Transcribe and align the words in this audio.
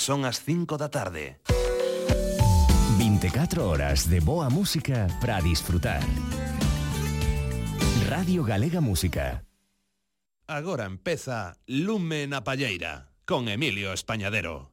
Son 0.00 0.24
as 0.24 0.40
5 0.40 0.78
da 0.78 0.88
tarde. 0.88 1.36
24 2.96 3.68
horas 3.68 4.08
de 4.08 4.18
boa 4.20 4.48
música 4.48 5.06
para 5.20 5.44
disfrutar. 5.44 6.00
Radio 8.08 8.42
Galega 8.42 8.80
Música. 8.80 9.44
Agora 10.48 10.86
empeza 10.86 11.52
Lume 11.68 12.24
na 12.26 12.40
Palleira 12.40 13.12
con 13.28 13.52
Emilio 13.52 13.92
Españadero. 13.92 14.72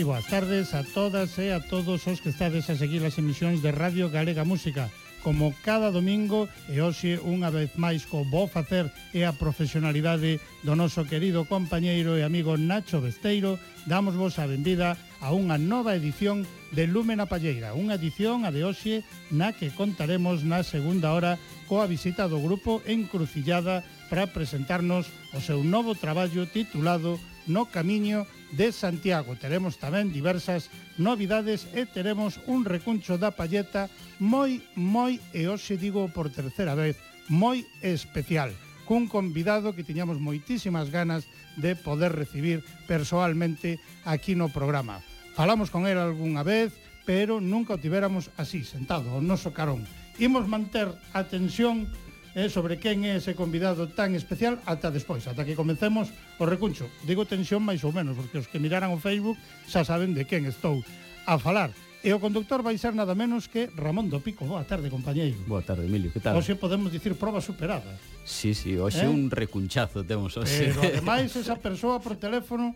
moi 0.00 0.16
boas 0.16 0.32
tardes 0.32 0.72
a 0.72 0.80
todas 0.80 1.36
e 1.36 1.52
a 1.52 1.60
todos 1.60 2.08
os 2.08 2.24
que 2.24 2.32
estades 2.32 2.72
a 2.72 2.74
seguir 2.80 3.04
as 3.04 3.20
emisións 3.20 3.60
de 3.60 3.68
Radio 3.68 4.08
Galega 4.08 4.48
Música. 4.48 4.88
Como 5.20 5.52
cada 5.60 5.92
domingo 5.92 6.48
e 6.72 6.80
hoxe 6.80 7.20
unha 7.20 7.52
vez 7.52 7.76
máis 7.76 8.08
co 8.08 8.24
bo 8.24 8.48
facer 8.48 8.88
e 9.12 9.28
a 9.28 9.36
profesionalidade 9.36 10.40
do 10.64 10.72
noso 10.72 11.04
querido 11.04 11.44
compañeiro 11.44 12.16
e 12.16 12.24
amigo 12.24 12.56
Nacho 12.56 13.04
Besteiro, 13.04 13.60
damos 13.84 14.16
vos 14.16 14.40
a 14.40 14.48
benvida 14.48 14.96
a 15.20 15.36
unha 15.36 15.60
nova 15.60 15.92
edición 15.92 16.48
de 16.72 16.88
Lúmena 16.88 17.28
Palleira, 17.28 17.76
unha 17.76 18.00
edición 18.00 18.48
a 18.48 18.50
de 18.56 18.64
hoxe 18.64 19.04
na 19.28 19.52
que 19.52 19.68
contaremos 19.68 20.48
na 20.48 20.64
segunda 20.64 21.12
hora 21.12 21.36
coa 21.68 21.84
visita 21.84 22.24
do 22.24 22.40
grupo 22.40 22.80
Encrucillada 22.88 23.84
para 24.08 24.32
presentarnos 24.32 25.12
o 25.36 25.44
seu 25.44 25.60
novo 25.60 25.92
traballo 25.92 26.48
titulado 26.48 27.20
No 27.44 27.68
Camiño 27.68 28.24
de 28.52 28.72
Santiago. 28.74 29.36
Teremos 29.38 29.78
tamén 29.78 30.10
diversas 30.10 30.68
novidades 30.98 31.66
e 31.74 31.86
teremos 31.86 32.38
un 32.50 32.66
recuncho 32.66 33.18
da 33.18 33.30
palleta 33.30 33.90
moi, 34.20 34.60
moi, 34.76 35.16
e 35.32 35.48
hoxe 35.48 35.80
digo 35.80 36.10
por 36.12 36.28
terceira 36.28 36.76
vez, 36.76 36.98
moi 37.30 37.62
especial 37.80 38.50
cun 38.90 39.06
convidado 39.06 39.70
que 39.70 39.86
tiñamos 39.86 40.18
moitísimas 40.18 40.90
ganas 40.90 41.22
de 41.54 41.78
poder 41.78 42.10
recibir 42.10 42.66
persoalmente 42.90 43.78
aquí 44.02 44.34
no 44.34 44.50
programa. 44.50 44.98
Falamos 45.38 45.70
con 45.70 45.86
él 45.86 45.94
algunha 45.94 46.42
vez, 46.42 46.74
pero 47.06 47.38
nunca 47.38 47.78
o 47.78 47.78
tiveramos 47.78 48.34
así, 48.34 48.66
sentado, 48.66 49.14
ao 49.14 49.22
noso 49.22 49.54
carón. 49.54 49.86
Imos 50.18 50.50
manter 50.50 50.90
a 51.14 51.22
tensión 51.22 51.86
eh, 52.34 52.48
sobre 52.48 52.78
quen 52.78 53.02
é 53.02 53.18
ese 53.18 53.34
convidado 53.34 53.90
tan 53.90 54.14
especial 54.14 54.62
ata 54.66 54.94
despois, 54.94 55.26
ata 55.26 55.42
que 55.42 55.58
comencemos 55.58 56.14
o 56.38 56.44
recuncho. 56.46 56.86
Digo 57.02 57.26
tensión 57.26 57.64
máis 57.66 57.82
ou 57.82 57.90
menos, 57.90 58.14
porque 58.14 58.38
os 58.38 58.46
que 58.46 58.62
miraran 58.62 58.94
o 58.94 59.02
Facebook 59.02 59.38
xa 59.66 59.82
saben 59.82 60.14
de 60.14 60.26
quen 60.26 60.46
estou 60.46 60.82
a 61.26 61.38
falar. 61.38 61.74
E 62.00 62.16
o 62.16 62.22
conductor 62.22 62.64
vai 62.64 62.80
ser 62.80 62.96
nada 62.96 63.12
menos 63.12 63.44
que 63.44 63.68
Ramón 63.76 64.08
do 64.08 64.24
Pico. 64.24 64.48
Boa 64.48 64.64
tarde, 64.64 64.88
compañeiro. 64.88 65.36
Boa 65.44 65.60
tarde, 65.60 65.84
Emilio. 65.84 66.08
Que 66.08 66.16
tal? 66.16 66.32
Hoxe 66.32 66.56
podemos 66.56 66.88
dicir 66.88 67.12
prova 67.12 67.44
superada. 67.44 67.92
Sí, 68.24 68.56
sí, 68.56 68.72
hoxe 68.80 69.04
eh? 69.04 69.12
un 69.12 69.28
recunchazo 69.28 70.00
temos 70.08 70.32
hoxe. 70.40 70.72
Pero 70.72 70.80
ademais 70.96 71.36
esa 71.36 71.60
persoa 71.60 72.00
por 72.00 72.16
teléfono 72.16 72.72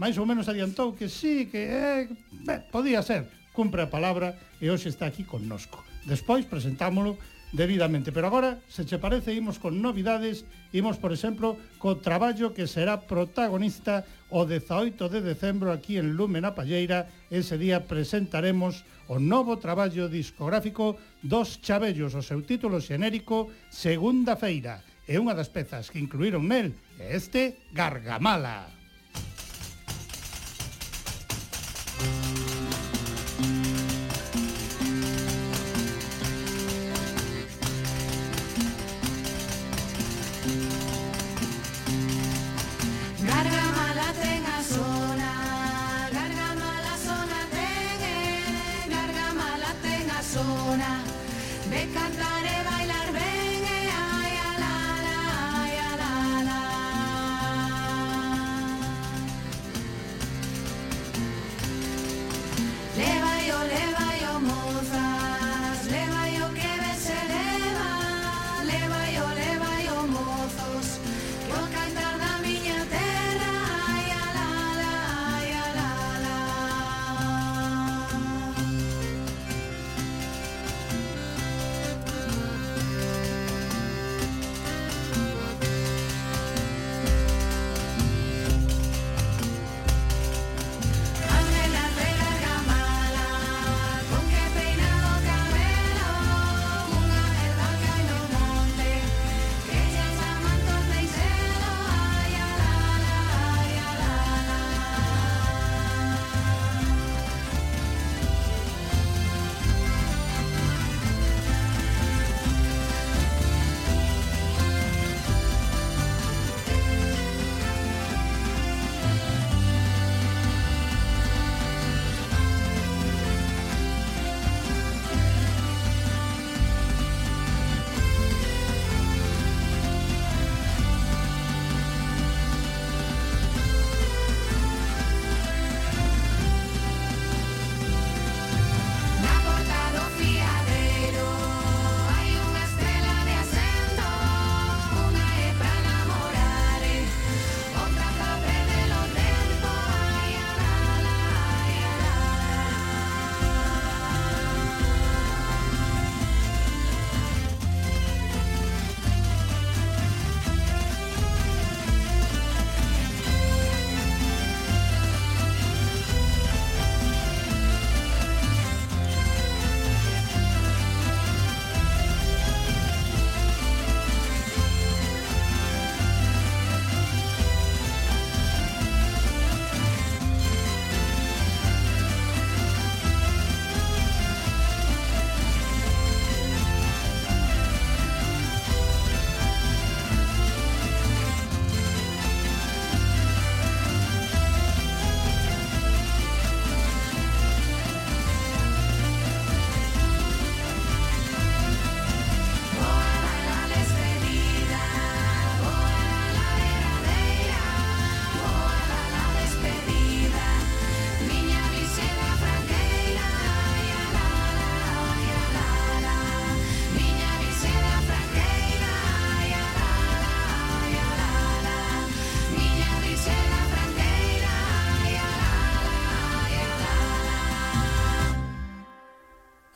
máis 0.00 0.16
ou 0.16 0.24
menos 0.24 0.48
adiantou 0.48 0.96
que 0.96 1.12
sí, 1.12 1.52
que 1.52 1.60
eh, 1.60 2.08
ben, 2.40 2.64
podía 2.72 3.04
ser. 3.04 3.28
Cumpre 3.52 3.84
a 3.84 3.92
palabra 3.92 4.32
e 4.64 4.72
hoxe 4.72 4.88
está 4.88 5.04
aquí 5.04 5.28
connosco. 5.28 5.84
Despois 6.08 6.48
presentámolo 6.48 7.20
debidamente. 7.54 8.10
Pero 8.10 8.26
agora, 8.26 8.58
se 8.68 8.84
che 8.84 8.98
parece, 8.98 9.32
imos 9.32 9.62
con 9.62 9.78
novidades, 9.78 10.42
imos, 10.74 10.98
por 10.98 11.14
exemplo, 11.14 11.56
co 11.78 12.02
traballo 12.02 12.50
que 12.50 12.66
será 12.66 13.06
protagonista 13.06 14.02
o 14.34 14.42
18 14.42 14.98
de 15.08 15.22
decembro 15.22 15.70
aquí 15.70 15.96
en 15.96 16.18
Lume 16.18 16.42
na 16.42 16.58
Palleira. 16.58 17.06
Ese 17.30 17.54
día 17.54 17.86
presentaremos 17.86 18.82
o 19.06 19.22
novo 19.22 19.62
traballo 19.62 20.10
discográfico 20.10 20.98
dos 21.22 21.62
Chabellos, 21.62 22.18
o 22.18 22.22
seu 22.26 22.42
título 22.42 22.82
xenérico 22.82 23.54
Segunda 23.70 24.34
Feira. 24.34 24.82
É 25.06 25.14
unha 25.22 25.38
das 25.38 25.52
pezas 25.52 25.94
que 25.94 26.02
incluíron 26.02 26.50
nel, 26.50 26.74
este 26.98 27.62
Gargamala. 27.70 28.73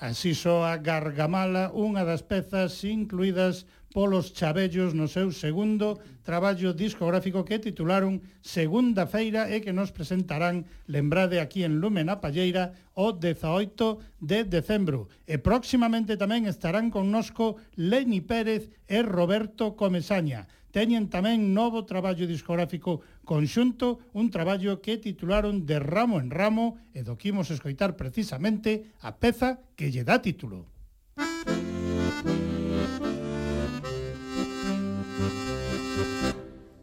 Así 0.08 0.32
soa 0.32 0.80
Gargamala, 0.80 1.68
unha 1.76 2.00
das 2.00 2.24
pezas 2.24 2.80
incluídas 2.80 3.68
polos 3.92 4.32
Chabellos 4.32 4.96
no 4.96 5.04
seu 5.04 5.28
segundo 5.36 6.00
traballo 6.24 6.72
discográfico 6.72 7.44
que 7.44 7.60
titularon 7.60 8.24
Segunda 8.40 9.04
Feira 9.04 9.52
e 9.52 9.60
que 9.60 9.76
nos 9.76 9.92
presentarán, 9.92 10.64
lembrade 10.88 11.44
aquí 11.44 11.60
en 11.60 11.84
Lume 11.84 12.08
na 12.08 12.24
Palleira, 12.24 12.72
o 12.96 13.12
18 13.12 14.00
de 14.24 14.48
decembro. 14.48 15.12
E 15.28 15.36
próximamente 15.36 16.16
tamén 16.16 16.48
estarán 16.48 16.88
connosco 16.88 17.60
Leni 17.76 18.24
Pérez 18.24 18.72
e 18.88 19.04
Roberto 19.04 19.76
Comesaña 19.76 20.48
teñen 20.70 21.08
tamén 21.08 21.54
novo 21.56 21.84
traballo 21.88 22.28
discográfico 22.28 23.00
conxunto, 23.24 24.00
un 24.12 24.28
traballo 24.28 24.80
que 24.84 25.00
titularon 25.00 25.64
De 25.64 25.78
ramo 25.78 26.20
en 26.20 26.28
ramo 26.28 26.78
e 26.92 27.04
do 27.04 27.16
que 27.16 27.32
imos 27.32 27.48
escoitar 27.48 27.96
precisamente 27.96 28.92
a 29.00 29.16
peza 29.16 29.62
que 29.76 29.88
lle 29.92 30.04
dá 30.04 30.20
título. 30.20 30.66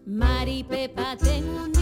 Mari 0.06 0.64
Pepa 0.64 1.18
ten 1.18 1.44
un 1.44 1.75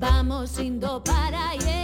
Vamos 0.00 0.58
Indo 0.58 0.98
para 1.02 1.50
allá. 1.50 1.79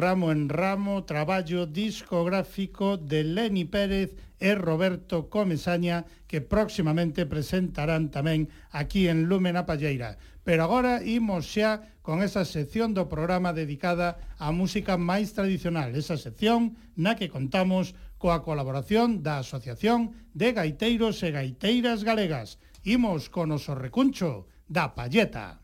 ramo 0.00 0.32
en 0.32 0.48
ramo, 0.48 1.04
traballo 1.04 1.68
discográfico 1.68 2.96
de 2.96 3.22
Leni 3.22 3.68
Pérez 3.68 4.16
e 4.40 4.56
Roberto 4.56 5.28
Comesaña, 5.28 6.08
que 6.24 6.40
próximamente 6.40 7.28
presentarán 7.28 8.08
tamén 8.08 8.48
aquí 8.72 9.12
en 9.12 9.28
Lúmena 9.28 9.68
Palleira. 9.68 10.16
Pero 10.40 10.64
agora 10.64 11.04
imos 11.04 11.44
xa 11.44 11.84
con 12.00 12.24
esa 12.24 12.48
sección 12.48 12.96
do 12.96 13.12
programa 13.12 13.52
dedicada 13.52 14.16
á 14.40 14.48
música 14.50 14.96
máis 14.96 15.36
tradicional, 15.36 15.92
esa 15.92 16.16
sección 16.16 16.80
na 16.96 17.20
que 17.20 17.28
contamos 17.28 17.92
coa 18.16 18.40
colaboración 18.40 19.20
da 19.20 19.44
Asociación 19.44 20.16
de 20.32 20.56
Gaiteiros 20.56 21.20
e 21.20 21.28
Gaiteiras 21.36 22.00
Galegas. 22.08 22.56
Imos 22.88 23.28
con 23.28 23.52
o 23.52 23.60
recuncho 23.76 24.48
da 24.64 24.96
Palleta. 24.96 25.59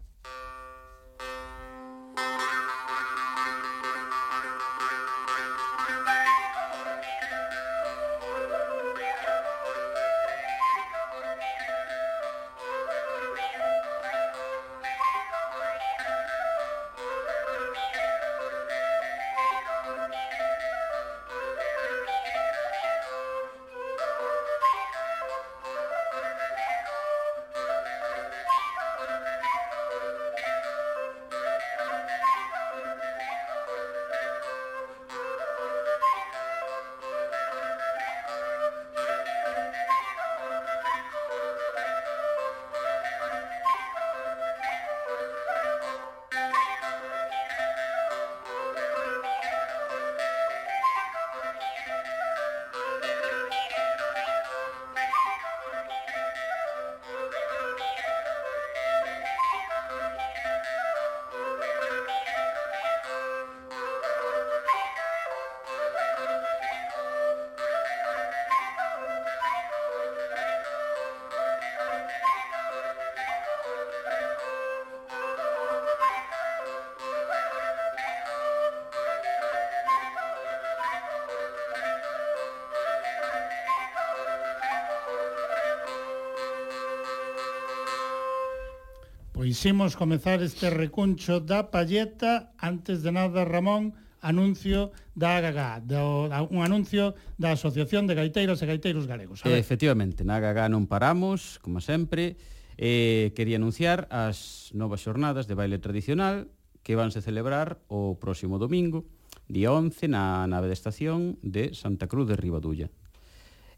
Quiximos 89.57 89.97
comezar 89.97 90.43
este 90.43 90.69
recuncho 90.69 91.41
da 91.41 91.73
palleta. 91.73 92.53
Antes 92.61 93.01
de 93.01 93.09
nada, 93.09 93.49
Ramón, 93.49 93.97
anuncio 94.21 94.93
da 95.17 95.41
AGAGA, 95.41 95.81
do, 95.81 96.29
un 96.53 96.61
anuncio 96.61 97.17
da 97.41 97.57
Asociación 97.57 98.05
de 98.05 98.13
Gaiteiros 98.13 98.61
e 98.61 98.69
Gaiteiros 98.69 99.09
Galegos. 99.09 99.41
A 99.41 99.49
ver. 99.49 99.57
Efectivamente, 99.57 100.29
na 100.29 100.45
AGAGA 100.45 100.69
non 100.69 100.85
paramos, 100.85 101.57
como 101.65 101.81
sempre. 101.81 102.37
Eh, 102.77 103.33
quería 103.33 103.57
anunciar 103.57 104.05
as 104.13 104.69
novas 104.77 105.01
xornadas 105.01 105.49
de 105.49 105.57
baile 105.57 105.81
tradicional 105.81 106.53
que 106.85 106.93
vanse 106.93 107.25
celebrar 107.25 107.81
o 107.89 108.21
próximo 108.21 108.61
domingo, 108.61 109.09
día 109.49 109.73
11, 109.73 110.05
na 110.13 110.45
nave 110.45 110.69
de 110.69 110.77
estación 110.77 111.41
de 111.41 111.73
Santa 111.73 112.13
Cruz 112.13 112.29
de 112.29 112.37
Ribadulla. 112.37 112.93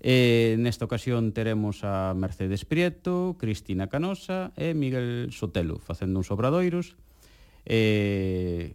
Eh, 0.09 0.57
nesta 0.57 0.89
ocasión 0.89 1.37
teremos 1.37 1.85
a 1.85 2.17
Mercedes 2.17 2.65
Prieto, 2.65 3.37
Cristina 3.37 3.93
Canosa 3.93 4.57
e 4.57 4.73
Miguel 4.73 5.29
Sotelo 5.37 5.77
facendo 5.77 6.17
uns 6.17 6.33
obradoiros. 6.33 6.97
Eh, 7.69 8.73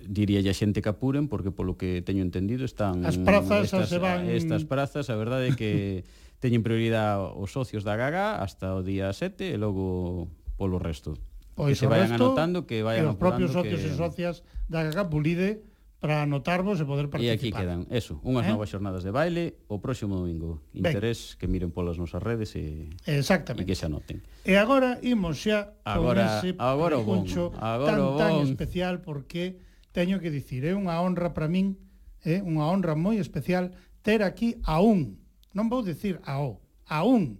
diría 0.00 0.40
a 0.40 0.56
xente 0.56 0.80
que 0.80 0.88
apuren 0.88 1.28
porque 1.28 1.52
polo 1.52 1.76
que 1.76 2.00
teño 2.00 2.24
entendido 2.24 2.64
están 2.64 3.04
as 3.04 3.20
prazas 3.20 3.68
estas, 3.68 3.92
se 3.92 4.00
van 4.00 4.32
estas 4.32 4.64
prazas, 4.64 5.12
a 5.12 5.16
verdade 5.20 5.52
é 5.52 5.56
que 5.60 5.70
teñen 6.40 6.64
prioridade 6.64 7.28
os 7.36 7.52
socios 7.52 7.84
da 7.84 7.92
Gaga 7.92 8.40
hasta 8.40 8.72
o 8.72 8.80
día 8.80 9.12
7 9.12 9.52
e 9.52 9.60
logo 9.60 10.32
polo 10.56 10.80
resto. 10.80 11.20
Pois 11.52 11.76
que 11.76 11.84
se 11.84 11.86
vayan 11.92 12.16
resto, 12.16 12.32
anotando 12.32 12.64
que 12.64 12.80
vayan 12.80 13.12
que 13.12 13.12
os 13.12 13.20
propios 13.20 13.52
socios 13.52 13.84
que... 13.84 13.92
e 13.92 14.00
socias 14.00 14.40
da 14.72 14.88
Gaga 14.88 15.12
Pulide 15.12 15.68
para 16.02 16.26
anotarvos 16.26 16.82
e 16.82 16.84
poder 16.84 17.06
participar. 17.06 17.30
E 17.30 17.38
aquí 17.38 17.54
quedan, 17.54 17.86
eso, 17.86 18.18
unhas 18.26 18.42
eh? 18.42 18.50
novas 18.50 18.66
xornadas 18.74 19.06
de 19.06 19.14
baile 19.14 19.62
o 19.70 19.78
próximo 19.78 20.18
domingo. 20.18 20.58
Interés 20.74 21.38
ben. 21.38 21.38
que 21.38 21.46
miren 21.46 21.70
polas 21.70 21.94
nosas 21.94 22.18
redes 22.18 22.58
e, 22.58 22.90
Exactamente. 23.06 23.62
e 23.62 23.70
que 23.70 23.78
se 23.78 23.86
anoten. 23.86 24.18
E 24.42 24.58
agora 24.58 24.98
imos 25.06 25.38
xa 25.38 25.78
agora, 25.86 26.26
con 26.26 26.34
ese 26.42 26.48
agora 26.58 26.98
bon, 26.98 27.22
agora 27.62 27.94
tan, 27.94 28.02
bon. 28.02 28.18
tan 28.18 28.34
especial 28.42 28.98
porque 29.06 29.62
teño 29.94 30.18
que 30.18 30.34
dicir, 30.34 30.66
é 30.66 30.74
eh, 30.74 30.76
unha 30.76 30.98
honra 30.98 31.30
para 31.30 31.46
min, 31.46 31.78
é 32.26 32.38
eh, 32.38 32.40
unha 32.42 32.66
honra 32.66 32.98
moi 32.98 33.22
especial 33.22 33.70
ter 34.02 34.26
aquí 34.26 34.58
a 34.66 34.82
un, 34.82 35.22
non 35.54 35.70
vou 35.70 35.86
dicir 35.86 36.18
a 36.26 36.42
o, 36.42 36.58
a 36.90 37.06
un 37.06 37.38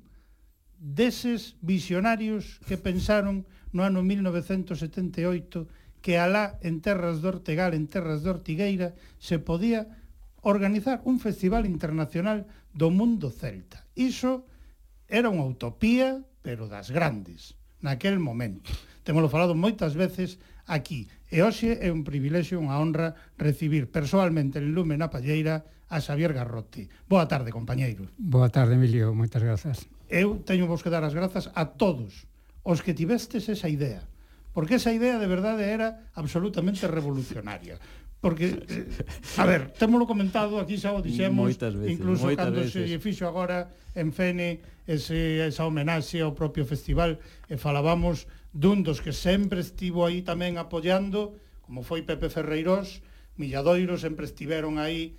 deses 0.78 1.59
visionarios 1.59 2.62
que 2.71 2.78
pensaron 2.78 3.42
no 3.75 3.83
ano 3.83 4.07
1978 4.07 5.66
que 6.02 6.18
alá 6.18 6.59
en 6.61 6.82
terras 6.82 7.23
de 7.23 7.30
Ortegal, 7.30 7.73
en 7.73 7.87
terras 7.87 8.26
de 8.26 8.30
Ortigueira, 8.35 8.99
se 9.23 9.38
podía 9.38 10.02
organizar 10.42 11.00
un 11.06 11.23
festival 11.23 11.64
internacional 11.64 12.50
do 12.75 12.90
mundo 12.90 13.30
celta. 13.30 13.87
Iso 13.94 14.44
era 15.06 15.30
unha 15.30 15.47
utopía, 15.47 16.21
pero 16.42 16.66
das 16.66 16.90
grandes, 16.90 17.54
naquel 17.78 18.18
momento. 18.18 18.75
Temoslo 19.06 19.30
falado 19.30 19.54
moitas 19.54 19.94
veces 19.94 20.42
aquí, 20.66 21.06
e 21.30 21.47
hoxe 21.47 21.78
é 21.78 21.94
un 21.94 22.02
privilexio, 22.02 22.59
unha 22.59 22.82
honra 22.82 23.14
recibir 23.38 23.87
persoalmente 23.87 24.59
en 24.59 24.75
Lume 24.75 24.99
na 24.99 25.09
Palleira 25.09 25.62
a 25.87 26.02
Xavier 26.02 26.35
Garrotti. 26.35 26.90
Boa 27.06 27.30
tarde, 27.30 27.54
compañeiro. 27.54 28.11
Boa 28.18 28.50
tarde, 28.50 28.75
Emilio, 28.75 29.14
moitas 29.14 29.44
grazas. 29.44 29.87
Eu 30.11 30.42
teño 30.42 30.66
vos 30.66 30.82
que 30.82 30.90
dar 30.90 31.06
as 31.06 31.14
grazas 31.14 31.52
a 31.54 31.78
todos 31.78 32.26
os 32.66 32.82
que 32.82 32.94
tivestes 32.94 33.47
esa 33.50 33.68
idea, 33.68 34.06
porque 34.52 34.76
esa 34.76 34.92
idea 34.92 35.18
de 35.18 35.28
verdade 35.28 35.64
era 35.68 36.09
absolutamente 36.14 36.87
revolucionaria. 36.87 37.80
Porque, 38.23 38.54
eh, 38.54 38.87
a 39.37 39.44
ver, 39.44 39.75
témolo 39.75 40.06
comentado, 40.06 40.62
aquí 40.62 40.78
xa 40.78 40.94
o 40.94 41.02
dixemos, 41.02 41.42
moitas 41.42 41.75
veces, 41.75 41.90
incluso 41.99 42.30
cando 42.38 42.62
veces. 42.62 42.87
se 42.87 43.02
fixo 43.02 43.26
agora 43.26 43.66
en 43.99 44.14
Fene 44.14 44.62
ese, 44.87 45.42
esa 45.42 45.66
homenaxe 45.66 46.23
ao 46.23 46.30
propio 46.30 46.62
festival, 46.62 47.18
e 47.50 47.59
falábamos 47.59 48.30
dun 48.54 48.87
dos 48.87 49.02
que 49.02 49.11
sempre 49.11 49.59
estivo 49.59 50.06
aí 50.06 50.23
tamén 50.23 50.54
apoiando, 50.54 51.35
como 51.66 51.82
foi 51.82 52.06
Pepe 52.06 52.30
Ferreirós, 52.30 53.02
Milladoiro 53.35 53.99
sempre 53.99 54.28
estiveron 54.28 54.78
aí 54.78 55.18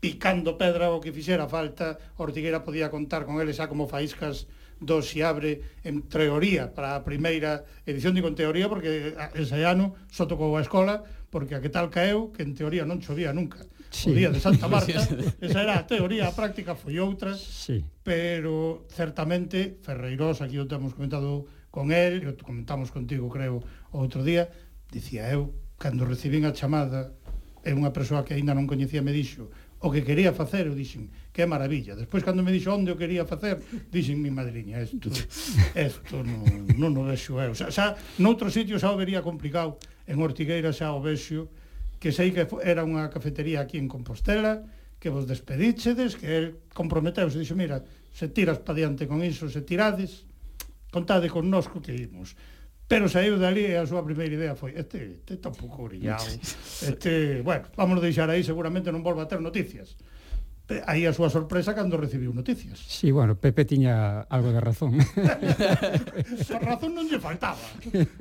picando 0.00 0.56
pedra 0.56 0.88
o 0.96 1.02
que 1.02 1.12
fixera 1.12 1.44
falta, 1.44 2.00
Ortiguera 2.16 2.64
podía 2.64 2.88
contar 2.88 3.28
con 3.28 3.36
eles 3.36 3.60
xa 3.60 3.68
como 3.68 3.84
faíscas 3.84 4.48
do 4.80 5.04
Xiabre 5.04 5.80
en 5.84 6.08
teoría 6.08 6.72
para 6.72 6.96
a 6.96 7.04
primeira 7.04 7.68
edición, 7.84 8.16
digo 8.16 8.32
en 8.32 8.34
teoría 8.34 8.66
porque 8.66 9.12
ese 9.36 9.62
ano 9.68 9.94
só 10.08 10.24
tocou 10.24 10.56
a 10.56 10.64
escola 10.64 11.04
porque 11.28 11.54
a 11.54 11.60
que 11.60 11.68
tal 11.68 11.92
caeu 11.92 12.32
que 12.32 12.42
en 12.42 12.56
teoría 12.56 12.88
non 12.88 12.98
chovía 12.98 13.30
nunca. 13.36 13.62
Sí. 13.92 14.10
O 14.10 14.14
día 14.14 14.30
de 14.32 14.40
Santa 14.40 14.66
Marta, 14.72 15.04
esa 15.42 15.60
era 15.62 15.78
a 15.78 15.86
teoría, 15.86 16.26
a 16.26 16.34
práctica 16.34 16.74
foi 16.74 16.98
outra, 16.98 17.36
sí. 17.36 17.84
pero 18.02 18.86
certamente 18.90 19.78
Ferreirós, 19.84 20.40
aquí 20.40 20.58
o 20.58 20.66
temos 20.66 20.96
comentado 20.96 21.46
con 21.70 21.92
el, 21.92 22.26
o 22.26 22.32
comentamos 22.40 22.90
contigo, 22.90 23.30
creo, 23.30 23.62
outro 23.94 24.24
día, 24.24 24.50
dicía 24.90 25.30
eu, 25.30 25.54
cando 25.78 26.08
recibín 26.08 26.46
a 26.46 26.56
chamada, 26.56 27.14
é 27.62 27.76
unha 27.76 27.92
persoa 27.92 28.24
que 28.24 28.34
aínda 28.34 28.56
non 28.56 28.66
coñecía 28.66 29.04
me 29.04 29.14
dixo, 29.14 29.52
o 29.80 29.88
que 29.88 30.04
quería 30.04 30.36
facer, 30.36 30.68
eu 30.68 30.76
dixen, 30.76 31.08
que 31.32 31.48
maravilla. 31.48 31.96
Despois, 31.96 32.20
cando 32.20 32.44
me 32.44 32.52
dixo 32.52 32.76
onde 32.76 32.92
o 32.92 33.00
quería 33.00 33.24
facer, 33.24 33.64
dixen, 33.88 34.20
mi 34.20 34.28
madriña, 34.28 34.84
isto, 34.84 35.08
isto 35.72 36.16
non, 36.20 36.68
non 36.76 36.92
o 37.00 37.08
deixo 37.08 37.40
eu. 37.40 37.56
Xa, 37.56 37.72
xa, 37.72 37.96
noutro 38.20 38.52
sitio 38.52 38.76
xa 38.76 38.92
o 38.92 39.00
vería 39.00 39.24
complicado, 39.24 39.80
en 40.04 40.20
Ortigueira 40.20 40.68
xa 40.76 40.92
o 40.92 41.00
vexo, 41.00 41.48
que 41.96 42.12
sei 42.12 42.28
que 42.28 42.44
era 42.60 42.84
unha 42.84 43.08
cafetería 43.08 43.64
aquí 43.64 43.80
en 43.80 43.88
Compostela, 43.88 44.60
que 45.00 45.08
vos 45.08 45.24
despedíxedes, 45.24 46.20
que 46.20 46.28
el 46.28 46.46
comprometeuse, 46.76 47.40
dixo, 47.40 47.56
mira, 47.56 47.80
se 48.12 48.28
tiras 48.28 48.60
pa 48.60 48.76
diante 48.76 49.08
con 49.08 49.24
iso, 49.24 49.48
se 49.48 49.64
tirades, 49.64 50.28
contade 50.92 51.32
con 51.32 51.48
nosco 51.48 51.80
que 51.80 51.96
imos 51.96 52.36
pero 52.90 53.06
saiu 53.06 53.38
dali 53.38 53.70
e 53.70 53.78
a 53.78 53.86
súa 53.86 54.02
primeira 54.02 54.34
idea 54.34 54.58
foi 54.58 54.74
este, 54.74 55.22
este 55.22 55.38
está 55.38 55.54
un 55.54 55.58
pouco 55.62 55.86
este, 56.90 57.38
bueno, 57.46 57.70
vamos 57.78 58.02
deixar 58.02 58.26
aí 58.26 58.42
seguramente 58.42 58.90
non 58.90 59.06
volva 59.06 59.22
a 59.22 59.30
ter 59.30 59.38
noticias 59.38 59.94
aí 60.86 61.06
a 61.06 61.12
súa 61.14 61.26
sorpresa 61.30 61.74
cando 61.74 61.98
recibiu 61.98 62.30
noticias. 62.30 62.78
Sí, 62.78 63.10
bueno, 63.10 63.34
Pepe 63.34 63.66
tiña 63.66 64.22
algo 64.30 64.54
de 64.54 64.60
razón. 64.62 64.94
a 66.54 66.58
razón 66.62 66.94
non 66.94 67.10
lle 67.10 67.18
faltaba. 67.18 67.58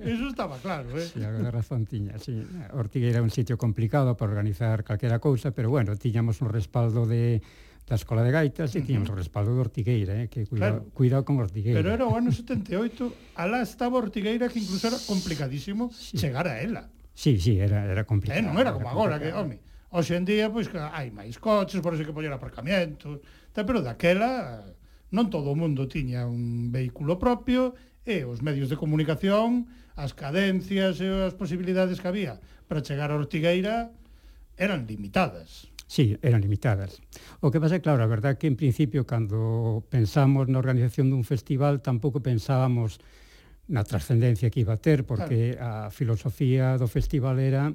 Eso 0.01 0.25
estaba 0.33 0.57
claro, 0.57 0.89
eh. 0.97 1.05
Sí, 1.05 1.21
algo 1.21 1.45
de 1.45 1.51
razón 1.53 1.85
tiña. 1.85 2.17
Sí, 2.17 2.41
Ortiga 2.73 3.05
era 3.05 3.21
un 3.21 3.29
sitio 3.29 3.53
complicado 3.57 4.17
para 4.17 4.33
organizar 4.33 4.81
calquera 4.81 5.21
cousa, 5.21 5.53
pero 5.53 5.69
bueno, 5.69 5.93
tiñamos 5.93 6.41
un 6.41 6.49
respaldo 6.49 7.05
de 7.05 7.41
da 7.89 7.97
Escola 7.97 8.21
de 8.21 8.29
Gaitas 8.29 8.69
e 8.77 8.85
tiñamos 8.85 9.09
o 9.09 9.17
respaldo 9.17 9.57
de 9.57 9.65
Ortigueira, 9.65 10.13
eh, 10.21 10.29
que 10.29 10.45
cuidado, 10.45 10.85
claro. 10.85 10.93
cuidado 10.93 11.23
con 11.25 11.41
Ortigueira. 11.41 11.81
Pero 11.81 11.89
era 11.89 12.05
o 12.05 12.13
ano 12.13 12.29
78, 12.29 13.33
alá 13.33 13.65
estaba 13.65 13.97
Ortigueira 13.97 14.45
que 14.45 14.61
incluso 14.61 14.93
era 14.93 14.99
complicadísimo 15.09 15.89
sí. 15.89 16.21
chegar 16.21 16.45
a 16.45 16.61
ela. 16.61 16.93
Sí, 17.17 17.41
sí, 17.41 17.57
era, 17.57 17.89
era 17.89 18.05
complicado. 18.05 18.37
Eh, 18.37 18.45
non 18.45 18.53
era, 18.61 18.69
era 18.69 18.77
como 18.77 18.93
agora, 18.93 19.17
que, 19.17 19.33
home, 19.33 19.65
hoxe 19.89 20.13
en 20.13 20.23
día, 20.29 20.53
pois, 20.53 20.69
que 20.69 20.77
hai 20.77 21.09
máis 21.09 21.41
coches, 21.41 21.81
por 21.81 21.97
eso 21.97 22.05
que 22.05 22.13
poñer 22.13 22.29
aparcamentos, 22.29 23.25
tal, 23.57 23.65
pero 23.65 23.81
daquela 23.81 24.61
non 25.09 25.33
todo 25.33 25.49
o 25.49 25.57
mundo 25.57 25.89
tiña 25.89 26.29
un 26.29 26.69
vehículo 26.69 27.17
propio 27.17 27.73
e 28.05 28.21
os 28.21 28.45
medios 28.45 28.69
de 28.69 28.77
comunicación, 28.77 29.65
as 29.97 30.13
cadencias 30.13 31.01
e 31.01 31.09
as 31.09 31.33
posibilidades 31.33 31.97
que 31.97 32.05
había 32.05 32.37
para 32.69 32.85
chegar 32.85 33.09
a 33.09 33.17
Ortigueira 33.17 33.89
eran 34.61 34.85
limitadas. 34.85 35.68
Sí, 35.89 36.15
eran 36.21 36.41
limitadas. 36.41 37.01
O 37.41 37.49
que 37.49 37.57
pasa, 37.57 37.73
é, 37.73 37.81
claro, 37.81 38.05
a 38.05 38.07
verdad 38.07 38.37
que 38.37 38.45
en 38.45 38.53
principio 38.53 39.09
cando 39.09 39.81
pensamos 39.89 40.45
na 40.45 40.61
organización 40.61 41.09
dun 41.09 41.25
festival 41.25 41.81
tampouco 41.81 42.21
pensábamos 42.21 43.01
na 43.65 43.81
trascendencia 43.81 44.53
que 44.53 44.61
iba 44.61 44.77
a 44.77 44.83
ter, 44.85 45.01
porque 45.01 45.57
claro. 45.57 45.89
a 45.89 45.89
filosofía 45.89 46.77
do 46.77 46.85
festival 46.85 47.41
era 47.41 47.73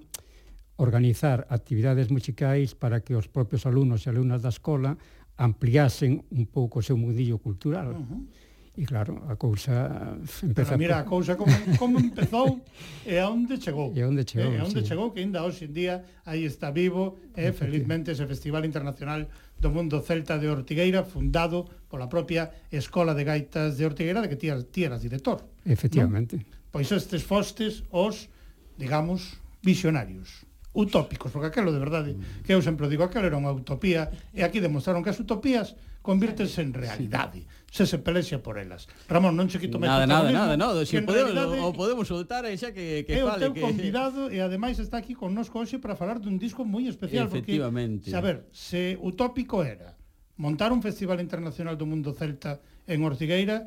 organizar 0.78 1.50
actividades 1.50 2.14
musicais 2.14 2.78
para 2.78 3.02
que 3.02 3.18
os 3.18 3.26
propios 3.26 3.66
alumnos 3.66 4.06
e 4.06 4.14
alumnas 4.14 4.46
da 4.46 4.54
escola 4.54 4.94
ampliasen 5.34 6.22
un 6.30 6.46
pouco 6.46 6.78
o 6.78 6.86
seu 6.86 6.94
mundillo 6.94 7.42
cultural. 7.42 7.98
Uh 7.98 8.06
-huh 8.06 8.43
E 8.74 8.82
claro, 8.82 9.22
a 9.30 9.38
cousa 9.38 10.18
eh, 10.18 10.50
empeza... 10.50 10.74
Pero 10.74 10.82
mira, 10.82 10.98
a 10.98 11.06
cousa 11.06 11.38
como, 11.38 11.54
como 11.78 12.02
empezou 12.02 12.58
e 13.06 13.22
a 13.22 13.30
onde 13.30 13.62
chegou. 13.62 13.94
E 13.94 14.02
a 14.02 14.10
onde 14.10 14.26
chegou, 14.26 14.50
E 14.50 14.58
a 14.58 14.66
onde 14.66 14.82
sí. 14.82 14.88
chegou, 14.90 15.14
que 15.14 15.22
ainda 15.22 15.46
hoxe 15.46 15.70
en 15.70 15.74
día 15.78 16.02
aí 16.26 16.42
está 16.42 16.74
vivo 16.74 17.22
e 17.38 17.46
eh, 17.46 17.52
felizmente 17.54 18.10
ese 18.10 18.26
Festival 18.26 18.66
Internacional 18.66 19.30
do 19.62 19.70
Mundo 19.70 20.02
Celta 20.02 20.42
de 20.42 20.50
Ortigueira 20.50 21.06
fundado 21.06 21.70
pola 21.86 22.10
propia 22.10 22.50
Escola 22.74 23.14
de 23.14 23.22
Gaitas 23.22 23.78
de 23.78 23.86
Ortigueira 23.86 24.18
de 24.18 24.26
que 24.26 24.34
ti, 24.34 24.50
ti 24.74 24.82
eras 24.82 25.06
director. 25.06 25.46
Efectivamente. 25.62 26.42
Pois 26.74 26.90
estes 26.90 27.22
fostes 27.22 27.86
os, 27.94 28.26
digamos, 28.74 29.38
visionarios 29.62 30.42
utópicos, 30.74 31.30
porque 31.30 31.54
aquelo 31.54 31.70
de 31.70 31.78
verdade, 31.78 32.10
que 32.42 32.50
eu 32.50 32.58
sempre 32.58 32.90
digo, 32.90 33.06
aquelo 33.06 33.30
era 33.30 33.38
unha 33.38 33.54
utopía, 33.54 34.10
e 34.34 34.42
aquí 34.42 34.58
demostraron 34.58 35.06
que 35.06 35.14
as 35.14 35.22
utopías 35.22 35.78
convírtense 36.04 36.60
en 36.60 36.76
realidade 36.76 37.48
se 37.72 37.88
se 37.88 37.98
pelexa 37.98 38.38
por 38.38 38.60
elas. 38.60 38.86
Ramón, 39.08 39.34
non 39.34 39.48
che 39.48 39.56
quito 39.56 39.80
máis 39.80 39.88
Nada, 39.88 40.04
nada, 40.04 40.28
nada, 40.28 40.54
nada, 40.54 40.84
se 40.84 41.00
si 41.00 41.02
podemos, 41.02 41.32
realidade, 41.32 41.58
o 41.64 41.72
podemos 41.72 42.04
soltar 42.04 42.44
e 42.44 42.54
xa 42.60 42.76
que, 42.76 43.08
que 43.08 43.18
é 43.18 43.24
fale. 43.24 43.48
É 43.48 43.50
o 43.50 43.50
teu 43.50 43.52
que... 43.56 43.64
convidado 43.64 44.28
e 44.28 44.38
ademais 44.38 44.76
está 44.76 45.00
aquí 45.00 45.16
connosco 45.16 45.56
hoxe 45.58 45.80
para 45.80 45.96
falar 45.96 46.20
dun 46.20 46.36
disco 46.36 46.62
moi 46.62 46.84
especial. 46.86 47.26
Efectivamente. 47.26 48.12
Porque, 48.12 48.14
saber, 48.14 48.36
se 48.52 49.00
o 49.00 49.16
tópico 49.16 49.64
era 49.64 49.96
montar 50.36 50.76
un 50.76 50.84
Festival 50.84 51.24
Internacional 51.24 51.80
do 51.80 51.88
Mundo 51.88 52.12
Celta 52.12 52.60
en 52.84 53.00
Ortigueira, 53.00 53.64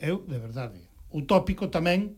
eu, 0.00 0.24
de 0.24 0.40
verdade, 0.40 0.80
o 1.12 1.22
tópico 1.28 1.68
tamén 1.68 2.16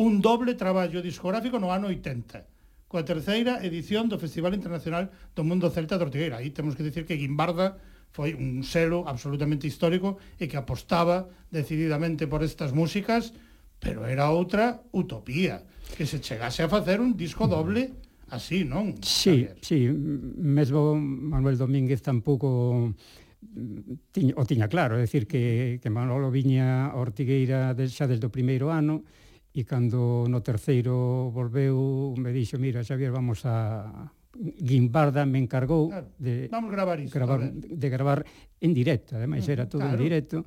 un 0.00 0.24
doble 0.24 0.56
traballo 0.56 1.04
discográfico 1.04 1.60
no 1.60 1.70
ano 1.70 1.92
80 1.92 2.50
coa 2.88 3.06
terceira 3.06 3.62
edición 3.62 4.06
do 4.10 4.18
Festival 4.18 4.54
Internacional 4.58 5.12
do 5.36 5.42
Mundo 5.46 5.70
Celta 5.70 6.00
de 6.00 6.08
Ortigueira. 6.08 6.42
Aí 6.42 6.50
temos 6.50 6.74
que 6.74 6.82
dicir 6.86 7.06
que 7.06 7.18
Guimbarda 7.18 7.78
foi 8.14 8.30
un 8.38 8.62
selo 8.62 9.10
absolutamente 9.10 9.66
histórico 9.66 10.22
e 10.38 10.46
que 10.46 10.54
apostaba 10.54 11.26
decididamente 11.50 12.30
por 12.30 12.46
estas 12.46 12.70
músicas, 12.70 13.34
pero 13.82 14.06
era 14.06 14.30
outra 14.30 14.86
utopía 14.94 15.66
que 15.98 16.06
se 16.06 16.22
chegase 16.22 16.62
a 16.62 16.70
facer 16.70 17.02
un 17.02 17.18
disco 17.18 17.50
doble 17.50 17.90
así, 18.30 18.62
non? 18.62 18.94
Sí, 19.02 19.50
Javier? 19.50 19.58
sí, 19.58 19.90
mesmo 19.90 20.94
Manuel 20.94 21.58
Domínguez 21.58 22.06
tampouco 22.06 22.94
mm, 23.42 24.14
tiña, 24.14 24.38
o 24.38 24.46
tiña 24.46 24.70
claro, 24.70 24.94
é 24.94 25.02
dicir 25.02 25.26
que, 25.26 25.82
que 25.82 25.90
Manolo 25.90 26.30
viña 26.30 26.94
a 26.94 26.96
Ortigueira 27.02 27.74
de, 27.74 27.90
xa 27.90 28.06
desde 28.06 28.30
o 28.30 28.32
primeiro 28.32 28.70
ano 28.70 29.02
e 29.50 29.66
cando 29.66 30.30
no 30.30 30.38
terceiro 30.38 31.34
volveu 31.34 32.14
me 32.14 32.30
dixo, 32.30 32.62
mira, 32.62 32.86
Xavier, 32.86 33.10
vamos 33.10 33.42
a, 33.42 33.90
Guimbarda 34.36 35.24
me 35.26 35.38
encargou 35.38 35.88
claro, 35.88 36.10
de 36.18 36.48
vamos 36.50 36.70
gravar 36.70 36.98
isto, 37.00 37.14
gravar, 37.14 37.52
de 37.52 37.88
gravar 37.88 38.20
en 38.60 38.72
directo, 38.74 39.16
ademais 39.16 39.46
era 39.48 39.68
todo 39.68 39.82
claro. 39.82 39.96
en 39.96 40.02
directo 40.02 40.38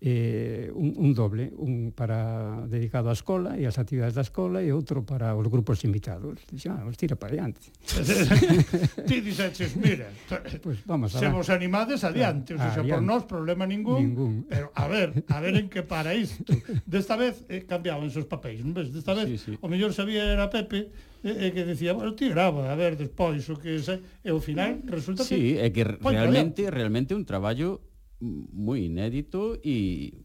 eh, 0.00 0.70
un, 0.74 0.92
un 0.96 1.14
doble, 1.14 1.52
un 1.56 1.92
para 1.96 2.66
dedicado 2.68 3.08
á 3.08 3.16
escola 3.16 3.56
e 3.56 3.64
ás 3.64 3.80
actividades 3.80 4.12
da 4.12 4.20
escola 4.20 4.60
e 4.60 4.68
outro 4.68 5.00
para 5.08 5.32
os 5.32 5.48
grupos 5.48 5.80
invitados. 5.88 6.36
Dixo, 6.52 6.68
ah, 6.68 6.84
os 6.84 7.00
tira 7.00 7.16
para 7.16 7.32
adiante. 7.32 7.72
Ti 9.08 9.16
dixeches, 9.24 9.72
mira, 9.80 10.12
pues 10.60 10.84
vamos 10.84 11.16
a 11.16 11.18
se 11.18 11.32
vos 11.32 11.48
animades 11.48 12.04
adiante, 12.04 12.52
claro, 12.52 12.68
o 12.68 12.74
sea, 12.76 12.84
adiante. 12.84 12.92
por 12.92 13.02
nós 13.08 13.22
problema 13.24 13.64
ningún, 13.64 14.12
ningún, 14.12 14.32
pero 14.44 14.68
a 14.76 14.84
ver, 14.84 15.24
a 15.32 15.40
ver 15.40 15.56
en 15.56 15.72
que 15.72 15.80
para 15.80 16.12
isto. 16.12 16.52
Desta 16.84 17.16
vez 17.16 17.48
eh, 17.48 17.64
cambiaban 17.64 18.04
os 18.04 18.28
papéis, 18.28 18.60
non 18.60 18.76
ves? 18.76 18.92
Desta 18.92 19.16
vez 19.16 19.32
sí, 19.32 19.36
sí. 19.40 19.52
o 19.56 19.66
mellor 19.66 19.96
sabía 19.96 20.28
era 20.28 20.52
Pepe, 20.52 20.92
e, 21.26 21.50
e 21.50 21.50
que 21.50 21.66
decía, 21.66 21.90
bueno, 21.92 22.14
ti 22.14 22.30
grava, 22.30 22.70
a 22.70 22.76
ver, 22.78 22.94
despois 22.94 23.42
o 23.50 23.58
que 23.58 23.82
se, 23.82 23.98
e 24.22 24.30
ao 24.30 24.38
final 24.38 24.86
resulta 24.86 25.26
sí, 25.26 25.34
que 25.34 25.42
Sí, 25.42 25.50
é 25.58 25.68
que 25.74 25.82
pois, 25.98 26.14
realmente 26.14 26.70
realmente 26.70 27.18
un 27.18 27.26
traballo 27.26 27.82
moi 28.22 28.86
inédito 28.86 29.58
e 29.66 30.22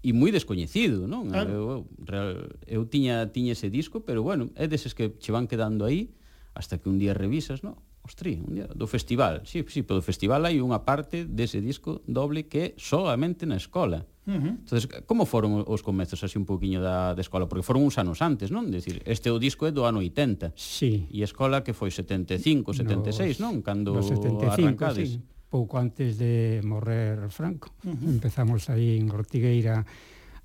e 0.00 0.16
moi 0.16 0.32
descoñecido, 0.32 1.04
non? 1.04 1.28
Claro. 1.28 1.52
Eu, 1.52 1.64
real, 2.08 2.48
eu 2.64 2.88
tiña 2.88 3.28
tiña 3.36 3.52
ese 3.52 3.68
disco, 3.68 4.00
pero 4.00 4.24
bueno, 4.24 4.48
é 4.56 4.64
deses 4.64 4.96
que 4.96 5.12
che 5.20 5.28
van 5.28 5.44
quedando 5.44 5.84
aí 5.84 6.16
hasta 6.56 6.80
que 6.80 6.88
un 6.88 6.96
día 6.96 7.12
revisas, 7.12 7.60
non? 7.60 7.76
Ostri, 8.00 8.40
un 8.40 8.56
día 8.56 8.66
do 8.72 8.88
festival. 8.88 9.44
Sí, 9.44 9.60
sí, 9.68 9.84
pero 9.84 10.00
do 10.00 10.04
festival 10.04 10.48
hai 10.48 10.56
unha 10.64 10.88
parte 10.88 11.28
dese 11.28 11.60
disco 11.60 12.00
doble 12.08 12.48
que 12.48 12.60
é 12.64 12.68
solamente 12.80 13.44
na 13.44 13.60
escola. 13.60 14.08
Uh 14.30 14.38
-huh. 14.38 14.54
Entonces, 14.62 14.86
como 15.10 15.26
foron 15.26 15.66
os 15.66 15.82
comezos 15.82 16.22
así 16.22 16.38
un 16.38 16.46
poquinho 16.46 16.78
da, 16.78 17.18
da 17.18 17.20
escola? 17.20 17.50
Porque 17.50 17.66
foron 17.66 17.82
uns 17.82 17.98
anos 17.98 18.22
antes, 18.22 18.54
non? 18.54 18.70
Decir, 18.70 19.02
este 19.02 19.26
o 19.26 19.42
disco 19.42 19.66
é 19.66 19.74
do 19.74 19.82
ano 19.82 19.98
80. 19.98 20.54
Sí. 20.54 21.10
E 21.10 21.18
a 21.22 21.26
escola 21.26 21.66
que 21.66 21.74
foi 21.74 21.90
75, 21.90 22.70
76, 22.70 23.42
non? 23.42 23.58
Cando 23.66 23.90
no 23.90 24.06
75, 24.06 24.54
arrancades. 24.54 25.18
Sí. 25.18 25.22
Pouco 25.50 25.82
antes 25.82 26.14
de 26.14 26.62
morrer 26.62 27.26
Franco. 27.34 27.74
Uh 27.82 27.90
-huh. 27.90 28.06
Empezamos 28.06 28.70
aí 28.70 29.02
en 29.02 29.10
Ortigueira 29.10 29.82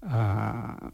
a, 0.01 0.89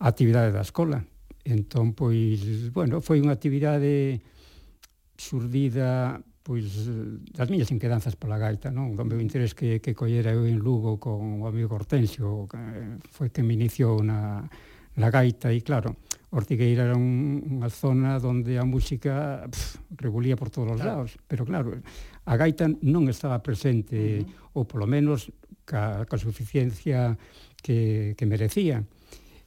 a 0.00 0.06
actividade 0.08 0.48
da 0.48 0.64
escola. 0.64 1.04
Entón, 1.44 1.92
pois, 1.92 2.72
bueno, 2.72 3.04
foi 3.04 3.20
unha 3.20 3.36
actividade 3.36 4.24
surdida 5.20 6.24
pois 6.50 6.66
eh, 6.90 7.22
das 7.30 7.46
miñas 7.46 7.70
inquedanzas 7.70 8.18
pola 8.18 8.34
gaita, 8.34 8.74
non? 8.74 8.98
Do 8.98 9.06
meu 9.06 9.22
interés 9.22 9.54
que, 9.54 9.78
que 9.78 9.94
collera 9.94 10.34
eu 10.34 10.50
en 10.50 10.58
Lugo 10.58 10.98
con 10.98 11.38
o 11.38 11.46
amigo 11.46 11.78
Hortensio, 11.78 12.50
que 12.50 12.58
eh, 12.58 12.98
foi 13.14 13.30
que 13.30 13.46
me 13.46 13.54
iniciou 13.54 14.02
na, 14.02 14.42
na 14.98 15.08
gaita, 15.14 15.54
e 15.54 15.62
claro, 15.62 15.94
Ortigueira 16.34 16.90
era 16.90 16.98
un, 16.98 17.38
unha 17.38 17.70
zona 17.70 18.18
onde 18.18 18.58
a 18.58 18.66
música 18.66 19.46
pff, 19.46 19.78
revolía 19.94 20.34
por 20.34 20.50
todos 20.50 20.74
os 20.74 20.82
claro. 20.82 21.06
lados, 21.06 21.22
pero 21.30 21.46
claro, 21.46 21.70
a 22.26 22.34
gaita 22.34 22.66
non 22.82 23.06
estaba 23.06 23.38
presente, 23.38 23.94
uh 23.94 24.26
-huh. 24.26 24.58
ou 24.58 24.66
polo 24.66 24.90
menos 24.90 25.30
ca, 25.62 26.02
ca 26.02 26.18
suficiencia 26.18 27.14
que, 27.62 28.18
que 28.18 28.26
merecía. 28.26 28.82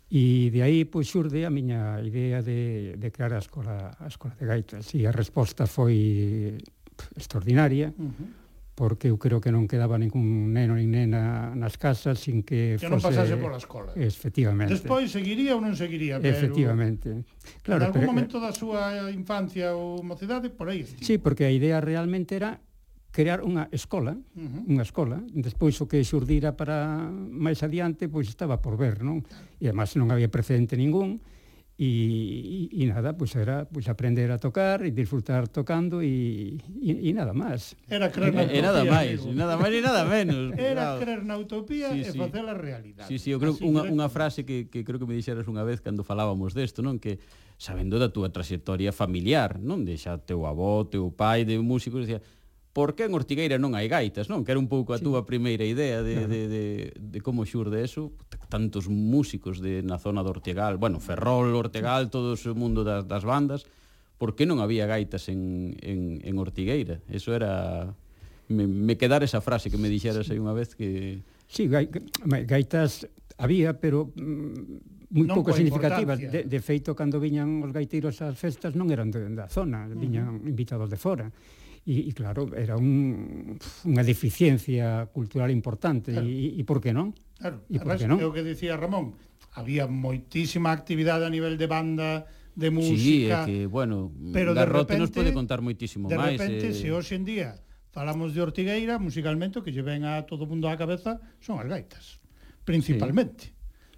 E 0.08 0.56
de 0.56 0.64
aí 0.64 0.88
pois, 0.88 1.12
xurde 1.12 1.44
a 1.44 1.52
miña 1.52 2.00
idea 2.00 2.40
de, 2.40 2.96
de 2.96 3.08
crear 3.12 3.36
a 3.36 3.44
escola, 3.44 3.92
a 4.00 4.08
escola 4.08 4.40
de 4.40 4.46
gaitas. 4.48 4.96
E 4.96 5.04
a 5.04 5.12
resposta 5.12 5.68
foi 5.68 6.56
extraordinaria, 7.16 7.94
uh 7.98 8.04
-huh 8.04 8.44
porque 8.76 9.10
eu 9.10 9.18
creo 9.22 9.38
que 9.38 9.54
non 9.54 9.70
quedaba 9.70 10.02
ningún 10.02 10.50
neno 10.50 10.74
nin 10.74 10.90
nena 10.90 11.54
nas 11.54 11.78
casas 11.78 12.18
sin 12.18 12.42
que, 12.42 12.82
que 12.82 12.90
fose... 12.90 12.90
non 12.90 13.06
pasase 13.06 13.38
pola 13.38 13.62
escola. 13.62 13.94
Efectivamente. 13.94 14.74
Despois 14.74 15.14
seguiría 15.14 15.54
ou 15.54 15.62
non 15.62 15.78
seguiría, 15.78 16.18
pero... 16.18 16.34
Efectivamente. 16.34 17.22
Claro, 17.62 17.86
en 17.86 17.94
algún 17.94 18.02
pero... 18.02 18.10
momento 18.10 18.36
da 18.42 18.50
súa 18.50 19.14
infancia 19.14 19.78
ou 19.78 20.02
mocidade, 20.02 20.50
por 20.50 20.74
aí 20.74 20.82
estivo. 20.82 21.06
Sí, 21.06 21.22
porque 21.22 21.46
a 21.46 21.54
idea 21.54 21.78
realmente 21.86 22.34
era 22.34 22.66
crear 23.14 23.46
unha 23.46 23.70
escola, 23.70 24.18
uh 24.18 24.42
-huh. 24.42 24.66
unha 24.66 24.82
escola, 24.82 25.22
despois 25.30 25.78
o 25.78 25.86
que 25.86 26.02
xurdira 26.02 26.58
para 26.58 27.14
máis 27.14 27.62
adiante, 27.62 28.10
pois 28.10 28.26
estaba 28.26 28.58
por 28.58 28.74
ver, 28.74 29.06
non? 29.06 29.22
E 29.62 29.70
además 29.70 29.94
non 29.94 30.10
había 30.10 30.34
precedente 30.34 30.74
ningún, 30.74 31.22
e, 31.74 32.70
e, 32.70 32.84
e 32.84 32.86
nada, 32.86 33.18
pois 33.18 33.34
era 33.34 33.66
pois 33.66 33.90
aprender 33.90 34.30
a 34.30 34.38
tocar 34.38 34.86
e 34.86 34.94
disfrutar 34.94 35.50
tocando 35.50 36.06
e, 36.06 36.62
e, 36.78 37.10
e 37.10 37.14
nada 37.18 37.34
máis. 37.34 37.74
Era 37.90 38.14
creer 38.14 38.30
na 38.30 38.46
utopía. 38.46 38.58
E 38.58 38.62
nada 38.62 38.82
máis, 38.86 39.18
nada 39.26 39.56
máis 39.58 39.74
e 39.74 39.82
nada 39.82 40.04
menos. 40.06 40.54
Era 40.54 40.94
claro. 40.94 41.02
creer 41.02 41.22
na 41.26 41.36
utopía 41.42 41.90
sí, 41.90 42.06
sí. 42.06 42.14
e 42.14 42.22
facela 42.22 42.54
realidade. 42.54 43.10
Sí, 43.10 43.18
sí, 43.18 43.34
eu 43.34 43.42
creo 43.42 43.58
Así 43.58 43.66
unha, 43.66 43.90
unha 43.90 44.06
frase 44.06 44.46
que, 44.46 44.70
que 44.70 44.86
creo 44.86 45.02
que 45.02 45.10
me 45.10 45.18
dixeras 45.18 45.50
unha 45.50 45.66
vez 45.66 45.82
cando 45.82 46.06
falábamos 46.06 46.54
desto, 46.54 46.86
non? 46.86 47.02
Que 47.02 47.18
sabendo 47.58 47.98
da 47.98 48.14
túa 48.14 48.30
trayectoria 48.30 48.94
familiar, 48.94 49.58
non? 49.58 49.82
De 49.82 49.98
xa 49.98 50.22
teu 50.22 50.46
avó, 50.46 50.86
teu 50.86 51.10
pai, 51.10 51.42
de 51.42 51.58
músico, 51.58 51.98
decía, 51.98 52.22
por 52.74 52.96
que 52.98 53.06
en 53.06 53.14
Ortigueira 53.14 53.62
non 53.62 53.78
hai 53.78 53.86
gaitas, 53.86 54.34
non? 54.34 54.42
Que 54.42 54.58
era 54.58 54.60
un 54.60 54.66
pouco 54.66 54.98
a 54.98 55.00
sí. 55.00 55.06
túa 55.06 55.30
primeira 55.30 55.62
idea 55.62 56.02
de, 56.02 56.26
claro. 56.26 56.34
de, 56.34 56.42
de, 56.50 56.64
de 56.98 57.20
como 57.22 57.46
xurde 57.46 57.86
eso, 57.86 58.10
tantos 58.50 58.90
músicos 58.90 59.62
de 59.62 59.86
na 59.86 60.02
zona 60.02 60.26
de 60.26 60.34
Ortegal, 60.34 60.82
bueno, 60.82 60.98
Ferrol, 60.98 61.54
Ortegal, 61.54 62.10
todo 62.10 62.34
o 62.34 62.54
mundo 62.58 62.82
das, 62.82 63.06
das 63.06 63.22
bandas, 63.22 63.70
por 64.18 64.34
que 64.34 64.50
non 64.50 64.58
había 64.58 64.90
gaitas 64.90 65.30
en, 65.30 65.78
en, 65.86 66.18
en 66.26 66.34
Ortigueira? 66.42 66.98
Eso 67.14 67.38
era... 67.38 67.94
Me, 68.50 68.68
me 68.68 68.98
quedar 68.98 69.24
esa 69.24 69.40
frase 69.40 69.70
que 69.70 69.78
me 69.78 69.88
dixeras 69.88 70.28
aí 70.34 70.42
unha 70.42 70.58
vez 70.58 70.74
que... 70.74 71.22
Sí, 71.46 71.70
gai, 71.70 71.88
gaitas 72.50 73.06
había, 73.38 73.78
pero 73.78 74.10
mm, 74.18 75.14
moi 75.14 75.30
pouco 75.30 75.54
significativas. 75.54 76.18
De, 76.18 76.50
de 76.50 76.60
feito, 76.60 76.98
cando 76.98 77.22
viñan 77.22 77.62
os 77.62 77.70
gaiteiros 77.70 78.18
ás 78.26 78.34
festas 78.34 78.74
non 78.74 78.90
eran 78.90 79.14
de, 79.14 79.30
da 79.38 79.46
zona, 79.46 79.86
viñan 79.86 80.26
uh 80.26 80.42
-huh. 80.42 80.50
invitados 80.50 80.90
de 80.90 80.98
fora. 80.98 81.30
E, 81.84 82.08
e 82.08 82.12
claro, 82.16 82.48
era 82.56 82.80
un, 82.80 83.60
unha 83.60 84.04
deficiencia 84.08 85.12
cultural 85.12 85.52
importante, 85.52 86.16
claro. 86.16 86.24
e, 86.24 86.56
e 86.56 86.64
por 86.64 86.80
que 86.80 86.96
non? 86.96 87.12
Claro, 87.36 87.68
e 87.68 87.78
por 87.80 88.00
que 88.00 88.08
non? 88.08 88.18
é 88.20 88.26
o 88.26 88.32
que 88.32 88.40
dicía 88.40 88.80
Ramón, 88.80 89.20
había 89.52 89.84
moitísima 89.86 90.72
actividade 90.72 91.28
a 91.28 91.32
nivel 91.32 91.60
de 91.60 91.68
banda, 91.68 92.24
de 92.56 92.70
música... 92.72 92.98
Sí, 92.98 93.28
é 93.28 93.38
que, 93.44 93.58
bueno, 93.68 94.16
pero 94.32 94.56
de 94.56 94.64
repente, 94.64 95.02
nos 95.02 95.12
pode 95.12 95.36
contar 95.36 95.60
moitísimo 95.60 96.08
de 96.08 96.16
máis. 96.16 96.40
De 96.40 96.48
repente, 96.48 96.66
eh... 96.72 96.78
se 96.78 96.88
hoxe 96.94 97.20
en 97.20 97.28
día 97.28 97.60
falamos 97.94 98.34
de 98.34 98.42
Ortigueira, 98.42 98.98
musicalmente, 98.98 99.60
o 99.60 99.64
que 99.64 99.70
lle 99.70 99.86
ven 99.86 100.02
a 100.04 100.26
todo 100.26 100.50
mundo 100.50 100.66
á 100.66 100.74
cabeza 100.74 101.22
son 101.38 101.62
as 101.62 101.70
gaitas, 101.70 102.18
principalmente. 102.66 103.54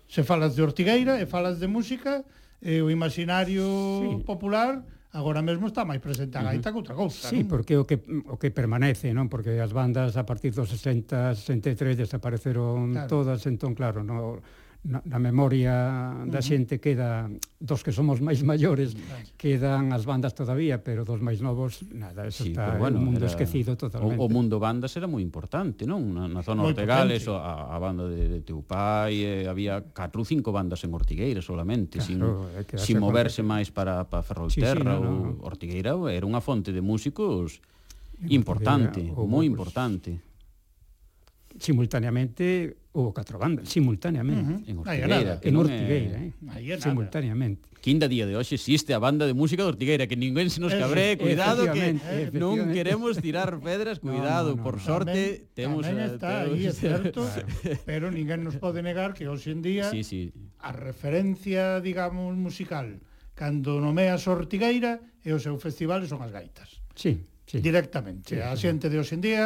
Sí. 0.10 0.20
Se 0.20 0.22
falas 0.28 0.60
de 0.60 0.62
Ortigueira 0.68 1.16
e 1.18 1.26
falas 1.26 1.64
de 1.64 1.72
música, 1.72 2.28
eh, 2.60 2.84
o 2.84 2.92
imaginario 2.92 3.64
sí. 3.64 4.08
popular 4.28 4.84
agora 5.16 5.40
mesmo 5.40 5.72
está 5.72 5.88
máis 5.88 6.04
presente 6.04 6.36
a 6.36 6.44
gaita 6.44 6.76
que 6.76 6.78
outra 6.78 6.92
cousa. 6.92 7.32
Sí, 7.32 7.42
non? 7.42 7.48
porque 7.48 7.80
o 7.80 7.88
que 7.88 8.04
o 8.04 8.36
que 8.36 8.52
permanece, 8.52 9.16
non? 9.16 9.32
Porque 9.32 9.56
as 9.64 9.72
bandas 9.72 10.20
a 10.20 10.28
partir 10.28 10.52
dos 10.52 10.68
60, 10.68 11.40
63 11.40 11.96
desapareceron 11.96 12.92
claro. 12.92 13.08
todas, 13.08 13.40
entón 13.48 13.72
claro, 13.74 14.04
non 14.04 14.44
na, 14.86 15.02
na 15.02 15.18
memoria 15.18 16.14
da 16.30 16.42
xente 16.46 16.78
queda 16.78 17.26
dos 17.58 17.82
que 17.82 17.90
somos 17.90 18.22
máis 18.22 18.46
maiores 18.46 18.94
quedan 19.34 19.90
as 19.90 20.06
bandas 20.06 20.38
todavía, 20.38 20.86
pero 20.86 21.02
dos 21.02 21.26
máis 21.26 21.42
novos 21.42 21.82
nada, 21.90 22.30
eso 22.30 22.46
sí, 22.46 22.54
está 22.54 22.78
bueno, 22.78 23.02
un 23.02 23.10
mundo 23.10 23.26
era, 23.26 23.34
esquecido 23.34 23.74
totalmente. 23.74 24.22
O, 24.22 24.30
o 24.30 24.30
mundo 24.30 24.62
bandas 24.62 24.94
era 24.94 25.10
moi 25.10 25.26
importante, 25.26 25.90
non? 25.90 26.14
Na, 26.14 26.30
na 26.30 26.46
zona 26.46 26.70
norte 26.70 26.86
Gales 26.86 27.26
a, 27.26 27.74
a 27.74 27.78
banda 27.82 28.06
de, 28.06 28.30
de 28.30 28.40
Teupai, 28.46 29.14
eh, 29.26 29.50
había 29.50 29.82
4 29.82 30.22
ou 30.22 30.26
5 30.26 30.54
bandas 30.54 30.86
en 30.86 30.94
Ortigueira 30.94 31.42
solamente, 31.42 31.98
claro, 31.98 32.46
sin, 32.78 32.78
sin 32.78 32.96
moverse 33.02 33.42
máis 33.42 33.74
para 33.74 34.06
para 34.06 34.22
Ferrolterra 34.22 34.94
sí, 34.94 35.02
sí, 35.02 35.02
no, 35.02 35.02
no. 35.02 35.42
ou 35.42 35.50
Ortigueira 35.50 35.98
era 36.14 36.30
unha 36.30 36.40
fonte 36.46 36.70
de 36.70 36.86
músicos 36.86 37.58
importante, 38.30 39.02
moi 39.02 39.50
importante 39.50 40.22
simultaneamente 41.60 42.78
houve 42.96 43.12
catro 43.12 43.38
bandas, 43.38 43.68
simultaneamente. 43.68 44.42
Uh 44.42 44.60
-huh. 44.60 44.70
En 44.70 44.78
Ortigueira. 44.80 45.40
En 45.42 45.56
Ortigueira, 45.56 46.18
eh? 46.24 46.34
eh. 46.56 46.82
simultaneamente. 46.82 47.70
Quinda 47.86 48.08
día 48.08 48.26
de 48.26 48.36
hoxe 48.36 48.56
existe 48.56 48.96
a 48.96 49.00
banda 49.00 49.28
de 49.28 49.36
música 49.36 49.62
de 49.62 49.70
Ortigueira, 49.70 50.08
que 50.08 50.16
ninguén 50.18 50.50
se 50.50 50.58
nos 50.58 50.74
cabre, 50.74 51.18
cuidado 51.22 51.70
que 51.70 52.00
non 52.34 52.74
queremos 52.74 53.20
tirar 53.22 53.62
pedras, 53.62 54.00
cuidado, 54.04 54.56
no, 54.56 54.58
no, 54.58 54.64
no, 54.64 54.66
por 54.66 54.82
sorte 54.82 55.46
tamén, 55.54 55.54
temos... 55.54 55.82
Tamén 55.86 56.02
eh, 56.02 56.10
está 56.18 56.32
aí, 56.50 56.66
é 56.66 56.74
certo, 56.88 57.22
pero 57.86 58.10
ninguén 58.10 58.42
nos 58.42 58.58
pode 58.58 58.82
negar 58.82 59.14
que 59.14 59.30
hoxe 59.30 59.54
en 59.54 59.62
día 59.62 59.86
sí, 59.92 60.02
sí. 60.02 60.34
a 60.66 60.74
referencia, 60.74 61.78
digamos, 61.78 62.34
musical, 62.34 63.04
cando 63.38 63.78
nomeas 63.78 64.26
Ortigueira 64.26 65.04
e 65.22 65.30
os 65.36 65.46
seus 65.46 65.62
festivales 65.62 66.10
son 66.10 66.26
as 66.26 66.34
gaitas. 66.34 66.82
Sí, 66.98 67.22
sí. 67.46 67.62
Directamente. 67.62 68.34
Sí, 68.34 68.42
a 68.42 68.56
xente 68.58 68.90
de 68.90 68.98
hoxe 68.98 69.14
en 69.14 69.22
día, 69.22 69.46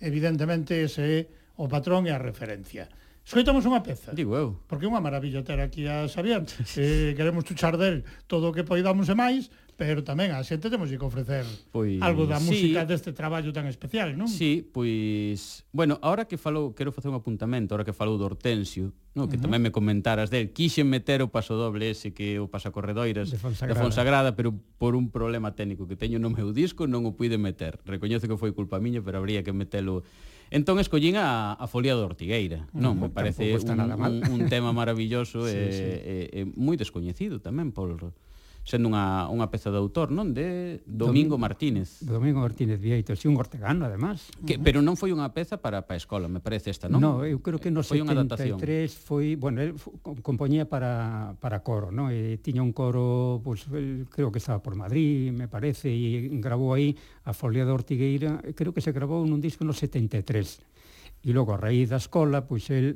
evidentemente, 0.00 0.80
ese 0.80 1.04
é 1.04 1.43
o 1.56 1.66
patrón 1.70 2.06
é 2.06 2.12
a 2.14 2.20
referencia. 2.20 2.90
Escoitamos 3.24 3.64
unha 3.64 3.80
peza. 3.80 4.12
Digo 4.12 4.36
eu. 4.36 4.60
Porque 4.68 4.84
é 4.84 4.88
unha 4.92 5.00
maravilla 5.00 5.40
ter 5.40 5.56
aquí 5.56 5.88
a 5.88 6.04
Xavier. 6.04 6.44
eh, 6.76 7.16
queremos 7.16 7.48
chuchar 7.48 7.80
del 7.80 8.04
todo 8.28 8.52
o 8.52 8.54
que 8.54 8.68
poidamos 8.68 9.08
e 9.08 9.16
máis, 9.16 9.48
pero 9.80 10.04
tamén 10.04 10.30
a 10.30 10.44
xente 10.44 10.70
temos 10.70 10.86
que 10.92 11.00
ofrecer 11.00 11.42
pois, 11.72 11.98
algo 12.04 12.28
da 12.28 12.38
música 12.38 12.84
sí, 12.84 12.88
deste 12.88 13.10
traballo 13.16 13.48
tan 13.50 13.66
especial, 13.66 14.12
non? 14.12 14.28
Sí, 14.28 14.60
pois... 14.60 15.66
Bueno, 15.72 15.96
ahora 16.04 16.28
que 16.28 16.36
falou, 16.36 16.76
quero 16.76 16.92
facer 16.92 17.08
un 17.08 17.18
apuntamento, 17.18 17.74
ahora 17.74 17.82
que 17.82 17.96
falou 17.96 18.20
do 18.20 18.28
Hortensio, 18.28 18.94
no, 19.16 19.26
que 19.26 19.34
uh 19.34 19.40
-huh. 19.40 19.44
tamén 19.48 19.64
me 19.64 19.72
comentaras 19.72 20.28
del, 20.28 20.52
quixen 20.52 20.86
meter 20.86 21.24
o 21.24 21.32
paso 21.32 21.56
doble 21.56 21.90
ese 21.90 22.12
que 22.12 22.38
o 22.38 22.46
pasacorredoiras 22.46 23.32
de 23.32 23.40
Fonsagrada. 23.40 23.72
de 23.72 23.80
Fonsagrada, 23.80 24.30
pero 24.36 24.52
por 24.78 24.94
un 24.94 25.08
problema 25.08 25.56
técnico 25.56 25.88
que 25.88 25.96
teño 25.96 26.20
no 26.20 26.28
meu 26.28 26.52
disco 26.52 26.86
non 26.86 27.08
o 27.08 27.16
puide 27.16 27.40
meter. 27.40 27.80
Recoñezo 27.88 28.28
que 28.28 28.36
foi 28.38 28.54
culpa 28.54 28.78
miña, 28.78 29.02
pero 29.02 29.18
habría 29.18 29.42
que 29.42 29.56
metelo 29.56 30.06
Entón 30.50 30.80
escollín 30.80 31.16
a, 31.16 31.54
a 31.54 31.66
Folia 31.66 31.94
do 31.94 32.04
Ortigueira. 32.04 32.68
Non, 32.74 32.96
me 32.96 33.08
parece 33.08 33.56
un, 33.56 33.80
un, 33.80 34.14
un 34.24 34.42
tema 34.48 34.72
maravilloso 34.72 35.44
sí, 35.48 35.56
e, 35.56 35.60
sí. 35.72 35.84
e, 35.84 36.16
e 36.30 36.40
moi 36.56 36.76
descoñecido 36.76 37.40
tamén 37.40 37.72
por 37.72 37.92
sendo 38.64 38.88
unha, 38.88 39.28
unha 39.28 39.52
peza 39.52 39.68
de 39.68 39.76
autor, 39.76 40.08
non? 40.08 40.32
De 40.32 40.80
Domingo 40.88 41.36
Martínez. 41.36 42.00
Domingo 42.00 42.40
Martínez 42.40 42.80
Vieito, 42.80 43.12
si 43.12 43.28
un 43.28 43.36
ortegano, 43.36 43.84
además. 43.84 44.32
Que, 44.40 44.56
pero 44.56 44.80
non 44.80 44.96
foi 44.96 45.12
unha 45.12 45.28
peza 45.36 45.60
para 45.60 45.84
para 45.84 45.94
a 45.94 46.00
escola, 46.00 46.32
me 46.32 46.40
parece 46.40 46.72
esta, 46.72 46.88
non? 46.88 47.04
No, 47.04 47.12
eu 47.28 47.44
creo 47.44 47.60
que 47.60 47.68
no 47.68 47.84
foi 47.84 48.00
73 48.00 48.56
foi, 48.96 49.36
bueno, 49.36 49.60
el 49.60 49.76
compoñía 50.24 50.64
para, 50.64 51.36
para 51.44 51.60
coro, 51.60 51.92
non? 51.92 52.08
E 52.08 52.40
tiña 52.40 52.64
un 52.64 52.72
coro, 52.72 53.44
pues, 53.44 53.68
el, 53.68 54.08
creo 54.08 54.32
que 54.32 54.40
estaba 54.40 54.64
por 54.64 54.72
Madrid, 54.80 55.28
me 55.28 55.44
parece, 55.44 55.92
e 55.92 56.32
grabou 56.40 56.72
aí 56.72 56.96
a 57.28 57.36
Folia 57.36 57.68
de 57.68 57.72
Ortigueira, 57.76 58.40
creo 58.56 58.72
que 58.72 58.80
se 58.80 58.96
grabou 58.96 59.20
nun 59.28 59.44
disco 59.44 59.68
no 59.68 59.76
73. 59.76 60.24
E 61.20 61.30
logo, 61.36 61.52
a 61.52 61.60
raíz 61.60 61.92
da 61.92 62.00
escola, 62.00 62.48
pois 62.48 62.72
pues, 62.72 62.80
el 62.80 62.88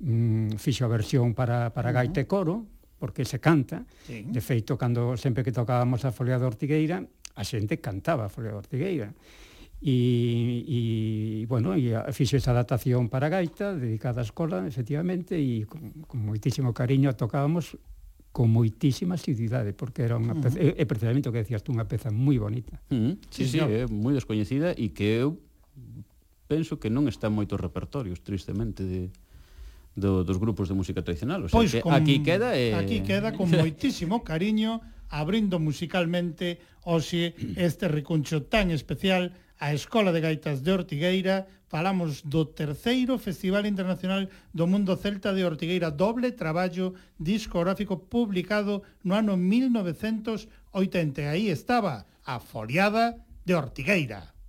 mm, 0.00 0.56
fixo 0.56 0.88
a 0.88 0.92
versión 0.92 1.36
para, 1.36 1.76
para 1.76 1.92
gaita 1.92 2.24
e 2.24 2.26
coro, 2.28 2.64
porque 3.00 3.24
se 3.24 3.40
canta. 3.40 3.88
Sí. 4.04 4.28
De 4.28 4.40
feito, 4.44 4.76
cando 4.76 5.16
sempre 5.16 5.40
que 5.42 5.50
tocábamos 5.50 6.04
a 6.04 6.12
folia 6.12 6.36
de 6.36 6.44
Ortigueira, 6.44 7.00
a 7.00 7.42
xente 7.42 7.80
cantaba 7.80 8.28
a 8.28 8.30
folia 8.30 8.52
de 8.52 8.60
Ortigueira. 8.60 9.08
E, 9.80 10.60
e 10.68 10.78
bueno, 11.48 11.72
e 11.72 11.96
fixo 12.12 12.36
esa 12.36 12.52
adaptación 12.52 13.08
para 13.08 13.32
gaita, 13.32 13.72
dedicada 13.72 14.20
á 14.20 14.28
escola, 14.28 14.60
efectivamente, 14.68 15.40
e 15.40 15.64
con, 15.64 16.04
con 16.04 16.20
moitísimo 16.20 16.76
cariño 16.76 17.08
a 17.08 17.16
tocábamos 17.16 17.80
con 18.30 18.52
moitísima 18.52 19.16
asiduidade, 19.16 19.72
porque 19.72 20.04
era 20.04 20.20
unha 20.20 20.36
peza, 20.36 20.60
uh 20.60 20.68
-huh. 20.68 20.76
é, 20.76 20.82
é 20.82 20.84
precisamente 20.84 21.26
o 21.26 21.34
que 21.34 21.42
decías 21.42 21.64
tú, 21.64 21.72
unha 21.72 21.88
peza 21.88 22.12
moi 22.12 22.36
bonita. 22.36 22.76
Uh 22.92 22.94
-huh. 22.94 23.14
Sí, 23.32 23.48
sí, 23.48 23.56
sí, 23.56 23.64
é 23.64 23.88
moi 23.88 24.12
descoñecida 24.12 24.76
e 24.76 24.92
que 24.92 25.24
eu 25.24 25.40
penso 26.44 26.76
que 26.76 26.92
non 26.92 27.08
está 27.08 27.32
en 27.32 27.40
moitos 27.40 27.56
repertorios, 27.56 28.20
tristemente, 28.20 28.84
de, 28.84 29.08
do, 30.00 30.24
dos 30.24 30.40
grupos 30.40 30.66
de 30.68 30.74
música 30.74 31.04
tradicional. 31.04 31.44
O 31.44 31.48
sea, 31.48 31.54
pois 31.54 31.70
que 31.70 31.84
con, 31.84 31.92
aquí 31.92 32.24
queda... 32.24 32.56
Eh... 32.56 32.74
Aquí 32.74 33.04
queda 33.04 33.36
con 33.36 33.52
moitísimo 33.52 34.24
cariño 34.24 34.80
abrindo 35.10 35.58
musicalmente 35.60 36.58
hoxe 36.82 37.34
este 37.60 37.86
recuncho 37.90 38.48
tan 38.48 38.70
especial 38.70 39.36
a 39.60 39.74
Escola 39.76 40.12
de 40.12 40.24
Gaitas 40.24 40.64
de 40.64 40.72
Ortigueira. 40.72 41.46
Falamos 41.68 42.24
do 42.26 42.48
terceiro 42.50 43.20
Festival 43.20 43.68
Internacional 43.68 44.26
do 44.50 44.66
Mundo 44.66 44.96
Celta 44.96 45.30
de 45.36 45.44
Ortigueira, 45.44 45.92
doble 45.92 46.32
traballo 46.32 46.94
discográfico 47.20 48.08
publicado 48.08 48.82
no 49.04 49.14
ano 49.14 49.36
1980. 49.36 50.48
Aí 51.30 51.52
estaba 51.52 52.06
a 52.24 52.40
foliada 52.40 53.20
de 53.44 53.54
Ortigueira. 53.54 54.39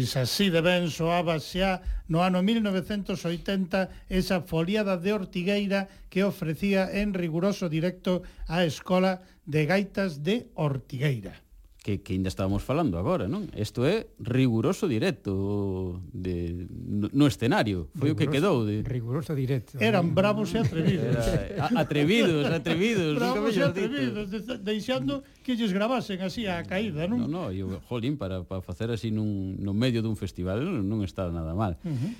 Pois 0.00 0.16
así 0.16 0.48
de 0.48 0.62
ben 0.64 0.88
soaba 0.88 1.36
xa 1.36 1.84
no 2.08 2.24
ano 2.24 2.40
1980 2.40 3.92
esa 4.08 4.40
foliada 4.40 4.96
de 4.96 5.12
Ortigueira 5.12 5.92
que 6.08 6.24
ofrecía 6.24 6.88
en 6.88 7.12
riguroso 7.12 7.68
directo 7.68 8.24
a 8.48 8.64
Escola 8.64 9.20
de 9.44 9.68
Gaitas 9.68 10.24
de 10.24 10.48
Ortigueira 10.56 11.44
que, 11.82 12.02
que 12.02 12.12
ainda 12.12 12.28
estábamos 12.28 12.62
falando 12.62 13.00
agora, 13.00 13.24
non? 13.24 13.48
Isto 13.56 13.88
é 13.88 14.12
riguroso 14.20 14.84
directo 14.84 15.96
de, 16.12 16.68
no, 16.68 17.08
no 17.08 17.24
escenario, 17.24 17.88
foi 17.96 18.12
riguroso, 18.12 18.12
o 18.12 18.18
que 18.20 18.26
quedou 18.28 18.56
de 18.68 18.84
riguroso 18.84 19.32
directo. 19.32 19.80
Eran 19.80 20.12
bravos 20.12 20.52
e 20.52 20.60
atrevidos. 20.60 21.16
Era, 21.16 21.72
a, 21.72 21.80
atrevidos, 21.80 22.44
atrevidos, 22.52 23.16
bravos 23.16 23.56
e 23.56 23.62
atrevidos, 23.64 24.24
de, 24.28 24.60
deixando 24.60 25.24
que 25.40 25.56
lles 25.56 25.72
gravasen 25.72 26.20
así 26.20 26.44
a 26.44 26.60
caída, 26.68 27.08
non? 27.08 27.24
Non, 27.24 27.48
non, 27.48 27.56
eu, 27.56 27.80
jolín, 27.88 28.20
para, 28.20 28.44
para 28.44 28.60
facer 28.60 28.92
así 28.92 29.08
nun, 29.08 29.56
no 29.56 29.72
medio 29.72 30.04
dun 30.04 30.20
festival 30.20 30.60
non, 30.60 30.84
non 30.84 31.00
está 31.00 31.32
nada 31.32 31.56
mal. 31.56 31.80
Uh 31.80 31.96
-huh. 31.96 32.12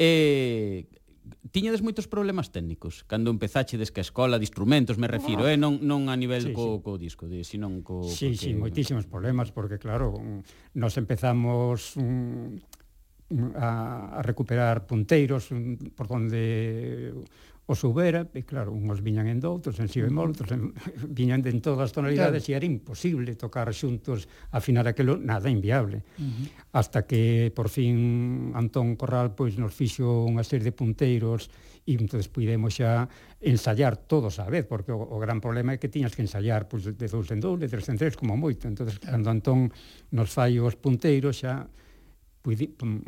Eh, 0.00 0.88
tiñades 1.50 1.82
moitos 1.82 2.06
problemas 2.06 2.50
técnicos 2.50 3.04
cando 3.06 3.30
empezachedes 3.30 3.90
que 3.90 4.00
a 4.00 4.06
escola 4.06 4.38
de 4.38 4.46
instrumentos 4.46 4.98
me 4.98 5.06
refiro, 5.06 5.46
eh, 5.46 5.56
non 5.56 5.80
non 5.82 6.08
a 6.10 6.16
nivel 6.16 6.50
sí, 6.50 6.52
co, 6.52 6.78
sí. 6.78 6.82
co 6.82 6.90
disco, 6.98 7.24
de, 7.26 7.44
sino 7.44 7.70
co 7.82 8.04
Sí, 8.06 8.34
porque... 8.34 8.38
sí, 8.38 8.50
moitísimos 8.54 9.04
problemas 9.06 9.50
porque 9.54 9.78
claro, 9.78 10.14
nos 10.74 10.94
empezamos 10.96 11.96
um, 11.96 12.58
a, 13.54 14.18
a 14.18 14.20
recuperar 14.22 14.86
punteiros 14.86 15.50
um, 15.50 15.76
por 15.94 16.08
donde 16.08 17.14
os 17.70 17.86
houbera, 17.86 18.26
e 18.34 18.42
claro, 18.42 18.74
uns 18.74 18.98
viñan 18.98 19.30
en 19.30 19.38
do, 19.38 19.54
outros 19.54 19.78
en 19.78 19.86
si 19.86 20.02
bemol, 20.02 20.34
outros 20.34 20.50
en, 20.50 20.74
viñan 21.18 21.38
de 21.38 21.54
en 21.54 21.62
todas 21.62 21.86
as 21.86 21.94
tonalidades 21.94 22.42
claro. 22.42 22.58
e 22.58 22.58
era 22.58 22.66
imposible 22.66 23.38
tocar 23.38 23.70
xuntos, 23.70 24.26
afinar 24.50 24.90
aquilo 24.90 25.14
nada 25.14 25.46
inviable. 25.46 26.02
Uh 26.18 26.26
-huh. 26.26 26.46
Hasta 26.74 27.06
que 27.06 27.54
por 27.54 27.70
fin 27.70 28.50
Antón 28.58 28.98
Corral 28.98 29.38
pois 29.38 29.54
nos 29.54 29.70
fixo 29.70 30.26
unha 30.26 30.42
serie 30.42 30.66
de 30.66 30.74
punteiros 30.74 31.46
e 31.86 31.94
entonces 31.94 32.26
pudemos 32.26 32.74
xa 32.74 33.06
ensayar 33.38 33.94
todos 33.94 34.42
á 34.42 34.50
vez, 34.50 34.66
porque 34.66 34.90
o, 34.90 34.98
o 34.98 35.16
gran 35.22 35.38
problema 35.38 35.70
é 35.70 35.78
que 35.78 35.86
tiñas 35.86 36.18
que 36.18 36.26
ensayar 36.26 36.66
pois, 36.66 36.90
de 36.90 37.06
dous 37.06 37.30
en 37.30 37.38
dous, 37.38 37.54
de 37.54 37.70
tres 37.70 37.86
en 37.86 37.96
tres, 37.96 38.18
como 38.18 38.34
moito. 38.34 38.66
entonces 38.66 38.98
claro. 38.98 39.14
cando 39.14 39.30
Antón 39.30 39.70
nos 40.10 40.28
fai 40.34 40.58
os 40.58 40.74
punteiros 40.74 41.38
xa 41.38 41.70
pudi, 42.42 42.66
pum, 42.66 42.98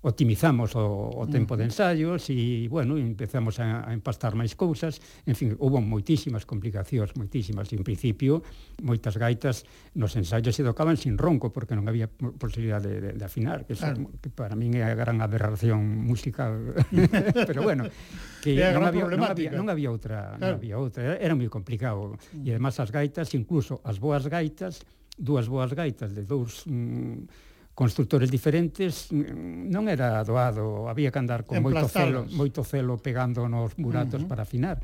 optimizamos 0.00 0.76
o, 0.78 1.10
o 1.10 1.26
tempo 1.26 1.58
de 1.58 1.66
ensaios 1.66 2.30
e, 2.30 2.70
bueno, 2.70 2.94
empezamos 2.94 3.58
a, 3.58 3.82
a 3.82 3.90
empastar 3.90 4.38
máis 4.38 4.54
cousas. 4.54 5.02
En 5.26 5.34
fin, 5.34 5.58
houve 5.58 5.82
moitísimas 5.82 6.46
complicacións, 6.46 7.18
moitísimas. 7.18 7.74
En 7.74 7.82
principio, 7.82 8.46
moitas 8.78 9.18
gaitas 9.18 9.66
nos 9.98 10.14
ensaios 10.14 10.54
se 10.54 10.62
tocaban 10.62 10.94
sin 10.94 11.18
ronco, 11.18 11.50
porque 11.50 11.74
non 11.74 11.90
había 11.90 12.06
posibilidad 12.06 12.78
de, 12.78 13.02
de, 13.02 13.10
de 13.18 13.24
afinar, 13.26 13.66
que, 13.66 13.74
claro. 13.74 14.06
Son, 14.06 14.22
que 14.22 14.30
para 14.30 14.54
min 14.54 14.78
é 14.78 14.86
a 14.86 14.94
gran 14.94 15.18
aberración 15.18 15.82
musical. 16.06 16.78
Pero 17.48 17.66
bueno, 17.66 17.90
que 18.38 18.54
non 18.54 18.86
había, 18.86 19.02
non 19.10 19.26
había, 19.26 19.50
non 19.50 19.66
había 19.66 19.90
outra, 19.90 20.38
claro. 20.38 20.54
non 20.54 20.62
había 20.62 20.78
outra. 20.78 21.00
Era, 21.02 21.16
era 21.18 21.34
moi 21.34 21.50
complicado. 21.50 22.14
E 22.38 22.54
además 22.54 22.78
as 22.78 22.94
gaitas, 22.94 23.34
incluso 23.34 23.82
as 23.82 23.98
boas 23.98 24.30
gaitas, 24.30 24.86
dúas 25.18 25.50
boas 25.50 25.74
gaitas 25.74 26.14
de 26.14 26.22
dous... 26.22 26.62
Mm, 26.70 27.47
constructores 27.78 28.26
diferentes 28.26 29.14
non 29.14 29.86
era 29.86 30.18
doado, 30.26 30.90
había 30.90 31.14
que 31.14 31.22
andar 31.22 31.46
con 31.46 31.62
moito 31.62 31.86
celo, 31.86 32.26
moito 32.34 32.66
celo 32.66 32.98
pegando 32.98 33.46
nos 33.46 33.78
buratos 33.78 34.18
uh 34.18 34.26
-huh. 34.26 34.30
para 34.34 34.42
afinar. 34.42 34.82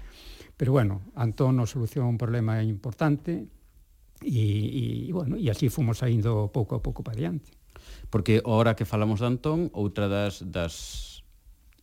Pero 0.55 0.71
bueno, 0.71 1.03
Antón 1.19 1.59
nos 1.59 1.75
solucionou 1.75 2.07
un 2.07 2.15
problema 2.15 2.63
importante 2.63 3.51
e, 4.23 5.11
e 5.11 5.11
bueno, 5.11 5.35
e 5.35 5.51
así 5.51 5.67
fomos 5.75 5.99
saindo 6.07 6.55
pouco 6.55 6.79
a 6.79 6.81
pouco 6.87 7.03
para 7.03 7.19
diante. 7.19 7.51
Porque 8.15 8.39
ahora 8.47 8.79
que 8.79 8.87
falamos 8.87 9.19
de 9.19 9.27
Antón, 9.27 9.75
outra 9.75 10.07
das, 10.07 10.47
das 10.47 11.27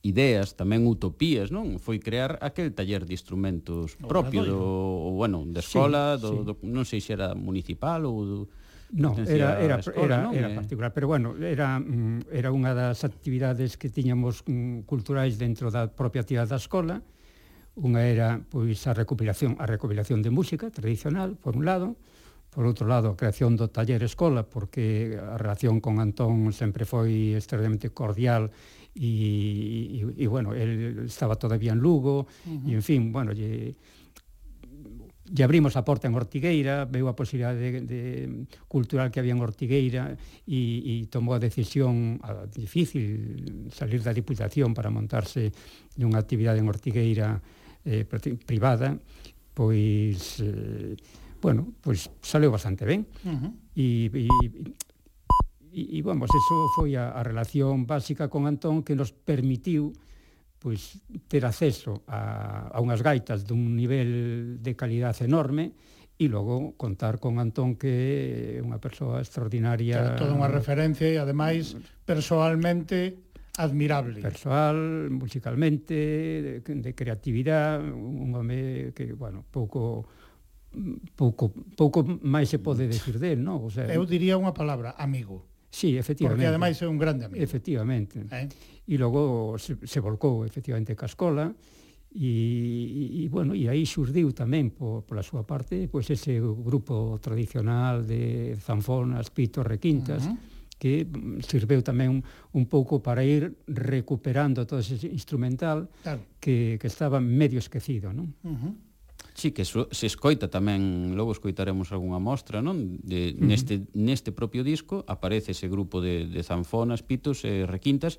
ideas, 0.08 0.56
tamén 0.56 0.88
utopías, 0.88 1.52
non? 1.52 1.76
Foi 1.76 2.00
crear 2.00 2.40
aquel 2.40 2.72
taller 2.72 3.04
de 3.04 3.20
instrumentos 3.20 4.00
propio 4.00 4.48
do, 4.48 5.12
bueno, 5.12 5.44
da 5.44 5.60
escola, 5.60 6.16
sí, 6.16 6.24
do, 6.24 6.32
sí. 6.32 6.44
do, 6.48 6.54
non 6.64 6.88
sei 6.88 7.04
se 7.04 7.12
era 7.12 7.36
municipal 7.36 8.08
ou 8.08 8.24
do, 8.24 8.40
No, 8.92 9.16
era, 9.24 9.62
era, 9.62 9.80
escola, 9.80 10.04
era, 10.04 10.18
non, 10.28 10.36
era 10.36 10.52
eh? 10.52 10.56
particular, 10.56 10.92
pero 10.92 11.08
bueno, 11.08 11.32
era, 11.40 11.80
mm, 11.80 12.28
era 12.28 12.52
unha 12.52 12.76
das 12.76 13.08
actividades 13.08 13.80
que 13.80 13.88
tiñamos 13.88 14.44
mm, 14.44 14.84
culturais 14.84 15.40
dentro 15.40 15.72
da 15.72 15.88
propia 15.88 16.28
actividade 16.28 16.52
da 16.52 16.60
escola, 16.60 17.00
unha 17.80 18.04
era 18.04 18.44
pois 18.52 18.84
a 18.88 18.92
recopilación, 18.92 19.56
a 19.64 19.66
recopilación 19.66 20.20
de 20.20 20.28
música 20.28 20.68
tradicional, 20.68 21.40
por 21.40 21.56
un 21.56 21.64
lado, 21.64 21.96
por 22.52 22.68
outro 22.68 22.84
lado, 22.84 23.16
a 23.16 23.16
creación 23.16 23.56
do 23.56 23.72
taller 23.72 24.04
escola, 24.04 24.44
porque 24.44 25.16
a 25.16 25.40
relación 25.40 25.80
con 25.80 26.04
Antón 26.04 26.52
sempre 26.52 26.84
foi 26.84 27.32
extremadamente 27.40 27.96
cordial 27.96 28.52
e, 28.92 30.04
e, 30.04 30.20
e 30.20 30.26
bueno, 30.28 30.52
el 30.52 31.08
estaba 31.08 31.40
todavía 31.40 31.72
en 31.72 31.80
Lugo, 31.80 32.28
uh 32.28 32.52
-huh. 32.52 32.68
e 32.68 32.76
en 32.76 32.84
fin, 32.84 33.16
bueno, 33.16 33.32
lle, 33.32 33.72
lle 35.32 35.44
abrimos 35.48 35.80
a 35.80 35.88
porta 35.88 36.12
en 36.12 36.14
Ortigueira, 36.14 36.84
veu 36.84 37.08
a 37.08 37.16
posibilidade 37.16 37.58
de, 37.58 37.72
de 37.88 38.02
cultural 38.68 39.08
que 39.10 39.24
había 39.24 39.32
en 39.32 39.40
Ortigueira 39.40 40.20
e, 40.44 40.60
e 40.84 40.96
tomou 41.08 41.34
a 41.34 41.40
decisión 41.40 42.20
a, 42.20 42.44
difícil 42.52 43.72
salir 43.72 44.04
da 44.04 44.12
Diputación 44.12 44.76
para 44.76 44.92
montarse 44.92 45.56
nunha 45.96 46.20
actividade 46.20 46.60
en 46.60 46.68
Ortigueira 46.68 47.40
eh, 47.88 48.04
privada, 48.44 49.00
pois 49.56 50.44
eh, 50.44 51.00
bueno, 51.40 51.74
pois 51.80 52.12
saleu 52.20 52.52
bastante 52.52 52.84
ben. 52.84 53.08
Uh 53.24 53.32
-huh. 53.32 53.52
e, 53.74 54.12
e 54.12 54.28
E, 55.72 56.00
e, 56.00 56.02
vamos, 56.04 56.28
pois 56.28 56.44
eso 56.44 56.56
foi 56.76 57.00
a, 57.00 57.16
a 57.16 57.24
relación 57.24 57.88
básica 57.88 58.28
con 58.28 58.44
Antón 58.44 58.84
que 58.84 58.92
nos 58.92 59.16
permitiu 59.16 59.96
pois 60.62 61.02
ter 61.26 61.42
acceso 61.42 62.06
a, 62.06 62.70
a 62.70 62.78
unhas 62.78 63.02
gaitas 63.02 63.50
dun 63.50 63.74
nivel 63.74 64.62
de 64.62 64.78
calidade 64.78 65.26
enorme 65.26 65.74
e 66.22 66.30
logo 66.30 66.78
contar 66.78 67.18
con 67.18 67.42
Antón 67.42 67.82
que 67.82 68.62
é 68.62 68.62
unha 68.62 68.78
persoa 68.78 69.26
extraordinaria. 69.26 70.14
Toda 70.22 70.38
unha 70.38 70.46
referencia 70.46 71.10
e 71.10 71.18
ademais 71.18 71.74
persoalmente 72.06 73.26
admirable. 73.58 74.22
Personal, 74.22 75.10
musicalmente, 75.10 76.62
de, 76.62 76.62
de 76.62 76.92
creatividade, 76.94 77.90
un 77.90 78.30
home 78.38 78.94
que, 78.94 79.18
bueno, 79.18 79.42
pouco 79.50 80.06
pouco 81.18 81.52
pouco 81.76 82.06
máis 82.24 82.48
se 82.48 82.62
pode 82.62 82.86
mm. 82.86 82.92
decir 82.94 83.16
del, 83.18 83.42
non? 83.42 83.66
O 83.66 83.74
sea, 83.74 83.90
Eu 83.90 84.06
diría 84.06 84.38
unha 84.38 84.54
palabra, 84.54 84.94
amigo. 85.02 85.50
Sí, 85.72 85.98
efectivamente. 85.98 86.44
Porque 86.44 86.52
ademais 86.52 86.76
é 86.84 86.88
un 86.88 87.00
grande 87.00 87.26
amigo. 87.26 87.40
Efectivamente. 87.40 88.24
Eh? 88.28 88.48
e 88.92 89.00
logo 89.00 89.56
se, 89.56 89.80
se 89.88 90.04
volcou 90.04 90.44
efectivamente 90.44 91.00
Cascola 91.00 91.48
e, 92.12 93.24
e, 93.24 93.32
bueno, 93.32 93.56
e 93.56 93.72
aí 93.72 93.88
xurdiu 93.88 94.36
tamén 94.36 94.76
por, 94.76 95.08
pola 95.08 95.24
súa 95.24 95.48
parte 95.48 95.88
pois 95.88 96.12
ese 96.12 96.44
grupo 96.44 97.16
tradicional 97.24 98.04
de 98.04 98.52
zanfonas, 98.60 99.32
pitos, 99.32 99.64
requintas 99.64 100.28
uh 100.28 100.36
-huh 100.36 100.60
que 100.82 101.06
sirveu 101.46 101.86
tamén 101.86 102.10
un, 102.10 102.22
un 102.58 102.66
pouco 102.66 103.06
para 103.06 103.22
ir 103.22 103.54
recuperando 103.70 104.66
todo 104.66 104.82
ese 104.82 104.98
instrumental 105.14 105.94
claro. 106.02 106.26
que, 106.42 106.82
que 106.82 106.90
estaba 106.90 107.22
medio 107.22 107.62
esquecido, 107.62 108.10
non? 108.10 108.34
Uh 108.42 108.58
-huh. 108.58 108.74
Sí, 109.38 109.54
que 109.54 109.62
so, 109.62 109.86
se 109.94 110.10
escoita 110.10 110.50
tamén, 110.50 111.14
logo 111.14 111.38
escoitaremos 111.38 111.94
algunha 111.94 112.18
mostra, 112.18 112.66
non? 112.66 112.98
De, 112.98 113.30
uh 113.30 113.38
-huh. 113.38 113.46
neste, 113.46 113.86
neste 113.94 114.34
propio 114.34 114.66
disco 114.66 115.06
aparece 115.06 115.54
ese 115.54 115.70
grupo 115.70 116.02
de, 116.02 116.26
de 116.26 116.42
zanfonas, 116.42 117.06
pitos 117.06 117.46
e 117.46 117.70
requintas, 117.70 118.18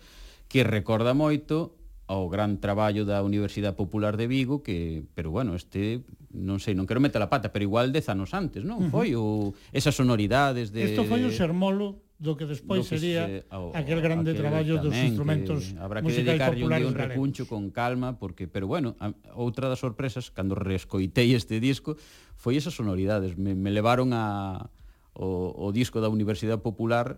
que 0.52 0.68
recorda 0.68 1.16
moito 1.16 1.80
ao 2.04 2.28
gran 2.28 2.60
traballo 2.60 3.08
da 3.08 3.24
Universidade 3.24 3.72
Popular 3.72 4.20
de 4.20 4.28
Vigo 4.28 4.60
que, 4.60 5.00
pero 5.16 5.32
bueno, 5.32 5.56
este 5.56 6.04
non 6.28 6.60
sei, 6.60 6.76
non 6.76 6.84
quero 6.84 7.00
meter 7.00 7.24
a 7.24 7.32
pata, 7.32 7.48
pero 7.56 7.64
igual 7.64 7.88
dez 7.88 8.12
anos 8.12 8.36
antes, 8.36 8.60
non? 8.60 8.84
Uh 8.84 8.84
-huh. 8.84 8.92
Foi 8.92 9.08
o 9.16 9.56
esas 9.72 9.96
sonoridades 9.96 10.76
de 10.76 10.92
Isto 10.92 11.08
foi 11.08 11.24
o 11.24 11.32
sermolo 11.32 12.04
do 12.20 12.36
que 12.36 12.44
despois 12.44 12.84
do 12.84 12.86
que 12.86 13.00
sería 13.00 13.24
se, 13.24 13.36
ao, 13.48 13.72
aquel 13.72 14.04
grande 14.04 14.36
aquel 14.36 14.44
traballo 14.44 14.76
tamén, 14.76 14.84
dos 14.92 14.96
instrumentos 15.00 15.60
que 15.72 15.80
habrá 15.80 16.04
que 16.04 16.12
dedicarlle 16.12 16.68
un, 16.68 16.76
un 16.76 16.94
recuncho 16.94 17.48
con 17.48 17.72
calma 17.72 18.20
porque 18.20 18.44
pero 18.44 18.68
bueno, 18.68 18.92
a, 19.00 19.16
outra 19.32 19.72
das 19.72 19.80
sorpresas 19.80 20.28
cando 20.28 20.52
rescoitei 20.52 21.32
este 21.32 21.64
disco 21.64 21.96
foi 22.36 22.60
esas 22.60 22.76
sonoridades, 22.76 23.40
me, 23.40 23.56
me 23.56 23.72
levaron 23.72 24.12
a 24.12 24.68
o, 25.16 25.52
o 25.56 25.72
disco 25.72 26.00
da 26.04 26.12
Universidade 26.12 26.60
Popular 26.60 27.16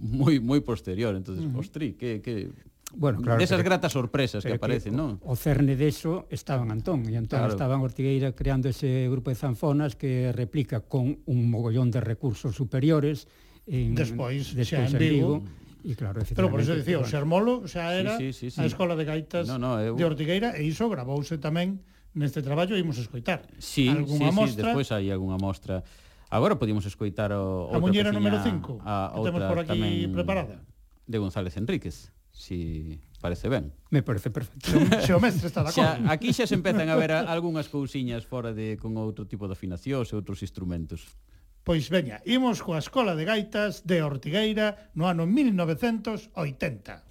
moi 0.00 0.40
moi 0.40 0.60
posterior, 0.64 1.14
entonces, 1.14 1.44
uh 1.44 1.52
-huh. 1.52 1.60
ostri, 1.60 1.94
que 1.94 2.20
que 2.24 2.50
Bueno, 2.94 3.20
claro, 3.20 3.40
desas 3.40 3.62
gratas 3.62 3.92
sorpresas 3.92 4.44
que 4.44 4.54
aparecen, 4.54 4.94
que, 4.94 4.96
non? 4.96 5.18
O 5.26 5.34
cerne 5.34 5.74
deso 5.74 6.30
estaba 6.30 6.62
en 6.62 6.70
Antón, 6.70 7.02
e 7.10 7.18
Antón 7.18 7.42
claro. 7.42 7.52
estaba 7.52 7.74
en 7.74 7.82
Ortigueira 7.82 8.30
creando 8.32 8.70
ese 8.70 9.10
grupo 9.10 9.34
de 9.34 9.36
zanfonas 9.36 9.98
que 9.98 10.30
replica 10.30 10.86
con 10.86 11.18
un 11.26 11.50
mogollón 11.50 11.90
de 11.90 12.00
recursos 12.00 12.54
superiores 12.54 13.26
en 13.66 13.98
despois, 13.98 14.54
despois 14.54 14.70
xa 14.70 14.86
en 14.86 14.94
Vigo. 14.96 15.42
Vigo 15.42 15.66
E 15.86 15.94
claro, 15.94 16.18
Pero 16.18 16.50
por 16.50 16.58
eso 16.58 16.74
dicía, 16.74 16.98
o 16.98 17.06
Sermolo 17.06 17.62
xa 17.70 17.94
era 17.94 18.18
sí, 18.18 18.34
sí, 18.34 18.50
sí, 18.50 18.58
sí. 18.58 18.58
a 18.58 18.66
Escola 18.66 18.98
de 18.98 19.06
Gaitas 19.06 19.46
no, 19.46 19.54
no, 19.54 19.78
eu... 19.78 19.94
de 19.94 20.02
Ortigueira 20.02 20.58
e 20.58 20.66
iso 20.66 20.90
gravouse 20.90 21.38
tamén 21.38 21.78
neste 22.10 22.42
traballo 22.42 22.74
e 22.74 22.82
imos 22.82 22.98
escoitar. 22.98 23.46
Sí, 23.62 23.86
algúnha 23.86 24.30
sí, 24.30 24.34
mostra... 24.34 24.50
sí, 24.50 24.66
despois 24.66 24.88
hai 24.90 25.14
algunha 25.14 25.38
mostra 25.38 25.86
Agora 26.30 26.58
podíamos 26.58 26.86
escoitar 26.86 27.30
o, 27.32 27.70
a 27.70 27.78
muñeira 27.78 28.10
número 28.10 28.42
5, 28.42 28.82
que 28.82 29.20
temos 29.22 29.42
por 29.46 29.58
aquí 29.62 30.10
preparada. 30.10 30.62
De 31.06 31.18
González 31.18 31.54
Enríquez, 31.56 32.10
si 32.34 32.98
parece 33.20 33.48
ben. 33.48 33.72
Me 33.90 34.02
parece 34.02 34.30
perfecto. 34.30 34.74
Se 35.06 35.14
o 35.14 35.20
mestre 35.22 35.46
está 35.46 35.62
da 35.62 35.70
Xa, 35.70 36.02
aquí 36.10 36.34
xa 36.34 36.50
se 36.50 36.58
empezan 36.58 36.90
a 36.90 36.98
ver 36.98 37.14
a, 37.14 37.30
algunhas 37.30 37.70
cousiñas 37.70 38.26
fora 38.26 38.50
de 38.50 38.74
con 38.74 38.98
outro 38.98 39.30
tipo 39.30 39.46
de 39.46 39.54
afinacións 39.54 40.10
e 40.10 40.18
outros 40.18 40.42
instrumentos. 40.42 41.14
Pois 41.62 41.86
veña, 41.90 42.22
imos 42.26 42.62
coa 42.62 42.82
Escola 42.82 43.14
de 43.14 43.26
Gaitas 43.26 43.86
de 43.86 44.02
Ortigueira 44.02 44.90
no 44.98 45.06
ano 45.06 45.30
1980. 45.30 47.06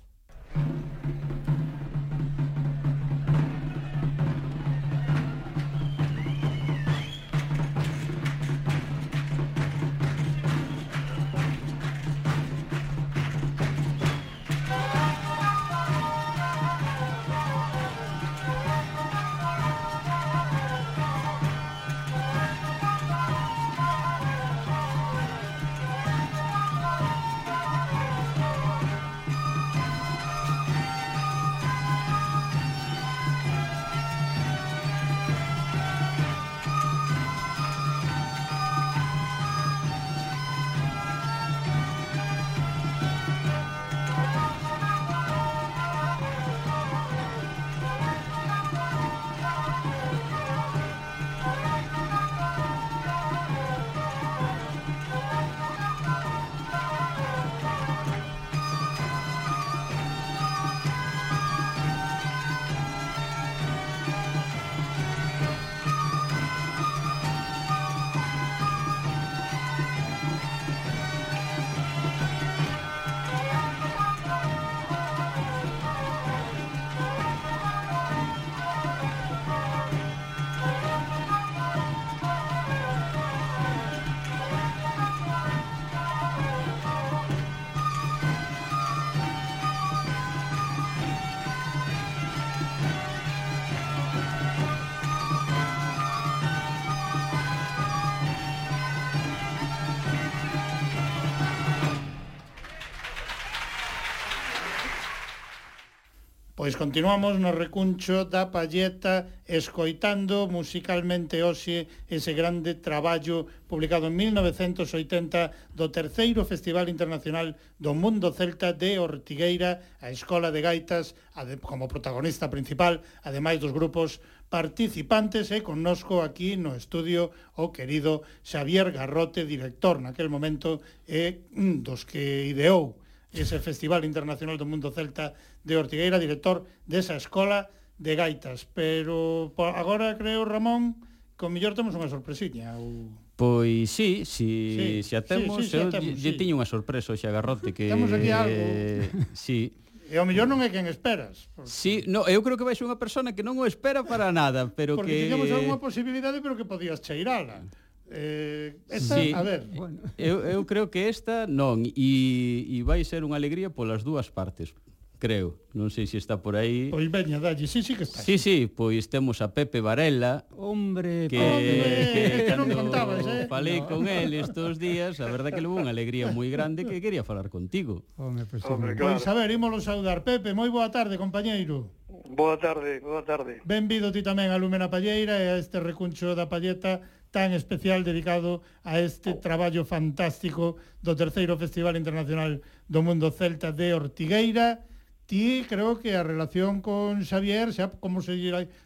Pois 106.66 106.82
continuamos 106.82 107.38
no 107.38 107.54
recuncho 107.54 108.26
da 108.26 108.50
palleta 108.50 109.30
escoitando 109.46 110.50
musicalmente 110.50 111.46
hoxe 111.46 111.86
ese 112.10 112.34
grande 112.34 112.82
traballo 112.82 113.46
publicado 113.70 114.10
en 114.10 114.18
1980 114.34 115.78
do 115.78 115.94
terceiro 115.94 116.42
Festival 116.42 116.90
Internacional 116.90 117.54
do 117.78 117.94
Mundo 117.94 118.34
Celta 118.34 118.74
de 118.74 118.98
Ortigueira, 118.98 119.86
a 120.02 120.10
Escola 120.10 120.50
de 120.50 120.66
Gaitas 120.66 121.14
como 121.62 121.86
protagonista 121.86 122.50
principal, 122.50 123.06
ademais 123.22 123.62
dos 123.62 123.70
grupos 123.70 124.18
participantes 124.50 125.54
e 125.54 125.62
connosco 125.62 126.26
aquí 126.26 126.58
no 126.58 126.74
estudio 126.74 127.30
o 127.62 127.70
querido 127.70 128.26
Xavier 128.42 128.90
Garrote, 128.90 129.46
director 129.46 130.02
naquel 130.02 130.34
momento 130.34 130.82
e 131.06 131.46
un 131.54 131.86
dos 131.86 132.10
que 132.10 132.50
ideou 132.50 132.98
ese 133.36 133.60
Festival 133.60 134.02
Internacional 134.08 134.58
do 134.58 134.66
Mundo 134.66 134.90
Celta 134.90 135.36
de 135.66 135.74
Ortigueira, 135.76 136.22
director 136.22 136.70
desa 136.86 137.18
escola 137.18 137.74
de 137.98 138.14
gaitas. 138.16 138.70
Pero 138.72 139.52
por 139.58 139.74
agora 139.74 140.16
creo, 140.16 140.46
Ramón, 140.46 141.02
con 141.36 141.52
millor 141.52 141.74
temos 141.74 141.98
unha 141.98 142.08
sorpresiña 142.08 142.78
ou 142.78 143.10
Pois 143.36 143.92
sí, 143.92 144.24
si, 144.24 145.04
sí, 145.04 145.04
si 145.04 145.14
a 145.16 145.20
temos, 145.20 145.60
sí, 145.60 145.68
sí, 145.68 145.76
eu 145.76 145.92
sí, 145.92 146.16
lle 146.16 146.32
sí. 146.32 146.40
tiño 146.40 146.56
unha 146.56 146.64
sorpresa 146.64 147.12
hoxe 147.12 147.28
a 147.28 147.36
Garrote 147.36 147.76
que 147.76 147.92
Temos 147.92 148.08
aquí 148.16 148.32
algo. 148.32 148.56
Eh, 148.56 149.12
sí. 149.36 149.76
E 150.08 150.16
ao 150.16 150.24
mellor 150.24 150.48
non 150.48 150.64
é 150.64 150.72
quen 150.72 150.88
esperas. 150.88 151.52
Porque... 151.52 151.68
Sí, 151.68 152.08
no, 152.08 152.24
eu 152.32 152.40
creo 152.40 152.56
que 152.56 152.64
vai 152.64 152.78
ser 152.80 152.88
unha 152.88 152.96
persona 152.96 153.36
que 153.36 153.44
non 153.44 153.60
o 153.60 153.68
espera 153.68 154.08
para 154.08 154.32
nada, 154.32 154.72
pero 154.72 154.96
porque 154.96 155.12
que... 155.12 155.36
Porque 155.36 155.52
tiñamos 155.52 155.52
algunha 155.52 155.84
posibilidade, 155.84 156.40
pero 156.40 156.56
que 156.56 156.64
podías 156.64 157.04
cheirala. 157.04 157.68
Eh, 158.08 158.78
esta, 158.88 159.18
sí, 159.20 159.34
a 159.34 159.42
ver, 159.42 159.66
bueno. 159.74 160.00
eu, 160.16 160.46
eu 160.46 160.62
creo 160.70 160.94
que 160.94 161.10
esta 161.10 161.50
non, 161.50 161.82
e, 161.84 162.64
e 162.70 162.78
vai 162.86 163.02
ser 163.02 163.26
unha 163.26 163.36
alegría 163.36 163.74
polas 163.74 164.06
dúas 164.06 164.30
partes, 164.30 164.78
creo. 165.26 165.58
Non 165.74 165.90
sei 165.90 166.06
se 166.06 166.22
está 166.22 166.38
por 166.38 166.54
aí. 166.54 166.94
Pois 166.94 167.10
veña, 167.10 167.42
dalle, 167.42 167.66
sí, 167.66 167.82
sí 167.82 167.98
que 167.98 168.06
está. 168.06 168.22
Sí, 168.22 168.38
sí, 168.38 168.70
pois 168.70 169.10
temos 169.10 169.42
a 169.42 169.58
Pepe 169.58 169.82
Varela. 169.82 170.46
Hombre, 170.54 171.26
que, 171.26 171.42
hombre, 171.42 171.74
que, 172.14 172.22
eh, 172.30 172.46
que 172.46 172.54
non 172.54 172.70
contabas, 172.70 173.26
eh? 173.26 173.50
Falei 173.50 173.82
no. 173.82 173.90
con 173.90 174.06
el 174.06 174.38
estos 174.38 174.78
días, 174.78 175.18
a 175.18 175.28
verdad 175.28 175.50
que 175.50 175.66
levou 175.66 175.82
unha 175.82 175.90
alegría 175.90 176.30
moi 176.30 176.54
grande 176.54 176.86
que 176.86 177.02
quería 177.02 177.26
falar 177.26 177.50
contigo. 177.50 178.06
Home, 178.22 178.46
pois, 178.46 178.62
pues, 178.62 178.70
hombre, 178.70 178.94
claro. 178.94 179.18
pois 179.18 179.26
pues, 179.26 179.28
a 179.28 179.34
ver, 179.34 179.50
ímolo 179.50 179.82
saudar. 179.82 180.22
Pepe, 180.22 180.54
moi 180.54 180.70
boa 180.70 180.94
tarde, 180.94 181.18
compañeiro. 181.18 181.90
Boa 182.30 182.62
tarde, 182.62 183.02
boa 183.02 183.26
tarde. 183.26 183.66
Benvido 183.66 184.14
ti 184.14 184.22
tamén 184.22 184.54
a 184.54 184.62
Lumena 184.62 184.94
Palleira 184.94 185.42
e 185.42 185.50
a 185.50 185.58
este 185.58 185.82
recuncho 185.82 186.38
da 186.38 186.46
Palleta 186.46 187.02
tan 187.36 187.52
especial 187.52 188.08
dedicado 188.08 188.64
a 188.88 189.04
este 189.04 189.36
traballo 189.36 189.84
fantástico 189.84 190.80
do 191.04 191.20
terceiro 191.20 191.60
Festival 191.60 192.00
Internacional 192.00 192.64
do 192.88 193.04
Mundo 193.04 193.28
Celta 193.34 193.76
de 193.76 193.92
Ortigueira 193.92 194.88
Ti 195.26 195.66
creo 195.68 195.98
que 196.00 196.16
a 196.16 196.22
relación 196.22 196.86
con 196.86 197.26
Xavier, 197.26 197.74
xa, 197.74 197.90
como 197.98 198.22
se 198.22 198.38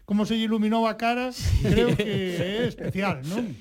como 0.08 0.24
se 0.24 0.40
iluminou 0.40 0.88
a 0.88 0.96
cara, 0.96 1.36
creo 1.68 1.92
que 2.00 2.40
é 2.40 2.64
especial, 2.72 3.20
non? 3.28 3.52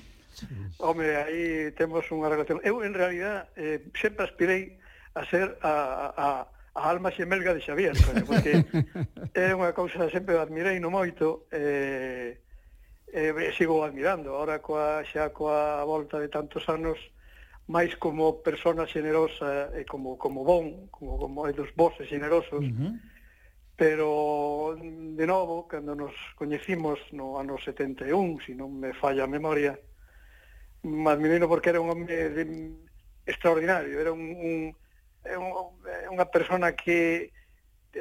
Home, 0.79 1.03
aí 1.19 1.75
temos 1.75 2.07
unha 2.07 2.31
relación. 2.31 2.63
Eu, 2.63 2.79
en 2.79 2.95
realidad, 2.95 3.51
eh, 3.59 3.83
sempre 3.91 4.23
aspirei 4.23 4.79
a 5.11 5.27
ser 5.27 5.59
a, 5.59 6.15
a, 6.15 6.27
a 6.71 6.81
alma 6.87 7.11
xemelga 7.11 7.51
de 7.51 7.59
Xavier, 7.59 7.99
coño, 7.99 8.23
porque 8.23 8.63
é 9.35 9.51
unha 9.51 9.75
cousa 9.75 10.07
sempre 10.07 10.39
admirei 10.39 10.79
no 10.79 10.87
moito, 10.87 11.51
eh, 11.51 12.39
eh, 13.11 13.51
sigo 13.59 13.83
admirando. 13.83 14.31
Ahora 14.31 14.63
coa, 14.63 15.03
xa 15.03 15.35
coa 15.35 15.83
volta 15.83 16.15
de 16.15 16.31
tantos 16.31 16.63
anos, 16.71 16.95
máis 17.69 17.93
como 18.01 18.41
persona 18.41 18.89
xenerosa 18.89 19.69
e 19.77 19.85
como 19.85 20.17
como 20.17 20.41
bon, 20.41 20.89
como 20.89 21.21
como 21.21 21.45
é 21.45 21.53
dos 21.53 21.69
vos 21.77 21.93
xenerosos. 22.01 22.65
Uh 22.65 22.73
-huh. 22.73 22.93
Pero 23.77 24.75
de 24.81 25.25
novo, 25.29 25.69
cando 25.69 25.95
nos 25.95 26.11
coñecimos 26.35 26.99
no 27.13 27.37
ano 27.37 27.55
71, 27.61 28.41
se 28.41 28.51
si 28.51 28.53
non 28.57 28.73
me 28.73 28.91
falla 28.97 29.23
a 29.23 29.31
memoria, 29.31 29.77
admirino 30.83 31.47
porque 31.47 31.69
era 31.69 31.79
un 31.79 31.93
home 31.93 32.09
de, 32.09 32.43
extraordinario, 33.29 34.01
era 34.01 34.11
un, 34.11 34.25
un, 34.35 34.59
un 35.37 35.53
unha 36.09 36.27
persona 36.27 36.73
que 36.73 37.31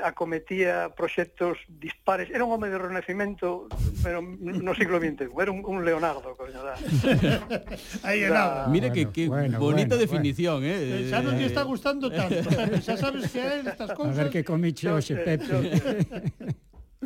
acometía 0.03 0.95
proxectos 0.95 1.59
dispares. 1.69 2.29
Era 2.31 2.45
un 2.45 2.53
home 2.53 2.69
de 2.69 2.79
renacimento, 2.79 3.69
pero 4.03 4.21
no 4.23 4.75
siglo 4.75 4.99
XXI. 4.99 5.29
Era 5.41 5.51
un, 5.51 5.65
un 5.65 5.85
Leonardo, 5.85 6.37
coño. 6.37 6.63
Da. 6.63 6.75
Aí 8.03 8.23
era. 8.23 8.67
Mire 8.69 8.93
que, 8.93 9.11
que 9.11 9.29
bueno, 9.29 9.59
bonita 9.59 9.97
bueno, 9.97 10.03
definición, 10.03 10.61
bueno. 10.61 10.75
eh. 10.75 11.07
eh 11.07 11.11
xa 11.11 11.25
non 11.25 11.37
te 11.37 11.47
está 11.49 11.63
gustando 11.65 12.11
tanto. 12.13 12.49
Eh, 12.59 12.83
xa 12.85 12.99
sabes 12.99 13.31
que 13.33 13.41
é 13.41 13.65
estas 13.65 13.95
cousas. 13.97 14.19
A 14.19 14.27
ver 14.27 14.29
que 14.29 14.43
comiche 14.45 14.91
hoxe, 14.91 15.17
Pepe. 15.17 15.47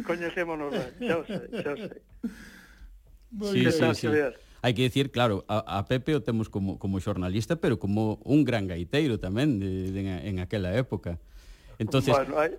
Coñecémonos, 0.02 0.72
xa 0.98 1.18
sei, 1.28 1.44
xa 1.62 1.72
sei. 1.76 2.00
Sí, 3.52 3.60
sí, 3.70 3.94
sí. 3.94 4.08
Hai 4.62 4.78
que 4.78 4.86
decir, 4.86 5.10
claro, 5.10 5.42
a, 5.50 5.82
a 5.82 5.86
Pepe 5.90 6.14
o 6.14 6.22
temos 6.22 6.46
como, 6.46 6.78
como 6.78 7.02
xornalista, 7.02 7.58
pero 7.58 7.82
como 7.82 8.22
un 8.22 8.46
gran 8.46 8.70
gaiteiro 8.70 9.18
tamén 9.18 9.58
de, 9.58 9.90
de, 9.90 10.00
en, 10.06 10.08
en 10.22 10.34
aquela 10.38 10.70
época. 10.78 11.18
Entonces, 11.82 12.14
bueno, 12.14 12.38
hai, 12.38 12.54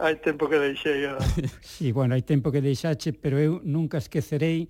hai 0.00 0.16
tempo 0.16 0.48
que 0.48 0.58
deixei 0.58 1.06
a... 1.06 1.20
sí, 1.60 1.92
bueno, 1.92 2.16
hai 2.16 2.24
tempo 2.24 2.48
que 2.52 2.64
deixache, 2.64 3.12
pero 3.12 3.36
eu 3.38 3.60
nunca 3.64 3.98
esquecerei 4.00 4.68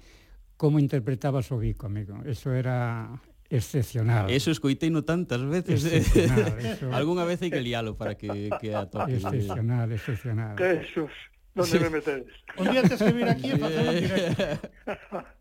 como 0.56 0.78
interpretabas 0.78 1.50
o 1.52 1.58
bico, 1.58 1.86
amigo. 1.86 2.20
Eso 2.26 2.52
era 2.52 3.08
excepcional. 3.48 4.30
Eso 4.30 4.50
escoitei 4.50 4.90
no 4.90 5.02
tantas 5.02 5.42
veces. 5.42 5.86
Eh. 5.86 5.98
Excepcional, 5.98 6.58
eso... 6.66 6.92
Algúna 6.92 7.24
vez 7.24 7.40
hai 7.42 7.50
que 7.50 7.62
lialo 7.62 7.96
para 7.96 8.14
que, 8.18 8.50
que 8.60 8.74
a 8.74 8.86
toque. 8.86 9.16
Excepcional, 9.16 9.88
excepcional. 9.90 10.54
Jesús, 10.58 11.14
onde 11.54 11.70
sí. 11.70 11.78
me 11.78 11.90
metedes? 11.90 12.34
Un 12.58 12.70
día 12.70 12.82
tens 12.82 13.00
que 13.00 13.12
vir 13.14 13.28
aquí 13.30 13.48
e 13.50 13.56
facer 13.56 13.82
un 13.86 13.96
directo. 13.98 15.39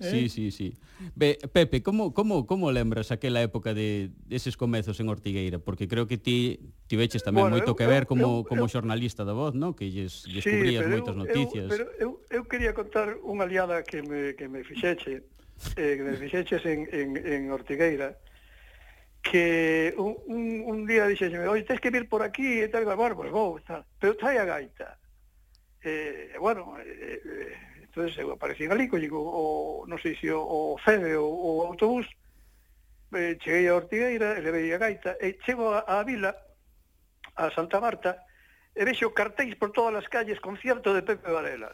¿Eh? 0.00 0.10
Sí, 0.10 0.28
sí, 0.28 0.50
sí. 0.50 0.74
Be, 1.14 1.38
Pepe, 1.52 1.82
como 1.82 2.12
como 2.12 2.46
como 2.46 2.72
lembras 2.72 3.10
aquela 3.12 3.42
época 3.42 3.74
de 3.74 4.10
deses 4.26 4.56
comezos 4.56 5.00
en 5.00 5.08
Ortigueira, 5.08 5.58
porque 5.58 5.88
creo 5.88 6.06
que 6.06 6.18
ti 6.18 6.60
tiveches 6.86 7.24
tamén 7.24 7.48
bueno, 7.48 7.56
moito 7.56 7.72
eu, 7.72 7.78
que 7.78 7.86
ver 7.88 8.04
como 8.04 8.44
eu, 8.44 8.44
eu, 8.44 8.48
como 8.48 8.68
xornalista 8.68 9.24
da 9.24 9.32
Voz, 9.32 9.56
non? 9.56 9.72
Que 9.72 9.88
lles 9.88 10.28
lles 10.28 10.44
sí, 10.44 10.52
cubrías 10.52 10.84
moitas 10.84 11.16
noticias. 11.16 11.68
Eu, 11.68 11.72
pero 11.72 11.84
eu 11.96 12.10
eu 12.28 12.42
quería 12.44 12.76
contar 12.76 13.16
unha 13.24 13.48
liada 13.48 13.80
que 13.84 14.04
me 14.04 14.36
que 14.36 14.48
me 14.48 14.64
fixeche, 14.64 15.24
eh, 15.76 15.92
que 15.96 16.04
me 16.04 16.14
fixeches 16.20 16.62
en 16.68 16.84
en 16.92 17.08
en 17.16 17.40
Ortigueira 17.52 18.16
que 19.26 19.92
un, 19.98 20.14
un, 20.30 20.44
un 20.70 20.78
día 20.86 21.02
dixeme, 21.10 21.50
oi, 21.50 21.66
tens 21.66 21.82
que 21.82 21.90
vir 21.90 22.06
por 22.06 22.22
aquí, 22.22 22.62
e 22.62 22.70
tal, 22.70 22.84
e 22.84 22.86
tal, 22.86 22.94
bueno, 22.94 23.18
pues 23.18 23.34
vou, 23.34 23.58
tal, 23.58 23.82
pero 23.98 24.14
trae 24.14 24.38
a 24.38 24.46
gaita. 24.46 25.02
Eh, 25.82 26.38
bueno, 26.38 26.78
eh, 26.78 27.18
eh 27.18 27.75
entonces 27.96 28.18
eu 28.18 28.30
aparecín 28.30 28.70
ali, 28.70 28.92
collín 28.92 29.08
o, 29.16 29.24
o 29.24 29.88
non 29.88 29.96
sei 29.96 30.12
se 30.20 30.28
o, 30.28 30.44
o 30.44 30.76
FEDE 30.84 31.16
ou 31.16 31.32
o 31.32 31.64
autobús, 31.64 32.04
eh, 33.16 33.40
cheguei 33.40 33.72
a 33.72 33.80
Ortigueira, 33.80 34.36
levei 34.36 34.68
a 34.68 34.76
gaita, 34.76 35.16
e 35.16 35.40
chego 35.40 35.72
a, 35.72 35.80
a 35.88 36.04
vila, 36.04 36.36
a 37.40 37.48
Santa 37.56 37.80
Marta, 37.80 38.20
e 38.76 38.84
vexo 38.84 39.16
cartéis 39.16 39.56
por 39.56 39.72
todas 39.72 40.04
as 40.04 40.12
calles 40.12 40.36
concierto 40.44 40.92
de 40.92 41.08
Pepe 41.08 41.24
Varela. 41.32 41.72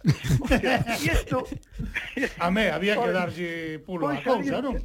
E 0.63 1.11
isto... 1.11 1.43
a 2.39 2.55
me, 2.55 2.71
había 2.71 2.95
que 2.95 3.11
darlle 3.11 3.83
pulo 3.83 4.07
pois, 4.07 4.23
a 4.23 4.39
cousa, 4.39 4.63
non? 4.63 4.79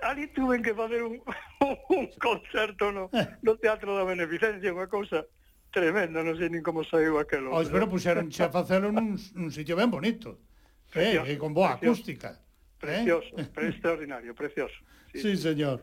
Ali 0.00 0.32
tuve 0.32 0.56
que 0.64 0.72
fazer 0.72 1.04
un, 1.04 1.20
un 1.92 2.08
concerto 2.16 2.88
no, 2.88 3.12
no 3.44 3.52
Teatro 3.60 3.92
da 3.92 4.08
Beneficencia, 4.08 4.72
unha 4.72 4.88
cousa 4.88 5.28
tremenda, 5.68 6.24
non 6.24 6.32
sei 6.40 6.48
nin 6.48 6.64
como 6.64 6.80
saiu 6.80 7.20
aquelo. 7.20 7.52
Pois, 7.52 7.68
pero, 7.68 7.84
pero 7.84 7.92
puxeron 7.92 8.32
xa 8.32 8.48
facelo 8.48 8.88
nun, 8.88 9.20
nun 9.36 9.52
sitio 9.52 9.76
ben 9.76 9.92
bonito. 9.92 10.47
Precioso, 10.90 11.30
eh, 11.30 11.38
con 11.38 11.52
boa 11.52 11.76
precioso, 11.76 12.00
acústica. 12.00 12.28
Eh? 12.32 12.78
Precioso, 12.78 13.32
eh? 13.38 13.68
extraordinario, 13.68 14.34
precioso. 14.34 14.76
Sí, 15.12 15.20
sí 15.20 15.36
señor. 15.36 15.82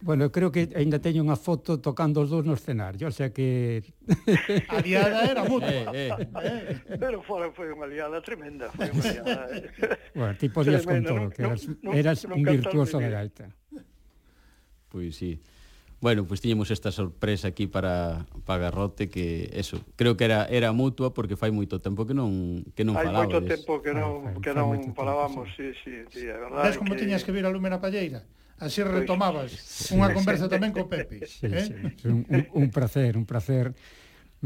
Bueno, 0.00 0.30
creo 0.30 0.52
que 0.52 0.68
aínda 0.76 1.00
teño 1.00 1.24
unha 1.24 1.40
foto 1.40 1.80
tocando 1.80 2.20
os 2.20 2.28
dous 2.28 2.44
no 2.44 2.52
escenario, 2.52 3.08
o 3.08 3.14
sea 3.14 3.32
que... 3.32 3.80
A 4.68 4.84
liada 4.84 5.24
era 5.24 5.40
mutua. 5.48 5.88
Eh, 5.96 6.12
eh. 6.12 6.80
Eh. 6.84 7.00
Pero 7.00 7.24
fora 7.24 7.48
foi 7.56 7.72
unha 7.72 7.88
liada 7.88 8.20
tremenda, 8.20 8.68
foi 8.76 8.92
unha 8.92 9.04
liada. 9.08 9.44
Eh. 9.56 9.64
Bueno, 10.12 10.32
ti 10.36 10.52
podías 10.52 10.84
con 10.84 11.00
todo, 11.00 11.32
que 11.32 11.40
eras, 11.40 11.64
non, 11.80 11.92
eras 11.96 12.18
non, 12.28 12.36
un 12.36 12.42
virtuoso 12.44 13.00
de 13.00 13.08
gaita. 13.08 13.48
Pois 14.92 15.12
pues, 15.12 15.16
sí. 15.16 15.40
Bueno, 16.06 16.22
pois 16.22 16.38
pues 16.38 16.40
tiñemos 16.40 16.70
esta 16.70 16.92
sorpresa 16.92 17.48
aquí 17.48 17.66
para 17.66 18.26
para 18.44 18.70
Garrote 18.70 19.08
que 19.08 19.50
eso, 19.52 19.80
creo 19.96 20.16
que 20.16 20.24
era 20.24 20.46
era 20.46 20.70
mutua 20.70 21.10
porque 21.10 21.34
fai 21.34 21.50
moito 21.50 21.82
tempo 21.82 22.06
que 22.06 22.14
non 22.14 22.62
que 22.78 22.86
non 22.86 22.94
Hai. 22.94 23.10
Hai 23.10 23.26
moito 23.26 23.42
tempo 23.42 23.82
que 23.82 23.90
non 23.90 24.22
ah, 24.22 24.38
que 24.38 24.54
non 24.54 24.94
falábamos, 24.94 25.50
si, 25.58 25.74
si, 25.82 26.06
sí, 26.06 26.22
sí, 26.22 26.30
é 26.30 26.38
verdade. 26.38 26.62
Ves 26.62 26.78
como 26.78 26.94
que... 26.94 27.02
tiñas 27.02 27.26
que 27.26 27.34
vir 27.34 27.42
a 27.42 27.50
Lumena 27.50 27.82
Palleira? 27.82 28.22
Así 28.62 28.86
pois 28.86 29.02
retomabas 29.02 29.50
unha 29.90 30.14
conversa 30.14 30.46
tamén 30.46 30.70
co 30.70 30.86
Pepe, 30.86 31.26
sí, 31.26 31.50
eh? 31.50 31.74
Sí. 31.98 32.06
Un, 32.06 32.22
un, 32.30 32.42
un 32.54 32.66
placer, 32.70 33.18
un 33.18 33.26
placer 33.26 33.74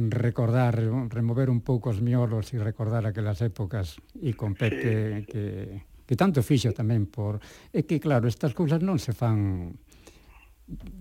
recordar, 0.01 0.81
remover 1.13 1.53
un 1.53 1.61
pouco 1.61 1.93
os 1.93 2.01
miolos 2.01 2.57
e 2.57 2.57
recordar 2.57 3.05
aquelas 3.05 3.45
épocas 3.45 4.01
e 4.17 4.33
con 4.33 4.57
Pepe 4.57 5.29
sí. 5.29 5.29
que 5.29 5.45
que 6.09 6.17
tanto 6.17 6.41
fixo 6.41 6.73
tamén 6.73 7.05
por 7.05 7.37
é 7.69 7.85
que 7.85 8.01
claro, 8.01 8.25
estas 8.33 8.57
cousas 8.57 8.81
non 8.81 8.97
se 8.97 9.13
fan 9.13 9.77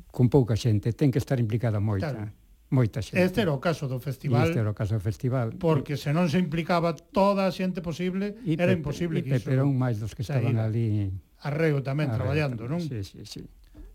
con 0.09 0.29
pouca 0.29 0.55
xente, 0.57 0.93
ten 0.93 1.11
que 1.13 1.19
estar 1.19 1.37
implicada 1.39 1.79
moita. 1.79 2.11
Claro. 2.11 2.31
Moita 2.69 3.01
xente. 3.01 3.17
Este 3.25 3.41
era 3.41 3.49
o 3.49 3.57
caso 3.57 3.89
do 3.89 3.97
festival. 3.97 4.45
Este 4.45 4.61
era 4.61 4.69
o 4.69 4.77
caso 4.77 4.93
do 4.93 5.01
festival. 5.01 5.57
Porque 5.57 5.97
se 5.97 6.13
non 6.13 6.29
se 6.29 6.37
implicaba 6.37 6.93
toda 6.93 7.49
a 7.49 7.51
xente 7.51 7.81
posible, 7.81 8.37
y 8.45 8.53
era 8.53 8.69
Pepe, 8.69 8.77
imposible 8.77 9.25
que 9.25 9.41
iso. 9.41 9.49
Pero 9.49 9.65
un 9.65 9.73
máis 9.73 9.97
dos 9.97 10.13
que 10.13 10.21
estaban 10.21 10.53
Saíra. 10.53 10.69
ali. 10.69 11.09
Arreo 11.41 11.81
tamén 11.81 12.13
Arreo, 12.13 12.19
traballando, 12.21 12.69
non? 12.69 12.77
Sí, 12.77 13.01
sí, 13.01 13.25
sí. 13.25 13.41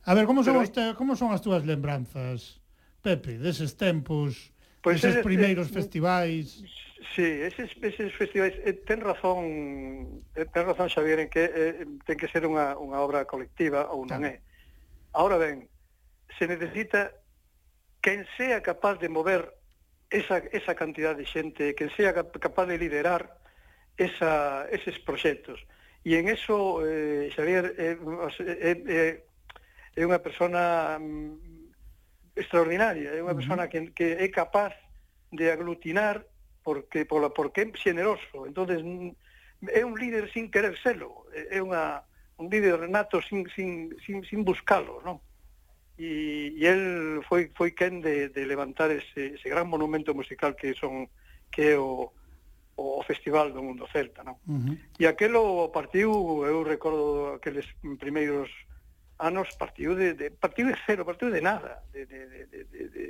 A 0.04 0.12
ver, 0.12 0.26
como 0.26 0.42
son, 0.42 0.58
pero... 0.58 0.74
Te, 0.74 0.82
como 0.98 1.14
son 1.14 1.30
as 1.30 1.38
túas 1.38 1.62
lembranzas, 1.62 2.58
Pepe, 2.98 3.38
deses 3.38 3.76
tempos, 3.78 4.50
pues 4.82 5.00
deses 5.00 5.22
primeiros 5.22 5.70
eh, 5.70 5.74
festivais? 5.76 6.64
Sí, 7.14 7.22
eses, 7.22 7.70
eses 7.78 8.10
festivais, 8.16 8.58
eh, 8.64 8.74
ten 8.74 8.98
razón, 8.98 10.24
eh, 10.34 10.48
ten 10.50 10.66
razón 10.66 10.90
Xavier, 10.90 11.20
en 11.20 11.28
que 11.30 11.46
eh, 11.46 11.86
ten 12.02 12.16
que 12.18 12.26
ser 12.26 12.42
unha, 12.42 12.74
unha 12.74 12.98
obra 12.98 13.22
colectiva 13.28 13.92
ou 13.92 14.02
non 14.02 14.24
claro. 14.24 14.34
é. 14.34 14.42
Ahora 15.14 15.38
ben, 15.38 15.70
se 16.38 16.46
necesita 16.46 17.12
quen 18.02 18.26
sea 18.36 18.62
capaz 18.62 18.98
de 18.98 19.08
mover 19.08 19.54
esa, 20.10 20.38
esa 20.52 20.74
cantidad 20.74 21.16
de 21.16 21.24
xente, 21.24 21.74
quen 21.74 21.90
sea 21.96 22.12
capaz 22.12 22.66
de 22.66 22.78
liderar 22.78 23.38
esa, 23.96 24.66
eses 24.70 24.98
proxectos. 24.98 25.62
E 26.04 26.18
en 26.18 26.28
eso, 26.28 26.84
eh, 26.84 27.30
Xavier, 27.32 27.72
eh, 27.78 27.96
é, 27.96 28.70
eh, 28.70 28.82
eh, 28.90 29.14
é 29.96 30.02
unha 30.02 30.18
persona 30.18 30.98
mm, 30.98 32.34
extraordinaria, 32.34 33.14
é 33.14 33.22
unha 33.22 33.38
persona 33.38 33.70
que, 33.70 33.94
que 33.94 34.18
é 34.18 34.28
capaz 34.28 34.74
de 35.30 35.48
aglutinar 35.48 36.26
porque 36.66 37.06
pola 37.06 37.30
porque 37.30 37.62
é 37.62 37.66
xeneroso. 37.78 38.50
Entonces 38.50 38.82
mm, 38.82 39.14
é 39.70 39.86
un 39.86 39.94
líder 39.94 40.28
sin 40.34 40.50
querer 40.50 40.74
selo, 40.82 41.24
é 41.32 41.62
unha 41.62 42.02
un 42.36 42.48
vídeo 42.48 42.76
de 42.76 42.86
Renato 42.86 43.22
sin, 43.22 43.48
sin, 43.54 43.94
sin, 44.04 44.24
sin 44.24 44.44
buscalo, 44.44 45.00
non? 45.04 45.20
E, 45.94 46.50
e 46.58 46.64
el 46.66 47.22
foi, 47.22 47.54
foi 47.54 47.70
quen 47.70 48.02
de, 48.02 48.28
de 48.28 48.42
levantar 48.46 48.90
ese, 48.90 49.38
ese 49.38 49.46
gran 49.46 49.70
monumento 49.70 50.10
musical 50.14 50.58
que 50.58 50.74
son 50.74 51.06
que 51.54 51.74
é 51.74 51.78
o, 51.78 52.10
o 52.74 53.02
Festival 53.06 53.54
do 53.54 53.62
Mundo 53.62 53.86
Celta, 53.86 54.26
non? 54.26 54.42
Uh 54.50 54.58
-huh. 54.58 54.74
E 54.98 55.06
aquelo 55.06 55.70
partiu, 55.70 56.42
eu 56.42 56.66
recordo 56.66 57.38
aqueles 57.38 57.70
primeiros 58.02 58.50
anos 59.22 59.54
partiu 59.54 59.94
de, 59.94 60.18
de 60.18 60.34
partiu 60.34 60.66
de 60.66 60.74
cero, 60.82 61.06
partiu 61.06 61.30
de 61.30 61.38
nada, 61.38 61.86
de, 61.94 62.02
de, 62.06 62.26
de, 62.26 62.40
de, 62.50 62.60
de, 62.66 62.82
de 62.90 63.04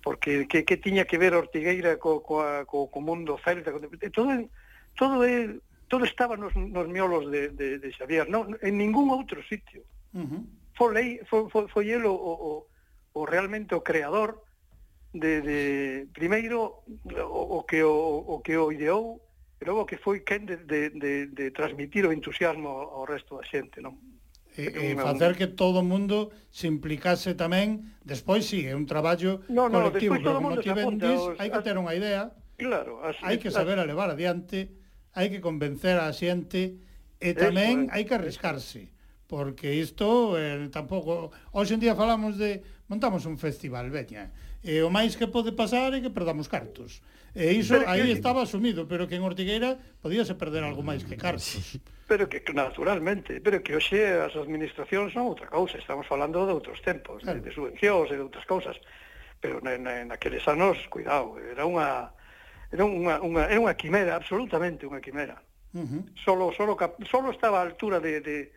porque 0.00 0.46
que, 0.46 0.64
que 0.64 0.76
tiña 0.78 1.04
que 1.04 1.18
ver 1.18 1.34
Ortigueira 1.34 1.98
co, 1.98 2.22
co, 2.22 2.40
co, 2.64 2.88
co 2.88 3.00
mundo 3.04 3.36
celta, 3.44 3.72
co, 3.72 3.80
todo 4.14 4.48
todo 4.96 5.20
é 5.24 5.52
todo 5.88 6.04
estaba 6.04 6.36
nos, 6.36 6.54
nos 6.56 6.86
miolos 6.88 7.30
de, 7.30 7.50
de, 7.50 7.78
de 7.78 7.88
Xavier, 7.94 8.26
non, 8.28 8.58
en 8.62 8.74
ningún 8.78 9.10
outro 9.10 9.42
sitio. 9.46 9.86
Uh 10.12 10.26
-huh. 10.26 10.42
foi, 10.76 11.20
foi, 11.24 11.48
foi, 11.50 11.64
foi 11.68 11.84
el 11.90 12.04
o, 12.06 12.14
o, 12.14 12.66
o 13.14 13.20
realmente 13.24 13.74
o 13.74 13.80
creador 13.80 14.44
de, 15.12 15.40
de 15.40 15.60
primeiro 16.12 16.84
o, 17.04 17.58
o 17.58 17.64
que 17.64 17.82
o, 17.82 17.94
o 18.28 18.40
que 18.44 18.56
o 18.56 18.70
ideou 18.72 19.20
e 19.60 19.64
logo 19.64 19.88
que 19.88 19.96
foi 19.96 20.20
quen 20.20 20.44
de, 20.44 20.56
de, 20.68 20.90
de, 20.90 21.26
de 21.32 21.50
transmitir 21.50 22.04
o 22.04 22.12
entusiasmo 22.12 22.68
ao 22.68 23.08
resto 23.08 23.40
da 23.40 23.44
xente, 23.48 23.80
non? 23.80 23.96
E, 24.56 24.92
e 24.92 24.96
facer 24.96 25.36
que 25.36 25.48
todo 25.48 25.80
o 25.80 25.86
mundo 25.86 26.32
se 26.52 26.68
implicase 26.68 27.32
tamén, 27.36 27.96
despois 28.04 28.44
sí, 28.44 28.68
é 28.68 28.76
un 28.76 28.84
traballo 28.84 29.44
no, 29.48 29.68
no, 29.68 29.88
colectivo, 29.88 30.20
pero 30.20 30.40
como 30.40 30.60
ti 30.60 30.72
vendís, 30.76 31.20
hai 31.40 31.48
que 31.48 31.60
ter 31.64 31.80
unha 31.80 31.96
idea, 31.96 32.36
claro, 32.60 33.00
as, 33.00 33.16
hai 33.24 33.40
que 33.40 33.48
saber 33.48 33.80
as... 33.80 33.84
a 33.84 33.88
levar 33.88 34.12
adiante 34.12 34.68
hai 35.16 35.32
que 35.32 35.40
convencer 35.40 35.96
a 35.96 36.12
xente 36.12 36.76
e 37.18 37.32
eh, 37.32 37.34
tamén 37.34 37.88
hai 37.88 38.04
que 38.04 38.14
arriscarse 38.14 38.92
porque 39.26 39.74
isto 39.74 40.38
eh, 40.38 40.70
tampouco 40.70 41.34
hoxe 41.50 41.74
en 41.74 41.82
día 41.82 41.98
falamos 41.98 42.38
de 42.38 42.62
montamos 42.86 43.26
un 43.26 43.38
festival, 43.38 43.90
veña. 43.90 44.30
E 44.62 44.82
o 44.82 44.90
máis 44.90 45.18
que 45.18 45.26
pode 45.26 45.50
pasar 45.54 45.94
é 45.94 46.02
que 46.02 46.10
perdamos 46.10 46.46
cartos. 46.46 47.02
E 47.34 47.52
iso 47.52 47.76
pero 47.76 47.90
aí 47.90 48.08
estaba 48.10 48.42
asumido, 48.42 48.86
pero 48.86 49.06
que 49.10 49.18
en 49.18 49.26
Ortigueira 49.26 49.78
podíase 50.00 50.38
perder 50.38 50.62
algo 50.62 50.82
máis 50.86 51.02
que 51.02 51.18
cartos. 51.18 51.78
Pero 52.06 52.30
que 52.30 52.38
naturalmente, 52.54 53.42
pero 53.42 53.58
que 53.62 53.74
hoxe 53.74 53.98
as 53.98 54.34
administracións 54.38 55.10
son 55.10 55.26
outra 55.26 55.50
cousa, 55.50 55.74
estamos 55.82 56.06
falando 56.06 56.46
de 56.46 56.54
outros 56.54 56.78
tempos, 56.86 57.26
claro. 57.26 57.42
de, 57.42 57.50
de 57.50 57.50
subvencións 57.50 58.08
e 58.10 58.16
de 58.18 58.22
outras 58.22 58.46
cousas. 58.46 58.78
Pero 59.42 59.58
na, 59.58 59.74
na, 59.74 60.06
naqueles 60.06 60.46
anos, 60.46 60.78
cuidado, 60.86 61.34
era 61.42 61.66
unha 61.66 62.14
era 62.72 62.84
unha, 62.84 63.22
unha, 63.22 63.46
é 63.46 63.56
unha 63.58 63.74
quimera, 63.74 64.16
absolutamente 64.16 64.86
unha 64.86 65.00
quimera. 65.00 65.38
Uh 65.76 65.84
-huh. 65.84 66.02
solo, 66.16 66.52
solo, 66.56 66.72
solo 67.04 67.28
estaba 67.30 67.60
a 67.60 67.66
altura 67.68 68.00
de, 68.00 68.20
de, 68.24 68.48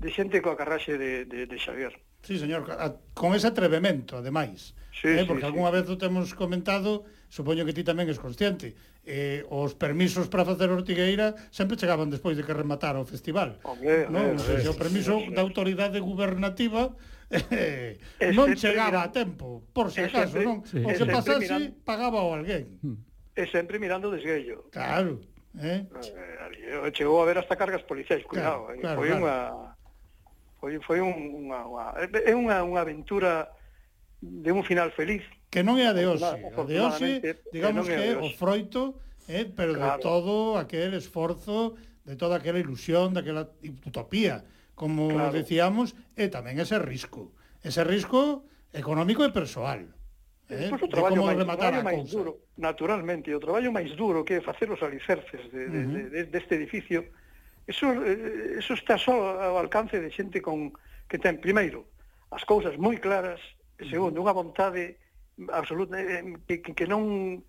de 0.00 0.08
xente 0.10 0.42
coa 0.42 0.58
carraxe 0.58 0.98
de, 0.98 1.24
de, 1.24 1.46
de 1.46 1.56
Xavier. 1.56 1.94
Sí, 2.22 2.38
señor, 2.38 2.70
a, 2.70 2.94
con 3.14 3.34
ese 3.34 3.48
atrevemento, 3.50 4.16
ademais. 4.18 4.74
Sí, 4.92 5.08
eh, 5.08 5.24
porque 5.26 5.42
sí, 5.42 5.48
algunha 5.50 5.70
sí. 5.70 5.76
vez 5.78 5.86
o 5.90 5.98
temos 5.98 6.34
comentado, 6.34 7.04
supoño 7.30 7.64
que 7.66 7.74
ti 7.74 7.82
tamén 7.82 8.06
es 8.06 8.20
consciente, 8.20 8.76
eh, 9.02 9.42
os 9.50 9.74
permisos 9.74 10.30
para 10.30 10.46
facer 10.46 10.70
ortigueira 10.70 11.34
sempre 11.50 11.74
chegaban 11.74 12.12
despois 12.12 12.38
de 12.38 12.46
que 12.46 12.54
rematara 12.54 13.02
o 13.02 13.06
festival. 13.08 13.58
Hombre, 13.66 14.06
non, 14.06 14.38
o 14.38 14.74
permiso 14.78 15.18
sí, 15.18 15.34
da 15.34 15.42
autoridade 15.42 15.98
gubernativa 15.98 16.94
eh, 17.50 17.98
non 18.36 18.54
chegaba 18.54 19.02
a 19.02 19.10
tempo, 19.10 19.64
por 19.72 19.90
se 19.90 20.06
acaso, 20.06 20.38
non? 20.44 20.62
Sí. 20.68 20.84
O 20.84 20.92
que 20.92 21.06
pasase, 21.08 21.72
pagaba 21.82 22.22
o 22.22 22.36
alguén. 22.36 22.78
Hmm 22.84 23.11
e 23.36 23.46
sempre 23.48 23.78
mirando 23.78 24.10
desguello. 24.10 24.68
Claro. 24.70 25.20
Eh? 25.58 25.84
Eh, 25.84 26.86
eh 26.86 26.92
chegou 26.92 27.20
a 27.20 27.26
ver 27.28 27.38
hasta 27.38 27.56
cargas 27.56 27.82
policiais, 27.82 28.24
cuidado, 28.24 28.66
claro, 28.66 28.74
eh? 28.74 28.80
claro, 28.80 28.98
foi 28.98 29.08
claro. 29.08 29.22
unha 29.22 29.36
foi 30.60 30.72
foi 30.80 30.98
un, 31.00 31.14
unha, 31.48 31.60
unha 31.68 31.84
é 32.24 32.32
unha 32.32 32.56
unha 32.64 32.80
aventura 32.80 33.52
de 34.22 34.50
un 34.52 34.64
final 34.64 34.92
feliz. 34.96 35.20
Que 35.52 35.60
non 35.60 35.76
é 35.76 35.90
a 35.90 35.92
de 35.92 36.08
hoxe, 36.08 36.24
a 36.24 36.62
de 36.64 36.76
hoxe, 36.80 37.10
digamos 37.52 37.84
que 37.84 37.98
é 37.98 38.16
o 38.16 38.32
froito, 38.32 38.96
eh, 39.28 39.44
pero 39.44 39.76
claro. 39.76 39.98
de 39.98 40.02
todo 40.02 40.34
aquel 40.56 40.94
esforzo, 40.96 41.76
de 42.08 42.16
toda 42.16 42.40
aquela 42.40 42.56
ilusión, 42.56 43.12
daquela 43.12 43.52
utopía, 43.84 44.44
como 44.72 45.12
claro. 45.12 45.36
decíamos, 45.36 45.92
e 46.16 46.32
tamén 46.32 46.56
ese 46.56 46.80
risco. 46.80 47.36
Ese 47.60 47.84
risco 47.84 48.48
económico 48.72 49.20
e 49.20 49.30
persoal. 49.34 49.92
Eh? 50.52 50.68
Pois 50.68 50.82
o 50.84 50.88
traballo 50.88 51.24
máis, 51.24 51.40
traballo 51.40 51.82
máis 51.82 52.04
duro, 52.12 52.32
naturalmente, 52.60 53.32
o 53.32 53.40
traballo 53.40 53.72
máis 53.72 53.90
duro 53.96 54.20
que 54.20 54.36
é 54.36 54.40
facer 54.44 54.68
os 54.68 54.84
alicerces 54.84 55.48
de, 55.48 55.62
de, 55.64 55.80
uh 55.80 55.88
-huh. 55.88 55.92
de, 55.96 56.02
de, 56.12 56.20
deste 56.28 56.60
edificio, 56.60 57.08
eso, 57.64 57.88
eh, 58.04 58.60
eso 58.60 58.76
está 58.76 59.00
só 59.00 59.16
ao 59.16 59.56
alcance 59.56 59.96
de 59.96 60.12
xente 60.12 60.44
con 60.44 60.76
que 61.08 61.16
ten, 61.16 61.40
primeiro, 61.40 61.88
as 62.28 62.44
cousas 62.44 62.76
moi 62.76 63.00
claras, 63.00 63.40
e 63.80 63.88
segundo, 63.88 64.20
unha 64.20 64.36
vontade 64.36 65.00
absoluta 65.48 65.96
eh, 65.96 66.20
que, 66.44 66.60
que 66.60 66.86
non 66.86 67.40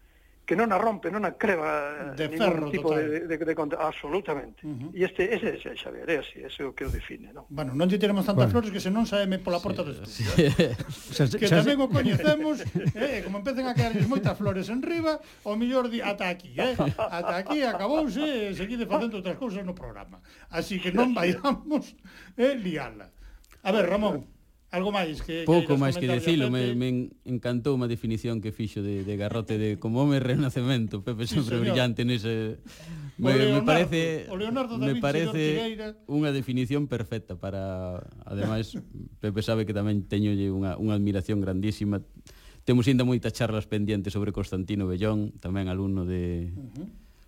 que 0.43 0.59
non 0.59 0.75
a 0.75 0.77
rompe, 0.77 1.07
non 1.07 1.23
a 1.23 1.39
creva 1.39 2.11
eh, 2.11 2.19
de 2.19 2.27
ferro 2.35 2.67
tipo 2.67 2.91
total. 2.91 3.07
de, 3.07 3.31
de, 3.31 3.35
de, 3.39 3.55
de 3.55 3.75
absolutamente. 3.79 4.59
Uh 4.67 4.91
-huh. 4.91 4.91
E 4.91 5.07
este 5.07 5.31
ese 5.31 5.55
é 5.55 5.75
Xavier, 5.75 6.03
é 6.03 6.17
así, 6.19 6.43
ese 6.43 6.63
é 6.63 6.65
o 6.67 6.75
que 6.75 6.83
o 6.83 6.91
define, 6.91 7.31
non? 7.31 7.47
Bueno, 7.47 7.71
non 7.71 7.87
lle 7.87 7.95
tiremos 7.95 8.27
tantas 8.27 8.51
bueno. 8.51 8.59
flores 8.59 8.69
que 8.75 8.83
senón 8.83 9.07
saeme 9.07 9.39
pola 9.39 9.63
porta 9.63 9.87
sí, 9.87 9.87
do 9.87 9.91
estudio. 10.03 10.11
Sí. 10.11 10.23
Eh? 10.59 10.75
xa, 11.15 11.23
que 11.31 11.47
xa, 11.47 11.63
tamén 11.63 11.79
o 11.79 11.87
coñecemos, 11.87 12.59
eh, 12.99 13.23
como 13.23 13.39
empecen 13.39 13.71
a 13.71 13.73
caerlles 13.73 14.03
moitas 14.11 14.35
flores 14.35 14.67
en 14.67 14.83
riba, 14.83 15.23
o 15.47 15.55
mellor 15.55 15.87
di 15.87 16.03
ata 16.03 16.27
aquí, 16.27 16.51
eh? 16.59 16.75
Ata 16.99 17.39
aquí 17.39 17.63
acabouse, 17.63 18.51
seguide 18.51 18.83
facendo 18.83 19.23
outras 19.23 19.39
cousas 19.39 19.63
no 19.63 19.71
programa. 19.71 20.19
Así 20.51 20.75
que 20.83 20.91
non 20.91 21.13
vayamos 21.17 21.95
eh, 22.35 22.59
liala. 22.59 23.15
A 23.63 23.71
ver, 23.71 23.87
Ramón, 23.87 24.27
Algo 24.73 24.89
máis 24.89 25.21
que... 25.21 25.45
Pouco 25.45 25.77
máis 25.77 25.93
que 26.01 26.09
dicilo, 26.09 26.49
me, 26.49 26.73
me 26.73 27.13
encantou 27.29 27.77
unha 27.77 27.85
definición 27.85 28.41
que 28.41 28.49
fixo 28.49 28.81
de, 28.81 29.05
de 29.05 29.13
garrote 29.21 29.61
de 29.61 29.77
como 29.77 30.01
home 30.01 30.17
renacemento, 30.17 31.05
Pepe 31.05 31.29
sí, 31.29 31.37
sempre 31.37 31.61
señor. 31.61 31.69
brillante 31.69 32.01
nese... 32.01 32.57
Me, 33.21 33.37
Leonardo, 33.37 33.53
me 33.53 33.61
parece, 33.61 34.01
o 34.33 34.35
Leonardo 34.35 34.81
da 34.81 34.89
Vinci, 34.89 34.97
me 34.97 35.03
parece 35.05 35.41
unha 36.09 36.33
definición 36.33 36.89
perfecta 36.89 37.37
para... 37.37 38.01
Ademais, 38.25 38.73
Pepe 39.21 39.45
sabe 39.45 39.69
que 39.69 39.77
tamén 39.77 40.09
teño 40.09 40.33
unha, 40.33 40.73
unha 40.81 40.97
admiración 40.97 41.37
grandísima. 41.37 42.01
Temos 42.65 42.89
ainda 42.89 43.05
moitas 43.05 43.29
charlas 43.29 43.69
pendientes 43.69 44.09
sobre 44.09 44.33
Constantino 44.33 44.89
Bellón, 44.89 45.37
tamén 45.37 45.69
alumno 45.69 46.01
de... 46.01 46.49
Uh 46.49 46.65
-huh. 46.81 46.87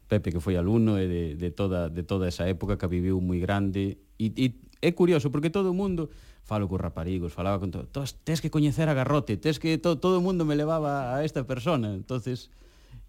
Pepe 0.09 0.33
que 0.33 0.41
foi 0.41 0.57
alumno 0.57 0.97
e 0.97 1.05
de, 1.05 1.23
de, 1.37 1.49
toda, 1.53 1.93
de 1.93 2.01
toda 2.01 2.25
esa 2.25 2.49
época 2.49 2.77
que 2.77 2.89
viviu 2.89 3.21
moi 3.21 3.37
grande 3.37 4.01
e, 4.17 4.33
e 4.33 4.45
é 4.81 4.93
curioso 4.93 5.33
porque 5.33 5.49
todo 5.49 5.73
o 5.73 5.77
mundo 5.77 6.13
falo 6.45 6.69
cos 6.69 6.79
raparigos, 6.79 7.33
falaba 7.33 7.57
con 7.57 7.73
todo, 7.73 7.89
tos, 7.89 8.21
tes 8.21 8.39
que 8.39 8.53
coñecer 8.53 8.87
a 8.87 8.93
Garrote, 8.93 9.35
tes 9.35 9.57
que 9.57 9.81
to, 9.81 9.97
todo 9.97 10.21
o 10.21 10.23
mundo 10.23 10.45
me 10.45 10.53
levaba 10.53 11.17
a 11.17 11.25
esta 11.25 11.43
persona, 11.49 11.97
entonces 11.97 12.53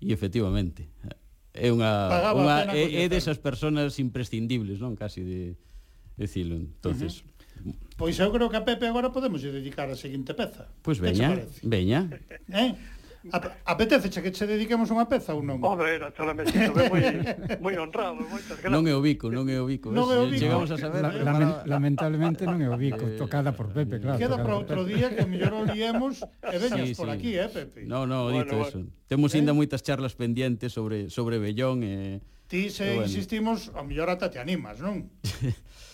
e 0.00 0.12
efectivamente 0.12 0.88
é 1.52 1.68
unha 1.68 2.08
Pagaba 2.08 2.40
unha 2.40 2.56
é, 2.72 3.04
é 3.04 3.12
desas 3.12 3.36
persoas 3.36 4.00
imprescindibles, 4.00 4.80
non, 4.80 4.96
casi 4.96 5.20
de 5.20 5.40
decilo, 6.16 6.56
entonces 6.56 7.20
uh 7.20 7.28
-huh. 7.28 7.36
Pois 7.96 8.12
eu 8.20 8.28
creo 8.28 8.52
que 8.52 8.60
a 8.60 8.64
Pepe 8.64 8.84
agora 8.84 9.08
podemos 9.08 9.40
dedicar 9.40 9.88
a 9.88 9.96
seguinte 9.96 10.36
peza. 10.36 10.68
Pois 10.84 11.00
veña, 11.00 11.40
veña. 11.64 12.04
Eh? 12.52 12.76
Apetece 13.32 14.08
che 14.08 14.30
che 14.30 14.46
dediquemos 14.46 14.90
unha 14.90 15.06
peza 15.06 15.34
ou 15.34 15.42
non? 15.42 15.58
Hombre, 15.62 15.98
naturalmente, 15.98 16.52
moi, 16.70 17.02
moi 17.58 17.74
honrado, 17.74 18.22
moitas 18.22 18.58
gracias. 18.60 18.70
Non 18.70 18.86
é 18.86 18.94
o 18.94 19.02
bico, 19.02 19.28
non 19.28 19.50
é 19.50 19.58
o 19.58 19.66
bico. 19.66 19.90
Non 19.90 20.06
é 20.12 20.18
o 20.20 20.26
bico. 20.30 20.42
Chegamos 20.46 20.70
a 20.70 20.78
saber. 20.78 21.02
La, 21.02 21.10
eh, 21.10 21.24
lament, 21.24 21.54
lamentablemente 21.66 22.42
non 22.46 22.62
é 22.62 22.68
o 22.70 22.78
bico, 22.78 23.02
eh, 23.02 23.18
tocada 23.18 23.50
por 23.50 23.74
Pepe, 23.74 23.98
claro. 23.98 24.20
Queda 24.20 24.38
para 24.38 24.54
outro 24.54 24.86
día 24.86 25.10
que 25.10 25.26
mellor 25.26 25.54
o 25.54 25.62
liemos 25.66 26.22
e 26.22 26.56
veñas 26.60 26.92
sí, 26.92 26.94
por 26.94 27.10
sí. 27.10 27.14
aquí, 27.18 27.30
eh, 27.34 27.50
Pepe? 27.50 27.82
No, 27.88 28.06
no, 28.06 28.30
bueno, 28.30 28.46
dito 28.46 28.56
bueno. 28.62 28.70
eso. 28.70 28.78
Temos 29.10 29.34
eh? 29.34 29.42
ainda 29.42 29.52
moitas 29.56 29.82
charlas 29.82 30.14
pendientes 30.14 30.70
sobre 30.70 31.10
sobre 31.10 31.42
Bellón 31.42 31.82
e... 31.82 32.22
Eh... 32.22 32.36
Ti 32.46 32.70
se 32.70 32.94
bueno. 32.94 33.10
insistimos, 33.10 33.74
a 33.74 33.82
mellor 33.82 34.06
ata 34.06 34.30
te 34.30 34.38
animas, 34.38 34.78
non? 34.78 35.10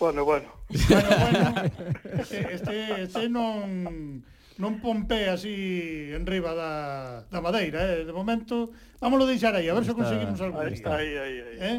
bueno, 0.03 0.29
bueno. 0.29 0.53
bueno, 0.69 1.09
bueno. 1.09 1.49
Este, 2.21 2.39
este, 2.57 2.75
este 3.09 3.25
non 3.33 4.21
non 4.63 4.79
pompe 4.79 5.27
así 5.27 6.15
en 6.15 6.23
riba 6.23 6.55
da, 6.55 6.73
da 7.27 7.43
madeira, 7.43 7.83
eh? 7.83 8.07
de 8.07 8.15
momento 8.15 8.71
vámoslo 9.03 9.27
deixar 9.27 9.59
aí, 9.59 9.67
a 9.67 9.75
ver 9.75 9.83
se 9.83 9.91
conseguimos 9.91 10.39
algún 10.39 10.71
día. 10.71 10.87
Aí, 10.87 11.19
aí, 11.19 11.37
aí. 11.43 11.59
Eh? 11.59 11.79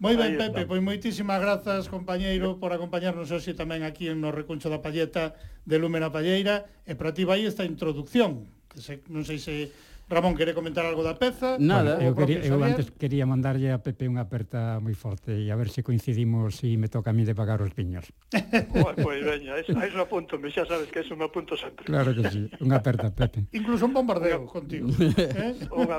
Moi 0.00 0.16
ben, 0.16 0.36
Pepe, 0.36 0.64
pois 0.64 0.80
moitísimas 0.80 1.40
grazas, 1.40 1.88
compañeiro, 1.92 2.56
por 2.56 2.72
acompañarnos 2.72 3.28
hoxe 3.28 3.52
tamén 3.52 3.84
aquí 3.84 4.08
en 4.08 4.24
no 4.24 4.32
Recuncho 4.32 4.72
da 4.72 4.80
Palleta 4.80 5.36
de 5.68 5.76
Lúmena 5.76 6.08
Palleira, 6.08 6.64
e 6.88 6.96
para 6.96 7.12
ti 7.12 7.28
vai 7.28 7.44
esta 7.44 7.68
introducción, 7.68 8.48
que 8.72 8.80
se, 8.80 9.04
non 9.12 9.24
sei 9.24 9.36
se 9.36 9.72
Ramón, 10.08 10.38
quere 10.38 10.54
comentar 10.54 10.86
algo 10.86 11.02
da 11.02 11.18
peza? 11.18 11.58
Nada. 11.58 11.98
Bueno, 11.98 12.06
eu, 12.06 12.14
quería, 12.14 12.38
eu 12.46 12.62
antes 12.62 12.94
quería 12.94 13.26
mandarlle 13.26 13.74
a 13.74 13.82
Pepe 13.82 14.06
unha 14.06 14.22
aperta 14.22 14.78
moi 14.78 14.94
forte 14.94 15.34
e 15.34 15.50
a 15.50 15.58
ver 15.58 15.66
se 15.66 15.82
coincidimos 15.82 16.62
e 16.62 16.78
me 16.78 16.86
toca 16.86 17.10
a 17.10 17.16
mí 17.16 17.26
de 17.26 17.34
pagar 17.34 17.58
os 17.58 17.74
piños. 17.74 18.06
pois 18.70 18.94
pues, 19.02 19.18
veña, 19.26 19.58
a 19.58 19.62
iso 19.66 19.98
apunto, 19.98 20.38
xa 20.38 20.62
sabes 20.62 20.94
que 20.94 21.02
iso 21.02 21.18
me 21.18 21.26
apunto 21.26 21.58
sempre. 21.58 21.82
Claro 21.90 22.14
que 22.14 22.22
sí, 22.30 22.46
unha 22.62 22.78
aperta, 22.78 23.10
Pepe. 23.10 23.50
Incluso 23.58 23.90
un 23.90 23.98
bombardeo 23.98 24.46
contigo. 24.46 24.86
eh? 25.18 25.58
Unha, 25.74 25.98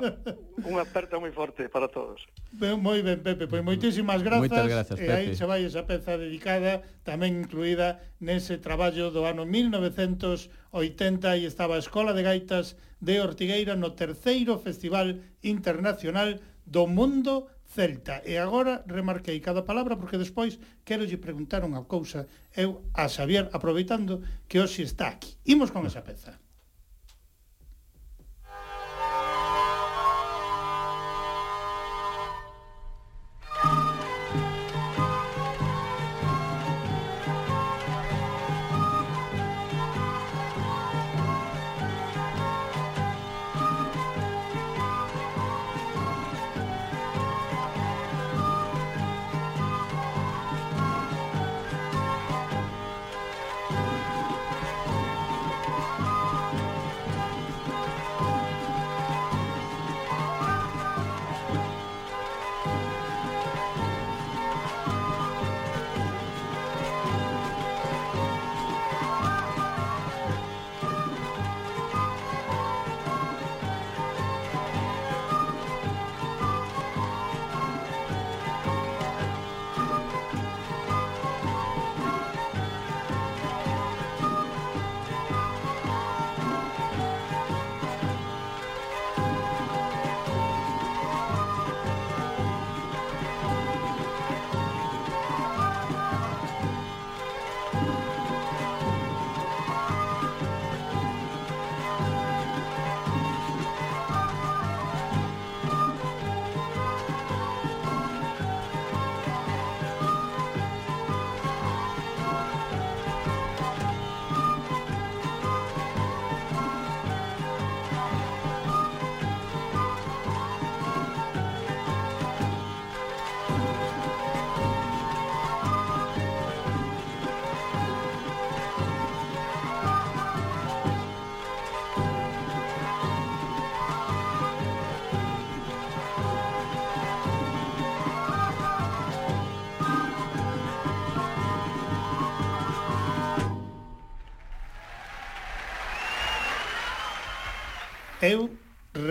unha 0.63 0.81
aperta 0.87 1.19
moi 1.19 1.35
forte 1.35 1.67
para 1.67 1.91
todos. 1.91 2.23
Ben, 2.55 2.79
moi 2.79 3.03
ben, 3.03 3.19
Pepe, 3.19 3.51
pois 3.51 3.59
moitísimas 3.59 4.23
grazas. 4.23 4.47
Moitas 4.47 4.71
grazas, 4.71 4.95
E 5.03 5.11
aí 5.11 5.35
se 5.35 5.43
vai 5.43 5.67
esa 5.67 5.83
peza 5.83 6.15
dedicada, 6.15 6.79
tamén 7.03 7.43
incluída 7.43 7.99
nese 8.23 8.55
traballo 8.55 9.11
do 9.11 9.27
ano 9.27 9.43
1900 9.43 10.47
80 10.77 11.41
e 11.41 11.49
estaba 11.49 11.75
a 11.75 11.83
Escola 11.83 12.13
de 12.13 12.21
Gaitas 12.21 12.77
de 13.01 13.17
Ortigueira 13.19 13.73
no 13.75 13.97
terceiro 13.97 14.61
Festival 14.61 15.17
Internacional 15.41 16.37
do 16.65 16.85
Mundo 16.85 17.49
Celta. 17.65 18.21
E 18.23 18.37
agora 18.37 18.85
remarquei 18.87 19.37
cada 19.41 19.65
palabra 19.65 19.97
porque 19.97 20.21
despois 20.21 20.61
quero 20.87 21.03
lle 21.03 21.19
preguntar 21.19 21.65
unha 21.65 21.83
cousa 21.89 22.29
eu 22.55 22.85
a 22.93 23.09
Xavier 23.09 23.49
aproveitando 23.51 24.21
que 24.47 24.61
hoxe 24.61 24.85
está 24.85 25.09
aquí. 25.09 25.35
Imos 25.49 25.73
con 25.73 25.83
esa 25.89 26.05
peza. 26.05 26.37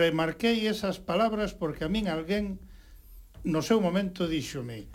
remarquei 0.07 0.71
esas 0.71 1.03
palabras 1.03 1.51
porque 1.51 1.83
a 1.83 1.91
min 1.91 2.07
alguén 2.07 2.63
no 3.43 3.59
seu 3.59 3.83
momento 3.83 4.23
díxome 4.23 4.87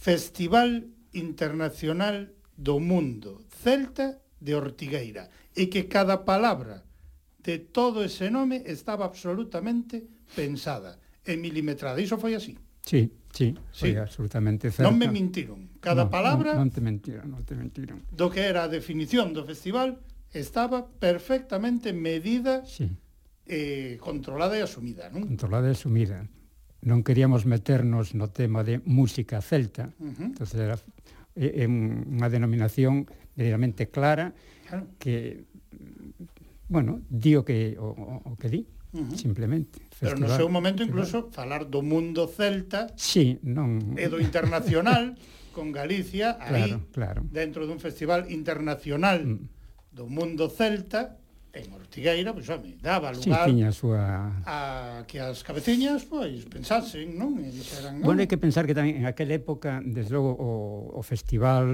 Festival 0.00 0.88
Internacional 1.12 2.32
do 2.56 2.80
Mundo 2.80 3.44
Celta 3.60 4.24
de 4.40 4.56
Ortigueira 4.56 5.28
e 5.52 5.68
que 5.68 5.92
cada 5.92 6.24
palabra 6.24 6.88
de 7.44 7.60
todo 7.60 8.00
ese 8.00 8.32
nome 8.32 8.64
estaba 8.64 9.04
absolutamente 9.04 10.08
pensada 10.32 10.96
e 11.20 11.36
milimetrada. 11.36 12.00
Iso 12.00 12.16
foi 12.16 12.32
así. 12.32 12.56
Sí, 12.80 13.12
sí, 13.36 13.52
foi 13.76 14.00
absolutamente 14.00 14.72
certa. 14.72 14.88
Non 14.88 14.96
me 14.96 15.12
mentiron. 15.12 15.68
Cada 15.84 16.08
no, 16.08 16.12
palabra... 16.12 16.56
Non, 16.56 16.64
non 16.64 16.72
te 16.72 16.80
mentiron, 16.80 17.28
non 17.28 17.44
te 17.44 17.52
mentiron. 17.52 18.00
Do 18.08 18.32
que 18.32 18.48
era 18.48 18.64
a 18.64 18.72
definición 18.72 19.36
do 19.36 19.44
festival 19.44 20.00
estaba 20.32 20.88
perfectamente 20.96 21.92
medida 21.92 22.64
sí 22.64 22.88
eh, 23.50 23.98
controlada 23.98 24.54
e 24.54 24.62
asumida, 24.62 25.10
non? 25.10 25.26
Controlada 25.26 25.66
e 25.66 25.74
asumida. 25.74 26.22
Non 26.86 27.02
queríamos 27.02 27.44
meternos 27.44 28.14
no 28.14 28.30
tema 28.30 28.62
de 28.62 28.78
música 28.86 29.42
celta, 29.42 29.90
uh 29.98 30.14
-huh. 30.14 30.30
entonces 30.30 30.56
era 30.56 30.78
é 31.34 31.66
unha 31.66 32.28
denominación 32.30 33.10
verdadeiramente 33.34 33.90
clara 33.90 34.34
claro. 34.66 34.86
que 34.98 35.46
bueno, 36.70 37.02
di 37.10 37.34
o 37.34 37.42
que 37.42 37.74
o, 37.78 37.90
o 38.30 38.32
que 38.38 38.48
di, 38.48 38.62
uh 38.62 39.02
-huh. 39.02 39.18
simplemente. 39.18 39.82
Festival, 39.90 40.14
Pero 40.14 40.16
no 40.22 40.28
seu 40.30 40.48
momento 40.48 40.80
incluso 40.86 41.28
festival. 41.28 41.34
falar 41.34 41.62
do 41.66 41.82
mundo 41.82 42.30
celta 42.30 42.88
sí, 42.94 43.36
non... 43.42 43.98
e 43.98 44.06
do 44.06 44.22
internacional 44.22 45.18
con 45.54 45.74
Galicia 45.74 46.38
aí 46.40 46.70
claro, 46.70 46.76
claro. 46.94 47.20
dentro 47.28 47.66
dun 47.66 47.82
festival 47.82 48.30
internacional 48.30 49.20
mm. 49.26 49.92
do 49.92 50.06
mundo 50.06 50.48
celta 50.48 51.19
en 51.52 51.72
Ortigueira, 51.74 52.30
pois, 52.32 52.48
home, 52.48 52.78
daba 52.78 53.10
lugar 53.12 53.44
sí, 53.44 53.50
tiña 53.50 53.68
a, 53.68 53.74
súa... 53.74 54.02
a 54.46 54.58
que 55.06 55.18
as 55.18 55.42
cabeciñas 55.42 56.06
pois 56.06 56.46
pensasen, 56.46 57.18
non? 57.18 57.38
E 57.42 57.50
dixeran, 57.50 57.98
non? 57.98 58.06
Bueno, 58.06 58.22
hai 58.22 58.30
que 58.30 58.38
pensar 58.38 58.70
que 58.70 58.74
tamén 58.76 59.02
en 59.02 59.06
aquela 59.10 59.34
época, 59.34 59.82
desde 59.82 60.14
logo, 60.14 60.30
o, 60.38 60.94
o 60.94 61.00
festival 61.02 61.66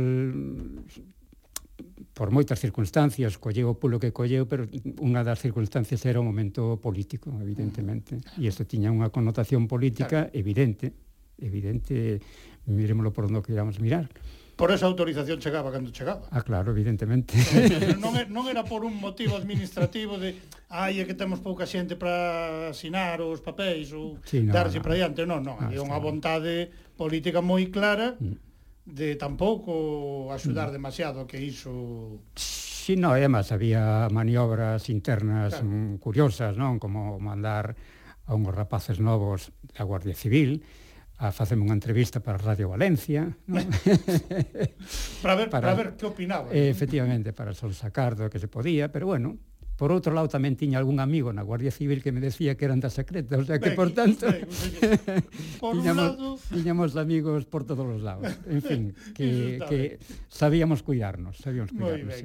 por 2.16 2.32
moitas 2.32 2.56
circunstancias, 2.56 3.36
colleu 3.36 3.68
o 3.68 3.76
pulo 3.76 4.00
que 4.00 4.08
colleu, 4.08 4.48
pero 4.48 4.64
unha 5.04 5.20
das 5.20 5.44
circunstancias 5.44 6.00
era 6.08 6.16
o 6.16 6.24
momento 6.24 6.80
político, 6.80 7.28
evidentemente. 7.36 8.16
Mm. 8.16 8.40
E 8.40 8.48
isto 8.48 8.64
tiña 8.64 8.88
unha 8.88 9.12
connotación 9.12 9.68
política 9.68 10.32
evidente, 10.32 10.96
evidente, 11.36 12.24
miremoslo 12.64 13.12
por 13.12 13.28
onde 13.28 13.44
queramos 13.44 13.76
mirar 13.84 14.08
por 14.56 14.72
esa 14.72 14.88
autorización 14.88 15.38
chegaba 15.38 15.70
cando 15.70 15.92
chegaba. 15.92 16.26
Ah, 16.32 16.40
claro, 16.40 16.72
evidentemente. 16.72 17.36
Eh, 17.36 17.68
pero 17.78 18.00
non, 18.04 18.16
non 18.32 18.48
era 18.48 18.64
por 18.64 18.88
un 18.88 18.96
motivo 18.96 19.36
administrativo 19.36 20.16
de 20.16 20.40
ai, 20.72 20.98
é 20.98 21.04
que 21.04 21.12
temos 21.12 21.44
pouca 21.44 21.68
xente 21.68 21.94
para 21.94 22.72
asinar 22.72 23.20
os 23.20 23.44
papéis 23.44 23.92
ou 23.92 24.16
sí, 24.24 24.40
no, 24.40 24.56
darse 24.56 24.80
no, 24.80 24.84
para 24.88 24.96
diante. 24.96 25.28
Non, 25.28 25.44
non, 25.44 25.60
ah, 25.60 25.68
no, 25.68 25.76
é 25.76 25.78
unha 25.78 26.00
vontade 26.00 26.72
política 26.96 27.44
moi 27.44 27.68
clara 27.68 28.16
mm. 28.16 28.88
de 28.88 29.20
tampouco 29.20 30.32
axudar 30.32 30.72
mm. 30.72 30.74
demasiado 30.74 31.28
que 31.28 31.36
iso 31.36 32.24
Si, 32.32 32.94
sí, 32.94 33.02
no, 33.02 33.12
e 33.12 33.20
además 33.20 33.52
había 33.52 34.08
maniobras 34.08 34.88
internas 34.88 35.58
claro. 35.58 35.68
Mm, 35.68 35.98
curiosas, 36.00 36.54
non? 36.54 36.80
Como 36.80 37.20
mandar 37.20 37.76
a 38.24 38.32
unhos 38.32 38.54
rapaces 38.54 39.02
novos 39.02 39.52
da 39.76 39.82
Guardia 39.84 40.14
Civil, 40.14 40.64
a 41.16 41.32
facerme 41.32 41.64
unha 41.64 41.76
entrevista 41.76 42.20
para 42.20 42.36
Radio 42.36 42.72
Valencia, 42.72 43.32
¿no? 43.48 43.56
para 45.24 45.34
ver 45.34 45.48
para, 45.48 45.72
para 45.72 45.74
ver 45.74 45.88
que 45.96 46.04
opinaba. 46.04 46.52
Eh, 46.52 46.68
efectivamente, 46.68 47.32
para 47.32 47.56
sol 47.56 47.72
sacar 47.72 48.16
do 48.16 48.28
que 48.28 48.36
se 48.36 48.48
podía, 48.48 48.92
pero 48.92 49.08
bueno, 49.08 49.40
Por 49.76 49.92
outro 49.92 50.16
lado, 50.16 50.24
tamén 50.32 50.56
tiña 50.56 50.80
algún 50.80 51.04
amigo 51.04 51.28
na 51.36 51.44
Guardia 51.44 51.68
Civil 51.68 52.00
que 52.00 52.08
me 52.08 52.24
decía 52.24 52.56
que 52.56 52.64
eran 52.64 52.80
da 52.80 52.88
secreta, 52.88 53.36
o 53.36 53.44
sea 53.44 53.60
que, 53.60 53.76
ben, 53.76 53.76
por 53.76 53.92
tanto, 53.92 54.24
ben, 54.24 54.48
ben, 54.48 55.20
por 55.60 55.76
tiñamos, 55.76 56.16
lado... 56.16 56.40
tiñamos 56.48 56.96
amigos 56.96 57.44
por 57.44 57.68
todos 57.68 57.84
os 57.84 58.00
lados. 58.00 58.24
En 58.48 58.64
fin, 58.64 58.96
que, 59.16 59.60
que 59.68 60.00
sabíamos 60.32 60.80
cuidarnos, 60.80 61.36
sabíamos 61.44 61.76
cuidarnos, 61.76 62.24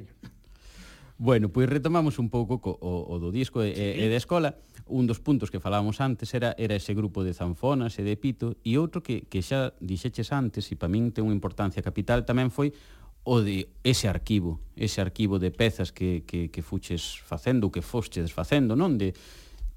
Bueno, 1.20 1.52
pois 1.52 1.68
pues 1.68 1.76
retomamos 1.76 2.16
un 2.16 2.32
pouco 2.32 2.56
co, 2.56 2.72
o, 2.80 3.04
o 3.04 3.20
do 3.20 3.28
disco 3.28 3.60
e, 3.60 3.76
sí. 3.76 4.00
e, 4.00 4.08
e 4.08 4.08
da 4.08 4.16
escola 4.16 4.56
un 4.92 5.08
dos 5.08 5.24
puntos 5.24 5.48
que 5.48 5.58
falábamos 5.58 6.04
antes 6.04 6.36
era, 6.36 6.54
era 6.60 6.76
ese 6.76 6.92
grupo 6.92 7.24
de 7.24 7.32
zanfonas 7.32 7.96
e 7.96 8.04
de 8.04 8.14
pito 8.20 8.60
e 8.60 8.76
outro 8.76 9.00
que, 9.00 9.24
que 9.24 9.40
xa 9.40 9.72
dixeches 9.80 10.28
antes 10.36 10.68
e 10.68 10.76
para 10.76 10.92
min 10.92 11.10
ten 11.16 11.24
unha 11.24 11.34
importancia 11.34 11.80
capital 11.80 12.28
tamén 12.28 12.52
foi 12.52 12.76
o 13.24 13.40
de 13.40 13.72
ese 13.80 14.12
arquivo 14.12 14.60
ese 14.76 15.00
arquivo 15.00 15.40
de 15.40 15.48
pezas 15.48 15.96
que, 15.96 16.28
que, 16.28 16.52
que 16.52 16.60
fuches 16.60 17.16
facendo 17.24 17.72
que 17.72 17.80
foste 17.80 18.20
desfacendo 18.20 18.76
non? 18.76 19.00
De 19.00 19.16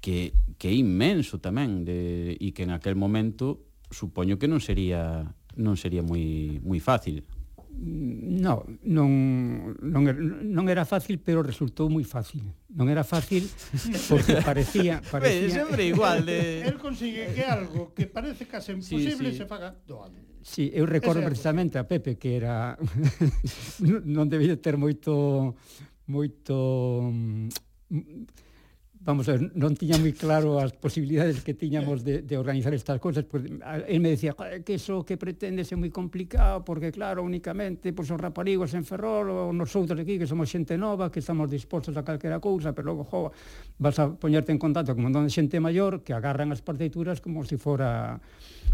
que, 0.04 0.36
que 0.60 0.68
é 0.68 0.74
inmenso 0.76 1.40
tamén 1.40 1.88
de, 1.88 2.36
e 2.36 2.52
que 2.52 2.68
en 2.68 2.76
aquel 2.76 2.94
momento 2.94 3.64
supoño 3.88 4.36
que 4.36 4.46
non 4.46 4.60
sería 4.60 5.24
non 5.56 5.80
sería 5.80 6.04
moi 6.04 6.60
moi 6.60 6.78
fácil. 6.84 7.24
No, 7.78 8.64
non, 8.88 9.76
non, 9.84 10.08
era, 10.08 10.16
non 10.16 10.64
era 10.72 10.88
fácil, 10.88 11.20
pero 11.20 11.44
resultou 11.44 11.92
moi 11.92 12.08
fácil. 12.08 12.40
Non 12.72 12.88
era 12.88 13.04
fácil 13.04 13.44
porque 14.08 14.40
parecía... 14.48 15.04
parecía... 15.12 15.60
Sempre 15.60 15.84
igual 15.84 16.24
de... 16.24 16.64
El 16.68 16.80
consigue 16.80 17.36
que 17.36 17.44
algo 17.44 17.92
que 17.92 18.08
parece 18.08 18.48
case 18.48 18.72
imposible 18.72 19.28
sí, 19.28 19.36
sí. 19.36 19.44
se 19.44 19.46
faga 19.46 19.76
doado. 19.84 20.16
Sí, 20.40 20.72
eu 20.72 20.88
recordo 20.88 21.20
Ese 21.20 21.28
precisamente 21.28 21.76
a 21.76 21.84
Pepe 21.84 22.16
que 22.16 22.40
era... 22.40 22.80
non 24.08 24.24
debía 24.32 24.56
ter 24.56 24.80
moito... 24.80 25.52
moito 26.08 27.12
mm, 27.12 28.45
vamos 29.06 29.28
a 29.28 29.38
ver, 29.38 29.54
non 29.54 29.78
tiña 29.78 30.02
moi 30.02 30.10
claro 30.10 30.58
as 30.58 30.74
posibilidades 30.74 31.38
que 31.46 31.54
tiñamos 31.54 32.02
de, 32.02 32.26
de 32.26 32.34
organizar 32.34 32.74
estas 32.74 32.98
cosas, 32.98 33.22
pois 33.22 33.46
el 33.46 34.00
me 34.02 34.10
decía, 34.10 34.34
que 34.66 34.74
eso 34.74 35.06
que 35.06 35.14
pretende 35.14 35.62
é 35.62 35.76
moi 35.78 35.94
complicado, 35.94 36.66
porque 36.66 36.90
claro, 36.90 37.22
únicamente 37.22 37.94
pues, 37.94 38.10
os 38.10 38.18
raparigos 38.18 38.74
en 38.74 38.82
Ferrol, 38.82 39.30
ou 39.30 39.54
nosotros 39.54 39.94
aquí, 39.94 40.18
que 40.18 40.26
somos 40.26 40.50
xente 40.50 40.74
nova, 40.74 41.06
que 41.14 41.22
estamos 41.22 41.46
dispostos 41.46 41.94
a 41.94 42.02
calquera 42.02 42.42
cousa, 42.42 42.74
pero 42.74 42.90
logo, 42.90 43.06
jo, 43.06 43.30
vas 43.78 43.94
a 44.02 44.10
poñerte 44.10 44.50
en 44.50 44.58
contacto 44.58 44.90
con 44.90 45.06
un 45.06 45.14
montón 45.14 45.22
de 45.22 45.30
xente 45.30 45.62
maior 45.62 46.02
que 46.02 46.10
agarran 46.10 46.50
as 46.50 46.66
partituras 46.66 47.22
como 47.22 47.46
se 47.46 47.54
si 47.54 47.62
fora 47.62 48.18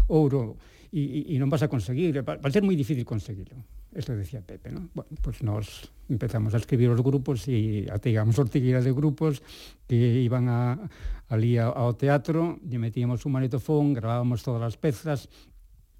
ouro, 0.09 0.57
e, 0.89 1.29
e, 1.29 1.37
e 1.37 1.37
non 1.37 1.45
vas 1.53 1.61
a 1.61 1.69
conseguir, 1.69 2.25
va, 2.25 2.41
va 2.41 2.49
ser 2.49 2.65
moi 2.65 2.73
difícil 2.73 3.05
conseguirlo. 3.05 3.61
Eso 3.95 4.15
decía 4.15 4.41
Pepe, 4.41 4.71
¿no? 4.71 4.89
Bueno, 4.93 5.11
pues 5.21 5.43
nos 5.43 5.91
empezamos 6.09 6.53
a 6.53 6.57
escribir 6.57 6.89
os 6.89 7.01
grupos 7.01 7.45
e 7.45 7.85
ateigamos 7.93 8.41
ortigueras 8.41 8.81
de 8.81 8.91
grupos 8.91 9.45
que 9.85 9.95
iban 10.25 10.49
a, 10.49 10.89
ali 11.29 11.61
a, 11.61 11.69
ao 11.69 11.93
teatro, 11.93 12.57
lle 12.65 12.81
metíamos 12.81 13.21
un 13.29 13.37
manetofón, 13.37 13.93
grabábamos 13.93 14.41
todas 14.41 14.65
as 14.65 14.77
pezas, 14.81 15.29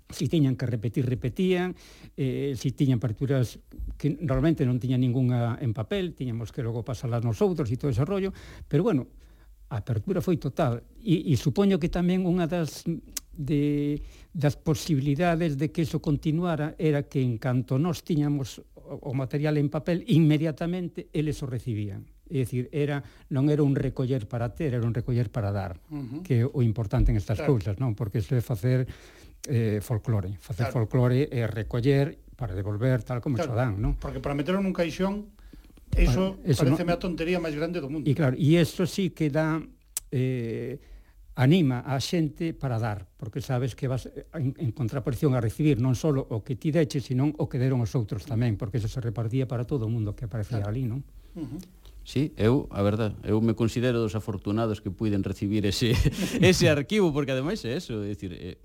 si 0.10 0.26
tiñan 0.26 0.58
que 0.58 0.66
repetir, 0.66 1.06
repetían, 1.06 1.78
eh, 2.18 2.58
si 2.58 2.74
tiñan 2.74 2.98
partituras 2.98 3.62
que 3.98 4.10
normalmente 4.10 4.66
non 4.66 4.82
tiñan 4.82 5.02
ningunha 5.02 5.62
en 5.62 5.74
papel, 5.78 6.18
tiñamos 6.18 6.50
que 6.50 6.66
logo 6.66 6.82
pasarlas 6.82 7.22
nosotros 7.22 7.70
e 7.70 7.78
todo 7.78 7.94
ese 7.94 8.06
rollo, 8.06 8.34
pero 8.66 8.82
bueno, 8.82 9.06
a 9.70 9.82
apertura 9.82 10.22
foi 10.22 10.42
total, 10.42 10.82
e, 10.98 11.30
e 11.30 11.34
supoño 11.38 11.78
que 11.78 11.94
tamén 11.94 12.26
unha 12.26 12.50
das 12.50 12.86
de 13.34 14.02
das 14.34 14.58
posibilidades 14.58 15.62
de 15.62 15.70
que 15.70 15.86
iso 15.86 16.02
continuara 16.02 16.74
era 16.82 17.06
que 17.06 17.22
en 17.22 17.38
canto 17.38 17.78
nós 17.78 18.02
tiñamos 18.02 18.66
o 18.84 19.14
material 19.14 19.62
en 19.62 19.70
papel, 19.70 20.04
inmediatamente 20.10 21.08
eles 21.14 21.40
o 21.46 21.48
recibían. 21.48 22.10
É 22.34 22.42
dicir, 22.42 22.66
era, 22.74 23.06
non 23.30 23.46
era 23.54 23.62
un 23.62 23.78
recoller 23.78 24.26
para 24.26 24.50
ter, 24.58 24.74
era 24.74 24.82
un 24.82 24.92
recoller 24.98 25.30
para 25.30 25.54
dar, 25.54 25.78
uh 25.94 26.02
-huh. 26.02 26.22
que 26.26 26.42
é 26.42 26.46
o 26.50 26.66
importante 26.66 27.14
en 27.14 27.18
estas 27.22 27.38
claro. 27.38 27.54
cousas, 27.54 27.78
non? 27.78 27.94
Porque 27.94 28.20
isto 28.20 28.34
é 28.34 28.42
facer 28.42 28.90
eh, 29.46 29.78
folclore. 29.86 30.34
Facer 30.42 30.66
claro. 30.74 30.90
folclore 30.90 31.30
é 31.30 31.46
recoller 31.46 32.18
para 32.34 32.58
devolver 32.58 33.06
tal 33.06 33.22
como 33.22 33.38
claro. 33.38 33.54
se 33.54 33.56
dan, 33.56 33.78
non? 33.78 33.94
Porque 34.02 34.18
para 34.18 34.34
meterlo 34.34 34.66
nun 34.66 34.74
caixón, 34.74 35.30
eso, 35.94 36.42
para, 36.42 36.50
eso 36.50 36.66
pareceme 36.66 36.92
no... 36.92 36.98
a 36.98 37.00
tontería 37.00 37.38
máis 37.38 37.54
grande 37.54 37.78
do 37.78 37.88
mundo. 37.88 38.10
E 38.10 38.18
claro, 38.18 38.34
e 38.34 38.58
isto 38.58 38.90
sí 38.90 39.14
que 39.14 39.30
dá... 39.30 39.62
Eh, 40.10 40.93
anima 41.36 41.82
a 41.82 41.98
xente 41.98 42.54
para 42.54 42.78
dar, 42.78 43.10
porque 43.18 43.42
sabes 43.42 43.74
que 43.74 43.90
vas 43.90 44.06
eh, 44.06 44.30
en, 44.38 44.54
en 44.54 44.70
contraposición 44.70 45.34
a 45.34 45.42
recibir 45.42 45.82
non 45.82 45.98
só 45.98 46.14
o 46.14 46.46
que 46.46 46.54
ti 46.54 46.70
deche, 46.70 47.02
senón 47.02 47.34
o 47.42 47.50
que 47.50 47.58
deron 47.58 47.82
os 47.82 47.98
outros 47.98 48.22
tamén, 48.30 48.54
porque 48.54 48.78
eso 48.78 48.86
se 48.86 49.02
repartía 49.02 49.50
para 49.50 49.66
todo 49.66 49.90
o 49.90 49.92
mundo 49.92 50.14
que 50.14 50.30
aparecía 50.30 50.62
claro. 50.62 50.70
ali, 50.70 50.86
non? 50.86 51.02
Uh 51.34 51.50
-huh. 51.50 51.62
Sí, 52.04 52.36
eu, 52.38 52.68
a 52.70 52.84
verdad, 52.84 53.16
eu 53.24 53.42
me 53.42 53.56
considero 53.56 53.98
dos 53.98 54.14
afortunados 54.14 54.84
que 54.84 54.92
puiden 54.92 55.24
recibir 55.26 55.66
ese, 55.66 55.98
ese 56.44 56.70
arquivo, 56.70 57.10
porque 57.10 57.34
ademais 57.34 57.66
é 57.66 57.74
eso, 57.74 58.04
é 58.06 58.14
dicir, 58.14 58.38
é, 58.38 58.62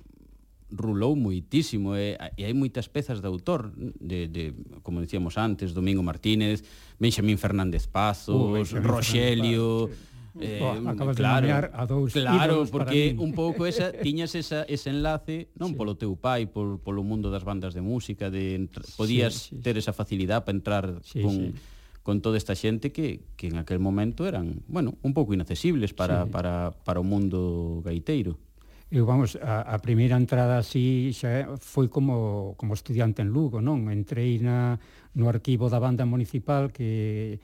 rulou 0.69 1.17
moitísimo 1.17 1.97
e, 1.97 2.21
e 2.37 2.45
hai 2.45 2.53
moitas 2.53 2.93
pezas 2.93 3.25
de 3.25 3.29
autor 3.31 3.73
de, 3.73 4.29
de 4.29 4.53
como 4.85 5.01
dicíamos 5.01 5.41
antes, 5.41 5.73
Domingo 5.73 6.05
Martínez 6.05 6.61
Benxamín 7.01 7.41
Fernández 7.41 7.89
Pazos 7.89 8.37
uh, 8.37 8.53
Benxamín 8.53 8.85
Roxelio 8.85 9.89
Fernández 9.89 10.05
sí 10.05 10.18
Eh, 10.41 10.63
Boa, 10.63 10.95
acabas 10.95 11.17
claro, 11.19 11.47
de 11.47 11.53
a 11.53 11.85
dous 11.87 12.13
Claro, 12.15 12.65
porque 12.71 13.15
un 13.19 13.35
pouco 13.35 13.67
esa 13.67 13.91
tiñas 14.07 14.35
esa 14.39 14.63
ese 14.71 14.91
enlace, 14.91 15.51
non 15.59 15.75
sí. 15.75 15.77
polo 15.77 15.99
teu 15.99 16.15
pai, 16.15 16.47
por 16.47 16.79
polo 16.79 17.03
mundo 17.03 17.29
das 17.29 17.43
bandas 17.43 17.75
de 17.75 17.83
música, 17.83 18.31
de 18.31 18.71
podías 18.95 19.51
sí, 19.51 19.59
sí. 19.59 19.63
ter 19.63 19.75
esa 19.75 19.91
facilidade 19.91 20.47
para 20.47 20.57
entrar 20.57 20.85
sí, 21.03 21.21
con 21.21 21.35
sí 21.35 21.77
con 22.09 22.23
toda 22.23 22.39
esta 22.39 22.57
xente 22.57 22.89
que, 22.89 23.21
que 23.37 23.53
en 23.53 23.61
aquel 23.61 23.85
momento 23.85 24.25
eran, 24.25 24.65
bueno, 24.65 24.97
un 25.05 25.13
pouco 25.13 25.35
inaccesibles 25.37 25.93
para, 25.93 26.25
sí. 26.25 26.31
para, 26.33 26.73
para 26.73 27.01
o 27.01 27.05
mundo 27.05 27.85
gaiteiro. 27.85 28.41
Eu, 28.89 29.05
vamos, 29.05 29.37
a, 29.37 29.61
a 29.61 29.77
primeira 29.77 30.17
entrada 30.17 30.57
así 30.57 31.13
xa 31.13 31.61
foi 31.61 31.93
como, 31.93 32.57
como 32.57 32.73
estudiante 32.73 33.21
en 33.21 33.29
Lugo, 33.29 33.61
non? 33.61 33.93
Entrei 33.93 34.41
na, 34.41 34.81
no 35.13 35.29
arquivo 35.29 35.69
da 35.69 35.77
banda 35.77 36.09
municipal 36.09 36.73
que 36.73 37.37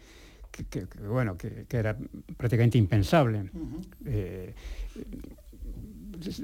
que, 0.55 0.65
que, 0.71 0.87
que 0.87 1.03
bueno, 1.03 1.37
que, 1.37 1.67
que, 1.67 1.77
era 1.77 1.99
prácticamente 2.37 2.79
impensable. 2.79 3.51
Uh 3.53 3.59
-huh. 3.59 3.83
eh, 4.07 4.55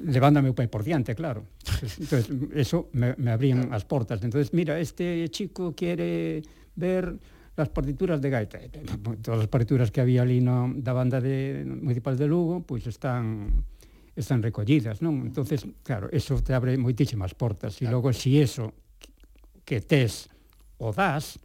levando 0.05 0.41
a 0.41 0.43
meu 0.43 0.55
pai 0.55 0.67
por 0.67 0.83
diante, 0.83 1.15
claro. 1.15 1.47
Entonces, 1.79 2.27
eso 2.55 2.91
me, 2.93 3.15
me 3.17 3.31
abrían 3.31 3.71
as 3.71 3.87
portas. 3.87 4.19
Entonces, 4.27 4.51
mira, 4.51 4.79
este 4.83 5.29
chico 5.31 5.73
quiere 5.79 6.43
ver 6.75 7.15
las 7.55 7.69
partituras 7.69 8.21
de 8.21 8.31
gaita. 8.31 8.59
Todas 9.23 9.47
as 9.47 9.51
partituras 9.51 9.95
que 9.95 10.03
había 10.03 10.27
ali 10.27 10.43
no, 10.43 10.75
da 10.75 10.93
banda 10.93 11.23
de, 11.23 11.63
municipal 11.63 12.19
de 12.19 12.27
Lugo, 12.27 12.67
pois 12.67 12.83
pues 12.83 12.99
están 12.99 13.63
están 14.19 14.43
recollidas, 14.43 15.01
non? 15.01 15.23
Entonces, 15.23 15.65
claro, 15.87 16.11
eso 16.11 16.43
te 16.43 16.53
abre 16.53 16.75
moitísimas 16.77 17.33
portas. 17.39 17.79
E 17.79 17.87
claro. 17.87 18.03
logo, 18.03 18.11
si 18.11 18.43
eso 18.43 18.75
que 19.63 19.81
tes 19.81 20.29
o 20.83 20.91
das, 20.91 21.39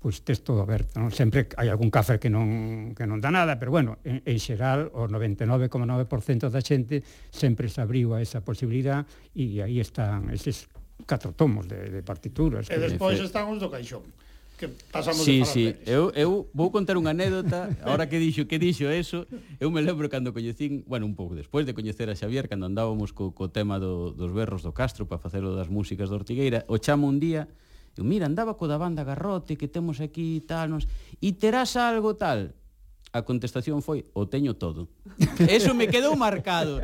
pois 0.00 0.24
tes 0.24 0.40
todo 0.40 0.64
aberto, 0.64 0.96
non? 0.96 1.12
Sempre 1.12 1.52
hai 1.60 1.68
algún 1.68 1.92
café 1.92 2.16
que 2.16 2.32
non, 2.32 2.96
que 2.96 3.04
non 3.04 3.20
dá 3.20 3.28
nada, 3.28 3.60
pero 3.60 3.68
bueno, 3.68 4.00
en, 4.00 4.24
en 4.24 4.38
xeral, 4.40 4.88
o 4.96 5.04
99,9% 5.04 6.48
da 6.48 6.64
xente 6.64 7.04
sempre 7.28 7.68
se 7.68 7.84
abriu 7.84 8.16
a 8.16 8.24
esa 8.24 8.40
posibilidad 8.40 9.04
e 9.36 9.60
aí 9.60 9.76
están 9.76 10.32
eses 10.32 10.72
catro 11.04 11.36
tomos 11.36 11.68
de, 11.68 11.92
de 11.92 12.00
partituras. 12.00 12.72
E 12.72 12.80
despois 12.80 13.20
están 13.20 13.52
os 13.52 13.60
do 13.60 13.68
caixón 13.68 14.08
que 14.60 14.68
pasamos 14.68 15.24
sí, 15.24 15.40
de 15.40 15.44
sí. 15.44 15.64
Eu, 15.86 16.12
eu 16.12 16.48
vou 16.52 16.68
contar 16.68 17.00
unha 17.00 17.16
anécdota 17.16 17.72
Ahora 17.80 18.04
que 18.04 18.20
dixo 18.20 18.44
que 18.44 18.60
dixo 18.60 18.92
eso 18.92 19.24
Eu 19.56 19.72
me 19.72 19.80
lembro 19.80 20.04
cando 20.12 20.36
coñecín 20.36 20.84
Bueno, 20.84 21.08
un 21.08 21.16
pouco 21.16 21.32
despois 21.32 21.64
de 21.64 21.72
coñecer 21.72 22.12
a 22.12 22.14
Xavier 22.14 22.44
Cando 22.44 22.68
andábamos 22.68 23.16
co, 23.16 23.32
co 23.32 23.48
tema 23.48 23.80
do, 23.80 24.12
dos 24.12 24.36
berros 24.36 24.60
do 24.60 24.76
Castro 24.76 25.08
Para 25.08 25.16
facelo 25.16 25.56
das 25.56 25.72
músicas 25.72 26.12
do 26.12 26.20
Ortigueira 26.20 26.68
O 26.68 26.76
chamo 26.76 27.08
un 27.08 27.16
día 27.16 27.48
Eu, 27.96 28.04
mira, 28.04 28.26
andaba 28.26 28.54
co 28.54 28.70
da 28.70 28.78
banda 28.78 29.04
Garrote 29.04 29.56
que 29.56 29.68
temos 29.68 30.00
aquí 30.00 30.38
e 30.38 30.42
tal, 30.46 30.68
nos... 30.68 30.86
e 31.20 31.32
terás 31.32 31.74
algo 31.76 32.14
tal? 32.14 32.54
A 33.10 33.26
contestación 33.26 33.82
foi, 33.82 34.06
o 34.14 34.30
teño 34.30 34.54
todo. 34.54 34.86
Eso 35.50 35.74
me 35.74 35.90
quedou 35.90 36.14
marcado. 36.14 36.78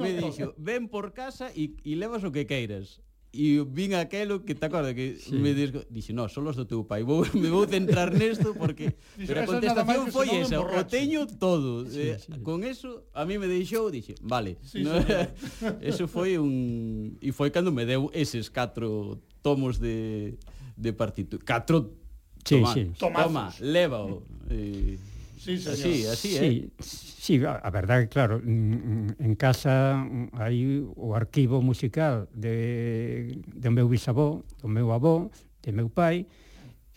me 0.00 0.16
dixo, 0.16 0.56
ven 0.56 0.88
por 0.88 1.12
casa 1.12 1.52
e, 1.52 1.76
e 1.84 1.92
levas 1.94 2.24
o 2.24 2.32
que 2.32 2.48
queiras 2.48 3.04
e 3.36 3.60
vin 3.68 3.92
aquelo 3.92 4.40
que 4.40 4.56
te 4.56 4.64
acordas 4.64 4.96
que 4.96 5.20
sí. 5.20 5.36
me 5.36 5.52
dixo, 5.52 5.84
dixo, 5.92 6.16
"No, 6.16 6.24
son 6.32 6.48
os 6.48 6.56
do 6.56 6.64
teu 6.64 6.88
pai. 6.88 7.04
Vou 7.04 7.28
me 7.36 7.52
vou 7.52 7.68
centrar 7.68 8.08
nesto 8.08 8.56
porque 8.56 8.96
pero 9.28 9.44
a 9.44 9.46
contestación 9.46 10.08
foi 10.08 10.32
esa, 10.40 10.64
o 10.64 10.82
teño 10.88 11.28
todo. 11.28 11.84
Sí, 11.84 12.16
eh, 12.16 12.18
sí. 12.18 12.32
Con 12.40 12.64
eso 12.64 13.04
a 13.12 13.28
mí 13.28 13.36
me 13.36 13.46
deixou, 13.46 13.92
dixe, 13.92 14.16
"Vale." 14.24 14.56
Sí, 14.64 14.80
no, 14.80 14.96
eso 15.84 16.08
foi 16.08 16.40
un 16.40 17.14
e 17.20 17.30
foi 17.30 17.52
cando 17.52 17.68
me 17.68 17.84
deu 17.84 18.08
eses 18.16 18.48
catro 18.48 19.20
tomos 19.44 19.76
de 19.76 20.40
de 20.76 20.90
partitura. 20.96 21.44
Catro 21.44 21.92
Sí, 22.46 22.54
toma, 22.62 22.74
sí. 22.74 22.92
Toma, 22.96 23.54
leva 23.58 24.04
o. 24.06 24.22
Eh, 24.48 24.98
Sí, 25.46 25.58
señor. 25.58 25.78
Así, 25.78 26.06
así, 26.06 26.28
sí, 26.28 26.36
eh? 26.42 26.70
sí, 26.80 27.42
a 27.46 27.70
verdade, 27.70 28.08
claro, 28.08 28.42
en 28.42 29.34
casa 29.38 30.02
hai 30.34 30.82
o 30.82 31.14
arquivo 31.14 31.62
musical 31.62 32.26
de, 32.34 33.30
do 33.54 33.70
meu 33.70 33.86
bisabó, 33.86 34.42
do 34.58 34.66
meu 34.66 34.90
avó, 34.90 35.30
de 35.62 35.70
meu 35.70 35.86
pai, 35.86 36.26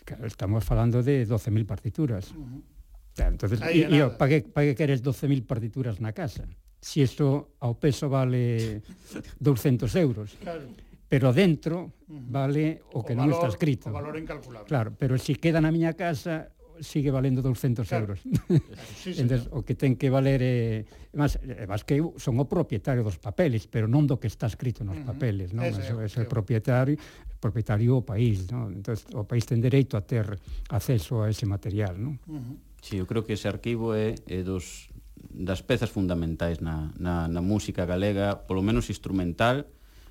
claro, 0.02 0.26
estamos 0.26 0.66
falando 0.66 0.98
de 0.98 1.22
12.000 1.22 1.62
partituras. 1.62 2.34
Uh 2.34 2.42
-huh. 2.42 3.30
Entonces, 3.30 3.62
Ahí 3.62 3.86
e, 3.86 3.94
yo, 3.94 4.18
para 4.18 4.42
que, 4.42 4.50
pa 4.50 4.66
que 4.66 4.74
queres 4.74 4.98
12.000 4.98 5.46
partituras 5.46 6.02
na 6.02 6.10
casa? 6.10 6.42
Si 6.82 7.06
eso 7.06 7.54
ao 7.62 7.78
peso 7.78 8.10
vale 8.10 8.82
200 9.38 9.86
euros. 9.94 10.34
Claro. 10.42 10.66
Pero 11.06 11.30
dentro 11.30 11.94
vale 12.06 12.82
o 12.98 13.06
que 13.06 13.14
o 13.14 13.18
non 13.18 13.30
valor, 13.30 13.46
está 13.46 13.46
escrito. 13.46 13.90
O 13.90 13.94
valor 13.94 14.18
incalculable. 14.18 14.66
Claro, 14.66 14.90
pero 14.98 15.14
se 15.22 15.38
si 15.38 15.38
queda 15.38 15.62
na 15.62 15.70
miña 15.70 15.94
casa 15.94 16.50
sigue 16.80 17.10
valendo 17.10 17.42
200 17.42 17.86
claro. 17.86 18.04
euros. 18.04 18.20
Sí, 18.96 19.14
Entonces, 19.20 19.48
o 19.52 19.62
que 19.62 19.74
ten 19.74 19.96
que 19.96 20.10
valer 20.10 20.42
é... 20.42 20.48
Eh, 20.50 20.84
mas, 21.12 21.38
eh, 21.42 21.66
mas 21.68 21.84
que 21.84 22.00
eu 22.00 22.14
son 22.16 22.38
o 22.40 22.46
propietario 22.46 23.04
dos 23.04 23.18
papeles, 23.18 23.66
pero 23.66 23.86
non 23.86 24.06
do 24.06 24.18
que 24.18 24.26
está 24.26 24.46
escrito 24.46 24.82
nos 24.82 24.98
uh 24.98 25.02
-huh. 25.02 25.10
papeles, 25.12 25.52
non? 25.52 25.66
Ese, 25.66 25.92
é, 25.92 26.24
o 26.24 26.28
propietario, 26.28 26.96
propietario 27.42 27.98
o 27.98 28.04
país, 28.06 28.46
non? 28.50 28.72
Entonces, 28.72 29.06
o 29.12 29.26
país 29.26 29.44
ten 29.44 29.58
dereito 29.58 29.98
a 29.98 30.02
ter 30.02 30.26
acceso 30.70 31.22
a 31.22 31.30
ese 31.30 31.44
material, 31.44 31.98
non? 31.98 32.18
Uh 32.26 32.38
-huh. 32.38 32.56
Sí, 32.80 32.96
eu 32.96 33.04
creo 33.04 33.26
que 33.26 33.36
ese 33.36 33.50
arquivo 33.50 33.92
é, 33.92 34.16
é 34.24 34.40
dos, 34.40 34.88
das 35.28 35.60
pezas 35.60 35.90
fundamentais 35.90 36.60
na, 36.60 36.94
na, 36.96 37.28
na 37.28 37.42
música 37.42 37.84
galega, 37.84 38.46
polo 38.48 38.62
menos 38.62 38.88
instrumental, 38.88 39.68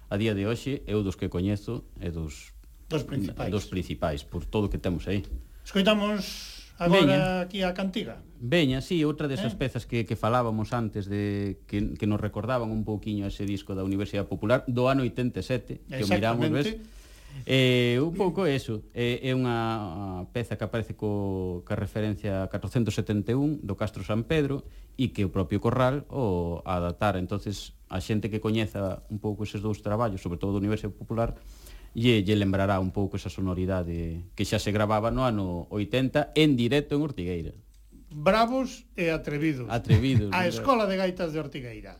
a 0.09 0.17
día 0.17 0.33
de 0.33 0.45
hoxe, 0.45 0.81
eu 0.85 1.01
dos 1.01 1.15
que 1.15 1.29
coñezo, 1.29 1.85
é 2.01 2.11
dos, 2.11 2.53
dos, 2.89 3.03
principais. 3.05 3.49
dos 3.49 3.65
principais, 3.65 4.19
por 4.25 4.45
todo 4.45 4.65
o 4.65 4.69
que 4.69 4.77
temos 4.77 5.07
aí. 5.07 5.23
Escoitamos 5.63 6.58
agora 6.79 7.03
Veña. 7.03 7.39
aquí 7.43 7.61
a 7.61 7.75
cantiga. 7.75 8.23
Veña, 8.39 8.79
sí, 8.79 9.03
outra 9.03 9.27
desas 9.27 9.53
eh? 9.53 9.59
pezas 9.59 9.83
que, 9.83 10.07
que 10.07 10.15
falábamos 10.15 10.71
antes 10.71 11.11
de 11.11 11.59
que, 11.67 11.99
que 11.99 12.07
nos 12.07 12.23
recordaban 12.23 12.71
un 12.71 12.87
pouquiño 12.87 13.27
ese 13.27 13.43
disco 13.43 13.75
da 13.75 13.83
Universidade 13.83 14.31
Popular 14.31 14.63
do 14.65 14.87
ano 14.87 15.03
87, 15.03 15.83
que 15.83 16.03
o 16.03 16.07
miramos, 16.07 16.47
ves? 16.49 16.79
Eh, 17.45 17.99
un 18.01 18.15
pouco 18.15 18.45
eso, 18.45 18.83
eh, 18.93 19.21
é 19.23 19.31
unha 19.35 20.27
peza 20.33 20.57
que 20.57 20.65
aparece 20.65 20.95
co, 20.95 21.61
ca 21.67 21.75
referencia 21.77 22.47
471 22.51 23.61
do 23.63 23.75
Castro 23.77 24.01
San 24.01 24.25
Pedro 24.25 24.65
e 24.99 25.15
que 25.15 25.23
o 25.23 25.31
propio 25.31 25.61
Corral 25.63 26.03
o 26.09 26.59
adaptara. 26.67 27.19
entonces 27.19 27.77
a 27.89 27.99
xente 28.03 28.29
que 28.29 28.43
coñeza 28.43 29.01
un 29.09 29.17
pouco 29.17 29.47
eses 29.47 29.63
dous 29.63 29.81
traballos, 29.81 30.21
sobre 30.21 30.37
todo 30.37 30.53
do 30.55 30.61
Universidade 30.61 30.93
Popular, 30.93 31.39
lle, 31.93 32.23
lle 32.23 32.35
lembrará 32.35 32.79
un 32.79 32.91
pouco 32.91 33.17
esa 33.17 33.29
sonoridade 33.29 34.25
que 34.35 34.45
xa 34.45 34.59
se 34.59 34.71
gravaba 34.71 35.09
no 35.09 35.25
ano 35.25 35.67
80 35.69 36.33
en 36.35 36.55
directo 36.55 36.95
en 36.95 37.01
Ortigueira. 37.01 37.53
Bravos 38.09 38.89
e 38.97 39.13
atrevidos. 39.13 39.69
Atrevidos. 39.69 40.33
A 40.33 40.49
Escola 40.49 40.89
de 40.89 40.97
Gaitas 40.97 41.33
de 41.33 41.39
Ortigueira. 41.39 41.97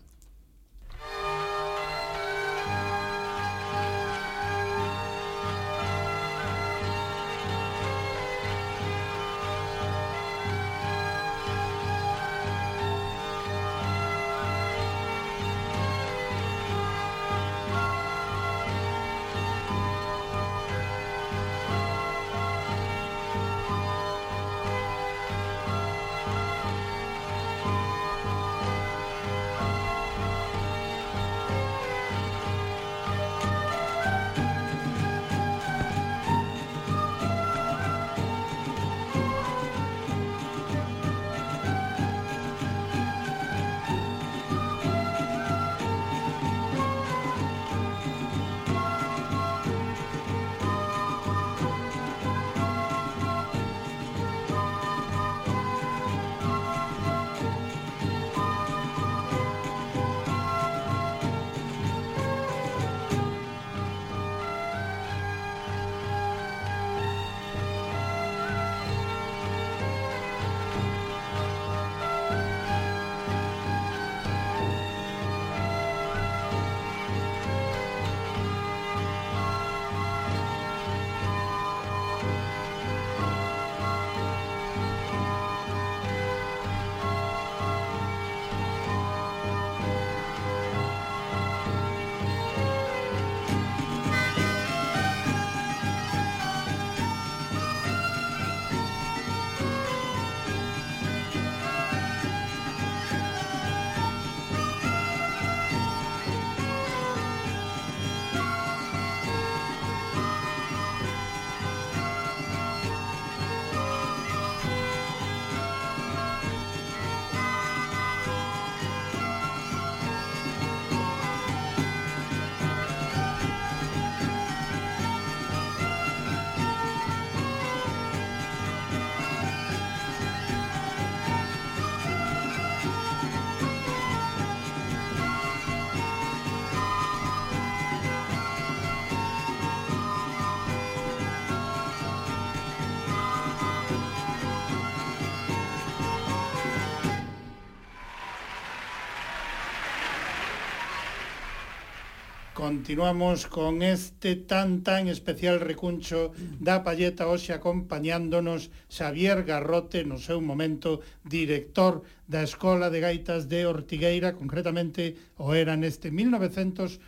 Continuamos 152.60 153.47
con 153.47 153.82
este 153.82 154.36
tan 154.36 154.84
tan 154.84 155.07
especial 155.07 155.64
recuncho 155.64 156.36
da 156.60 156.84
palleta 156.84 157.24
hoxe 157.32 157.55
acompañándonos 157.55 158.68
Xavier 158.91 159.47
Garrote 159.47 160.03
no 160.03 160.20
seu 160.20 160.43
momento 160.43 160.99
director 161.24 162.03
da 162.28 162.43
Escola 162.43 162.91
de 162.91 162.99
Gaitas 162.99 163.47
de 163.47 163.64
Ortigueira, 163.64 164.36
concretamente 164.36 165.16
o 165.39 165.55
era 165.55 165.80
neste 165.80 166.12
1980 166.12 166.99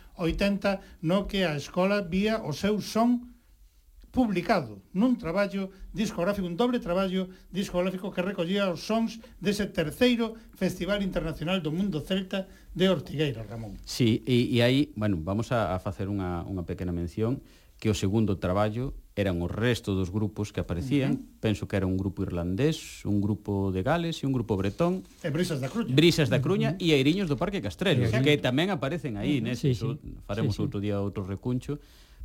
no 1.04 1.28
que 1.28 1.44
a 1.44 1.52
escola 1.60 2.00
vía 2.00 2.40
o 2.40 2.56
seu 2.56 2.80
son 2.80 3.31
publicado 4.12 4.84
nun 4.92 5.16
traballo 5.16 5.72
discográfico, 5.90 6.44
un 6.44 6.54
doble 6.54 6.78
traballo 6.78 7.32
discográfico 7.48 8.12
que 8.12 8.20
recollía 8.20 8.68
os 8.68 8.84
sons 8.84 9.16
dese 9.40 9.72
terceiro 9.72 10.36
Festival 10.52 11.00
Internacional 11.00 11.64
do 11.64 11.72
Mundo 11.72 12.04
Celta 12.04 12.44
de 12.76 12.92
Ortigueira, 12.92 13.40
Ramón. 13.42 13.80
Sí, 13.88 14.20
e, 14.28 14.52
e 14.52 14.60
aí, 14.60 14.92
bueno, 15.00 15.16
vamos 15.16 15.48
a, 15.50 15.72
a 15.72 15.80
facer 15.80 16.12
unha, 16.12 16.44
unha 16.44 16.62
pequena 16.68 16.92
mención 16.92 17.40
que 17.80 17.90
o 17.90 17.96
segundo 17.96 18.38
traballo 18.38 18.94
eran 19.16 19.40
o 19.40 19.48
resto 19.48 19.96
dos 19.96 20.08
grupos 20.08 20.52
que 20.52 20.60
aparecían. 20.60 21.12
Uh 21.12 21.16
-huh. 21.16 21.40
Penso 21.40 21.64
que 21.66 21.76
era 21.76 21.88
un 21.88 21.96
grupo 21.96 22.22
irlandés, 22.22 23.04
un 23.04 23.20
grupo 23.20 23.72
de 23.72 23.82
Gales 23.82 24.22
e 24.22 24.28
un 24.28 24.32
grupo 24.32 24.56
bretón. 24.56 25.02
E 25.24 25.28
Brisas 25.32 25.60
da 25.60 25.68
Cruña. 25.68 25.92
Brisas 25.92 26.28
da 26.28 26.40
Cruña 26.40 26.70
uh 26.72 26.80
-huh. 26.80 26.84
e 26.84 26.96
Airiños 26.96 27.28
do 27.28 27.36
Parque 27.36 27.60
Castrelo, 27.60 28.06
Exacto. 28.06 28.24
que 28.24 28.36
tamén 28.40 28.68
aparecen 28.68 29.16
aí, 29.16 29.40
uh 29.40 29.44
-huh. 29.44 29.56
nese, 29.56 29.72
sí, 29.72 29.88
sí. 29.88 30.20
faremos 30.28 30.54
sí, 30.56 30.60
sí. 30.60 30.64
outro 30.64 30.78
día 30.80 30.96
outro 31.00 31.24
recuncho 31.24 31.80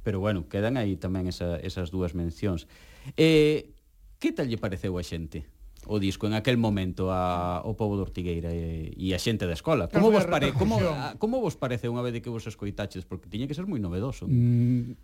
pero 0.07 0.23
bueno, 0.23 0.47
quedan 0.47 0.79
aí 0.79 0.95
tamén 0.95 1.27
esa, 1.27 1.59
esas 1.59 1.91
dúas 1.91 2.15
mencións. 2.15 2.63
Eh, 3.19 3.75
que 4.23 4.31
tal 4.31 4.47
lle 4.47 4.55
pareceu 4.55 4.95
a 4.95 5.03
xente? 5.03 5.43
o 5.87 5.99
disco 5.99 6.27
en 6.27 6.33
aquel 6.35 6.57
momento 6.59 7.11
a, 7.11 7.63
o 7.63 7.75
povo 7.79 7.95
de 7.95 8.03
Ortigueira 8.03 8.51
e, 8.51 8.91
e 8.95 9.15
a 9.15 9.19
xente 9.19 9.47
da 9.47 9.55
escola. 9.55 9.87
Como 9.87 10.11
vos, 10.11 10.27
pare, 10.27 10.51
como, 10.51 10.79
a, 10.83 11.15
como 11.15 11.39
vos 11.39 11.55
parece 11.55 11.87
unha 11.87 12.03
vez 12.03 12.19
que 12.19 12.31
vos 12.31 12.43
escoitaches? 12.43 13.07
Porque 13.07 13.31
tiña 13.31 13.47
que 13.47 13.55
ser 13.55 13.67
moi 13.67 13.79
novedoso. 13.79 14.27
Mm, 14.27 14.95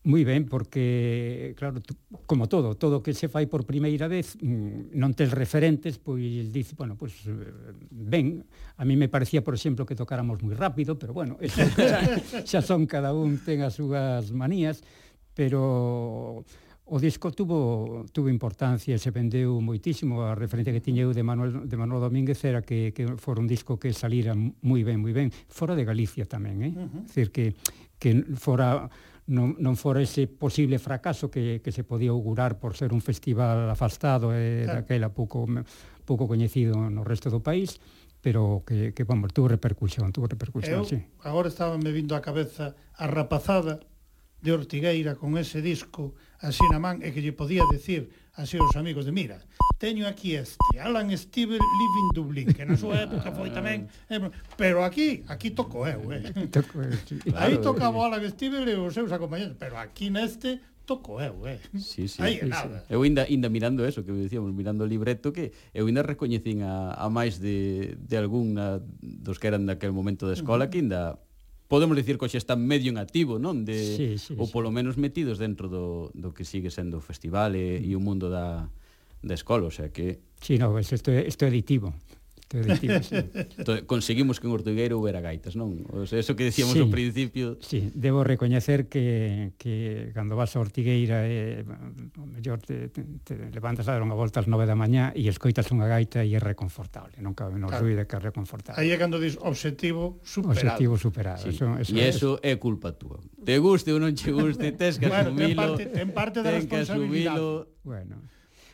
Moi 0.00 0.24
ben, 0.24 0.48
porque, 0.48 1.52
claro, 1.60 1.76
como 2.24 2.48
todo, 2.48 2.72
todo 2.72 3.04
que 3.04 3.12
se 3.12 3.28
fai 3.28 3.44
por 3.44 3.68
primeira 3.68 4.08
vez, 4.08 4.32
mm, 4.40 4.96
non 4.96 5.12
tes 5.12 5.28
referentes, 5.28 6.00
pois 6.00 6.48
dice, 6.48 6.72
bueno, 6.72 6.96
pois 6.96 7.12
ben, 7.92 8.40
a 8.80 8.88
mí 8.88 8.96
me 8.96 9.12
parecía, 9.12 9.44
por 9.44 9.52
exemplo, 9.52 9.84
que 9.84 9.92
tocáramos 9.92 10.40
moi 10.40 10.56
rápido, 10.56 10.96
pero 10.96 11.12
bueno, 11.12 11.36
eso, 11.44 11.60
xa, 11.76 12.00
xa 12.48 12.60
son 12.64 12.88
cada 12.88 13.12
un 13.12 13.44
ten 13.44 13.60
as 13.60 13.76
súas 13.76 14.32
manías, 14.32 14.80
pero 15.36 16.48
o 16.90 16.98
disco 16.98 17.30
tuvo 17.30 18.04
tuvo 18.08 18.32
importancia, 18.32 18.96
se 18.96 19.12
vendeu 19.12 19.60
moitísimo, 19.60 20.26
a 20.26 20.32
referencia 20.32 20.72
que 20.72 20.80
tiñeu 20.80 21.12
de 21.12 21.22
Manuel 21.22 21.68
de 21.68 21.76
Manuel 21.76 22.08
Domínguez 22.08 22.40
era 22.48 22.64
que 22.64 22.96
que 22.96 23.20
fora 23.20 23.38
un 23.38 23.46
disco 23.46 23.76
que 23.76 23.92
salira 23.92 24.32
moi 24.34 24.80
ben, 24.80 24.96
moi 24.96 25.12
ben, 25.12 25.28
fora 25.52 25.76
de 25.76 25.84
Galicia 25.84 26.24
tamén, 26.24 26.56
eh? 26.64 26.72
Uh 26.74 26.88
-huh. 26.88 27.04
Decir 27.04 27.28
que 27.30 27.52
que 28.00 28.24
fora 28.34 28.88
non, 29.30 29.54
non 29.62 29.78
fora 29.78 30.02
ese 30.02 30.26
posible 30.26 30.82
fracaso 30.82 31.30
que, 31.30 31.62
que 31.62 31.70
se 31.70 31.86
podía 31.86 32.10
augurar 32.10 32.58
por 32.58 32.74
ser 32.74 32.90
un 32.90 32.98
festival 32.98 33.70
afastado 33.70 34.34
e 34.34 34.66
eh, 34.66 34.66
claro. 34.66 34.82
daquela 34.82 35.08
pouco, 35.14 35.46
pouco 36.02 36.26
coñecido 36.26 36.74
no 36.90 37.06
resto 37.06 37.30
do 37.30 37.38
país, 37.38 37.78
pero 38.18 38.66
que, 38.66 38.90
que 38.90 39.06
vamos, 39.06 39.30
tuvo 39.30 39.46
repercusión, 39.46 40.10
tuvo 40.10 40.26
repercusión, 40.26 40.82
Eu, 40.82 40.84
sí. 40.84 40.98
Agora 41.22 41.46
estaba 41.46 41.78
me 41.78 41.94
vindo 41.94 42.18
á 42.18 42.20
cabeza 42.20 42.74
a 42.98 43.06
rapazada 43.06 43.78
de 44.42 44.50
Ortigueira 44.50 45.14
con 45.14 45.38
ese 45.38 45.62
disco 45.62 46.18
así 46.42 46.66
na 46.66 46.82
man 46.82 46.98
e 47.06 47.14
que 47.14 47.22
lle 47.22 47.30
podía 47.30 47.62
decir 47.70 48.10
a 48.36 48.42
os 48.42 48.76
amigos 48.76 49.04
de 49.04 49.12
mira, 49.12 49.42
teño 49.78 50.06
aquí 50.06 50.34
este, 50.36 50.78
Alan 50.78 51.10
Stevel 51.16 51.58
Living 51.58 52.08
Dublin, 52.14 52.48
que 52.52 52.64
na 52.68 52.76
súa 52.76 53.08
época 53.08 53.32
foi 53.32 53.48
ah. 53.50 53.56
tamén, 53.58 53.88
eh, 54.12 54.20
pero 54.54 54.84
aquí, 54.84 55.24
aquí 55.26 55.50
toco 55.50 55.88
eu, 55.88 56.04
eh. 56.12 56.30
Toco 56.54 56.84
eu, 56.84 56.94
sí. 57.08 57.16
Aí 57.34 57.58
tocaba 57.58 57.96
o 57.96 58.04
Alan 58.04 58.22
Stevel 58.28 58.68
e 58.68 58.76
os 58.76 58.92
seus 58.94 59.10
acompañantes, 59.10 59.56
pero 59.58 59.80
aquí 59.80 60.12
neste 60.12 60.60
toco 60.84 61.18
eu, 61.18 61.48
eh. 61.48 61.58
Sí, 61.80 62.06
sí, 62.06 62.20
Aí 62.20 62.38
sí, 62.38 62.46
nada. 62.46 62.84
Eu 62.92 63.02
ainda, 63.02 63.24
ainda 63.24 63.48
mirando 63.48 63.82
eso 63.88 64.04
que 64.04 64.12
decíamos, 64.12 64.52
mirando 64.52 64.84
o 64.84 64.90
libreto, 64.90 65.32
que 65.32 65.56
eu 65.72 65.88
ainda 65.88 66.04
recoñecín 66.04 66.62
a, 66.62 66.94
a 66.94 67.08
máis 67.08 67.40
de, 67.40 67.96
de 67.98 68.14
algún 68.20 68.54
na, 68.54 68.84
dos 69.00 69.40
que 69.40 69.48
eran 69.48 69.64
daquel 69.64 69.96
momento 69.96 70.28
da 70.28 70.36
escola, 70.36 70.64
uh 70.64 70.68
-huh. 70.68 70.72
que 70.72 70.78
ainda 70.84 71.18
podemos 71.70 71.94
dicir 71.94 72.18
que 72.18 72.26
hoxe 72.26 72.42
están 72.42 72.66
medio 72.66 72.90
en 72.90 72.98
activo, 72.98 73.38
non? 73.38 73.62
De, 73.62 73.78
sí, 73.78 74.18
sí, 74.18 74.34
ou 74.34 74.50
polo 74.50 74.74
menos 74.74 74.98
metidos 74.98 75.38
dentro 75.38 75.70
do, 75.70 76.10
do 76.18 76.34
que 76.34 76.42
sigue 76.42 76.66
sendo 76.66 76.98
o 76.98 77.02
festival 77.04 77.54
e, 77.54 77.78
e 77.78 77.94
o 77.94 78.02
mundo 78.02 78.26
da, 78.26 78.66
da 79.22 79.34
escola, 79.38 79.70
o 79.70 79.72
sea 79.72 79.94
que... 79.94 80.18
Sí, 80.42 80.58
no, 80.58 80.74
isto 80.74 81.14
é, 81.14 81.22
isto 81.22 81.46
é 81.46 81.48
aditivo 81.48 81.94
entón, 82.50 83.86
conseguimos 83.86 84.40
que 84.40 84.50
en 84.50 84.52
Ortigueiro 84.52 84.98
houbera 84.98 85.22
gaitas, 85.22 85.54
non? 85.54 85.86
O 85.94 86.02
sea, 86.02 86.18
eso 86.18 86.34
que 86.34 86.50
decíamos 86.50 86.74
sí, 86.74 86.82
ao 86.82 86.90
principio. 86.90 87.62
Sí, 87.62 87.94
debo 87.94 88.26
recoñecer 88.26 88.90
que, 88.90 89.54
que 89.54 90.10
cando 90.10 90.34
vas 90.34 90.56
a 90.56 90.60
Ortigueira 90.60 91.22
eh, 91.30 91.62
o 92.18 92.26
mellor 92.26 92.58
te, 92.58 92.90
te, 92.90 93.06
te 93.22 93.34
levantas 93.54 93.86
a 93.86 93.94
dar 93.94 94.02
unha 94.02 94.18
volta 94.18 94.42
ás 94.42 94.50
nove 94.50 94.66
da 94.66 94.74
mañá 94.74 95.14
e 95.14 95.30
escoitas 95.30 95.70
unha 95.70 95.86
gaita 95.86 96.26
e 96.26 96.34
é 96.34 96.40
reconfortable, 96.42 97.14
non 97.22 97.38
cabe 97.38 97.54
menor 97.54 97.70
claro. 97.70 97.86
dúbida 97.86 98.02
que 98.10 98.18
é 98.18 98.20
reconfortable. 98.20 98.82
Aí 98.82 98.90
é 98.90 98.98
cando 98.98 99.22
dis 99.22 99.38
objetivo 99.38 100.18
superado. 100.26 100.74
Objetivo 100.74 100.94
superado. 100.98 101.46
Sí. 101.46 101.54
Eso, 101.54 101.78
eso, 101.78 101.94
e 101.94 102.02
eso 102.02 102.30
é 102.42 102.58
culpa 102.58 102.90
túa. 102.90 103.22
Te 103.46 103.62
guste 103.62 103.94
ou 103.94 104.02
non 104.02 104.18
che 104.18 104.34
guste, 104.34 104.74
tes 104.74 104.98
que 104.98 105.06
bueno, 105.06 105.30
asumilo. 105.30 105.46
Ten 105.46 105.54
parte, 105.54 105.82
ten 105.86 106.08
parte 106.10 106.38
da 106.42 106.50
ten 106.50 106.66
responsabilidade. 106.66 107.06
Que 107.14 107.30
asumilo, 107.30 107.46
bueno, 107.86 108.16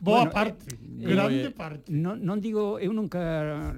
Boa 0.01 0.29
bueno, 0.29 0.33
parte, 0.33 0.75
eh, 0.75 1.05
eh 1.05 1.15
grande 1.15 1.49
eh, 1.49 1.51
parte. 1.51 1.93
Non, 1.93 2.21
non 2.21 2.41
digo, 2.41 2.77
eu 2.77 2.93
nunca 2.93 3.73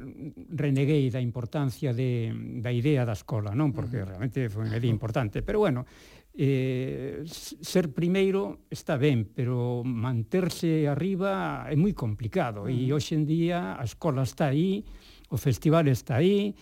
reneguei 0.51 1.11
da 1.11 1.23
importancia 1.23 1.95
de, 1.95 2.35
da 2.59 2.75
idea 2.75 3.07
da 3.07 3.15
escola, 3.15 3.55
non? 3.55 3.71
Porque 3.71 4.03
realmente 4.03 4.51
foi 4.51 4.67
unha 4.67 4.79
idea 4.79 4.91
importante, 4.91 5.47
pero 5.47 5.63
bueno, 5.63 5.87
eh, 6.35 7.23
ser 7.27 7.91
primeiro 7.91 8.67
está 8.71 8.97
ben, 8.97 9.27
pero 9.27 9.83
manterse 9.83 10.87
arriba 10.87 11.67
é 11.67 11.75
moi 11.75 11.95
complicado, 11.95 12.67
uh 12.67 12.71
-huh. 12.71 12.87
e 12.87 12.95
hoxe 12.95 13.19
en 13.19 13.27
día 13.27 13.75
a 13.79 13.85
escola 13.87 14.23
está 14.23 14.51
aí, 14.51 14.87
o 15.31 15.37
festival 15.37 15.91
está 15.91 16.23
aí, 16.23 16.55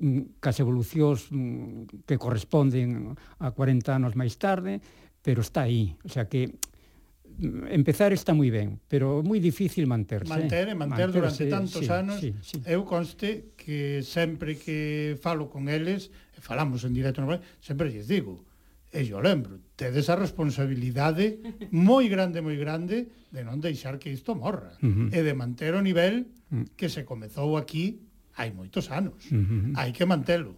mm, 0.00 0.40
cas 0.40 0.56
evolucións 0.60 1.28
mm, 1.28 2.08
que 2.08 2.16
corresponden 2.16 3.12
a 3.40 3.52
40 3.52 4.00
anos 4.00 4.16
máis 4.16 4.40
tarde, 4.40 4.80
pero 5.20 5.44
está 5.44 5.68
aí. 5.68 5.92
O 6.04 6.08
sea 6.08 6.24
que 6.24 6.56
empezar 7.70 8.10
está 8.12 8.34
moi 8.34 8.50
ben, 8.50 8.82
pero 8.90 9.22
moi 9.22 9.38
difícil 9.38 9.86
manterse. 9.86 10.26
Eh. 10.26 10.34
Manter, 10.34 10.66
e 10.70 10.74
manter, 10.74 11.06
manter 11.06 11.08
durante 11.14 11.44
tantos 11.46 11.84
sí, 11.86 11.92
anos. 11.92 12.18
Sí, 12.18 12.34
sí. 12.42 12.58
Eu 12.66 12.82
conste 12.82 13.54
que 13.54 14.02
sempre 14.02 14.58
que 14.58 15.14
falo 15.22 15.46
con 15.46 15.70
eles, 15.70 16.10
falamos 16.42 16.82
en 16.82 16.92
directo, 16.94 17.22
sempre 17.62 17.94
lles 17.94 18.10
digo, 18.10 18.42
e 18.90 19.04
eu 19.04 19.20
lembro, 19.20 19.60
tedes 19.76 20.08
a 20.08 20.16
responsabilidade 20.16 21.38
moi 21.70 22.08
grande, 22.08 22.40
moi 22.40 22.56
grande 22.56 23.28
de 23.28 23.44
non 23.44 23.60
deixar 23.60 24.00
que 24.00 24.08
isto 24.08 24.32
morra 24.32 24.74
uh 24.80 24.88
-huh. 24.88 25.08
e 25.12 25.20
de 25.20 25.34
manter 25.36 25.76
o 25.76 25.84
nivel 25.84 26.24
mm. 26.48 26.72
que 26.72 26.88
se 26.88 27.04
comezou 27.04 27.60
aquí 27.60 28.00
hai 28.34 28.50
moitos 28.50 28.88
anos. 28.88 29.28
Uh 29.28 29.44
-huh. 29.44 29.64
Hai 29.76 29.92
que 29.92 30.08
mantelo. 30.08 30.56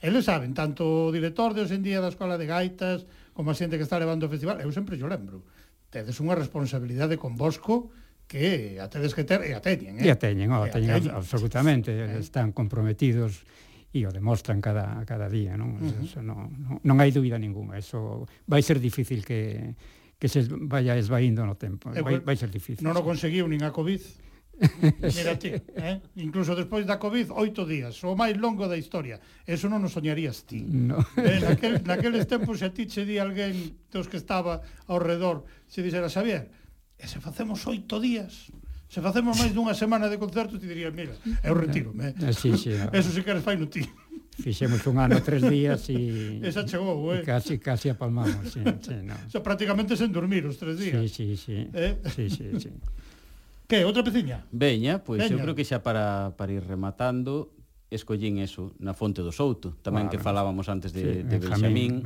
Eles 0.00 0.24
saben, 0.24 0.52
tanto 0.52 1.08
o 1.08 1.12
director 1.12 1.52
de 1.52 1.64
hoxendía 1.64 2.04
da 2.04 2.12
Escola 2.12 2.36
de 2.36 2.48
Gaitas, 2.48 3.04
como 3.32 3.52
a 3.52 3.56
xente 3.56 3.80
que 3.80 3.84
está 3.84 3.96
levando 3.96 4.28
o 4.28 4.32
festival, 4.32 4.60
eu 4.60 4.68
sempre 4.72 5.00
yo 5.00 5.08
lembro 5.08 5.44
tedes 5.90 6.16
unha 6.22 6.38
responsabilidade 6.38 7.18
convosco 7.18 7.90
que 8.30 8.78
a 8.78 8.86
tedes 8.86 9.10
que 9.10 9.26
ter 9.26 9.42
e 9.42 9.52
a 9.52 9.60
teñen, 9.60 9.98
eh? 9.98 10.06
E 10.06 10.08
a 10.08 10.16
teñen, 10.16 10.54
oh, 10.54 10.62
a 10.62 10.70
teñen, 10.70 11.02
teñen 11.02 11.18
absolutamente, 11.18 11.90
eh? 11.90 12.22
están 12.22 12.54
comprometidos 12.54 13.42
e 13.90 14.06
o 14.06 14.14
demostran 14.14 14.62
cada, 14.62 15.02
cada 15.02 15.26
día, 15.26 15.58
non? 15.58 15.82
Uh 15.82 15.90
-huh. 15.90 16.06
eso, 16.06 16.22
non, 16.22 16.46
non, 16.62 16.78
non 16.78 16.96
hai 17.02 17.10
dúbida 17.10 17.42
ninguna, 17.42 17.74
eso 17.74 18.30
vai 18.46 18.62
ser 18.62 18.78
difícil 18.78 19.26
que, 19.26 19.74
que 20.14 20.30
se 20.30 20.46
vaya 20.46 20.94
esvaindo 20.94 21.42
no 21.42 21.58
tempo, 21.58 21.90
vai, 21.90 22.22
vai 22.22 22.36
ser 22.38 22.54
difícil. 22.54 22.86
Non 22.86 22.94
o 22.94 23.02
conseguiu 23.02 23.50
nin 23.50 23.66
a 23.66 23.74
Covid? 23.74 23.98
Mira 25.00 25.38
ti, 25.38 25.56
eh? 25.56 26.00
incluso 26.20 26.52
despois 26.54 26.84
da 26.84 27.00
Covid, 27.00 27.32
oito 27.32 27.64
días, 27.64 27.96
o 28.04 28.12
máis 28.12 28.36
longo 28.36 28.68
da 28.68 28.76
historia. 28.76 29.16
Eso 29.48 29.72
non 29.72 29.80
nos 29.80 29.96
soñarías 29.96 30.44
ti. 30.44 30.60
No. 30.60 31.00
Eh, 31.16 31.40
naquel, 31.40 31.80
naqueles 31.82 32.28
tempos, 32.28 32.60
se 32.60 32.68
a 32.68 32.74
ti 32.74 32.84
che 32.84 33.08
di 33.08 33.16
alguén 33.16 33.80
dos 33.88 34.06
que 34.06 34.20
estaba 34.20 34.60
ao 34.86 35.00
redor, 35.00 35.48
se 35.64 35.80
dixera, 35.80 36.12
Xavier, 36.12 36.52
e 37.00 37.04
se 37.08 37.18
facemos 37.18 37.64
oito 37.64 37.96
días, 37.96 38.52
Se 38.90 38.98
facemos 38.98 39.38
máis 39.38 39.54
dunha 39.54 39.70
semana 39.70 40.10
de 40.10 40.18
concerto, 40.18 40.58
ti 40.58 40.66
dirías, 40.66 40.90
mira, 40.90 41.14
eu 41.46 41.54
retiro, 41.54 41.94
Eh? 41.94 42.10
Sí, 42.34 42.58
sí, 42.58 42.74
no. 42.74 42.90
Ah. 42.90 42.98
Eso 42.98 43.14
se 43.14 43.22
si 43.22 43.22
queres 43.22 43.46
fai 43.46 43.54
no 43.54 43.70
ti. 43.70 43.86
Fixemos 44.42 44.82
un 44.90 44.98
ano 44.98 45.22
tres 45.22 45.46
días 45.46 45.86
e... 45.94 46.42
Esa 46.48 46.66
chegou, 46.66 47.14
eh? 47.14 47.22
Casi, 47.22 47.62
casi 47.62 47.86
apalmamos, 47.86 48.50
sí, 48.50 48.58
sí, 48.82 48.98
no. 49.06 49.14
O 49.14 49.30
sea, 49.30 49.46
prácticamente 49.46 49.94
sen 49.94 50.10
dormir 50.10 50.42
os 50.42 50.58
tres 50.58 50.74
días. 50.74 50.98
Sí, 51.06 51.06
sí, 51.06 51.38
sí. 51.38 51.70
Eh? 51.70 52.02
Sí, 52.10 52.26
sí, 52.34 52.50
sí. 52.58 52.70
Que, 53.70 53.86
outra 53.86 54.02
peciña? 54.02 54.42
Veña, 54.50 55.06
pois 55.06 55.22
Veña. 55.22 55.38
eu 55.38 55.46
creo 55.46 55.54
que 55.54 55.62
xa 55.62 55.78
para, 55.78 56.34
para 56.34 56.50
ir 56.50 56.66
rematando 56.66 57.54
escollín 57.86 58.42
eso 58.42 58.74
na 58.82 58.98
Fonte 58.98 59.22
do 59.22 59.30
Souto, 59.30 59.78
tamén 59.86 60.10
claro. 60.10 60.12
que 60.14 60.18
falábamos 60.18 60.66
antes 60.66 60.90
de, 60.90 61.22
sí, 61.22 61.22
de 61.22 61.36
Benjamín, 61.38 62.02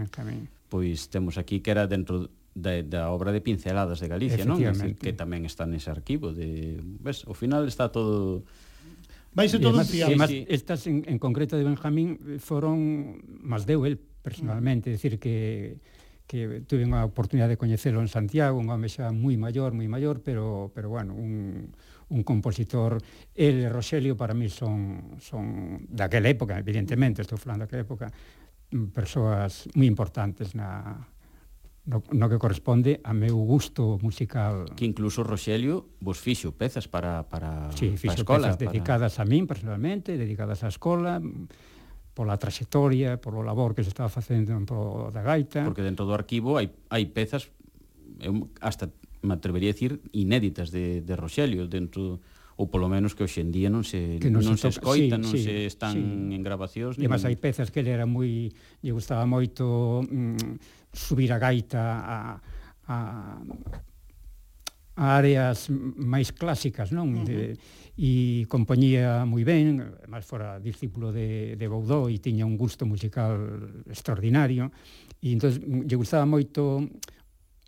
pois 0.68 1.08
temos 1.08 1.40
aquí 1.40 1.64
que 1.64 1.72
era 1.72 1.88
dentro 1.88 2.28
da, 2.52 2.84
da 2.84 3.08
obra 3.08 3.32
de 3.32 3.40
Pinceladas 3.40 3.96
de 3.96 4.08
Galicia, 4.12 4.44
non? 4.44 4.60
Decir, 4.60 5.00
que 5.00 5.16
tamén 5.16 5.48
está 5.48 5.64
nese 5.64 5.88
arquivo 5.88 6.36
de, 6.36 6.84
ves, 7.00 7.24
ao 7.24 7.32
final 7.32 7.64
está 7.64 7.88
todo 7.88 8.44
Vaise 9.34 9.58
todo 9.58 9.74
además, 9.74 9.90
fiado. 9.90 10.08
Sí, 10.08 10.14
además, 10.14 10.30
sí. 10.30 10.46
estas 10.46 10.86
en, 10.86 11.02
en 11.08 11.18
concreto 11.18 11.56
de 11.56 11.64
Benjamín 11.64 12.38
foron, 12.38 13.18
mas 13.40 13.66
deu 13.66 13.82
el 13.88 13.98
personalmente, 13.98 14.88
mm. 14.88 14.92
decir 14.92 15.16
que 15.16 15.80
que 16.26 16.64
tuve 16.64 16.88
unha 16.88 17.04
oportunidade 17.04 17.54
de 17.54 17.60
coñecelo 17.60 18.00
en 18.00 18.08
Santiago, 18.08 18.56
un 18.56 18.72
home 18.72 18.88
xa 18.88 19.12
moi 19.12 19.36
maior, 19.36 19.76
moi 19.76 19.88
maior, 19.88 20.24
pero, 20.24 20.72
pero 20.72 20.88
bueno, 20.88 21.12
un, 21.12 21.68
un 22.08 22.20
compositor, 22.24 22.96
el 23.36 23.64
e 23.64 23.68
Roxelio 23.68 24.16
para 24.16 24.32
mí 24.32 24.48
son, 24.48 25.16
son 25.20 25.84
daquela 25.92 26.32
época, 26.32 26.56
evidentemente, 26.56 27.20
estou 27.20 27.36
falando 27.36 27.68
daquela 27.68 27.84
época, 27.84 28.08
persoas 28.92 29.68
moi 29.76 29.84
importantes 29.84 30.56
na, 30.56 31.04
no, 31.84 32.02
no 32.10 32.26
que 32.32 32.40
corresponde 32.40 33.00
a 33.04 33.12
meu 33.12 33.36
gusto 33.44 34.00
musical. 34.00 34.64
Que 34.72 34.88
incluso 34.88 35.22
Roxelio 35.22 35.92
vos 36.00 36.16
fixo 36.16 36.56
pezas 36.56 36.88
para 36.88 37.28
para 37.28 37.68
sí, 37.76 38.00
fixo 38.00 38.24
para 38.24 38.48
escola, 38.48 38.48
pezas 38.48 38.56
para... 38.56 38.72
dedicadas 38.72 39.20
a 39.20 39.24
min 39.28 39.44
personalmente, 39.44 40.16
dedicadas 40.16 40.64
á 40.64 40.68
escola, 40.72 41.20
pola 42.14 42.38
traxectoria, 42.38 43.18
polo 43.18 43.42
labor 43.42 43.74
que 43.74 43.82
se 43.82 43.90
estaba 43.90 44.08
facendo 44.08 44.54
en 44.54 44.64
pro 44.64 45.10
da 45.10 45.20
gaita. 45.20 45.66
Porque 45.66 45.82
dentro 45.82 46.06
do 46.06 46.14
arquivo 46.14 46.56
hai, 46.56 46.70
hai 46.88 47.10
pezas, 47.10 47.50
eu 48.22 48.46
eh, 48.46 48.62
hasta 48.62 48.88
me 49.20 49.34
atrevería 49.34 49.70
a 49.70 49.74
dicir, 49.74 50.00
inéditas 50.12 50.70
de, 50.70 51.02
de 51.02 51.14
Roxelio, 51.16 51.66
dentro 51.66 52.22
ou 52.54 52.70
polo 52.70 52.86
menos 52.86 53.18
que 53.18 53.26
hoxe 53.26 53.42
en 53.42 53.50
día 53.50 53.66
non 53.66 53.82
se 53.82 54.22
que 54.22 54.30
non, 54.30 54.46
non 54.46 54.54
se, 54.54 54.70
se 54.70 54.78
escoita, 54.78 55.18
sí, 55.18 55.22
non 55.26 55.32
sí, 55.34 55.42
se 55.42 55.54
están 55.66 55.98
sí. 55.98 56.38
en 56.38 56.42
grabacións. 56.46 56.94
E 57.02 57.10
máis 57.10 57.26
hai 57.26 57.34
pezas 57.34 57.74
que 57.74 57.82
ele 57.82 57.90
era 57.90 58.06
moi 58.06 58.46
lle 58.78 58.92
gustaba 58.94 59.26
moito 59.26 60.06
mm, 60.06 60.94
subir 60.94 61.34
a 61.34 61.42
gaita 61.42 61.82
a, 61.82 62.18
a 62.86 62.96
áreas 64.94 65.68
máis 65.98 66.30
clásicas, 66.30 66.94
non? 66.94 67.26
De, 67.26 67.34
uh 67.34 67.58
-huh. 67.58 67.82
E 67.94 68.42
compoñía 68.50 69.22
moi 69.22 69.46
ben, 69.46 69.78
máis 70.10 70.26
fora 70.26 70.58
discípulo 70.58 71.14
de, 71.14 71.54
de 71.54 71.66
Boudó 71.70 72.10
e 72.10 72.18
tiña 72.18 72.42
un 72.42 72.58
gusto 72.58 72.82
musical 72.90 73.38
extraordinario. 73.86 74.74
E 75.22 75.30
entón 75.30 75.54
lle 75.86 75.94
gustaba 75.94 76.26
moito 76.26 76.82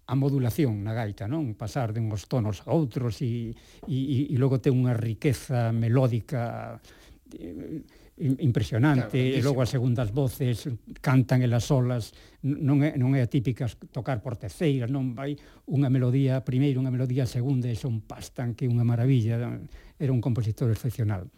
a 0.06 0.14
modulación 0.18 0.82
na 0.82 0.98
gaita, 0.98 1.30
non? 1.30 1.54
Pasar 1.54 1.94
de 1.94 2.02
uns 2.02 2.26
tonos 2.26 2.66
a 2.66 2.74
outros 2.74 3.22
e, 3.22 3.54
e, 3.86 3.98
e 4.30 4.34
logo 4.34 4.58
ten 4.58 4.74
unha 4.74 4.98
riqueza 4.98 5.70
melódica 5.70 6.82
eh, 7.38 7.86
impresionante, 8.16 9.20
claro, 9.20 9.36
e 9.36 9.44
logo 9.44 9.60
as 9.60 9.68
segundas 9.68 10.08
voces 10.08 10.64
cantan 11.04 11.44
elas 11.44 11.68
solas, 11.68 11.86
olas, 11.86 12.04
non 12.46 12.80
é, 12.80 12.96
non 12.96 13.12
é 13.12 13.26
típica 13.28 13.68
tocar 13.92 14.24
por 14.24 14.40
terceiras, 14.40 14.88
non 14.88 15.12
vai 15.12 15.36
unha 15.68 15.92
melodía 15.92 16.40
primeiro, 16.40 16.80
unha 16.80 16.88
melodía 16.88 17.28
segunda, 17.28 17.68
e 17.68 17.76
son 17.76 18.00
pastan 18.06 18.56
que 18.56 18.64
unha 18.64 18.86
maravilla, 18.86 19.60
era 19.98 20.12
un 20.12 20.20
compositor 20.20 20.70
excepcional. 20.70 21.28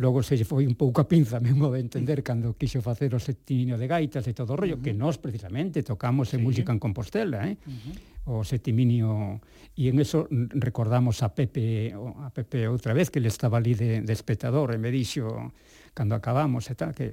Logo 0.00 0.24
se 0.24 0.40
lle 0.40 0.48
foi 0.48 0.64
un 0.64 0.72
pouco 0.72 1.04
a 1.04 1.08
pinza, 1.08 1.36
mesmo 1.44 1.68
de 1.68 1.84
entender, 1.84 2.24
cando 2.24 2.56
quixo 2.56 2.80
facer 2.80 3.12
o 3.12 3.20
septimino 3.20 3.76
de 3.76 3.84
gaitas 3.84 4.24
e 4.24 4.32
todo 4.32 4.54
o 4.54 4.58
rollo, 4.58 4.76
uh 4.76 4.80
-huh. 4.80 4.84
que 4.88 4.96
nós 4.96 5.20
precisamente 5.20 5.84
tocamos 5.84 6.32
en 6.32 6.40
sí. 6.40 6.44
música 6.46 6.72
en 6.72 6.80
Compostela, 6.80 7.44
eh? 7.44 7.60
Uh 7.60 7.76
-huh. 7.76 8.40
o 8.40 8.44
septiminio, 8.46 9.42
e 9.76 9.90
en 9.90 9.98
eso 9.98 10.30
recordamos 10.56 11.20
a 11.20 11.34
Pepe, 11.34 11.92
a 11.92 12.30
Pepe 12.30 12.70
outra 12.70 12.94
vez, 12.94 13.10
que 13.10 13.20
le 13.20 13.28
estaba 13.28 13.58
ali 13.58 13.74
de, 13.74 14.00
de 14.00 14.12
espectador, 14.14 14.72
e 14.72 14.78
me 14.78 14.94
dixo, 14.94 15.52
cando 15.94 16.16
acabamos 16.16 16.68
e 16.68 16.74
tal, 16.74 16.96
que 16.96 17.12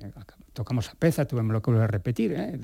tocamos 0.56 0.88
a 0.90 0.96
peza, 0.96 1.28
tuvemos 1.28 1.54
lo 1.54 1.62
que 1.62 1.72
repetir, 1.88 2.34
eh? 2.34 2.60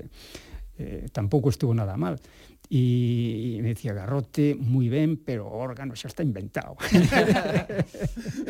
Eh, 0.78 1.07
tampouco 1.11 1.49
estuvo 1.49 1.74
nada 1.74 1.95
mal. 1.95 2.20
E, 2.68 3.55
e 3.55 3.61
me 3.61 3.78
decía, 3.78 3.93
Garrote, 3.93 4.57
moi 4.57 4.89
ben, 4.89 5.22
pero 5.22 5.45
o 5.47 5.55
órgano 5.55 5.93
xa 5.93 6.09
está 6.09 6.26
inventado. 6.26 6.76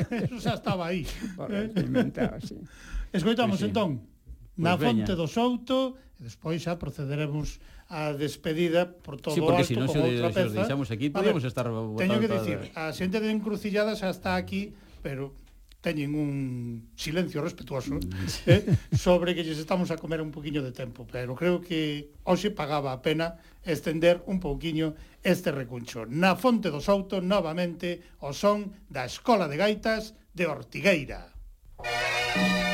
Eso 0.10 0.40
xa 0.40 0.56
estaba 0.56 0.88
aí. 0.88 1.06
Bueno, 1.36 1.68
¿eh? 1.68 1.70
inventado, 1.76 2.40
sí. 2.42 2.56
Escoitamos, 3.12 3.60
pues, 3.60 3.68
sí. 3.68 3.70
entón, 3.70 4.02
pois 4.56 4.66
na 4.66 4.80
veña. 4.80 5.06
Fonte 5.06 5.14
do 5.20 5.28
Souto, 5.28 6.00
e 6.18 6.26
despois 6.26 6.64
xa 6.64 6.80
procederemos 6.80 7.60
a 7.92 8.16
despedida 8.16 8.90
por 8.90 9.22
todo 9.22 9.36
sí, 9.36 9.44
porque 9.44 9.62
o 9.62 9.62
alto 9.62 9.70
si 9.70 9.76
non, 9.78 9.86
como 9.92 10.02
se, 10.02 10.10
outra 10.16 10.30
peza. 10.32 10.50
Se 10.50 10.58
deixamos 10.66 10.90
aquí, 10.90 11.12
podemos 11.12 11.44
estar... 11.44 11.68
Teño 11.70 12.18
que 12.18 12.30
dicir, 12.32 12.58
a 12.74 12.90
xente 12.96 13.20
de 13.22 13.30
encrucilladas 13.30 14.02
xa 14.02 14.10
está 14.10 14.40
aquí, 14.40 14.74
pero 15.06 15.36
teñen 15.86 16.18
un 16.18 16.90
silencio 16.98 17.46
respetuoso 17.46 18.02
mm. 18.02 18.50
eh, 18.50 18.66
sobre 18.98 19.38
que 19.38 19.46
lles 19.46 19.62
estamos 19.62 19.94
a 19.94 20.02
comer 20.02 20.18
un 20.26 20.34
poquinho 20.34 20.66
de 20.66 20.74
tempo, 20.74 21.06
pero 21.06 21.38
creo 21.38 21.62
que 21.62 22.10
hoxe 22.26 22.50
pagaba 22.50 22.90
a 22.90 23.06
pena 23.06 23.38
estender 23.62 24.26
un 24.26 24.42
pouquiño 24.42 24.98
este 25.22 25.54
recuncho. 25.54 26.10
Na 26.10 26.34
Fonte 26.34 26.74
do 26.74 26.82
Souto, 26.82 27.22
novamente, 27.22 28.02
o 28.26 28.34
son 28.34 28.74
da 28.90 29.06
Escola 29.06 29.46
de 29.46 29.62
Gaitas 29.62 30.18
de 30.34 30.50
Ortigueira. 30.50 31.30
Música 31.78 32.65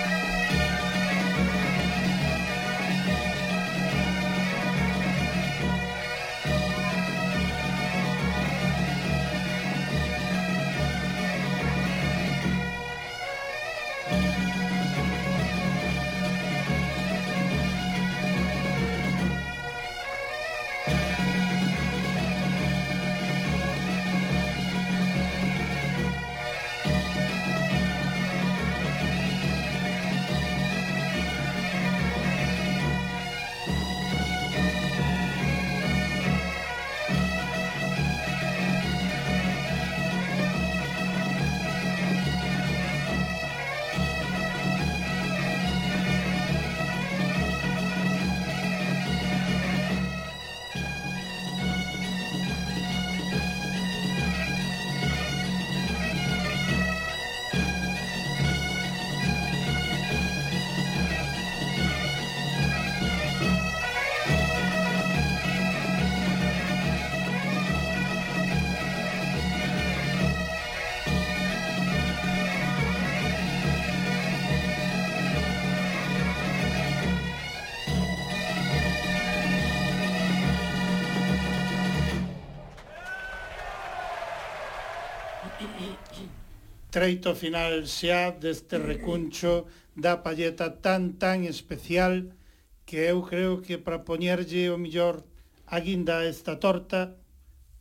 treito 86.91 87.33
final 87.33 87.87
xa 87.87 88.35
deste 88.35 88.75
recuncho 88.75 89.65
da 89.95 90.19
palleta 90.19 90.83
tan 90.83 91.15
tan 91.15 91.47
especial 91.47 92.35
que 92.83 93.07
eu 93.07 93.23
creo 93.23 93.63
que 93.63 93.79
para 93.79 94.03
poñerlle 94.03 94.67
o 94.69 94.77
millor 94.77 95.23
a 95.71 95.79
guinda 95.79 96.19
a 96.19 96.27
esta 96.27 96.59
torta 96.59 97.15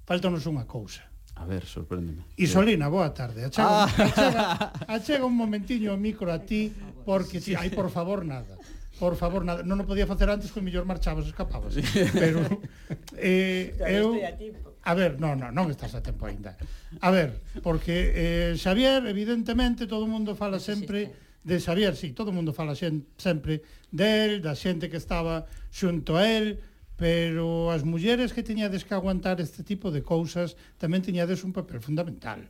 faltanos 0.06 0.46
unha 0.46 0.64
cousa. 0.64 1.10
A 1.34 1.44
ver, 1.48 1.66
sorpréndeme. 1.66 2.22
Isolina, 2.36 2.86
boa 2.92 3.10
tarde. 3.10 3.48
Achega, 3.48 3.66
ah. 3.66 3.88
achega, 3.88 4.44
achega 4.86 5.24
un 5.26 5.34
momentiño 5.34 5.94
o 5.94 5.98
micro 5.98 6.30
a 6.30 6.38
ti 6.38 6.70
porque 7.02 7.42
si, 7.42 7.52
sí. 7.52 7.58
ai, 7.58 7.74
por 7.74 7.90
favor, 7.90 8.22
nada. 8.22 8.54
Por 9.00 9.16
favor, 9.16 9.42
nada. 9.42 9.64
Non 9.64 9.80
o 9.80 9.88
podía 9.88 10.04
facer 10.04 10.28
antes 10.28 10.52
que 10.52 10.60
o 10.60 10.66
millor 10.66 10.84
marchabas, 10.84 11.24
escapabas. 11.24 11.74
Pero 12.12 12.44
eh, 13.16 13.72
eu, 13.88 14.14
A 14.84 14.94
ver, 14.96 15.20
non, 15.20 15.36
non, 15.36 15.52
non 15.52 15.68
estás 15.68 15.92
a 15.92 16.00
tempo 16.00 16.24
aínda. 16.24 16.56
A 17.04 17.12
ver, 17.12 17.36
porque 17.60 18.12
eh, 18.16 18.50
Xavier, 18.56 19.04
evidentemente, 19.04 19.84
todo 19.84 20.08
o 20.08 20.10
mundo 20.10 20.32
fala 20.32 20.56
sempre 20.56 21.12
de 21.44 21.60
Xavier, 21.60 21.96
sí, 21.96 22.12
todo 22.16 22.32
o 22.32 22.36
mundo 22.36 22.52
fala 22.52 22.72
xen, 22.72 23.04
sempre 23.20 23.60
del, 23.92 24.40
da 24.40 24.56
xente 24.56 24.88
que 24.88 24.96
estaba 24.96 25.44
xunto 25.68 26.16
a 26.16 26.24
él, 26.24 26.60
pero 26.96 27.72
as 27.72 27.84
mulleres 27.84 28.32
que 28.32 28.44
tiñades 28.44 28.84
que 28.84 28.92
aguantar 28.92 29.40
este 29.40 29.64
tipo 29.64 29.88
de 29.88 30.04
cousas 30.04 30.56
tamén 30.76 31.00
tiñades 31.00 31.44
un 31.44 31.52
papel 31.52 31.80
fundamental. 31.80 32.44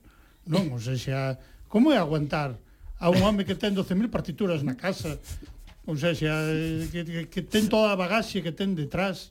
Non, 0.46 0.70
ou 0.74 0.82
seja, 0.82 1.38
como 1.70 1.94
é 1.94 1.98
aguantar 1.98 2.58
a 2.98 3.10
un 3.10 3.22
home 3.22 3.46
que 3.46 3.54
ten 3.54 3.74
12.000 3.74 4.10
partituras 4.10 4.66
na 4.66 4.74
casa, 4.74 5.18
ou 5.86 5.94
seja, 5.94 6.30
eh, 6.50 6.86
que, 6.90 7.02
que, 7.06 7.20
que 7.30 7.42
ten 7.42 7.70
toda 7.70 7.94
a 7.94 7.98
bagaxe 7.98 8.42
que 8.42 8.50
ten 8.50 8.74
detrás, 8.74 9.30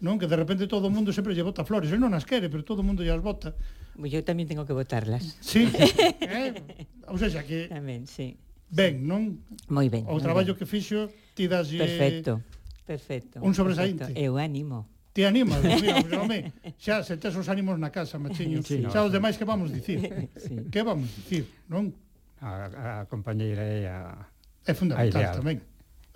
non? 0.00 0.16
Que 0.16 0.30
de 0.30 0.38
repente 0.38 0.64
todo 0.70 0.88
o 0.88 0.92
mundo 0.92 1.12
sempre 1.12 1.36
lle 1.36 1.44
bota 1.44 1.66
flores, 1.66 1.92
el 1.92 2.00
non 2.00 2.16
as 2.16 2.24
quere, 2.24 2.48
pero 2.48 2.64
todo 2.64 2.80
o 2.80 2.86
mundo 2.86 3.04
lle 3.04 3.12
as 3.12 3.20
bota. 3.20 3.52
Eu 3.98 4.24
tamén 4.24 4.48
tengo 4.48 4.64
que 4.64 4.72
botarlas. 4.72 5.36
Sí, 5.44 5.68
eh? 6.24 6.88
ou 7.10 7.20
seja, 7.20 7.44
que... 7.44 7.68
Tamén, 7.68 8.08
sí. 8.08 8.40
Ben, 8.72 9.04
non? 9.04 9.44
Moi 9.68 9.92
ben. 9.92 10.08
O 10.08 10.16
traballo 10.16 10.56
ben. 10.56 10.58
que 10.62 10.66
fixo, 10.66 11.12
ti 11.36 11.44
das... 11.44 11.68
Perfecto, 11.68 12.40
perfecto. 12.88 13.36
Un 13.44 13.52
sobresaínte. 13.52 14.08
Perfecto. 14.08 14.24
Eu 14.24 14.40
animo. 14.40 14.88
Ti 15.12 15.28
animas, 15.28 15.60
mira, 15.60 16.00
pues, 16.00 16.16
home, 16.16 16.52
xa 16.80 17.04
se 17.04 17.20
tes 17.20 17.36
os 17.36 17.44
ánimos 17.52 17.76
na 17.76 17.92
casa, 17.92 18.16
machiño. 18.16 18.64
Sí, 18.68 18.80
xa 18.88 19.04
os 19.04 19.12
demais 19.12 19.36
que 19.36 19.44
vamos 19.44 19.68
dicir? 19.68 20.00
Sí. 20.40 20.56
Que 20.72 20.80
vamos 20.80 21.12
dicir, 21.12 21.44
non? 21.68 21.92
A, 22.40 23.04
a 23.04 23.06
compañeira 23.12 23.60
é 23.60 23.92
a... 23.92 24.24
É 24.64 24.72
fundamental 24.72 25.20
a 25.20 25.36
tamén. 25.36 25.60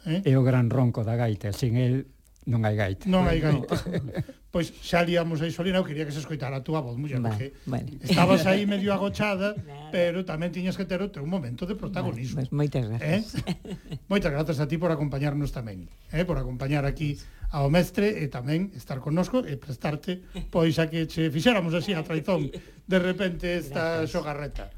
Eh? 0.08 0.24
É 0.24 0.32
o 0.32 0.40
gran 0.40 0.72
ronco 0.72 1.04
da 1.04 1.12
gaita, 1.12 1.52
sin 1.52 1.76
el 1.76 2.08
Non 2.46 2.62
hai 2.62 2.78
gaita. 2.78 3.10
Non 3.10 3.26
hai 3.26 3.42
gaita. 3.42 3.74
pois 4.54 4.70
xa 4.78 5.02
liamos 5.02 5.42
a 5.42 5.50
Isolina, 5.50 5.82
eu 5.82 5.86
quería 5.86 6.06
que 6.06 6.14
se 6.14 6.22
escoitara 6.22 6.62
a 6.62 6.62
túa 6.62 6.78
voz, 6.78 6.94
muller, 6.94 7.18
vale, 7.18 7.34
porque 7.34 7.46
vale. 7.66 7.98
estabas 8.06 8.46
aí 8.46 8.62
medio 8.70 8.94
agochada, 8.94 9.58
pero 9.90 10.22
tamén 10.22 10.54
tiñas 10.54 10.78
que 10.78 10.86
ter 10.86 11.02
o 11.02 11.10
teu 11.10 11.26
momento 11.26 11.66
de 11.66 11.74
protagonismo. 11.74 12.46
Vale, 12.46 12.46
pues, 12.46 12.54
moitas 12.54 12.86
gracias. 12.86 13.42
Eh? 13.50 13.58
Moitas 14.10 14.30
grazas 14.30 14.62
a 14.62 14.70
ti 14.70 14.78
por 14.78 14.94
acompañarnos 14.94 15.50
tamén, 15.50 15.90
eh? 16.14 16.22
por 16.22 16.38
acompañar 16.38 16.86
aquí 16.86 17.18
ao 17.50 17.66
mestre 17.66 18.14
e 18.14 18.30
tamén 18.30 18.70
estar 18.78 19.02
connosco 19.02 19.42
e 19.42 19.58
prestarte, 19.58 20.22
pois 20.54 20.78
a 20.78 20.86
que 20.86 21.10
che 21.10 21.26
fixéramos 21.34 21.74
así 21.74 21.98
a 21.98 22.06
traizón 22.06 22.46
de 22.86 22.98
repente 23.02 23.58
esta 23.58 24.06
xogarreta. 24.06 24.70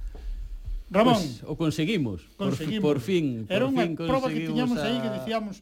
Ramón, 0.89 1.21
pues, 1.21 1.45
o 1.45 1.53
conseguimos, 1.53 2.25
conseguimos. 2.41 2.81
Por, 2.81 2.97
por 2.97 3.05
fin, 3.05 3.45
por 3.45 3.53
Era 3.53 3.69
unha 3.69 3.85
fin 3.85 3.93
prova 3.93 4.33
que 4.33 4.49
tiñamos 4.49 4.81
a... 4.81 4.89
aí 4.89 4.97
que 5.05 5.13
decíamos 5.13 5.61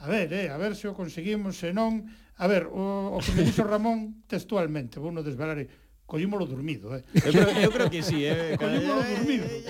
A 0.00 0.06
ver, 0.08 0.32
eh, 0.32 0.48
a 0.50 0.56
ver 0.56 0.76
se 0.76 0.88
o 0.88 0.94
conseguimos, 0.94 1.56
se 1.56 1.72
non... 1.72 2.04
A 2.36 2.44
ver, 2.44 2.68
o, 2.68 3.16
o 3.16 3.18
que 3.24 3.32
me 3.32 3.48
dixo 3.48 3.64
Ramón 3.64 4.28
textualmente, 4.28 5.00
vou 5.00 5.08
non 5.08 5.24
desvelar, 5.24 5.56
collímolo 6.04 6.44
dormido, 6.44 6.92
eh. 6.92 7.02
Eu 7.16 7.32
creo, 7.32 7.48
eu 7.64 7.70
creo 7.72 7.88
que 7.88 8.04
sí, 8.04 8.28
eh. 8.28 8.54
collímolo 8.60 9.00
dormido. 9.00 9.44
Eh, 9.48 9.64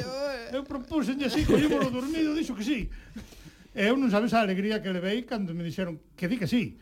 eh. 0.50 0.56
Eu 0.58 0.66
propúsenlle 0.66 1.30
así, 1.30 1.46
collímolo 1.46 1.88
dormido, 1.94 2.34
dixo 2.34 2.58
que 2.58 2.66
sí. 2.66 2.90
Eu 3.76 3.94
non 3.94 4.10
sabes 4.10 4.34
a 4.34 4.42
alegría 4.42 4.82
que 4.82 4.90
levei 4.90 5.22
cando 5.22 5.54
me 5.54 5.62
dixeron 5.62 6.02
que 6.18 6.26
di 6.26 6.36
que 6.36 6.50
sí, 6.50 6.80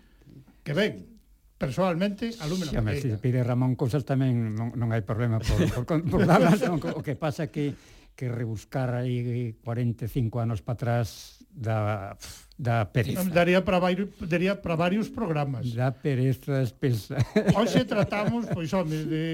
que 0.65 0.73
ven. 0.73 1.15
Personalmente, 1.55 2.35
alumno 2.43 2.67
Xa, 2.67 2.83
me 2.83 2.99
si 2.99 3.15
pide 3.23 3.41
Ramón 3.47 3.79
cousas 3.79 4.03
tamén 4.03 4.53
non, 4.59 4.75
non 4.75 4.91
hai 4.91 5.07
problema 5.07 5.39
por, 5.39 5.59
por, 5.71 5.83
por, 5.87 5.99
por 6.03 6.21
darlas, 6.27 6.61
non, 6.69 6.83
o 6.83 7.01
que 7.01 7.15
pasa 7.15 7.47
que 7.49 7.79
que 8.15 8.31
rebuscar 8.31 8.95
aí 8.95 9.59
45 9.63 10.39
anos 10.39 10.63
para 10.63 10.75
atrás 10.75 11.39
da 11.51 12.15
pff, 12.15 12.44
da 12.55 12.87
pereza. 12.87 13.27
Daría 13.31 13.65
para 13.67 13.83
vai, 13.83 13.99
daría 14.23 14.55
para 14.55 14.79
varios 14.79 15.11
programas. 15.11 15.75
Da 15.75 15.91
pereza 15.91 16.63
espesa. 16.63 17.19
Hoxe 17.59 17.83
tratamos, 17.85 18.47
pois, 18.47 18.71
home, 18.71 18.95
de 18.95 19.25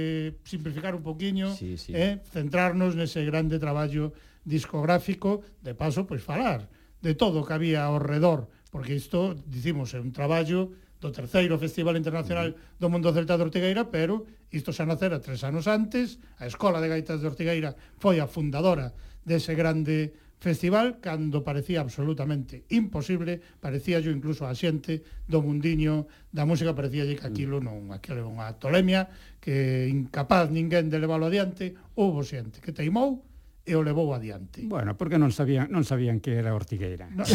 simplificar 0.44 0.96
un 0.96 1.04
poquinho, 1.04 1.52
sí, 1.52 1.76
sí. 1.76 1.92
Eh, 1.92 2.24
centrarnos 2.32 2.96
nese 2.96 3.20
grande 3.28 3.60
traballo 3.60 4.16
discográfico, 4.44 5.44
de 5.60 5.76
paso, 5.76 6.08
pois, 6.08 6.24
falar 6.24 6.64
de 7.00 7.12
todo 7.14 7.40
o 7.40 7.46
que 7.46 7.52
había 7.56 7.84
ao 7.84 8.00
redor, 8.00 8.48
porque 8.72 8.96
isto, 8.96 9.36
dicimos, 9.48 9.92
é 9.92 10.00
un 10.00 10.12
traballo 10.12 10.72
do 11.00 11.08
terceiro 11.08 11.56
Festival 11.56 11.96
Internacional 11.96 12.52
mm. 12.52 12.76
do 12.76 12.88
Mundo 12.92 13.12
Celta 13.12 13.36
de 13.36 13.44
Ortigueira, 13.48 13.88
pero 13.88 14.28
isto 14.52 14.72
xa 14.72 14.84
nacera 14.84 15.20
tres 15.20 15.44
anos 15.44 15.64
antes, 15.68 16.20
a 16.36 16.44
Escola 16.44 16.80
de 16.80 16.92
Gaitas 16.92 17.20
de 17.20 17.28
Ortigueira 17.28 17.72
foi 17.96 18.20
a 18.20 18.28
fundadora 18.28 18.92
dese 19.24 19.56
grande 19.56 20.12
Festival 20.40 21.04
cando 21.04 21.44
parecía 21.44 21.84
absolutamente 21.84 22.64
imposible, 22.70 23.40
parecía 23.60 24.00
yo 24.00 24.08
incluso 24.08 24.48
a 24.48 24.56
xente 24.56 25.04
do 25.28 25.44
mundiño 25.44 26.08
da 26.32 26.48
música 26.48 26.72
parecía 26.72 27.04
que 27.04 27.20
aquilo 27.20 27.60
mm. 27.60 27.64
non, 27.68 27.78
aquilo 27.92 28.24
era 28.24 28.30
unha 28.32 28.48
tolemia 28.56 29.04
que 29.36 29.84
incapaz 29.92 30.48
ninguén 30.48 30.88
de 30.88 30.96
leválo 30.96 31.28
adiante, 31.28 31.76
houve 31.92 32.24
xente 32.24 32.64
que 32.64 32.72
teimou 32.72 33.20
e 33.68 33.76
o 33.76 33.84
levou 33.84 34.16
adiante. 34.16 34.64
Bueno, 34.64 34.96
porque 34.96 35.20
non 35.20 35.28
sabían 35.28 35.68
non 35.68 35.84
sabían 35.84 36.24
que 36.24 36.32
era 36.32 36.56
Ortigueira. 36.56 37.12
No, 37.12 37.28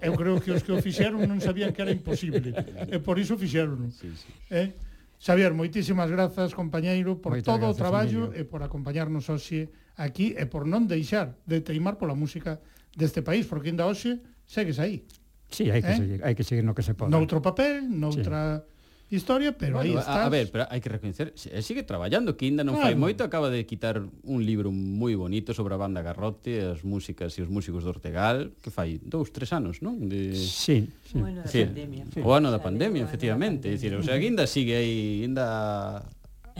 eu 0.00 0.16
creo 0.16 0.40
que 0.40 0.56
os 0.56 0.64
que 0.64 0.72
o 0.72 0.80
fixeron 0.80 1.28
non 1.28 1.36
sabían 1.44 1.76
que 1.76 1.84
era 1.84 1.92
imposible, 1.92 2.56
e 2.88 2.96
por 3.04 3.20
iso 3.20 3.36
fixeron. 3.36 3.92
Sí, 3.92 4.08
sí. 4.16 4.32
Eh? 4.48 4.72
Xavier, 5.20 5.52
moitísimas 5.52 6.08
grazas, 6.08 6.56
compañeiro, 6.56 7.20
por 7.20 7.36
Moitas 7.36 7.44
todo 7.44 7.68
o 7.68 7.76
traballo 7.76 8.32
Emilio. 8.32 8.40
e 8.40 8.48
por 8.48 8.64
acompañarnos 8.64 9.28
hoxe 9.28 9.68
aquí 10.00 10.32
e 10.32 10.48
por 10.48 10.64
non 10.64 10.88
deixar 10.88 11.36
de 11.44 11.60
teimar 11.60 12.00
pola 12.00 12.16
música 12.16 12.56
deste 12.96 13.20
país, 13.20 13.44
porque 13.44 13.68
ainda 13.68 13.84
hoxe 13.84 14.16
segues 14.48 14.80
aí. 14.80 15.04
Sí, 15.52 15.68
hai 15.68 15.84
que, 15.84 15.92
eh? 15.92 16.00
seguir, 16.00 16.18
hai 16.24 16.32
que 16.32 16.40
seguir 16.40 16.64
no 16.64 16.72
que 16.72 16.80
se 16.80 16.96
pode. 16.96 17.12
Noutro 17.12 17.44
papel, 17.44 17.84
noutra... 17.84 18.64
Sí 18.64 18.79
historia, 19.10 19.56
pero 19.58 19.76
bueno, 19.76 19.90
aí 19.90 19.98
está. 19.98 20.24
A 20.24 20.28
ver, 20.30 20.50
pero 20.50 20.70
hai 20.70 20.78
que 20.78 20.88
recoñecer, 20.88 21.34
eh, 21.34 21.62
sigue 21.62 21.82
traballando, 21.82 22.38
que 22.38 22.46
ainda 22.46 22.62
non 22.62 22.78
claro. 22.78 22.86
fai 22.88 22.94
moito, 22.94 23.26
acaba 23.26 23.50
de 23.50 23.66
quitar 23.66 23.98
un 24.00 24.40
libro 24.46 24.70
moi 24.70 25.18
bonito 25.18 25.50
sobre 25.50 25.74
a 25.74 25.80
banda 25.82 26.00
Garrote, 26.00 26.62
as 26.62 26.86
músicas 26.86 27.34
e 27.36 27.42
os 27.42 27.50
músicos 27.50 27.82
do 27.82 27.90
Ortegal, 27.90 28.54
que 28.62 28.70
fai 28.70 29.02
dous, 29.02 29.34
tres 29.34 29.50
anos, 29.50 29.82
non? 29.82 29.98
De... 30.06 30.30
Sí, 30.32 30.86
sí. 31.02 31.18
Bueno, 31.18 31.42
da 31.42 31.50
sí. 31.50 31.66
pandemia. 31.66 32.04
Sí. 32.14 32.20
O 32.22 32.30
ano 32.30 32.54
da 32.54 32.62
pandemia, 32.62 33.02
efectivamente. 33.02 33.66
É 33.66 33.74
dicir, 33.74 33.92
o 33.98 34.02
sea, 34.06 34.14
que 34.16 34.30
ainda 34.30 34.46
sigue 34.46 34.78
aí, 34.78 35.26
ainda 35.26 36.06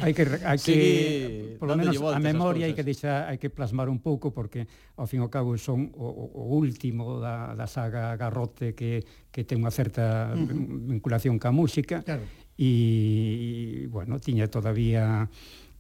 hai 0.01 0.15
que 0.15 0.25
hai 0.45 0.59
que 0.59 0.75
sí, 0.75 1.57
polo 1.61 1.77
menos 1.77 1.97
a 2.01 2.19
memoria 2.19 2.67
hai 2.67 2.75
que 2.75 2.85
deixar 2.87 3.29
hai 3.29 3.37
que 3.37 3.53
plasmar 3.53 3.93
un 3.93 4.01
pouco 4.01 4.33
porque 4.33 4.67
ao 4.97 5.05
fin 5.05 5.21
e 5.21 5.25
ao 5.25 5.31
cabo 5.31 5.57
son 5.61 5.93
o, 5.93 6.07
o 6.33 6.45
último 6.57 7.21
da, 7.21 7.53
da 7.53 7.67
saga 7.67 8.17
Garrote 8.17 8.73
que 8.73 9.05
que 9.29 9.45
ten 9.45 9.61
unha 9.61 9.73
certa 9.75 10.33
vinculación 10.35 11.37
ca 11.37 11.53
música 11.53 12.01
claro 12.07 12.25
e, 12.61 13.89
bueno, 13.89 14.21
tiña 14.21 14.53
todavía 14.53 15.33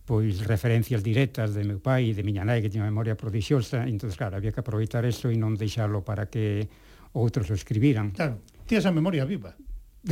pois 0.09 0.43
referencias 0.48 1.05
directas 1.05 1.52
de 1.52 1.62
meu 1.62 1.78
pai 1.78 2.11
e 2.11 2.16
de 2.16 2.24
miña 2.24 2.43
nai 2.43 2.65
que 2.65 2.73
tiña 2.73 2.89
memoria 2.89 3.15
prodixiosa, 3.20 3.85
entonces 3.85 4.16
claro, 4.16 4.40
había 4.40 4.51
que 4.51 4.65
aproveitar 4.65 5.05
eso 5.05 5.28
e 5.28 5.36
non 5.36 5.61
deixalo 5.61 6.01
para 6.01 6.32
que 6.32 6.73
outros 7.12 7.52
o 7.52 7.55
escribiran. 7.55 8.16
Claro, 8.16 8.40
ti 8.65 8.81
esa 8.81 8.90
memoria 8.90 9.28
viva. 9.28 9.52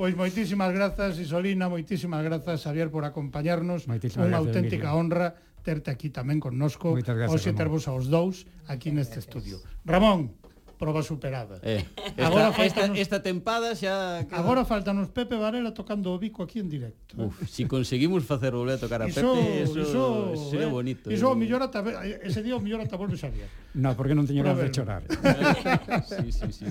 pois 0.00 0.18
moitísimas 0.18 0.74
grazas 0.74 1.14
Isolina, 1.22 1.70
moitísimas 1.70 2.26
grazas 2.26 2.60
Xavier 2.66 2.90
por 2.90 3.06
acompañarnos. 3.06 3.86
Moitísimas 3.86 4.26
Unha 4.26 4.42
auténtica 4.42 4.90
Emilio. 4.90 4.98
honra 4.98 5.28
terte 5.62 5.94
aquí 5.94 6.10
tamén 6.10 6.42
connosco, 6.42 6.96
hoxe 6.96 7.52
tervos 7.54 7.86
aos 7.86 8.10
dous 8.10 8.50
aquí 8.66 8.90
neste 8.90 9.20
estudio. 9.22 9.60
Ramón, 9.86 10.39
proba 10.80 11.02
superada. 11.02 11.60
Eh, 11.62 11.84
esta, 11.84 12.26
agora 12.26 12.52
faltanos, 12.52 12.96
esta, 12.96 13.20
esta 13.20 13.22
tempada 13.22 13.76
xa... 13.76 14.24
Claro. 14.24 14.40
Agora 14.40 14.64
faltanos 14.64 15.12
Pepe 15.12 15.36
Varela 15.36 15.76
tocando 15.76 16.08
o 16.08 16.16
bico 16.16 16.40
aquí 16.40 16.56
en 16.56 16.72
directo. 16.72 17.20
Eh. 17.20 17.28
Uf, 17.28 17.44
si 17.44 17.68
conseguimos 17.68 18.24
facer 18.24 18.56
volver 18.56 18.80
a 18.80 18.80
tocar 18.80 19.04
a 19.04 19.06
iso, 19.06 19.20
Pepe, 19.20 19.68
iso, 19.68 19.76
iso 19.76 20.02
sería 20.48 20.66
eh, 20.66 20.72
bonito. 20.72 21.12
Iso 21.12 21.28
eh. 21.28 21.32
o 21.32 21.36
millor 21.36 21.60
ata, 21.60 21.84
ese 22.24 22.40
día 22.40 22.56
o 22.56 22.64
millor 22.64 22.80
ata 22.80 22.96
volve 22.96 23.20
Xavier. 23.20 23.52
No, 23.76 23.92
porque 23.92 24.16
non 24.16 24.24
teño 24.24 24.40
de 24.40 24.72
chorar. 24.72 25.04
sí, 26.08 26.32
sí, 26.32 26.48
sí. 26.48 26.66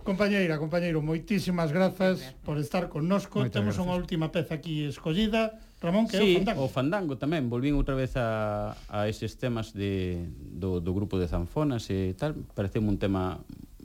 Compañeira, 0.00 0.56
compañeiro, 0.56 1.04
moitísimas 1.04 1.76
grazas 1.76 2.24
por 2.40 2.56
estar 2.56 2.88
connosco. 2.88 3.44
Moitas 3.44 3.60
Temos 3.60 3.76
unha 3.76 4.00
última 4.00 4.32
peza 4.32 4.56
aquí 4.56 4.88
escollida 4.88 5.60
Ramón, 5.80 6.04
que 6.06 6.20
sí, 6.20 6.36
é 6.36 6.36
o 6.36 6.44
fandango. 6.44 6.60
o 6.60 6.68
fandango 6.68 7.14
tamén. 7.16 7.48
Volvín 7.48 7.72
outra 7.74 7.96
vez 7.96 8.12
a, 8.20 8.76
a 8.92 9.08
eses 9.08 9.40
temas 9.40 9.72
de, 9.72 10.28
do, 10.36 10.84
do 10.84 10.92
grupo 10.92 11.16
de 11.16 11.24
zanfonas 11.24 11.88
e 11.88 12.12
tal. 12.20 12.36
Pareceu 12.52 12.84
un 12.84 13.00
tema 13.00 13.40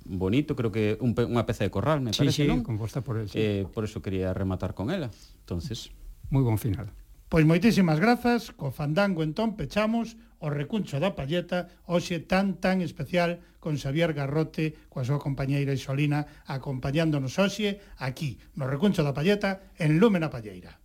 bonito, 0.05 0.53
creo 0.59 0.69
que 0.75 0.99
un, 0.99 1.15
unha 1.15 1.47
peza 1.47 1.63
de 1.63 1.71
corral, 1.71 2.03
me 2.03 2.11
sí, 2.11 2.27
parece, 2.27 2.43
sí, 2.43 2.51
non? 2.51 2.61
composta 2.67 2.99
por 2.99 3.17
el, 3.17 3.31
sí. 3.31 3.39
eh, 3.39 3.63
Por 3.71 3.87
eso 3.87 4.03
quería 4.03 4.35
rematar 4.35 4.75
con 4.75 4.91
ela. 4.91 5.09
Entonces, 5.47 5.89
moi 6.29 6.43
bon 6.43 6.59
final. 6.59 6.91
Pois 7.25 7.41
moitísimas 7.41 7.97
grazas, 7.97 8.53
co 8.53 8.69
fandango 8.69 9.25
entón 9.25 9.57
pechamos 9.57 10.13
o 10.37 10.53
recuncho 10.53 11.01
da 11.01 11.17
palleta, 11.17 11.73
hoxe 11.89 12.21
tan 12.21 12.61
tan 12.61 12.85
especial 12.85 13.41
con 13.57 13.81
Xavier 13.81 14.13
Garrote, 14.13 14.77
coa 14.93 15.01
súa 15.01 15.17
compañeira 15.17 15.73
Isolina, 15.73 16.45
acompañándonos 16.45 17.33
hoxe 17.41 17.81
aquí, 17.97 18.37
no 18.53 18.69
recuncho 18.69 19.01
da 19.01 19.15
palleta, 19.15 19.73
en 19.81 19.97
Lúmena 19.97 20.29
Palleira. 20.29 20.77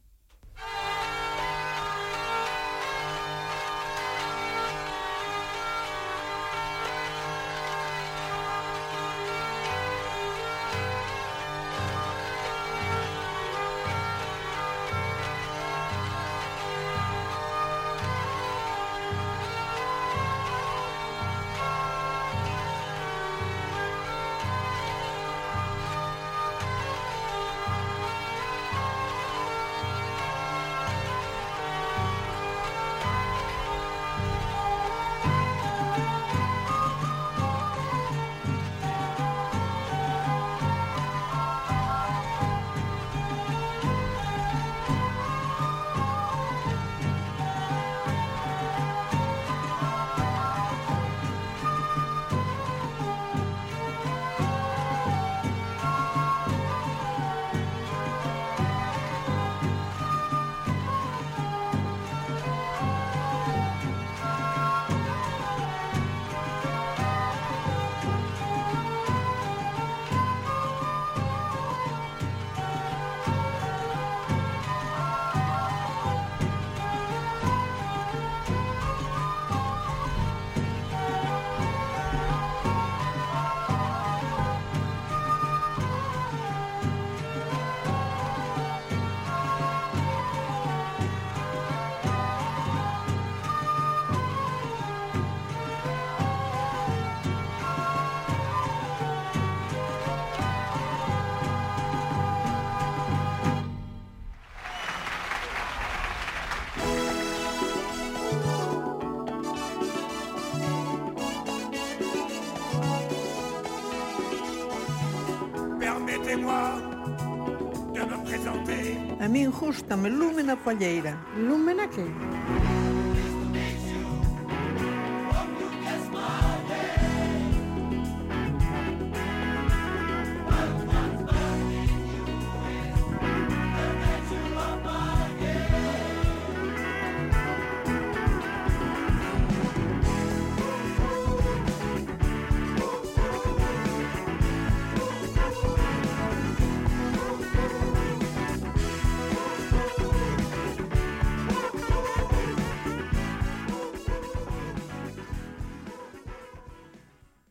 Escúchame, 119.90 120.08
Lúmena 120.08 120.54
Palleira. 120.54 121.18
Lúmena 121.36 121.90
que? 121.90 122.06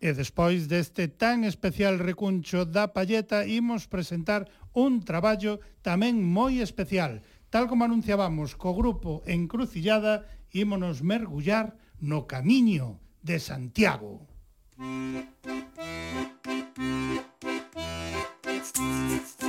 E 0.10 0.18
despois 0.18 0.65
deste 0.65 1.06
tan 1.06 1.45
especial 1.45 2.02
recuncho 2.02 2.65
da 2.65 2.98
palleta 2.98 3.45
imos 3.45 3.86
presentar 3.86 4.49
un 4.73 5.06
traballo 5.06 5.61
tamén 5.86 6.18
moi 6.18 6.65
especial. 6.65 7.22
Tal 7.53 7.69
como 7.69 7.86
anunciábamos 7.86 8.57
co 8.57 8.73
grupo 8.73 9.22
Encrucillada, 9.30 10.26
ímonos 10.49 11.06
mergullar 11.06 11.77
no 12.02 12.26
camiño 12.26 12.98
de 13.22 13.38
Santiago. 13.38 14.26
Música 18.80 19.48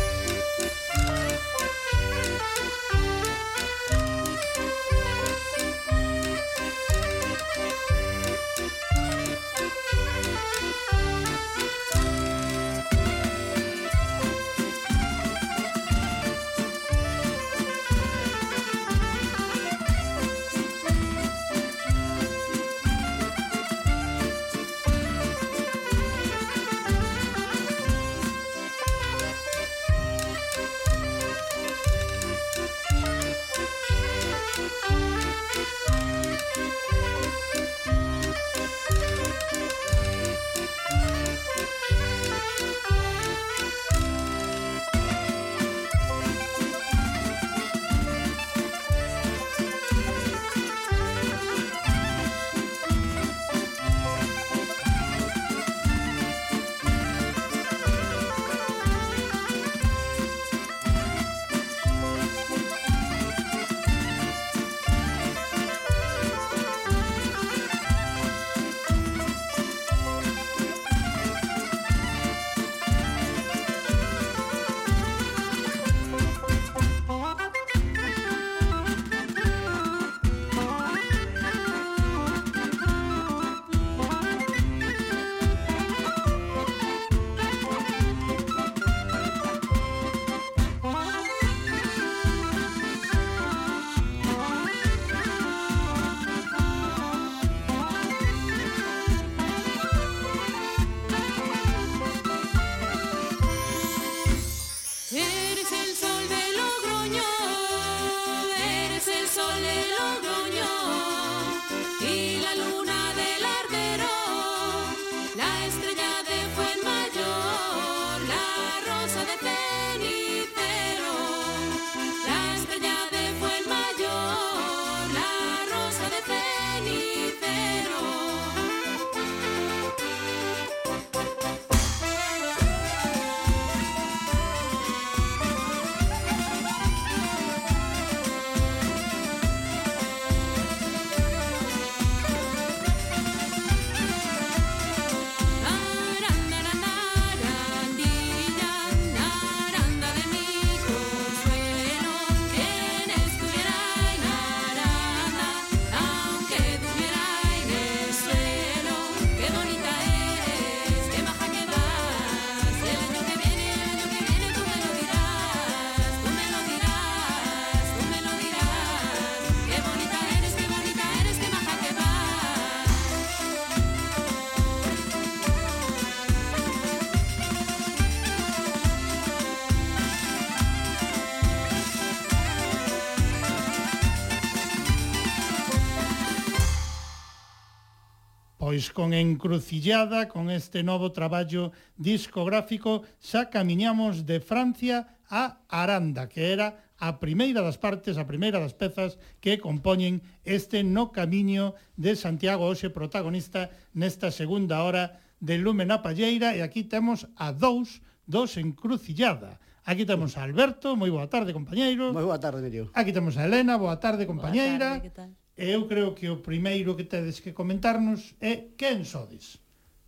Pois 188.71 188.87
con 188.95 189.11
Encrucillada, 189.11 190.29
con 190.31 190.49
este 190.49 190.79
novo 190.79 191.11
traballo 191.11 191.75
discográfico, 191.99 193.03
xa 193.19 193.51
camiñamos 193.51 194.23
de 194.23 194.39
Francia 194.39 195.19
a 195.27 195.59
Aranda, 195.67 196.31
que 196.31 196.55
era 196.55 196.79
a 196.95 197.19
primeira 197.19 197.59
das 197.59 197.75
partes, 197.75 198.15
a 198.15 198.23
primeira 198.23 198.63
das 198.63 198.71
pezas 198.71 199.19
que 199.43 199.59
compoñen 199.59 200.23
este 200.47 200.87
No 200.87 201.11
Camiño 201.11 201.75
de 201.99 202.15
Santiago 202.15 202.63
hoxe 202.63 202.87
protagonista 202.87 203.67
nesta 203.91 204.31
segunda 204.31 204.87
hora 204.87 205.19
de 205.43 205.59
Lume 205.59 205.83
na 205.83 205.99
Palleira 205.99 206.55
e 206.55 206.63
aquí 206.63 206.87
temos 206.87 207.27
a 207.35 207.51
dous 207.51 207.99
dos 208.23 208.55
Encrucillada. 208.55 209.59
Aquí 209.83 210.07
temos 210.07 210.39
a 210.39 210.47
Alberto, 210.47 210.95
moi 210.95 211.11
boa 211.11 211.27
tarde, 211.27 211.51
compañeiro. 211.51 212.15
Moi 212.15 212.23
boa 212.23 212.39
tarde, 212.39 212.63
Emilio. 212.63 212.87
Aquí 212.95 213.11
temos 213.11 213.35
a 213.35 213.43
Elena, 213.43 213.75
boa 213.75 213.99
tarde, 213.99 214.23
compañeira. 214.23 214.95
Boa 214.95 215.03
tarde, 215.03 215.11
que 215.11 215.11
tal? 215.11 215.40
E 215.59 215.75
eu 215.75 215.87
creo 215.87 216.15
que 216.15 216.31
o 216.31 216.39
primeiro 216.39 216.95
que 216.95 217.07
tedes 217.07 217.43
que 217.43 217.51
comentarnos 217.51 218.33
é 218.39 218.71
quen 218.79 219.03
sodes. 219.03 219.59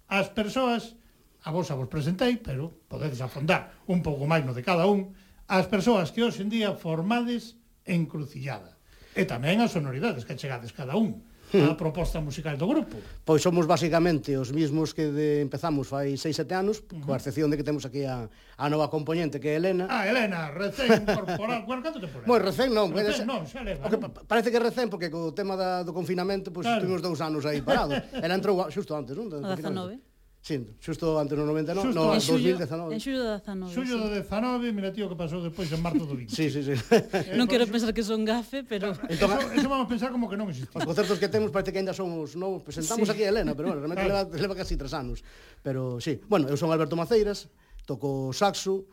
As 0.07 0.32
persoas, 0.32 0.95
a 1.44 1.52
vos 1.52 1.68
a 1.68 1.76
vos 1.76 1.91
presentei, 1.91 2.40
pero 2.40 2.72
podedes 2.88 3.20
afondar 3.20 3.76
un 3.91 3.99
pouco 3.99 4.24
máis 4.24 4.48
no 4.48 4.56
de 4.56 4.64
cada 4.64 4.88
un, 4.88 5.11
as 5.52 5.68
persoas 5.68 6.15
que 6.15 6.24
hoxe 6.24 6.41
en 6.41 6.49
día 6.49 6.80
formades 6.80 7.60
encrucillada. 7.84 8.80
E 9.14 9.28
tamén 9.28 9.60
as 9.60 9.76
sonoridades 9.76 10.24
que 10.24 10.40
chegades 10.40 10.72
cada 10.72 10.95
un 10.95 11.22
a 11.61 11.77
proposta 11.77 12.17
musical 12.17 12.57
do 12.57 12.65
grupo. 12.65 12.97
Pois 13.21 13.41
somos 13.41 13.69
basicamente 13.69 14.34
os 14.34 14.49
mismos 14.49 14.93
que 14.93 15.13
de, 15.13 15.41
empezamos 15.45 15.85
fai 15.85 16.17
6-7 16.17 16.49
anos, 16.57 16.81
uh 16.81 16.97
-huh. 16.97 17.05
coa 17.05 17.17
excepción 17.17 17.53
de 17.53 17.57
que 17.57 17.65
temos 17.65 17.85
aquí 17.85 18.05
a, 18.09 18.25
a 18.57 18.65
nova 18.69 18.89
componente 18.89 19.38
que 19.38 19.53
é 19.53 19.61
Elena. 19.61 19.85
Ah, 19.89 20.09
Elena, 20.09 20.49
recén 20.49 20.89
incorporada. 21.05 21.61
bueno, 21.69 21.85
canto 21.85 22.01
temporada? 22.01 22.25
Moi, 22.25 22.39
recén 22.41 22.73
non. 22.73 22.89
Recén, 22.89 23.30
non, 23.30 23.45
xa 23.45 23.61
leva. 23.61 23.85
que, 23.85 23.97
non. 24.01 24.09
Parece 24.25 24.49
que 24.49 24.57
recén, 24.57 24.89
porque 24.89 25.13
co 25.13 25.30
tema 25.35 25.53
da, 25.53 25.85
do 25.85 25.93
confinamento, 25.93 26.49
pois 26.49 26.65
pues, 26.65 26.65
claro. 26.65 26.81
tuvimos 26.81 27.01
dous 27.05 27.19
anos 27.21 27.43
aí 27.45 27.61
parados. 27.61 28.01
Ela 28.23 28.34
entrou 28.34 28.57
xusto 28.73 28.97
antes, 28.97 29.13
non? 29.13 29.30
Do 29.30 29.38
19. 29.43 30.12
Sindo, 30.44 30.76
xusto 30.84 31.15
antes 31.15 31.40
no 31.40 31.48
90, 31.48 31.72
xusto, 31.72 31.95
no, 31.95 32.11
en 32.11 32.20
2019. 32.20 32.91
En 32.91 32.99
xullo 32.99 33.24
de 33.24 33.40
19. 33.40 33.72
Xullo 33.72 33.95
de 34.11 34.20
19, 34.28 34.76
mira 34.76 34.91
tío 34.91 35.07
que 35.07 35.15
pasou 35.15 35.40
despois 35.40 35.72
en 35.72 35.80
marzo 35.80 36.03
do 36.03 36.20
20. 36.20 36.36
Sí, 36.36 36.52
sí, 36.52 36.60
sí. 36.68 36.76
Eh, 36.76 37.32
non 37.40 37.48
quero 37.48 37.64
pensar 37.64 37.95
que 37.95 38.03
son 38.03 38.28
gafe, 38.28 38.68
pero... 38.68 38.91
Entón, 39.07 39.40
eso, 39.40 39.56
eso 39.56 39.68
vamos 39.72 39.88
pensar 39.88 40.11
como 40.11 40.28
que 40.28 40.36
non 40.36 40.52
existe. 40.52 40.76
Os 40.76 40.84
concertos 40.84 41.15
que 41.15 41.32
temos 41.32 41.48
parece 41.48 41.72
que 41.72 41.80
ainda 41.80 41.95
somos 41.95 42.36
novos. 42.36 42.60
Presentamos 42.60 43.07
sí. 43.07 43.11
aquí 43.15 43.24
a 43.24 43.32
Helena, 43.32 43.56
pero 43.56 43.72
bueno, 43.72 43.88
realmente 43.88 44.03
leva, 44.03 44.28
leva 44.28 44.52
casi 44.60 44.76
tres 44.76 44.91
anos. 44.91 45.24
Pero 45.64 46.03
sí, 46.03 46.20
bueno, 46.28 46.52
eu 46.52 46.60
son 46.60 46.76
Alberto 46.76 46.99
Maceiras, 46.99 47.48
toco 47.88 48.36
saxo, 48.36 48.84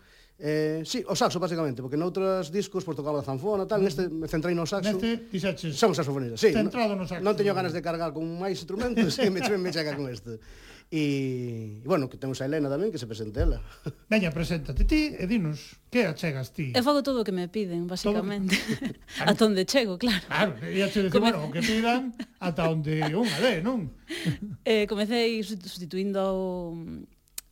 Eh, 0.40 0.80
sí, 0.88 1.04
o 1.06 1.12
saxo, 1.12 1.36
basicamente, 1.36 1.84
porque 1.84 2.00
noutros 2.00 2.48
discos 2.48 2.80
pois, 2.80 2.96
pues, 2.96 3.04
tocaba 3.04 3.20
a 3.20 3.26
zanfona, 3.26 3.68
tal, 3.68 3.84
neste 3.84 4.08
me 4.08 4.24
centrei 4.24 4.56
no 4.56 4.64
saxo. 4.64 4.96
Neste, 4.96 5.28
dixaches, 5.28 5.76
Son 5.76 5.92
saxofonistas, 5.92 6.40
sí. 6.40 6.48
Centrado 6.48 6.96
no 6.96 7.04
saxo. 7.04 7.20
Non 7.20 7.36
teño 7.36 7.52
ganas 7.52 7.76
de 7.76 7.84
cargar 7.84 8.16
con 8.16 8.24
máis 8.40 8.56
instrumentos 8.56 9.18
e 9.20 9.28
me, 9.28 9.44
me 9.60 9.68
chega 9.68 9.92
con 9.92 10.08
este. 10.08 10.40
E, 10.90 11.78
e 11.82 11.86
bueno, 11.86 12.10
que 12.10 12.18
temos 12.18 12.42
a 12.42 12.50
Helena 12.50 12.66
tamén 12.66 12.90
que 12.90 12.98
se 12.98 13.06
presente 13.06 13.38
ela. 13.38 13.62
Veña, 14.10 14.34
preséntate 14.34 14.82
ti 14.82 15.14
e 15.14 15.22
dinos 15.30 15.78
que 15.86 16.02
achegas 16.02 16.50
ti. 16.50 16.74
Eu 16.74 16.82
fago 16.82 17.06
todo 17.06 17.22
o 17.22 17.26
que 17.26 17.30
me 17.30 17.46
piden, 17.46 17.86
basicamente. 17.86 18.58
Todo... 18.58 18.98
ata 19.30 19.42
onde 19.46 19.62
chego, 19.70 20.02
claro. 20.02 20.26
Claro, 20.26 20.58
e 20.58 20.82
che 20.90 21.06
dice, 21.06 21.14
Come... 21.14 21.30
bueno, 21.30 21.46
o 21.46 21.54
que 21.54 21.62
pidan 21.62 22.10
ata 22.42 22.66
onde 22.66 23.06
unha 23.06 23.38
de, 23.38 23.62
non? 23.62 23.86
eh, 24.66 24.90
comecei 24.90 25.46
sustituindo 25.46 26.74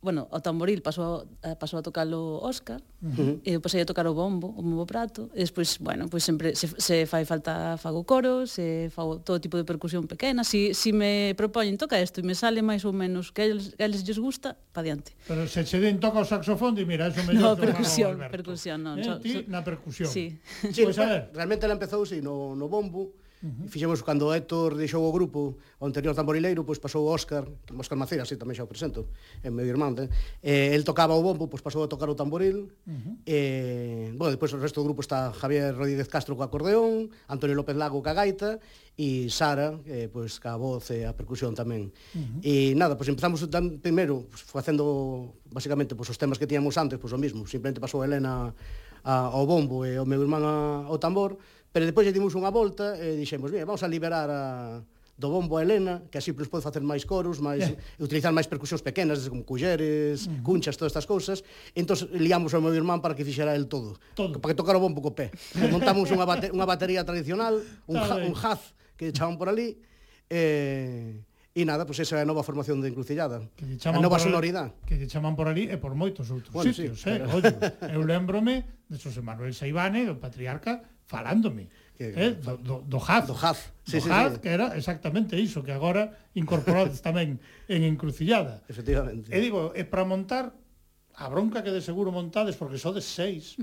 bueno, 0.01 0.27
o 0.31 0.39
tamboril 0.39 0.81
pasou 0.81 1.27
a, 1.43 1.51
eh, 1.51 1.55
pasou 1.59 1.79
a 1.79 1.83
tocar 1.83 2.07
o 2.07 2.39
Óscar, 2.39 2.79
uh 3.03 3.11
-huh. 3.11 3.41
e 3.43 3.51
eu 3.51 3.61
pasei 3.61 3.81
a 3.81 3.85
tocar 3.85 4.07
o 4.07 4.13
bombo, 4.13 4.47
o 4.55 4.61
bombo 4.63 4.85
prato, 4.85 5.29
e 5.35 5.43
despois, 5.43 5.75
bueno, 5.77 6.07
pois 6.07 6.23
sempre 6.23 6.55
se, 6.55 6.71
se 6.79 7.05
fai 7.05 7.25
falta 7.25 7.75
fago 7.75 8.03
coro, 8.07 8.47
se 8.47 8.87
fago 8.95 9.19
todo 9.19 9.39
tipo 9.39 9.57
de 9.59 9.65
percusión 9.67 10.07
pequena, 10.07 10.43
si, 10.43 10.73
si 10.73 10.93
me 10.95 11.35
propoñen 11.35 11.75
toca 11.75 11.99
isto 11.99 12.21
e 12.21 12.23
me 12.23 12.33
sale 12.33 12.63
máis 12.63 12.87
ou 12.87 12.95
menos 12.95 13.35
que 13.35 13.43
eles, 13.51 13.75
que 13.75 13.83
eles 13.83 14.07
lles 14.07 14.19
gusta, 14.19 14.55
pa 14.71 14.79
diante. 14.79 15.11
Pero 15.27 15.43
se 15.47 15.67
che 15.67 15.83
den 15.83 15.99
toca 15.99 16.23
o 16.23 16.25
saxofón, 16.25 16.79
di 16.79 16.87
mira, 16.87 17.11
eso 17.11 17.19
me 17.27 17.35
No, 17.39 17.59
percusión, 17.59 18.15
percusión, 18.31 18.79
non. 18.79 18.99
Eh, 18.99 19.03
so, 19.03 19.19
so, 19.19 19.39
na 19.51 19.63
percusión. 19.67 20.07
Sí. 20.07 20.39
Pois, 20.63 20.75
sí 20.75 20.81
pues, 20.87 20.99
a 20.99 21.05
ver. 21.05 21.23
Realmente 21.35 21.67
ela 21.67 21.75
empezou, 21.75 22.07
sí, 22.07 22.23
no, 22.23 22.55
no 22.55 22.71
bombo, 22.71 23.11
Uh 23.39 23.47
-huh. 23.47 23.67
Fixemos 23.71 24.03
cando 24.03 24.33
Héctor 24.35 24.75
deixou 24.75 25.07
o 25.07 25.11
grupo, 25.15 25.55
o 25.79 25.85
anterior 25.87 26.11
tamborileiro, 26.11 26.67
pois 26.67 26.79
pasou 26.79 27.07
o 27.07 27.09
Óscar, 27.09 27.47
Óscar 27.71 27.95
Macera, 27.95 28.27
así 28.27 28.35
tamén 28.35 28.59
xa 28.59 28.67
o 28.67 28.71
presento, 28.71 29.07
é 29.39 29.47
meu 29.47 29.63
irmán, 29.63 29.95
eh? 29.95 30.11
eh 30.43 30.75
el 30.75 30.83
tocaba 30.83 31.15
o 31.15 31.23
bombo, 31.23 31.47
pois 31.47 31.63
pasou 31.63 31.79
a 31.83 31.87
tocar 31.87 32.11
o 32.11 32.19
tamboril. 32.19 32.67
Uh 32.83 32.91
-huh. 32.91 33.15
Eh, 33.23 34.11
bueno, 34.19 34.35
depois 34.35 34.51
o 34.51 34.59
resto 34.59 34.83
do 34.83 34.91
grupo 34.91 34.99
está 34.99 35.31
Javier 35.31 35.71
Rodríguez 35.71 36.11
Castro 36.11 36.35
co 36.35 36.43
acordeón, 36.43 37.07
Antonio 37.31 37.55
López 37.55 37.79
Lago 37.79 38.03
ca 38.03 38.11
gaita 38.11 38.59
e 38.99 39.31
Sara, 39.31 39.79
eh, 39.87 40.11
pois 40.11 40.35
ca 40.43 40.59
voz 40.59 40.91
e 40.91 41.07
a 41.07 41.15
percusión 41.15 41.55
tamén. 41.55 41.95
Uh 42.11 42.19
-huh. 42.19 42.39
E 42.43 42.53
nada, 42.75 42.99
pois 42.99 43.07
empezamos 43.07 43.39
tan, 43.47 43.79
primeiro 43.79 44.27
pois, 44.27 44.43
facendo 44.43 45.39
basicamente 45.47 45.95
pois 45.95 46.11
os 46.11 46.19
temas 46.19 46.35
que 46.35 46.43
tiñamos 46.43 46.75
antes, 46.75 46.99
pois 46.99 47.15
o 47.15 47.19
mismo, 47.19 47.47
simplemente 47.47 47.79
pasou 47.79 48.03
Helena 48.03 48.51
a, 49.03 49.31
ao 49.31 49.47
bombo 49.47 49.85
e 49.85 49.95
o 49.95 50.05
meu 50.05 50.19
irmán 50.21 50.43
a, 50.43 50.83
ao 50.87 50.99
tambor 50.99 51.39
Pero 51.71 51.85
despois 51.85 52.05
lle 52.07 52.15
dimos 52.15 52.33
unha 52.33 52.49
volta 52.49 52.97
e 52.97 53.13
dixemos, 53.17 53.53
mira, 53.53 53.65
vamos 53.65 53.85
a 53.85 53.89
liberar 53.89 54.29
a, 54.29 54.41
do 55.19 55.29
bombo 55.29 55.59
a 55.59 55.61
Helena, 55.61 56.07
que 56.07 56.17
así 56.17 56.31
pois 56.31 56.47
pode 56.47 56.63
facer 56.63 56.79
máis 56.79 57.03
coros, 57.03 57.43
máis 57.43 57.67
yeah. 57.67 57.75
utilizar 57.99 58.31
máis 58.31 58.47
percusións 58.47 58.79
pequenas, 58.79 59.27
como 59.27 59.43
culleres, 59.43 60.31
mm. 60.31 60.47
cunchas, 60.47 60.79
todas 60.79 60.95
estas 60.95 61.03
cousas. 61.03 61.43
Entón 61.75 61.99
liamos 62.15 62.55
ao 62.55 62.63
meu 62.63 62.71
irmán 62.71 63.03
para 63.03 63.13
que 63.13 63.27
fixera 63.27 63.51
el 63.51 63.67
todo, 63.67 63.99
todo. 64.15 64.39
para 64.39 64.55
que 64.55 64.57
tocara 64.57 64.79
o 64.79 64.81
bombo 64.81 65.03
co 65.03 65.11
pé. 65.11 65.29
Montamos 65.67 66.07
unha, 66.15 66.23
bate 66.23 66.47
unha 66.55 66.63
batería 66.63 67.03
tradicional, 67.03 67.59
un, 67.91 67.99
ja 67.99 68.15
un 68.15 68.31
jaz 68.31 68.71
que 68.95 69.11
echaban 69.11 69.35
por 69.35 69.51
ali, 69.51 69.75
eh, 70.31 71.19
E 71.59 71.65
nada, 71.65 71.83
pois 71.83 71.97
pues 71.97 72.07
esa 72.07 72.21
é 72.21 72.23
a 72.23 72.29
nova 72.29 72.45
formación 72.45 72.79
de 72.79 72.87
Encrucillada. 72.87 73.43
A 73.43 73.99
nova 73.99 74.21
sonoridade. 74.21 74.71
Que 74.87 74.95
lle 74.95 75.09
chaman 75.09 75.35
por 75.35 75.51
ali 75.51 75.67
e 75.67 75.75
por 75.75 75.91
moitos 75.91 76.31
outros 76.31 76.53
bueno, 76.55 76.71
sitios, 76.71 77.03
sí, 77.03 77.11
eh? 77.11 77.19
Pero... 77.19 77.35
Oye, 77.35 77.51
eu 77.97 78.05
lembrome 78.05 78.85
de 78.87 78.95
Xosé 78.95 79.19
Manuel 79.19 79.51
Saibane, 79.51 80.07
o 80.07 80.15
patriarca, 80.21 80.85
falándome 81.09 81.65
eh, 81.97 82.37
do, 82.37 82.55
do, 82.61 82.75
do 82.85 82.99
Haz. 83.01 83.27
Do 83.27 83.35
Haz, 83.35 83.73
sí, 83.83 83.97
do 83.97 84.05
sí, 84.05 84.09
Haz 84.13 84.29
sí, 84.29 84.35
sí. 84.35 84.41
que 84.45 84.49
era 84.53 84.77
exactamente 84.77 85.33
iso, 85.35 85.65
que 85.65 85.73
agora 85.73 86.13
incorporades 86.37 87.01
tamén 87.07 87.41
en 87.65 87.81
Encrucillada. 87.83 88.61
Efectivamente. 88.69 89.33
E 89.33 89.37
digo, 89.41 89.73
é 89.73 89.83
para 89.83 90.05
montar 90.05 90.53
a 91.17 91.25
bronca 91.27 91.65
que 91.65 91.73
de 91.73 91.81
seguro 91.81 92.13
montades, 92.13 92.55
porque 92.55 92.79
sodes 92.79 93.03
seis, 93.03 93.57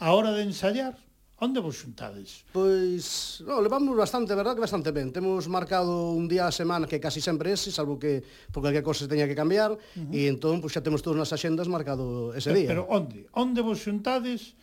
a 0.00 0.14
hora 0.14 0.32
de 0.32 0.46
ensayar, 0.46 0.96
Onde 1.42 1.58
vos 1.58 1.74
xuntades? 1.74 2.46
Pois, 2.54 3.42
no, 3.42 3.58
levamos 3.58 3.98
bastante, 3.98 4.30
verdad 4.30 4.54
que 4.54 4.62
bastante 4.62 4.94
ben. 4.94 5.10
Temos 5.10 5.50
marcado 5.50 6.14
un 6.14 6.30
día 6.30 6.46
a 6.46 6.54
semana 6.54 6.86
que 6.86 7.02
casi 7.02 7.18
sempre 7.18 7.50
ese, 7.50 7.74
salvo 7.74 7.98
que 7.98 8.22
por 8.54 8.62
calquera 8.62 8.86
cosa 8.86 9.10
teña 9.10 9.26
que 9.26 9.34
cambiar, 9.34 9.74
uh 9.74 9.78
-huh. 9.82 10.14
e 10.14 10.30
entón 10.30 10.62
pois, 10.62 10.70
xa 10.70 10.86
temos 10.86 11.02
todas 11.02 11.18
nas 11.18 11.34
axendas 11.34 11.66
marcado 11.66 12.30
ese 12.38 12.54
pero, 12.54 12.58
día. 12.62 12.68
Pero 12.70 12.82
onde? 12.86 13.26
Onde 13.34 13.58
vos 13.58 13.82
xuntades? 13.82 14.54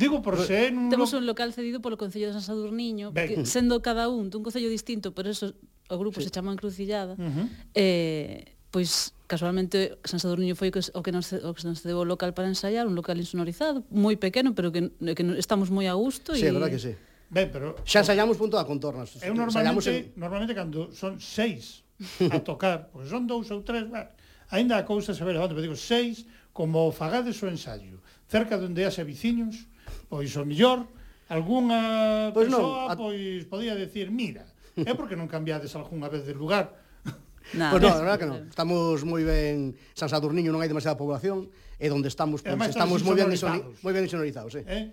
Digo 0.00 0.24
por 0.24 0.40
ser 0.48 0.72
un 0.72 0.88
Temos 0.88 1.12
un 1.12 1.28
local 1.28 1.52
cedido 1.52 1.84
polo 1.84 2.00
Concello 2.00 2.28
de 2.28 2.32
San 2.32 2.40
Sadurniño, 2.40 3.12
porque 3.12 3.44
sendo 3.44 3.84
cada 3.84 4.08
un 4.08 4.32
dun 4.32 4.40
concello 4.40 4.72
distinto, 4.72 5.12
por 5.12 5.28
eso 5.28 5.52
o 5.92 5.96
grupo 6.00 6.24
sí. 6.24 6.26
se 6.26 6.30
chama 6.32 6.56
Encrucillada, 6.56 7.20
uh 7.20 7.20
-huh. 7.20 7.46
eh, 7.76 8.56
pois 8.72 9.12
casualmente 9.28 10.00
San 10.08 10.16
Sadurniño 10.16 10.56
foi 10.56 10.72
o 10.72 11.02
que 11.04 11.12
nos 11.12 11.36
o 11.36 11.52
que 11.52 11.62
nos 11.68 11.84
cedeu 11.84 12.00
o 12.00 12.08
local 12.08 12.32
para 12.32 12.48
ensaiar, 12.48 12.88
un 12.88 12.96
local 12.96 13.20
insonorizado, 13.20 13.84
moi 13.92 14.16
pequeno, 14.16 14.56
pero 14.56 14.72
que, 14.72 14.88
que 15.12 15.22
estamos 15.36 15.68
moi 15.68 15.84
a 15.84 15.94
gusto 15.94 16.32
sí, 16.32 16.48
e 16.48 16.48
Sí, 16.48 16.54
verdad 16.56 16.72
que 16.72 16.80
sí. 16.80 16.92
Ben, 17.28 17.52
pero 17.52 17.76
xa 17.84 18.00
ensaiamos 18.00 18.40
punto 18.40 18.56
a 18.56 18.64
contornas. 18.64 19.20
Eu 19.20 19.36
normalmente, 19.36 20.16
en... 20.16 20.18
normalmente 20.18 20.56
cando 20.56 20.90
son 20.96 21.20
seis 21.20 21.84
a 22.32 22.40
tocar, 22.40 22.88
pois 22.88 23.12
son 23.12 23.28
dous 23.28 23.52
ou 23.52 23.60
tres, 23.60 23.84
bueno, 23.84 24.08
aínda 24.48 24.80
a 24.80 24.88
cousa 24.88 25.12
se 25.12 25.22
ve 25.22 25.36
levando, 25.36 25.52
pero 25.52 25.62
digo 25.62 25.76
seis 25.76 26.24
como 26.56 26.90
fagades 26.90 27.36
o 27.44 27.46
ensaio, 27.46 28.02
cerca 28.26 28.56
de 28.56 28.66
donde 28.66 28.82
haxe 28.82 29.04
viciños, 29.04 29.68
Pois 30.10 30.34
o 30.34 30.42
millor, 30.42 30.90
algunha 31.30 32.34
pois 32.34 32.50
persoa, 32.50 32.90
non, 32.90 32.90
a... 32.90 32.98
pois 32.98 33.46
podía 33.46 33.78
decir, 33.78 34.10
mira, 34.10 34.42
é 34.74 34.90
porque 34.98 35.14
non 35.14 35.30
cambiades 35.30 35.70
algunha 35.78 36.10
vez 36.10 36.26
de 36.26 36.34
lugar. 36.34 36.74
Nah, 37.56 37.72
pois 37.72 37.82
pues 37.82 37.90
non, 37.90 37.98
a 37.98 38.02
verdad 38.04 38.18
que 38.20 38.28
non. 38.28 38.38
Estamos 38.46 39.02
moi 39.02 39.24
ben, 39.24 39.74
San 39.96 40.10
Sadurniño 40.12 40.52
non 40.52 40.60
hai 40.60 40.70
demasiada 40.70 40.98
población, 40.98 41.48
e 41.80 41.86
onde 41.88 42.10
estamos, 42.10 42.44
pois, 42.44 42.58
estamos 42.68 43.00
moi 43.06 43.16
ben, 43.16 43.32
moi 43.80 43.92
ben 43.94 44.04
insonorizados. 44.04 44.54
Eh? 44.60 44.66
eh? 44.66 44.84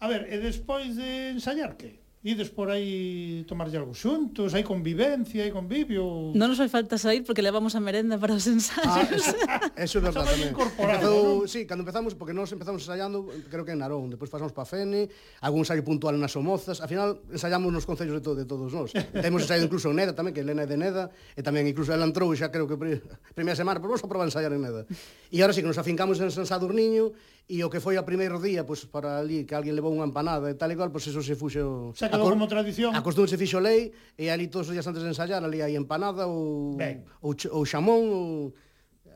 A 0.00 0.06
ver, 0.12 0.28
e 0.28 0.36
despois 0.36 0.92
de 0.94 1.34
ensayar, 1.34 1.74
que? 1.80 2.05
ides 2.24 2.50
por 2.50 2.70
aí 2.70 3.44
tomarlle 3.46 3.78
algo 3.78 3.94
xuntos, 3.94 4.50
hai 4.56 4.66
convivencia, 4.66 5.46
hai 5.46 5.52
convivio... 5.54 6.34
Non 6.34 6.50
nos 6.50 6.58
fai 6.58 6.66
falta 6.66 6.98
sair 6.98 7.22
porque 7.22 7.38
levamos 7.38 7.78
a 7.78 7.80
merenda 7.80 8.18
para 8.18 8.34
os 8.34 8.50
ensaios. 8.50 8.82
Ah, 8.88 9.06
eso, 9.06 9.30
eso 9.86 9.94
é 9.98 10.02
verdade 10.02 10.34
tamén. 10.34 10.50
Empezou, 10.50 11.44
¿no? 11.44 11.46
Sí, 11.46 11.70
cando 11.70 11.86
empezamos, 11.86 12.18
porque 12.18 12.34
nós 12.34 12.50
empezamos 12.50 12.82
ensayando, 12.82 13.30
creo 13.46 13.62
que 13.62 13.76
en 13.76 13.80
Narón, 13.84 14.10
depois 14.10 14.26
pasamos 14.26 14.50
para 14.50 14.66
Fene, 14.66 15.06
algún 15.38 15.62
ensayo 15.62 15.86
puntual 15.86 16.18
nas 16.18 16.34
Somozas, 16.34 16.82
al 16.82 16.90
final 16.90 17.22
ensayamos 17.30 17.70
nos 17.70 17.86
concellos 17.86 18.18
de, 18.18 18.22
to 18.24 18.34
de 18.34 18.42
todos 18.42 18.74
nós. 18.74 18.90
Temos 19.24 19.46
ensaiado 19.46 19.70
incluso 19.70 19.94
en 19.94 20.02
Neda 20.02 20.10
tamén, 20.10 20.34
que 20.34 20.42
Elena 20.42 20.66
é 20.66 20.68
de 20.68 20.74
Neda, 20.74 21.14
e 21.38 21.46
tamén 21.46 21.70
incluso 21.70 21.94
ela 21.94 22.02
entrou 22.02 22.34
xa 22.34 22.50
creo 22.50 22.66
que 22.66 22.74
pre 22.74 23.06
primeira 23.38 23.54
semana, 23.54 23.78
pero 23.78 23.94
vamos 23.94 24.02
a 24.02 24.10
probar 24.10 24.26
a 24.26 24.30
ensaiar 24.34 24.50
en 24.50 24.66
Neda. 24.66 24.82
E 25.30 25.38
agora 25.38 25.54
sí 25.54 25.62
que 25.62 25.70
nos 25.70 25.78
afincamos 25.78 26.18
en 26.18 26.34
San 26.34 26.42
Sadurniño, 26.42 27.14
e 27.46 27.62
o 27.62 27.70
que 27.70 27.78
foi 27.78 27.94
o 27.94 28.02
primeiro 28.02 28.42
día, 28.42 28.66
pois 28.66 28.82
para 28.90 29.22
ali 29.22 29.46
que 29.46 29.54
alguén 29.54 29.78
levou 29.78 29.94
unha 29.94 30.02
empanada 30.02 30.50
e 30.50 30.58
tal 30.58 30.66
e 30.66 30.74
cual, 30.74 30.90
pois 30.90 31.06
eso 31.06 31.22
se 31.22 31.38
fuxo... 31.38 31.94
Se 31.94 32.10
quedou 32.10 32.34
como 32.34 32.50
tradición. 32.50 32.90
A 32.90 33.06
costume 33.06 33.30
se 33.30 33.38
fixo 33.38 33.62
lei 33.62 33.94
e 34.18 34.26
ali 34.34 34.50
todos 34.50 34.66
os 34.66 34.74
días 34.74 34.82
antes 34.82 35.06
de 35.06 35.14
ensayar 35.14 35.38
ali 35.46 35.62
hai 35.62 35.78
empanada 35.78 36.26
ou 36.26 36.74
ben. 36.74 37.06
ou, 37.22 37.38
ou 37.54 37.62
xamón 37.62 38.02
ou 38.10 38.26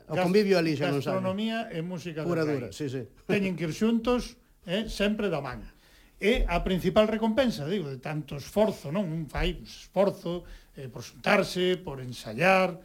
o 0.07 0.15
convivio 0.15 0.55
ali 0.55 0.79
xa 0.79 0.87
non 0.87 1.03
sabe. 1.03 1.19
Gastronomía 1.19 1.67
e 1.75 1.83
música 1.83 2.23
pura 2.23 2.47
dura, 2.47 2.71
sí, 2.71 2.87
sí. 2.87 3.03
Teñen 3.27 3.59
que 3.59 3.67
ir 3.67 3.75
xuntos, 3.75 4.39
eh, 4.63 4.87
sempre 4.87 5.27
da 5.27 5.43
man. 5.43 5.67
É 6.15 6.47
a 6.47 6.63
principal 6.63 7.11
recompensa, 7.11 7.67
digo, 7.67 7.91
de 7.91 7.99
tanto 7.99 8.39
esforzo, 8.39 8.95
non? 8.95 9.11
Un 9.11 9.27
fai 9.27 9.59
esforzo 9.59 10.47
eh, 10.79 10.87
por 10.87 11.03
xuntarse, 11.03 11.83
por 11.83 11.99
ensayar, 11.99 12.79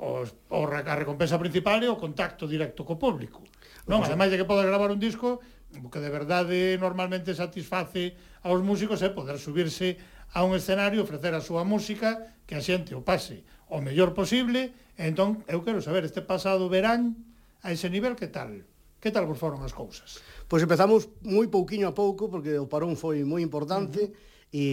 o, 0.00 0.24
o, 0.24 0.58
a 0.64 0.94
recompensa 0.96 1.36
principal 1.36 1.84
é 1.84 1.92
o 1.92 2.00
contacto 2.00 2.48
directo 2.48 2.88
co 2.88 2.96
público 2.96 3.44
Non, 3.90 4.02
ademais 4.06 4.30
de 4.30 4.38
que 4.38 4.46
podes 4.46 4.66
gravar 4.66 4.90
un 4.94 5.00
disco, 5.02 5.42
o 5.74 5.88
que 5.90 5.98
de 5.98 6.12
verdade 6.12 6.78
normalmente 6.78 7.34
satisface 7.34 8.14
aos 8.46 8.62
músicos 8.62 9.02
é 9.02 9.10
poder 9.10 9.40
subirse 9.42 9.98
a 10.32 10.46
un 10.46 10.54
escenario, 10.54 11.02
ofrecer 11.02 11.34
a 11.34 11.42
súa 11.42 11.66
música, 11.66 12.36
que 12.46 12.54
a 12.54 12.62
xente 12.62 12.94
o 12.94 13.02
pase 13.02 13.42
o 13.72 13.80
mellor 13.80 14.12
posible, 14.12 14.70
e 14.94 15.02
entón 15.08 15.42
eu 15.48 15.64
quero 15.64 15.82
saber 15.82 16.04
este 16.04 16.22
pasado 16.22 16.68
verán 16.68 17.16
a 17.64 17.72
ese 17.72 17.88
nivel 17.88 18.14
que 18.14 18.28
tal? 18.28 18.62
Que 19.02 19.10
tal 19.10 19.26
vos 19.26 19.40
foron 19.40 19.64
as 19.66 19.74
cousas? 19.74 20.22
Pois 20.46 20.62
empezamos 20.62 21.10
moi 21.26 21.48
pouquiño 21.50 21.90
a 21.90 21.96
pouco, 21.96 22.30
porque 22.30 22.54
o 22.60 22.70
parón 22.70 22.94
foi 22.94 23.26
moi 23.26 23.42
importante, 23.42 23.98
uh 23.98 24.10
-huh. 24.12 24.56
e 24.56 24.64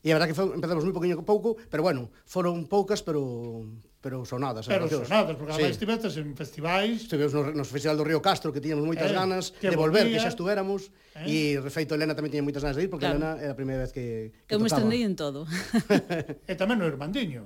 E 0.00 0.08
a 0.08 0.16
verdad 0.16 0.32
que 0.32 0.38
foi, 0.38 0.48
empezamos 0.56 0.80
moi 0.80 0.96
pouquiño 0.96 1.20
a 1.20 1.28
pouco, 1.28 1.60
pero 1.68 1.84
bueno, 1.84 2.08
foron 2.24 2.64
poucas, 2.64 3.04
pero 3.04 3.20
pero 4.00 4.24
sonadas. 4.24 4.66
Pero 4.66 4.88
sonadas, 4.88 5.36
porque 5.36 5.52
sí. 5.54 5.62
estivestes 5.62 6.16
en 6.16 6.34
festivais. 6.34 7.02
Estivemos 7.04 7.34
no, 7.34 7.52
no 7.52 7.64
Festival 7.68 8.00
do 8.00 8.04
Río 8.04 8.24
Castro, 8.24 8.48
que 8.48 8.60
tiñamos 8.60 8.88
moitas 8.88 9.12
eh, 9.12 9.14
ganas 9.14 9.52
de 9.60 9.76
volver, 9.76 10.08
volvía. 10.08 10.16
que 10.16 10.24
xa 10.24 10.32
estuéramos. 10.32 10.88
Eh. 11.20 11.56
E, 11.56 11.60
refeito, 11.60 11.92
Elena 11.92 12.16
tamén 12.16 12.32
tiña 12.32 12.40
moitas 12.40 12.64
ganas 12.64 12.80
de 12.80 12.88
ir, 12.88 12.90
porque 12.90 13.04
claro. 13.04 13.20
Elena 13.20 13.36
era 13.36 13.52
a 13.52 13.58
primeira 13.58 13.84
vez 13.84 13.92
que, 13.92 14.32
que 14.48 14.56
Eu 14.56 14.56
tocaba. 14.56 14.64
me 14.64 14.68
estendei 14.72 15.02
en 15.04 15.14
todo. 15.20 15.44
e 16.50 16.54
tamén 16.56 16.80
no 16.80 16.88
Irmandiño. 16.88 17.44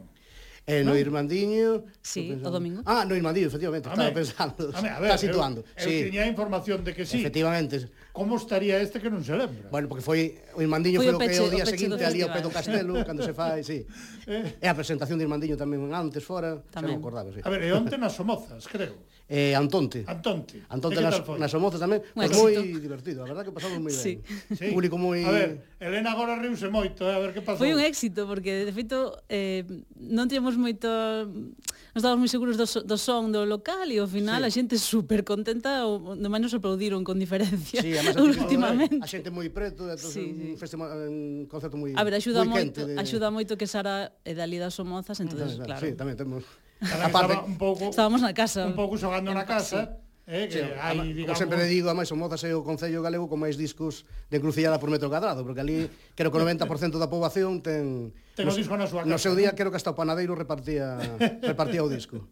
Eh, 0.66 0.82
no, 0.82 0.92
no 0.92 0.96
Irmandiño... 0.96 1.84
Sí, 2.00 2.32
o 2.32 2.50
domingo. 2.50 2.80
Ah, 2.86 3.04
no 3.04 3.14
Irmandiño, 3.14 3.48
efectivamente, 3.48 3.88
Amé. 3.88 4.08
estaba 4.08 4.14
pensando. 4.16 4.72
Amé, 4.72 4.88
a 4.88 4.98
ver, 4.98 5.10
está 5.12 5.18
situando. 5.18 5.60
Eu, 5.76 5.84
eu 5.84 5.84
sí. 5.84 5.94
tiña 6.08 6.24
información 6.24 6.80
de 6.80 6.96
que 6.96 7.04
sí. 7.04 7.20
Efectivamente. 7.20 7.92
Como 8.16 8.36
estaría 8.40 8.80
este 8.80 8.96
que 8.96 9.12
non 9.12 9.20
se 9.20 9.36
lembra? 9.36 9.68
Bueno, 9.68 9.92
porque 9.92 10.00
foi 10.00 10.40
o 10.56 10.64
Irmandiño 10.64 11.04
foi, 11.04 11.12
foi 11.12 11.16
o, 11.16 11.20
peche, 11.20 11.44
o 11.44 11.44
que 11.44 11.48
o 11.48 11.54
día 11.60 11.64
o 11.64 11.68
seguinte 11.68 12.00
ali 12.00 12.24
ao 12.24 12.32
pé 12.32 12.40
do 12.40 12.48
Castelo, 12.48 12.96
cando 13.04 13.20
se 13.20 13.36
fai, 13.36 13.60
sí. 13.60 13.84
Eh. 14.24 14.56
E 14.56 14.66
a 14.70 14.72
presentación 14.72 15.20
de 15.20 15.28
Irmandiño 15.28 15.60
tamén 15.60 15.84
antes 15.92 16.24
fora, 16.24 16.56
tamén. 16.72 16.96
xa 16.96 16.96
non 16.96 16.96
acordaba, 16.96 17.28
sí. 17.28 17.44
A 17.44 17.50
ver, 17.52 17.60
e 17.60 17.70
onte 17.76 18.00
nas 18.00 18.16
Somozas, 18.16 18.64
creo 18.64 18.96
eh, 19.28 19.54
Antonte. 19.54 20.04
Antonte. 20.06 20.62
Antonte 20.68 21.00
nas, 21.00 21.16
nas 21.40 21.50
Somoza 21.50 21.80
tamén, 21.80 22.04
pois 22.12 22.28
pues 22.28 22.36
moi 22.36 22.52
divertido, 22.76 23.24
a 23.24 23.26
verdad 23.26 23.40
que 23.40 23.56
pasamos 23.56 23.80
moi 23.80 23.88
sí. 23.88 24.20
ben. 24.20 24.52
Sí. 24.52 24.68
Público 24.68 25.00
moi 25.00 25.24
A 25.24 25.32
ver, 25.32 25.50
Elena 25.80 26.12
agora 26.12 26.36
riuse 26.36 26.68
moito, 26.68 27.08
eh? 27.08 27.16
a 27.16 27.20
ver 27.24 27.32
que 27.32 27.40
pasou. 27.40 27.64
Foi 27.64 27.72
un 27.72 27.80
éxito 27.80 28.28
porque 28.28 28.68
de 28.68 28.72
feito 28.76 29.16
eh, 29.32 29.64
non 29.96 30.28
tiñamos 30.28 30.60
moito 30.60 30.88
non 31.24 31.98
estábamos 32.04 32.20
moi 32.20 32.28
seguros 32.28 32.60
do, 32.60 32.68
do 32.84 32.96
son 33.00 33.32
do 33.32 33.48
local 33.48 33.88
e 33.88 33.96
ao 33.96 34.08
final 34.10 34.44
sí. 34.44 34.46
a 34.46 34.50
xente 34.52 34.76
super 34.76 35.24
contenta, 35.24 35.88
o, 35.88 36.12
no 36.12 36.28
máis 36.28 36.44
nos 36.44 36.52
aplaudiron 36.52 37.00
con 37.00 37.16
diferencia 37.16 37.80
sí, 37.80 37.96
además, 37.96 38.20
últimamente. 38.44 39.00
A 39.00 39.08
xente 39.08 39.32
moi 39.32 39.48
preto, 39.48 39.88
entón, 39.88 40.12
sí, 40.12 40.36
sí. 40.36 40.52
un 40.52 40.60
festival 40.60 40.92
un 41.08 41.48
concerto 41.48 41.80
moi 41.80 41.96
A 41.96 42.04
ver, 42.04 42.20
axuda 42.20 42.44
moito, 42.44 42.84
de... 42.84 43.00
axuda 43.00 43.32
moito 43.32 43.56
que 43.56 43.64
Sara 43.64 44.12
é 44.20 44.36
da 44.36 44.44
Lida 44.44 44.68
Somozas, 44.68 45.16
entonces, 45.24 45.56
claro. 45.56 45.80
Sí, 45.80 45.96
tamén 45.96 46.12
temos 46.12 46.44
Cada 46.84 47.08
Aparte, 47.08 47.32
estaba 47.32 47.48
un 47.48 47.58
pouco, 47.58 47.90
estábamos 47.90 48.20
na 48.20 48.36
casa. 48.36 48.68
Un 48.68 48.76
pouco 48.76 49.00
xogando 49.00 49.32
na 49.32 49.48
casa. 49.48 49.98
Sí. 49.98 50.04
Eh, 50.26 50.48
que 50.48 50.56
sí, 50.56 50.70
hai, 50.80 51.12
digamos... 51.12 51.36
Como 51.36 51.52
sempre 51.52 51.68
digo, 51.68 51.92
a 51.92 51.96
máis 51.96 52.08
o 52.08 52.16
Mozas 52.16 52.40
é 52.48 52.56
o 52.56 52.64
Concello 52.64 53.04
Galego 53.04 53.28
con 53.28 53.44
máis 53.44 53.60
discos 53.60 54.08
de 54.32 54.40
encrucillada 54.40 54.80
por 54.80 54.88
metro 54.88 55.12
cadrado, 55.12 55.44
porque 55.44 55.60
ali 55.60 55.84
creo 56.16 56.32
que 56.32 56.38
o 56.40 56.44
90% 56.44 56.96
da 56.96 57.12
poboación 57.12 57.60
ten... 57.60 58.16
Ten 58.32 58.48
o 58.48 58.56
disco 58.56 58.72
na 58.72 58.88
súa 58.88 59.04
casa. 59.04 59.12
No 59.12 59.20
seu 59.20 59.36
día 59.36 59.52
creo 59.52 59.68
que 59.68 59.76
hasta 59.76 59.92
o 59.92 59.96
panadeiro 59.96 60.32
repartía, 60.32 60.96
repartía 61.44 61.84
o 61.84 61.92
disco. 61.92 62.24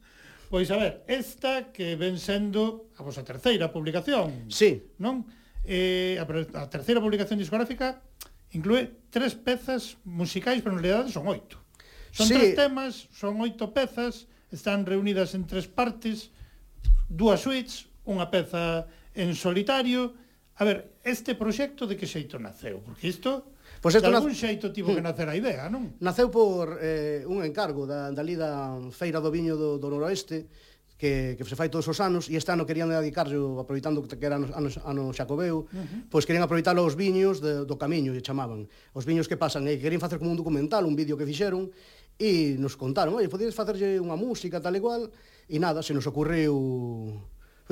Pois 0.48 0.72
a 0.72 0.80
ver, 0.80 1.04
esta 1.04 1.68
que 1.68 1.96
ven 2.00 2.16
sendo 2.16 2.88
a 2.96 3.04
vosa 3.04 3.28
terceira 3.28 3.68
publicación. 3.68 4.48
Sí. 4.48 4.96
Non? 4.96 5.28
Eh, 5.68 6.16
a, 6.16 6.24
a 6.24 6.66
terceira 6.72 7.00
publicación 7.00 7.36
discográfica 7.36 8.00
inclúe 8.56 8.88
tres 9.12 9.36
pezas 9.36 10.00
musicais, 10.04 10.64
pero 10.64 10.76
en 10.76 10.80
realidad 10.80 11.12
son 11.12 11.28
oito. 11.28 11.60
Son 12.12 12.24
sí. 12.24 12.36
tres 12.36 12.56
temas, 12.56 13.08
son 13.12 13.36
oito 13.40 13.72
pezas, 13.72 14.31
están 14.52 14.86
reunidas 14.86 15.34
en 15.34 15.48
tres 15.48 15.66
partes, 15.66 16.30
dúas 17.08 17.42
suites, 17.42 17.88
unha 18.06 18.28
peza 18.28 18.86
en 19.16 19.34
solitario. 19.34 20.14
A 20.60 20.68
ver, 20.68 21.00
este 21.02 21.34
proxecto 21.34 21.88
de 21.88 21.96
que 21.96 22.06
xeito 22.06 22.38
naceu? 22.38 22.84
Porque 22.84 23.08
isto 23.08 23.52
Pois 23.82 23.98
pues 23.98 24.02
de 24.02 24.14
algún 24.14 24.30
xeito 24.30 24.70
tivo 24.70 24.94
que 24.94 25.02
mm. 25.02 25.08
nacer 25.10 25.26
a 25.26 25.34
idea, 25.34 25.66
non? 25.66 25.98
Naceu 25.98 26.30
por 26.30 26.78
eh, 26.78 27.26
un 27.26 27.42
encargo 27.42 27.82
da, 27.82 28.14
da 28.14 28.22
lida 28.22 28.78
Feira 28.94 29.18
do 29.18 29.26
Viño 29.26 29.58
do, 29.58 29.74
do 29.74 29.90
Noroeste, 29.90 30.46
que, 30.94 31.34
que 31.34 31.42
se 31.42 31.58
fai 31.58 31.66
todos 31.66 31.90
os 31.90 31.98
anos 31.98 32.30
e 32.30 32.38
este 32.38 32.54
ano 32.54 32.62
querían 32.62 32.86
dedicarlo 32.86 33.58
aproveitando 33.58 34.06
que 34.06 34.22
era 34.22 34.38
ano, 34.38 34.46
ano, 34.54 34.70
ano 34.86 35.02
Xacobeu, 35.10 35.66
uh 35.66 35.66
-huh. 35.66 36.06
pois 36.06 36.22
querían 36.22 36.46
aproveitar 36.46 36.78
os 36.78 36.94
viños 36.94 37.42
de, 37.42 37.66
do 37.66 37.74
camiño, 37.74 38.14
e 38.14 38.22
chamaban. 38.22 38.70
Os 38.94 39.02
viños 39.02 39.26
que 39.26 39.34
pasan, 39.34 39.66
eh, 39.66 39.74
e 39.74 39.82
querían 39.82 39.98
facer 39.98 40.22
como 40.22 40.30
un 40.30 40.38
documental, 40.38 40.86
un 40.86 40.94
vídeo 40.94 41.18
que 41.18 41.26
fixeron, 41.26 41.74
e 42.22 42.54
nos 42.62 42.78
contaron, 42.78 43.18
oi, 43.18 43.26
podíades 43.26 43.58
facerlle 43.58 43.98
unha 43.98 44.14
música 44.14 44.62
tal 44.62 44.78
e 44.78 44.80
cual, 44.80 45.10
e 45.50 45.58
nada, 45.58 45.82
se 45.82 45.90
nos 45.90 46.06
ocorreu 46.06 46.54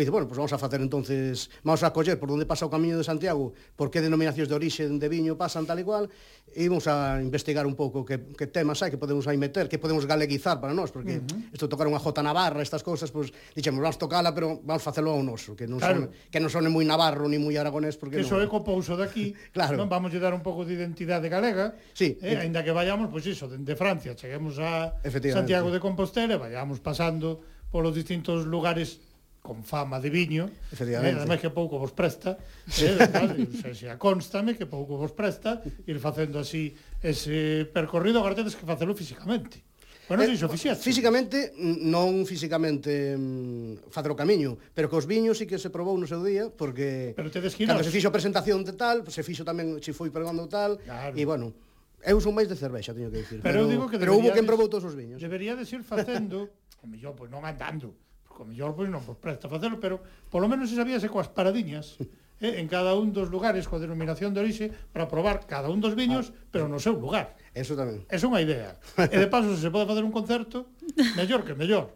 Pois 0.00 0.06
dice, 0.06 0.12
bueno, 0.12 0.28
pois 0.28 0.38
vamos 0.38 0.52
a 0.54 0.56
facer 0.56 0.80
entonces, 0.80 1.50
vamos 1.62 1.82
a 1.82 1.92
coller 1.92 2.18
por 2.18 2.32
onde 2.32 2.48
pasa 2.48 2.64
o 2.64 2.72
camiño 2.72 2.96
de 2.96 3.04
Santiago, 3.04 3.52
por 3.76 3.92
que 3.92 4.00
denominacións 4.00 4.48
de 4.48 4.56
orixe 4.56 4.88
de 4.88 5.08
viño 5.12 5.36
pasan 5.36 5.68
tal 5.68 5.76
e 5.76 5.84
cual, 5.84 6.08
e 6.56 6.64
vamos 6.72 6.88
a 6.88 7.20
investigar 7.20 7.68
un 7.68 7.76
pouco 7.76 8.00
que, 8.00 8.32
que 8.32 8.48
temas 8.48 8.80
hai 8.80 8.88
que 8.88 8.96
podemos 8.96 9.28
aí 9.28 9.36
meter, 9.36 9.68
que 9.68 9.76
podemos 9.76 10.08
galeguizar 10.08 10.56
para 10.56 10.72
nós, 10.72 10.88
porque 10.88 11.20
uh 11.20 11.28
-huh. 11.28 11.52
isto 11.52 11.68
tocar 11.68 11.84
unha 11.84 12.00
jota 12.00 12.24
navarra, 12.24 12.64
estas 12.64 12.80
cousas, 12.80 13.12
pois 13.12 13.28
pues, 13.28 13.52
dixemos, 13.52 13.84
vamos 13.84 14.00
tocala, 14.00 14.32
pero 14.32 14.64
vamos 14.64 14.80
facelo 14.80 15.12
ao 15.12 15.20
noso, 15.20 15.52
que 15.52 15.68
non 15.68 15.76
claro. 15.76 16.08
son, 16.08 16.32
que 16.32 16.40
non 16.40 16.48
sone 16.48 16.72
moi 16.72 16.88
navarro 16.88 17.28
ni 17.28 17.36
moi 17.36 17.60
aragonés, 17.60 18.00
porque 18.00 18.16
que 18.16 18.24
non... 18.24 18.40
é 18.40 18.48
de 18.48 18.96
daqui, 19.04 19.36
claro. 19.52 19.76
non 19.76 19.92
vamos 19.92 20.08
lle 20.16 20.16
dar 20.16 20.32
un 20.32 20.40
pouco 20.40 20.64
de 20.64 20.80
identidade 20.80 21.28
galega, 21.28 21.76
sí, 21.92 22.16
eh, 22.24 22.40
e... 22.40 22.40
aínda 22.40 22.64
que 22.64 22.72
vayamos, 22.72 23.12
pois 23.12 23.20
pues 23.20 23.36
iso, 23.36 23.52
dende 23.52 23.68
de 23.68 23.76
Francia, 23.76 24.16
cheguemos 24.16 24.56
a 24.64 24.96
Santiago 25.28 25.68
de 25.68 25.76
Compostela, 25.76 26.40
vayamos 26.40 26.80
pasando 26.80 27.44
polos 27.68 27.92
distintos 27.92 28.48
lugares 28.48 29.09
con 29.40 29.64
fama 29.64 29.98
de 29.98 30.12
viño, 30.12 30.52
eh, 30.76 30.84
e 30.84 30.96
ademais 30.96 31.40
que 31.40 31.48
pouco 31.48 31.80
vos 31.80 31.96
presta, 31.96 32.36
eh, 32.76 32.92
verdade, 32.92 33.48
se, 33.56 33.72
se 33.72 33.88
constame 33.96 34.52
que 34.52 34.68
pouco 34.68 35.00
vos 35.00 35.16
presta 35.16 35.64
ir 35.88 35.98
facendo 35.98 36.38
así 36.44 36.76
ese 37.00 37.64
percorrido, 37.72 38.20
agora 38.20 38.36
tedes 38.36 38.54
que 38.54 38.68
facelo 38.68 38.92
físicamente. 38.92 39.64
Bueno, 40.10 40.24
eh, 40.24 40.34
iso 40.34 40.50
fixaste. 40.50 40.82
Físicamente, 40.82 41.54
non 41.56 42.26
físicamente 42.26 43.14
mm, 43.14 43.88
facer 43.94 44.10
o 44.10 44.18
camiño, 44.18 44.58
pero 44.74 44.90
que 44.90 44.98
os 44.98 45.06
viños 45.06 45.38
sí 45.38 45.46
que 45.46 45.54
se 45.54 45.70
probou 45.70 45.94
no 45.94 46.04
seu 46.04 46.18
día, 46.20 46.50
porque 46.50 47.14
pero 47.14 47.30
tedes 47.30 47.54
que 47.54 47.64
ir 47.64 47.70
cando 47.70 47.86
se 47.86 47.94
fixo 47.94 48.10
a 48.10 48.14
presentación 48.14 48.66
de 48.66 48.74
tal, 48.74 49.06
se 49.06 49.22
fixo 49.22 49.46
tamén, 49.46 49.78
se 49.78 49.94
foi 49.94 50.10
pregando 50.10 50.50
tal, 50.50 50.82
claro. 50.82 51.14
e 51.14 51.22
bueno, 51.22 51.54
eu 52.02 52.18
son 52.18 52.34
máis 52.34 52.50
de 52.50 52.58
cervexa, 52.58 52.90
teño 52.90 53.06
que 53.08 53.22
dicir. 53.22 53.38
Pero, 53.38 53.46
pero, 53.46 53.58
eu 53.62 53.66
digo 53.70 53.86
que 53.86 54.02
pero 54.02 54.18
hubo 54.18 54.34
quen 54.34 54.44
probou 54.44 54.66
todos 54.66 54.90
os 54.90 54.98
viños. 54.98 55.22
Debería 55.22 55.54
de 55.54 55.62
ir 55.62 55.86
facendo, 55.86 56.50
o 56.82 56.90
mellor, 56.90 57.14
pois 57.14 57.30
non 57.30 57.46
andando, 57.46 57.94
co 58.40 58.48
mellor 58.48 58.72
pois 58.72 58.88
non 58.88 59.04
vos 59.04 59.20
presta 59.20 59.52
facelo, 59.52 59.76
pero 59.76 60.00
polo 60.32 60.48
menos 60.48 60.72
se 60.72 60.80
sabíase 60.80 61.12
coas 61.12 61.28
paradiñas 61.28 62.00
eh, 62.40 62.56
en 62.56 62.72
cada 62.72 62.96
un 62.96 63.12
dos 63.12 63.28
lugares 63.28 63.68
coa 63.68 63.76
denominación 63.76 64.32
de 64.32 64.40
orixe 64.40 64.72
para 64.96 65.04
probar 65.04 65.44
cada 65.44 65.68
un 65.68 65.84
dos 65.84 65.92
viños, 65.92 66.32
ah. 66.32 66.48
pero 66.48 66.64
no 66.64 66.80
seu 66.80 66.96
lugar. 66.96 67.36
Eso 67.52 67.76
tamén. 67.76 68.00
É 68.08 68.16
unha 68.16 68.40
idea. 68.40 68.80
e 68.96 69.16
de 69.20 69.28
paso, 69.28 69.52
se 69.52 69.60
se 69.60 69.68
pode 69.68 69.84
facer 69.84 70.00
un 70.00 70.14
concerto, 70.16 70.72
mellor 71.20 71.44
que 71.44 71.52
mellor. 71.52 71.92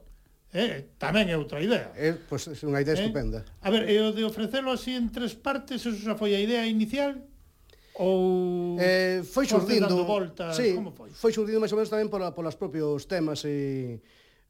Eh, 0.52 0.92
tamén 1.00 1.32
é 1.32 1.34
outra 1.40 1.64
idea. 1.64 1.96
É, 1.96 2.12
eh, 2.12 2.14
pois, 2.28 2.44
pues, 2.44 2.60
é 2.60 2.68
unha 2.68 2.84
idea 2.84 2.92
eh? 2.92 3.00
estupenda. 3.00 3.40
A 3.64 3.72
ver, 3.72 3.88
e 3.88 3.96
o 4.04 4.12
de 4.12 4.28
ofrecelo 4.28 4.68
así 4.68 4.92
en 4.92 5.08
tres 5.08 5.32
partes, 5.32 5.80
eso 5.88 5.96
xa 5.96 6.12
foi 6.12 6.36
a 6.36 6.40
idea 6.44 6.68
inicial? 6.68 7.24
ou 7.94 8.74
eh, 8.82 9.22
foi 9.22 9.46
surdindo 9.46 10.02
voltas, 10.02 10.58
sí, 10.58 10.74
como 10.74 10.90
foi? 10.90 11.14
Foi 11.14 11.30
xurdindo 11.30 11.62
máis 11.62 11.70
ou 11.70 11.78
menos 11.78 11.86
tamén 11.86 12.10
pola, 12.10 12.34
polas 12.34 12.58
propios 12.58 13.06
temas 13.06 13.46
e 13.46 14.02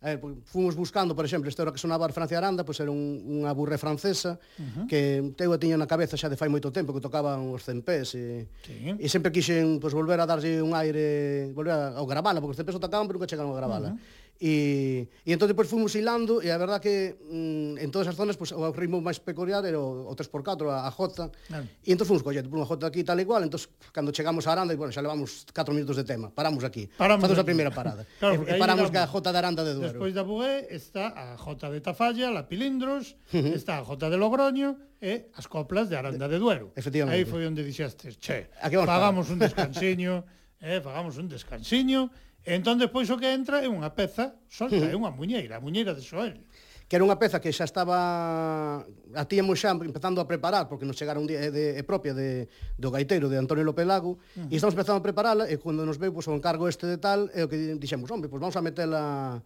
Eh, 0.05 0.21
fomos 0.45 0.77
buscando, 0.77 1.17
por 1.17 1.25
exemplo, 1.25 1.49
este 1.49 1.63
hora 1.63 1.73
que 1.73 1.81
sonaba 1.81 2.05
Francia 2.13 2.37
Aranda, 2.37 2.61
pois 2.61 2.77
era 2.77 2.93
un, 2.93 3.25
unha 3.25 3.49
burré 3.57 3.81
francesa 3.81 4.37
uh 4.37 4.61
-huh. 4.61 4.85
que 4.85 5.33
teu 5.33 5.49
a 5.49 5.57
tiña 5.57 5.81
na 5.81 5.89
cabeza 5.89 6.13
xa 6.21 6.29
de 6.29 6.37
fai 6.37 6.53
moito 6.53 6.69
tempo 6.69 6.93
que 6.93 7.01
tocaban 7.01 7.49
os 7.49 7.65
cempés 7.65 8.13
e, 8.13 8.45
sí. 8.61 8.93
e 9.01 9.07
sempre 9.09 9.33
quixen 9.33 9.81
pois, 9.81 9.97
volver 9.97 10.21
a 10.21 10.29
darlle 10.29 10.61
un 10.61 10.77
aire, 10.77 11.49
volver 11.57 11.73
a, 11.73 11.97
a 11.97 12.05
gravala, 12.05 12.45
porque 12.45 12.53
os 12.53 12.61
cempés 12.61 12.77
o 12.77 12.85
tocaban 12.85 13.09
pero 13.09 13.17
nunca 13.17 13.31
chegaron 13.33 13.51
a 13.51 13.57
gravala. 13.57 13.91
Uh 13.91 13.97
-huh 13.97 14.24
E, 14.45 15.09
e 15.25 15.33
entón 15.33 15.49
depois 15.49 15.65
fomos 15.73 15.97
hilando 15.97 16.45
e 16.45 16.53
a 16.53 16.61
verdad 16.61 16.77
que 16.77 17.17
mm, 17.17 17.81
en 17.81 17.89
todas 17.89 18.13
as 18.13 18.13
zonas 18.13 18.37
pues, 18.37 18.53
o 18.53 18.61
ritmo 18.77 19.01
máis 19.01 19.17
peculiar 19.17 19.65
era 19.65 19.81
o, 19.81 20.05
o 20.05 20.13
3x4, 20.13 20.69
a, 20.69 20.85
a 20.85 20.93
J. 20.93 21.33
Claro. 21.49 21.65
E 21.81 21.89
entón 21.89 22.05
fomos 22.05 22.21
collendo 22.21 22.53
por 22.53 22.61
unha 22.61 22.69
Jota 22.69 22.93
aquí 22.93 23.01
tal 23.01 23.17
e 23.17 23.25
cual, 23.25 23.49
entón 23.49 23.65
cando 23.89 24.13
chegamos 24.13 24.45
a 24.45 24.53
Aranda, 24.53 24.77
e, 24.77 24.79
bueno, 24.79 24.93
xa 24.93 25.01
levamos 25.01 25.49
4 25.49 25.73
minutos 25.73 25.97
de 25.97 26.05
tema, 26.05 26.29
paramos 26.29 26.61
aquí, 26.61 26.93
paramos 26.93 27.25
facemos 27.25 27.41
a 27.41 27.49
primeira 27.49 27.73
parada. 27.73 28.05
claro, 28.21 28.45
e, 28.45 28.53
e 28.53 28.61
paramos 28.61 28.93
que 28.93 29.01
a 29.01 29.09
Jota 29.09 29.33
de 29.33 29.39
Aranda 29.41 29.65
de 29.65 29.73
Duero. 29.81 29.97
Despois 29.97 30.13
da 30.13 30.29
Bué 30.29 30.69
está 30.69 31.09
a 31.17 31.41
Jota 31.41 31.73
de 31.73 31.81
Tafalla, 31.81 32.29
la 32.29 32.45
Pilindros, 32.45 33.17
uh 33.33 33.41
-huh. 33.41 33.57
está 33.57 33.81
a 33.81 33.83
Jota 33.89 34.13
de 34.13 34.21
Logroño, 34.21 34.77
e 35.01 35.33
as 35.41 35.49
coplas 35.49 35.89
de 35.89 35.97
Aranda 35.97 36.29
de 36.29 36.37
Duero. 36.37 36.69
Efectivamente. 36.77 37.17
Aí 37.17 37.25
foi 37.25 37.49
onde 37.49 37.65
dixestes, 37.65 38.21
che, 38.21 38.53
pagamos 38.85 39.33
un 39.33 39.41
descansiño, 39.41 40.21
eh, 40.61 40.85
pagamos 40.85 41.17
un 41.17 41.33
descansiño, 41.33 42.13
E 42.45 42.53
entón 42.53 42.77
despois 42.77 43.09
o 43.09 43.17
que 43.17 43.33
entra 43.33 43.65
é 43.65 43.69
unha 43.69 43.89
peza 43.97 44.37
solta, 44.53 44.85
é 44.85 44.93
unha 44.93 45.09
muñeira, 45.09 45.57
a 45.57 45.65
muñeira 45.65 45.97
de 45.97 46.05
Xoel 46.05 46.45
que 46.85 47.01
era 47.01 47.05
unha 47.09 47.17
peza 47.17 47.41
que 47.41 47.49
xa 47.49 47.65
estaba 47.65 48.85
a 48.85 49.23
tíamos 49.25 49.57
xa 49.57 49.73
empezando 49.73 50.21
a 50.21 50.29
preparar 50.29 50.69
porque 50.69 50.85
nos 50.85 51.01
chegara 51.01 51.17
un 51.17 51.25
día 51.25 51.41
eh, 51.41 51.49
de, 51.49 51.73
de 51.73 51.83
propia 51.83 52.13
de, 52.13 52.45
do 52.77 52.93
gaiteiro 52.93 53.33
de 53.33 53.41
Antonio 53.41 53.65
López 53.65 53.89
Lago 53.89 54.21
uh 54.21 54.45
-huh. 54.45 54.53
e 54.53 54.55
estamos 54.61 54.77
empezando 54.77 55.01
a 55.01 55.05
preparala 55.05 55.49
e 55.49 55.57
cando 55.57 55.89
nos 55.89 55.97
veu 55.97 56.13
pois, 56.13 56.29
o 56.29 56.37
encargo 56.37 56.69
este 56.69 56.85
de 56.85 57.01
tal 57.01 57.33
é 57.33 57.41
o 57.41 57.49
que 57.49 57.57
dixemos, 57.81 58.13
hombre, 58.13 58.29
pois 58.29 58.41
vamos 58.41 58.57
a 58.57 58.63
metela 58.63 59.41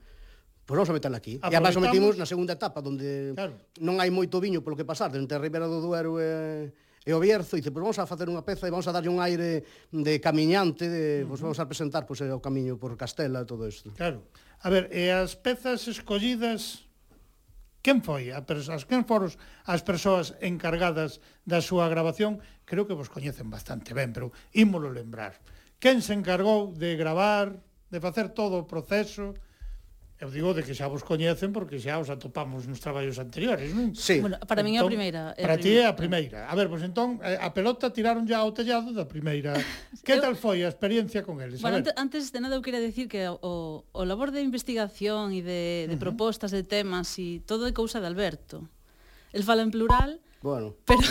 Pois 0.69 0.77
vamos 0.77 0.93
a 0.93 0.97
meterla 1.01 1.17
aquí. 1.17 1.41
E 1.41 1.49
además 1.49 1.73
o 1.73 1.81
metimos 1.81 2.21
na 2.21 2.29
segunda 2.29 2.53
etapa, 2.53 2.85
onde 2.85 3.33
claro. 3.33 3.57
non 3.81 3.97
hai 4.05 4.13
moito 4.13 4.37
viño 4.37 4.61
polo 4.61 4.77
que 4.77 4.85
pasar, 4.85 5.09
entre 5.17 5.39
a 5.39 5.41
Ribera 5.41 5.65
do 5.65 5.81
Duero 5.81 6.21
e... 6.21 6.69
Eh 6.69 6.88
e 7.09 7.17
o 7.17 7.25
Bierzo 7.25 7.57
dice, 7.57 7.73
pois 7.73 7.81
pues 7.81 7.97
vamos 7.97 8.01
a 8.05 8.05
facer 8.05 8.29
unha 8.29 8.45
peza 8.45 8.69
e 8.69 8.75
vamos 8.75 8.85
a 8.85 8.93
darlle 8.93 9.09
un 9.09 9.25
aire 9.25 9.65
de 9.89 10.15
camiñante, 10.21 10.93
de, 10.93 11.25
pois 11.25 11.41
pues 11.41 11.49
vamos 11.49 11.57
a 11.57 11.65
presentar 11.65 12.05
pois, 12.05 12.21
pues, 12.21 12.29
o 12.29 12.45
camiño 12.45 12.77
por 12.77 12.93
Castela 13.01 13.41
e 13.41 13.49
todo 13.49 13.65
isto. 13.65 13.97
Claro. 13.97 14.29
A 14.61 14.69
ver, 14.69 14.93
e 14.93 15.09
as 15.09 15.33
pezas 15.33 15.89
escollidas 15.89 16.85
quen 17.81 18.05
foi 18.05 18.29
a 18.29 18.45
persoas, 18.45 18.85
quen 18.85 19.09
foron 19.09 19.33
as 19.65 19.81
persoas 19.81 20.37
encargadas 20.45 21.25
da 21.49 21.65
súa 21.65 21.89
grabación, 21.89 22.45
creo 22.69 22.85
que 22.85 22.93
vos 22.93 23.09
coñecen 23.09 23.49
bastante 23.49 23.97
ben, 23.97 24.13
pero 24.13 24.29
ímolo 24.53 24.93
lembrar. 24.93 25.41
Quen 25.81 26.05
se 26.05 26.13
encargou 26.13 26.77
de 26.77 26.93
gravar, 27.01 27.57
de 27.89 28.05
facer 28.05 28.37
todo 28.37 28.61
o 28.61 28.69
proceso, 28.69 29.33
Eu 30.19 30.35
digo 30.35 30.51
de 30.51 30.67
que 30.67 30.75
xa 30.75 30.91
vos 30.91 31.07
coñecen 31.07 31.55
porque 31.55 31.79
xa 31.79 31.95
os 32.03 32.11
atopamos 32.11 32.67
nos 32.67 32.83
traballos 32.83 33.23
anteriores, 33.23 33.71
non? 33.71 33.95
Sí. 33.95 34.19
Bueno, 34.19 34.35
para 34.51 34.67
min 34.67 34.75
é 34.75 34.83
a 34.83 34.83
entón, 34.83 34.91
primeira. 34.91 35.23
É 35.39 35.47
para 35.47 35.55
ti 35.63 35.79
é 35.79 35.87
a 35.87 35.95
primeira. 35.95 36.51
A 36.51 36.59
ver, 36.59 36.67
pois 36.67 36.83
pues, 36.83 36.91
entón, 36.91 37.23
eh, 37.23 37.39
a 37.39 37.55
pelota 37.55 37.95
tiraron 37.95 38.27
ya 38.27 38.43
ao 38.43 38.51
tellado 38.51 38.91
da 38.91 39.07
primeira. 39.07 39.55
que 40.03 40.19
eu... 40.19 40.19
tal 40.19 40.35
foi 40.35 40.67
a 40.67 40.69
experiencia 40.75 41.23
con 41.23 41.39
eles? 41.39 41.63
Bueno, 41.63 41.79
antes, 41.79 41.95
antes 41.95 42.23
de 42.35 42.43
nada 42.43 42.59
eu 42.59 42.63
queria 42.67 42.83
decir 42.83 43.07
que 43.07 43.31
o, 43.31 43.87
o 43.87 44.03
labor 44.03 44.35
de 44.35 44.43
investigación 44.43 45.31
e 45.31 45.39
de, 45.39 45.87
de 45.87 45.95
uh 45.95 45.95
-huh. 45.95 46.03
propostas 46.03 46.51
de 46.51 46.67
temas 46.67 47.15
e 47.23 47.39
todo 47.47 47.71
é 47.71 47.73
cousa 47.73 48.03
de 48.03 48.11
Alberto. 48.11 48.67
El 49.31 49.47
fala 49.47 49.63
en 49.63 49.71
plural, 49.71 50.19
Bueno. 50.43 50.75
Pero 50.87 51.03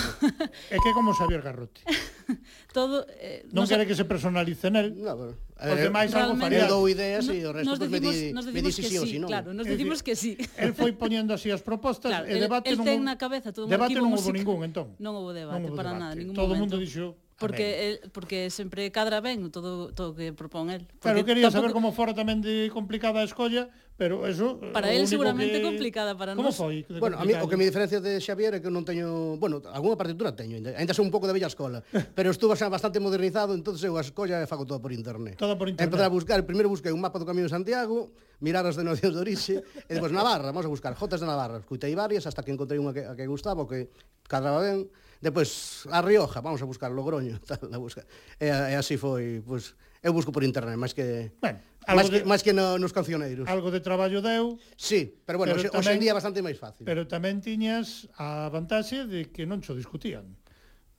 é 0.72 0.78
que 0.80 0.92
como 0.96 1.16
Xavier 1.16 1.44
Garrote. 1.44 1.84
todo 2.76 3.08
eh, 3.20 3.44
non, 3.52 3.64
non 3.64 3.72
quere 3.72 3.88
que 3.88 3.96
se 3.96 4.08
personalice 4.08 4.72
nel. 4.72 4.96
No, 4.96 5.16
pero... 5.16 5.47
Os 5.58 5.74
eh, 5.74 5.90
demais 5.90 6.14
algo 6.14 6.38
faría. 6.38 6.70
Eu 6.70 6.70
dou 6.70 6.86
ideas 6.86 7.26
no, 7.26 7.34
e 7.34 7.42
o 7.42 7.50
resto 7.50 7.74
nos 7.74 7.80
decimos, 7.82 8.14
me, 8.14 8.30
di, 8.30 8.34
nos 8.34 8.46
me 8.46 8.62
que 8.62 8.72
sí, 8.72 8.84
sí, 8.86 9.08
si 9.10 9.18
non. 9.18 9.26
Claro, 9.26 9.58
nos 9.58 9.66
decimos 9.66 10.06
que 10.06 10.14
sí. 10.14 10.38
El 10.54 10.78
foi 10.78 10.94
poñendo 10.94 11.34
así 11.34 11.50
as 11.50 11.66
propostas 11.66 12.14
claro, 12.14 12.30
e 12.30 12.38
debate 12.38 12.70
el, 12.70 12.78
el 12.78 12.78
non 12.78 12.86
ten 12.86 13.02
na 13.02 13.18
cabeza 13.18 13.50
todo 13.50 13.66
un 13.66 13.74
debate 13.74 13.98
non 13.98 14.14
houbo 14.14 14.30
ningún 14.30 14.62
entón. 14.70 14.94
Non 15.02 15.18
houbo 15.18 15.34
debate, 15.34 15.58
non 15.58 15.74
houbo 15.74 15.78
para 15.82 15.98
debate. 15.98 16.04
nada, 16.06 16.14
ningún 16.14 16.38
Todo 16.38 16.54
o 16.54 16.60
mundo 16.62 16.78
dixo 16.78 17.18
porque 17.38 18.02
el, 18.02 18.12
porque 18.12 18.50
sempre 18.50 18.90
cadra 18.92 19.22
ben 19.22 19.50
todo 19.54 19.94
todo 19.94 20.18
que 20.18 20.34
propón 20.34 20.70
el. 20.74 20.90
Porque 21.00 21.22
claro, 21.22 21.26
quería 21.26 21.44
tampoco... 21.48 21.62
saber 21.62 21.72
como 21.74 21.90
fora 21.94 22.18
tamén 22.18 22.42
de 22.42 22.74
complicada 22.74 23.22
a 23.22 23.30
escolla, 23.30 23.70
pero 23.94 24.26
eso 24.26 24.58
Para 24.74 24.90
él 24.90 25.06
seguramente 25.06 25.62
que... 25.62 25.66
complicada, 25.66 26.18
para 26.18 26.34
nós. 26.34 26.42
Como 26.42 26.52
foi? 26.54 26.82
Bueno, 26.98 27.22
a 27.22 27.26
mí 27.26 27.38
o 27.38 27.46
que 27.46 27.58
me 27.58 27.66
diferencia 27.66 28.02
de 28.02 28.18
Xavier 28.18 28.58
é 28.58 28.60
que 28.62 28.74
non 28.74 28.82
teño, 28.82 29.38
bueno, 29.38 29.62
algunha 29.70 29.94
partitura 29.94 30.34
teño, 30.34 30.58
ainda 30.58 30.98
son 30.98 31.10
un 31.10 31.14
pouco 31.14 31.30
da 31.30 31.34
vella 31.34 31.50
escola, 31.50 31.86
pero 32.18 32.34
estuvo 32.34 32.58
xa 32.58 32.74
bastante 32.74 32.98
modernizado, 32.98 33.54
entonces 33.54 33.86
eu 33.86 33.94
a 33.98 34.04
escolla 34.06 34.42
fago 34.50 34.66
todo 34.66 34.82
por 34.82 34.90
internet. 34.90 35.38
Todo 35.38 35.54
por 35.58 35.70
internet. 35.70 35.94
Empezar 35.94 36.10
a 36.10 36.14
buscar, 36.14 36.42
primeiro 36.42 36.74
busquei 36.74 36.90
un 36.90 37.02
mapa 37.02 37.22
do 37.22 37.26
Camiño 37.30 37.46
de 37.46 37.54
Santiago, 37.54 38.10
mirar 38.42 38.66
as 38.66 38.74
denominacións 38.78 39.14
de 39.14 39.22
orixe, 39.22 39.56
e 39.62 39.92
despois 39.94 40.10
Navarra, 40.10 40.50
vamos 40.50 40.66
a 40.66 40.74
buscar 40.74 40.98
jotas 40.98 41.22
de 41.22 41.30
Navarra, 41.30 41.62
escutei 41.62 41.94
varias 41.94 42.26
hasta 42.26 42.42
que 42.42 42.50
encontrei 42.50 42.82
unha 42.82 42.94
que, 42.98 43.06
a 43.06 43.14
que 43.14 43.30
gustaba, 43.30 43.62
que 43.70 43.94
cadraba 44.26 44.62
ben, 44.62 44.90
Depois, 45.22 45.84
a 45.90 46.02
Rioja, 46.02 46.42
vamos 46.42 46.62
a 46.62 46.66
buscar 46.66 46.92
Logroño, 46.92 47.40
tal, 47.50 47.74
a 47.74 47.78
buscar. 47.78 48.06
E, 48.38 48.48
e 48.50 48.76
así 48.78 48.98
foi, 48.98 49.42
pois, 49.42 49.74
eu 50.06 50.14
busco 50.14 50.32
por 50.32 50.46
internet, 50.46 50.78
máis 50.78 50.94
que... 50.94 51.34
Bueno, 51.42 51.58
máis 51.88 52.10
que, 52.10 52.20
de, 52.22 52.26
máis 52.28 52.42
que 52.46 52.54
no, 52.54 52.78
nos 52.78 52.94
cancioneiros. 52.94 53.50
Algo 53.50 53.74
de 53.74 53.82
traballo 53.82 54.22
deu. 54.22 54.62
Sí, 54.78 55.10
pero 55.26 55.42
bueno, 55.42 55.58
pero 55.58 55.74
hoxe, 55.74 55.78
hoxe 55.78 55.92
en 55.96 56.02
día 56.04 56.14
é 56.14 56.18
bastante 56.18 56.46
máis 56.46 56.60
fácil. 56.62 56.86
Pero 56.86 57.10
tamén 57.10 57.42
tiñas 57.42 58.06
a 58.22 58.52
vantaxe 58.54 59.10
de 59.10 59.34
que 59.34 59.50
non 59.50 59.64
xo 59.64 59.74
discutían. 59.74 60.38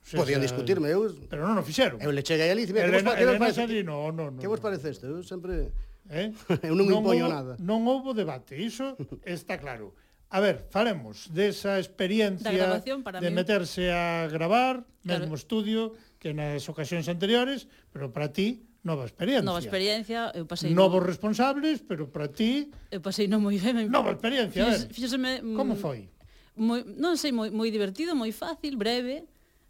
Se 0.03 0.17
Podían 0.17 0.41
discutirme, 0.41 0.89
eu... 0.89 1.11
Pero 1.29 1.45
non 1.45 1.59
o 1.59 1.63
fixeron. 1.63 1.99
Eu 2.01 2.09
le 2.09 2.23
cheguei 2.23 2.49
ali 2.49 2.65
e 2.65 2.71
Elena, 2.71 2.97
que 2.99 3.03
vos, 3.03 3.19
Elena 3.19 3.39
parece? 3.39 3.61
Sali, 3.61 3.83
no, 3.83 4.09
no, 4.09 4.31
no, 4.31 4.39
que 4.39 4.49
vos 4.49 4.59
parece 4.59 4.89
isto? 4.89 5.05
Eu 5.05 5.21
sempre... 5.21 5.69
Eh? 6.09 6.33
eu 6.65 6.73
non, 6.73 6.89
non 6.89 7.03
impoño 7.03 7.29
houbo, 7.29 7.35
nada. 7.35 7.53
Non 7.61 7.85
houbo 7.85 8.17
debate, 8.17 8.57
iso 8.57 8.97
está 9.27 9.61
claro. 9.61 9.93
A 10.29 10.39
ver, 10.39 10.69
falemos 10.69 11.25
desa 11.33 11.81
experiencia 11.81 12.53
de 12.53 13.29
mí. 13.29 13.33
meterse 13.33 13.89
a 13.89 14.29
gravar, 14.29 14.85
claro. 15.01 15.25
mesmo 15.25 15.33
estudio, 15.33 15.97
que 16.21 16.37
nas 16.37 16.69
ocasións 16.69 17.09
anteriores, 17.09 17.65
pero 17.89 18.13
para 18.13 18.29
ti 18.29 18.69
nova 18.85 19.09
experiencia. 19.09 19.41
Nova 19.41 19.57
experiencia, 19.57 20.29
eu 20.37 20.45
pasei 20.45 20.69
novos 20.69 21.01
no... 21.01 21.09
responsables, 21.09 21.81
pero 21.81 22.13
para 22.13 22.29
ti 22.29 22.69
eu 22.93 23.01
pasei 23.01 23.25
non 23.25 23.41
moi 23.41 23.57
ben. 23.57 23.89
Nova 23.89 24.13
experiencia, 24.13 24.69
a 24.69 24.77
ver. 24.77 24.93
Fíxoseme, 24.93 25.41
mm, 25.41 25.57
como 25.57 25.73
foi? 25.73 26.13
Moi, 26.53 26.85
non 26.85 27.17
sei, 27.17 27.33
moi, 27.33 27.49
moi 27.49 27.73
divertido, 27.73 28.13
moi 28.13 28.29
fácil, 28.29 28.77
breve, 28.77 29.25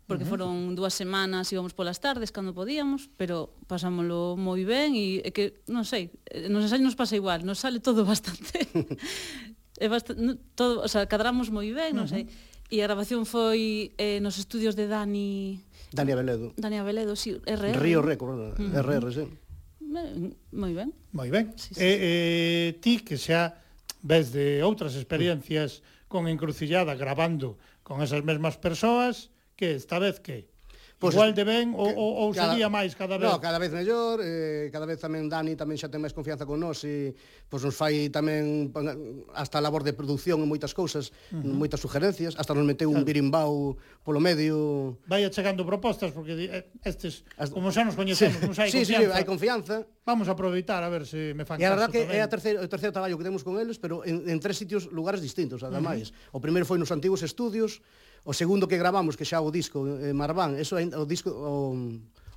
porque 0.09 0.25
uh 0.25 0.35
-huh. 0.35 0.43
foron 0.43 0.75
dúas 0.75 0.91
semanas, 0.91 1.47
íbamos 1.55 1.71
polas 1.71 2.03
tardes 2.03 2.35
cando 2.35 2.51
podíamos, 2.51 3.07
pero 3.15 3.55
pasámoslo 3.69 4.35
moi 4.35 4.67
ben 4.67 4.91
e 4.91 5.23
é 5.23 5.31
que, 5.31 5.63
non 5.71 5.87
sei, 5.87 6.11
eh, 6.27 6.51
nos 6.51 6.67
ensaios 6.67 6.83
nos 6.83 6.99
pasa 6.99 7.15
igual, 7.15 7.47
nos 7.47 7.63
sale 7.63 7.79
todo 7.79 8.03
bastante 8.11 8.67
é 9.79 9.87
bastante, 9.87 10.37
todo, 10.55 10.83
o 10.83 10.89
sea, 10.91 11.07
cadramos 11.07 11.49
moi 11.49 11.71
ben, 11.71 11.95
non 11.95 12.05
uh 12.05 12.11
-huh. 12.11 12.23
sei. 12.23 12.23
E 12.69 12.83
a 12.83 12.85
grabación 12.85 13.25
foi 13.25 13.95
eh, 13.97 14.21
nos 14.21 14.37
estudios 14.37 14.77
de 14.77 14.85
Dani... 14.85 15.57
Dani 15.89 16.11
Aveledo. 16.13 16.53
Dani 16.53 16.77
Aveledo, 16.77 17.17
sí, 17.17 17.33
RR. 17.41 17.81
Río 17.81 18.05
Record, 18.05 18.37
uh 18.37 18.53
-huh. 18.53 18.83
RR, 18.85 19.09
sí. 19.09 19.25
Moi 20.53 20.73
ben. 20.77 20.93
Moi 21.11 21.29
ben. 21.33 21.49
Sí, 21.57 21.73
sí. 21.73 21.81
Eh, 21.81 21.97
eh, 21.97 22.69
ti 22.77 23.01
que 23.01 23.17
xa 23.17 23.57
ves 24.05 24.29
de 24.29 24.61
outras 24.61 24.93
experiencias 24.93 25.81
con 26.05 26.29
Encrucillada 26.29 26.93
grabando 26.93 27.57
con 27.81 28.05
esas 28.05 28.21
mesmas 28.21 28.61
persoas, 28.61 29.33
que 29.57 29.73
esta 29.73 29.97
vez 29.97 30.21
que? 30.21 30.45
Pues, 30.99 31.15
Igual 31.15 31.31
de 31.33 31.47
ben 31.47 31.71
ou, 31.79 31.87
ou, 31.95 32.11
ou 32.27 32.29
sería 32.35 32.67
máis 32.67 32.91
cada 32.91 33.15
vez? 33.15 33.23
No, 33.23 33.39
cada 33.39 33.55
vez 33.55 33.71
mellor, 33.71 34.19
eh, 34.19 34.67
cada 34.67 34.83
vez 34.83 34.99
tamén 34.99 35.31
Dani 35.31 35.55
tamén 35.55 35.79
xa 35.79 35.87
ten 35.87 36.03
máis 36.03 36.11
confianza 36.11 36.43
con 36.43 36.59
nós 36.59 36.83
e 36.83 37.15
pois 37.47 37.63
nos 37.63 37.71
fai 37.71 38.11
tamén 38.11 38.75
hasta 39.31 39.57
a 39.57 39.63
labor 39.63 39.87
de 39.87 39.95
produción 39.95 40.43
e 40.43 40.45
moitas 40.45 40.75
cousas, 40.75 41.15
uh 41.31 41.39
-huh. 41.39 41.55
moitas 41.55 41.79
sugerencias, 41.79 42.35
hasta 42.35 42.51
nos 42.51 42.67
meteu 42.67 42.91
claro. 42.91 42.99
un 42.99 43.07
birimbau 43.07 43.79
polo 44.03 44.19
medio. 44.19 44.99
Vai 45.07 45.23
chegando 45.31 45.63
propostas 45.63 46.11
porque 46.11 46.35
eh, 46.35 46.67
estes 46.83 47.23
As... 47.39 47.47
como 47.47 47.71
xa 47.71 47.87
nos 47.87 47.95
coñecemos, 47.95 48.43
sí. 48.43 48.47
nos 48.51 48.59
hai 48.59 48.67
sí, 48.67 48.83
confianza. 48.83 49.07
Sí, 49.07 49.15
hai 49.15 49.23
confianza. 49.23 49.75
Vamos 50.03 50.27
a 50.27 50.35
aproveitar 50.35 50.83
a 50.83 50.91
ver 50.91 51.07
se 51.07 51.31
me 51.31 51.47
fan 51.47 51.63
E 51.63 51.63
a 51.63 51.71
verdad 51.71 51.87
que 51.87 52.03
tamén. 52.03 52.19
é 52.19 52.19
a 52.19 52.27
terceiro, 52.27 52.59
o 52.59 52.67
terceiro 52.67 52.91
traballo 52.91 53.15
que 53.15 53.23
temos 53.23 53.47
con 53.47 53.55
eles, 53.55 53.79
pero 53.79 54.03
en, 54.03 54.27
en 54.27 54.35
tres 54.43 54.59
sitios, 54.59 54.91
lugares 54.91 55.23
distintos, 55.23 55.63
ademais. 55.63 56.11
Uh 56.11 56.35
-huh. 56.35 56.37
O 56.37 56.43
primeiro 56.43 56.67
foi 56.67 56.75
nos 56.75 56.91
antigos 56.91 57.23
estudios, 57.23 57.79
O 58.23 58.33
segundo 58.33 58.67
que 58.67 58.77
gravamos, 58.77 59.15
que 59.15 59.25
xa 59.25 59.39
o 59.39 59.51
disco 59.51 59.85
eh, 59.87 60.13
Marván, 60.13 60.59
eso 60.59 60.75
o 60.75 61.05
disco 61.07 61.31
o, 61.31 61.75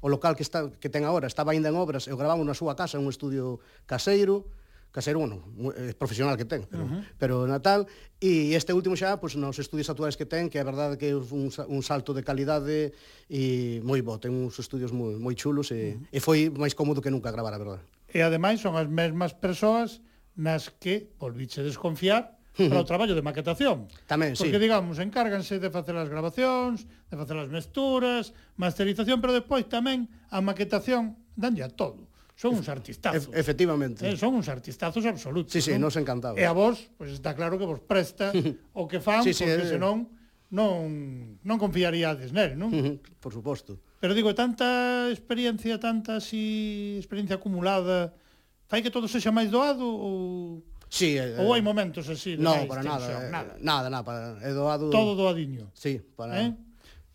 o 0.02 0.06
local 0.08 0.34
que 0.34 0.42
está 0.42 0.70
que 0.78 0.90
ten 0.90 1.06
agora, 1.06 1.26
estaba 1.26 1.54
aínda 1.54 1.70
en 1.70 1.76
obras, 1.78 2.06
e 2.06 2.12
o 2.14 2.18
gravamos 2.18 2.46
na 2.46 2.54
súa 2.54 2.74
casa, 2.74 2.98
un 2.98 3.10
estudio 3.10 3.62
caseiro, 3.86 4.46
caseiro, 4.92 5.18
bueno, 5.18 5.42
eh, 5.74 5.94
profesional 5.96 6.36
que 6.36 6.44
ten, 6.44 6.68
pero, 6.68 6.84
uh 6.84 6.90
-huh. 6.90 7.02
pero 7.16 7.34
Natal, 7.48 7.88
e 8.20 8.52
este 8.54 8.76
último 8.76 8.94
xa, 8.94 9.16
pois, 9.16 9.34
nos 9.34 9.56
estudios 9.58 9.88
actuais 9.88 10.14
que 10.20 10.28
ten, 10.28 10.52
que 10.52 10.60
é 10.60 10.64
verdade 10.64 11.00
que 11.00 11.10
é 11.10 11.16
un, 11.16 11.48
un 11.48 11.82
salto 11.82 12.12
de 12.12 12.22
calidade 12.22 12.92
e 13.30 13.80
moi 13.82 14.04
bo, 14.04 14.20
ten 14.20 14.30
uns 14.36 14.60
estudios 14.60 14.92
moi, 14.92 15.16
moi 15.16 15.34
chulos 15.34 15.72
e, 15.72 15.96
uh 15.96 16.02
-huh. 16.02 16.16
e 16.16 16.18
foi 16.20 16.38
máis 16.52 16.76
cómodo 16.76 17.00
que 17.00 17.10
nunca 17.10 17.32
gravar, 17.32 17.56
a 17.56 17.58
verdade. 17.58 17.82
E 18.12 18.20
ademais 18.20 18.60
son 18.60 18.76
as 18.76 18.86
mesmas 18.86 19.32
persoas 19.32 20.04
nas 20.36 20.68
que 20.68 21.08
volviche 21.16 21.64
desconfiar 21.64 22.41
para 22.52 22.80
o 22.80 22.86
traballo 22.86 23.16
de 23.16 23.24
maquetación. 23.24 23.88
Tamén, 24.04 24.36
Porque, 24.36 24.60
sí. 24.60 24.64
digamos, 24.64 25.00
encárganse 25.00 25.56
de 25.56 25.72
facer 25.72 25.96
as 25.96 26.12
grabacións, 26.12 26.84
de 26.84 27.16
facer 27.16 27.36
as 27.40 27.48
mesturas, 27.48 28.36
masterización, 28.60 29.24
pero 29.24 29.32
despois 29.32 29.64
tamén 29.68 30.08
a 30.28 30.44
maquetación 30.44 31.16
danlle 31.32 31.64
a 31.64 31.70
todo. 31.72 32.12
Son 32.36 32.58
uns 32.58 32.68
artistazos. 32.68 33.30
E 33.32 33.38
efectivamente. 33.38 34.04
Eh, 34.04 34.16
son 34.16 34.34
uns 34.36 34.48
artistazos 34.48 35.04
absolutos. 35.06 35.52
Sí, 35.52 35.62
sí, 35.62 35.72
non? 35.78 35.88
nos 35.88 35.96
encantaba. 35.96 36.36
E 36.36 36.44
a 36.44 36.52
vos, 36.52 36.90
pois 36.98 37.08
pues, 37.08 37.16
está 37.16 37.32
claro 37.32 37.56
que 37.56 37.64
vos 37.64 37.80
presta 37.80 38.32
o 38.78 38.84
que 38.84 39.00
fan, 39.00 39.24
sí, 39.24 39.32
sí, 39.32 39.44
porque 39.44 39.64
eh, 39.64 39.72
senón 39.78 40.10
non 40.52 41.40
non 41.40 41.56
confiaríades 41.56 42.36
nel, 42.36 42.58
non? 42.60 42.68
Por 43.22 43.32
suposto. 43.32 43.80
Pero 44.02 44.12
digo, 44.12 44.34
tanta 44.36 45.08
experiencia, 45.08 45.80
tanta 45.80 46.20
así 46.20 46.98
experiencia 47.00 47.40
acumulada, 47.40 48.12
fai 48.68 48.84
que 48.84 48.92
todo 48.92 49.08
sexa 49.08 49.32
máis 49.32 49.48
doado 49.48 49.86
ou 49.86 50.60
Sí, 50.92 51.16
eh, 51.16 51.40
Ou 51.40 51.56
hai 51.56 51.64
momentos 51.64 52.04
así 52.12 52.36
de 52.36 52.44
No, 52.44 52.52
para 52.68 52.84
nada, 52.84 53.08
eh, 53.08 53.32
nada. 53.32 53.56
Nada, 53.56 53.88
nada, 53.88 54.04
para, 54.04 54.36
é 54.44 54.52
doado. 54.52 54.92
Todo 54.92 55.16
doadiño. 55.16 55.72
Sí, 55.72 55.96
para 55.96 56.36
eh? 56.36 56.52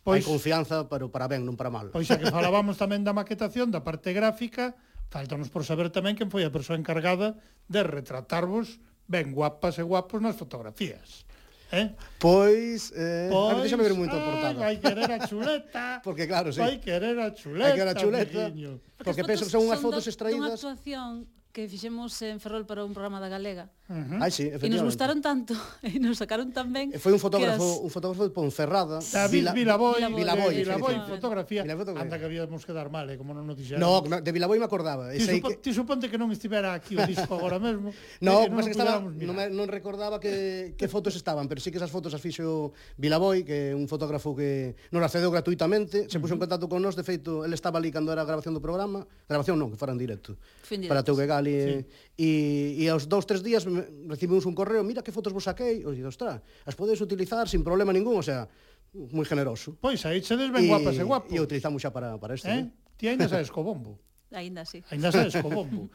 Pois, 0.01 0.17
hai 0.17 0.25
confianza, 0.25 0.89
pero 0.89 1.13
para 1.13 1.29
ben, 1.29 1.45
non 1.45 1.53
para 1.53 1.69
mal. 1.69 1.93
Pois 1.93 2.09
xa 2.09 2.17
que 2.17 2.25
falábamos 2.33 2.81
tamén 2.81 3.05
da 3.05 3.13
maquetación, 3.13 3.69
da 3.69 3.85
parte 3.85 4.17
gráfica, 4.17 4.73
faltanos 5.13 5.53
por 5.53 5.61
saber 5.61 5.93
tamén 5.93 6.17
quen 6.17 6.33
foi 6.33 6.41
a 6.41 6.49
persoa 6.49 6.73
encargada 6.73 7.37
de 7.69 7.85
retratarvos 7.85 8.81
ben 9.05 9.29
guapas 9.29 9.77
e 9.77 9.85
guapos 9.85 10.25
nas 10.25 10.33
fotografías. 10.33 11.29
Eh? 11.69 11.93
Pois, 12.17 12.89
eh, 12.97 13.29
pois, 13.29 13.45
a 13.45 13.53
ver, 13.61 13.63
déxame 13.69 13.83
ver 13.85 13.93
moito 13.93 14.17
a 14.17 14.25
pois, 14.25 14.29
portada. 14.41 14.57
Ah, 14.57 14.73
vai 14.73 14.75
querer 14.81 15.11
a 15.13 15.19
chuleta. 15.21 15.85
Porque 16.05 16.25
claro, 16.25 16.49
sí. 16.49 16.65
Vai 16.65 16.81
querer 16.81 17.13
a 17.21 17.29
chuleta. 17.29 17.61
Vai 17.61 17.77
querer 17.77 17.93
a 17.93 17.95
chuleta. 18.01 18.41
Porque, 18.49 19.05
porque 19.05 19.21
penso 19.21 19.45
que 19.45 19.53
son 19.53 19.69
unhas 19.69 19.77
fotos 19.77 20.09
extraídas. 20.09 20.41
Unha 20.41 20.57
actuación 20.57 21.29
que 21.57 21.67
fixemos 21.67 22.21
en 22.21 22.37
Ferrol 22.39 22.69
para 22.69 22.85
un 22.85 22.93
programa 22.93 23.17
da 23.17 23.33
Galega. 23.33 23.73
Uh 23.89 23.97
-huh. 23.97 24.21
Ai, 24.21 24.29
sí, 24.29 24.45
E 24.45 24.69
nos 24.69 24.85
gustaron 24.85 25.25
tanto, 25.25 25.57
e 25.81 25.97
nos 25.97 26.21
sacaron 26.21 26.53
tan 26.53 26.69
ben. 26.69 26.93
E 26.93 27.01
foi 27.01 27.09
un 27.09 27.17
fotógrafo, 27.17 27.81
as... 27.81 27.81
un 27.81 27.89
fotógrafo 27.89 28.29
de 28.29 28.29
Ponferrada, 28.29 29.01
David 29.01 29.57
Vilaboi, 29.57 29.97
Vilaboi, 30.13 30.53
Vilaboi, 30.53 30.95
fotografía, 31.09 31.65
fotografía. 31.65 32.03
Anda 32.05 32.21
que 32.21 32.25
habíamos 32.29 32.61
que 32.61 32.77
dar 32.77 32.93
mal, 32.93 33.09
eh, 33.09 33.17
como 33.17 33.33
non 33.33 33.49
nos 33.49 33.57
dixeron. 33.57 33.81
No, 33.81 34.05
de 34.05 34.29
Vilaboi 34.29 34.61
me 34.61 34.69
acordaba. 34.69 35.09
Ti, 35.09 35.17
supo, 35.17 35.49
que... 35.49 35.57
ti 35.57 35.73
suponte 35.73 36.13
que 36.13 36.21
non 36.21 36.29
estivera 36.29 36.77
aquí 36.77 36.93
o 36.93 37.01
disco 37.09 37.33
agora 37.33 37.57
mesmo. 37.57 37.89
no, 38.21 38.45
eh, 38.45 38.53
non, 38.53 38.61
que 38.61 38.77
estaba, 38.77 39.01
non, 39.01 39.33
me, 39.33 39.49
non 39.49 39.65
recordaba 39.65 40.21
que, 40.21 40.77
que 40.77 40.85
fotos 40.85 41.17
estaban, 41.17 41.49
pero 41.49 41.57
sí 41.57 41.73
que 41.73 41.81
esas 41.81 41.89
fotos 41.89 42.13
as 42.13 42.21
fixo 42.21 42.77
Vilaboi, 43.01 43.41
que 43.41 43.73
é 43.73 43.73
un 43.73 43.89
fotógrafo 43.89 44.37
que 44.37 44.77
nos 44.93 45.01
accedeu 45.01 45.33
gratuitamente, 45.33 46.05
se 46.05 46.21
puxo 46.21 46.37
en 46.37 46.41
contacto 46.45 46.69
con 46.69 46.85
nós, 46.85 46.93
de 46.93 47.01
feito, 47.01 47.41
el 47.41 47.55
estaba 47.57 47.81
ali 47.81 47.89
cando 47.89 48.13
era 48.13 48.21
a 48.21 48.29
grabación 48.29 48.53
do 48.53 48.61
programa, 48.61 49.09
grabación 49.25 49.57
non, 49.57 49.73
que 49.73 49.79
fora 49.81 49.95
en 49.95 49.97
directo, 49.97 50.37
para 50.85 51.01
para 51.01 51.01
TVG 51.01 51.46
ali. 51.47 51.55
Sí. 51.63 51.75
E, 52.19 52.29
e 52.75 52.83
aos 52.91 53.07
dous, 53.07 53.23
tres 53.23 53.39
días 53.39 53.63
recibimos 54.11 54.43
un 54.43 54.51
correo, 54.51 54.83
mira 54.83 54.99
que 54.99 55.15
fotos 55.15 55.31
vos 55.31 55.47
saquei, 55.47 55.79
e 55.79 55.89
digo, 55.95 56.11
ostra, 56.11 56.43
as 56.67 56.75
podedes 56.75 56.99
utilizar 56.99 57.47
sin 57.47 57.63
problema 57.63 57.95
ningún, 57.95 58.19
o 58.19 58.25
sea, 58.25 58.51
moi 58.91 59.25
generoso. 59.25 59.77
Pois 59.79 60.03
aí 60.05 60.19
chedes 60.19 60.51
ben 60.51 60.67
guapas 60.67 60.99
e 60.99 61.03
guapos. 61.07 61.31
E 61.31 61.39
utilizamos 61.39 61.79
xa 61.79 61.91
para, 61.95 62.19
para 62.19 62.35
isto. 62.35 62.51
Eh? 62.51 62.67
eh? 62.67 62.95
Ti 62.97 63.15
ainda 63.15 63.29
sabes 63.29 63.51
co 63.53 63.63
bombo. 63.63 63.99
Ainda 64.31 64.65
sí. 64.71 64.83
Ainda 64.91 65.11
sabes 65.11 65.37
co 65.43 65.49
bombo. 65.49 65.87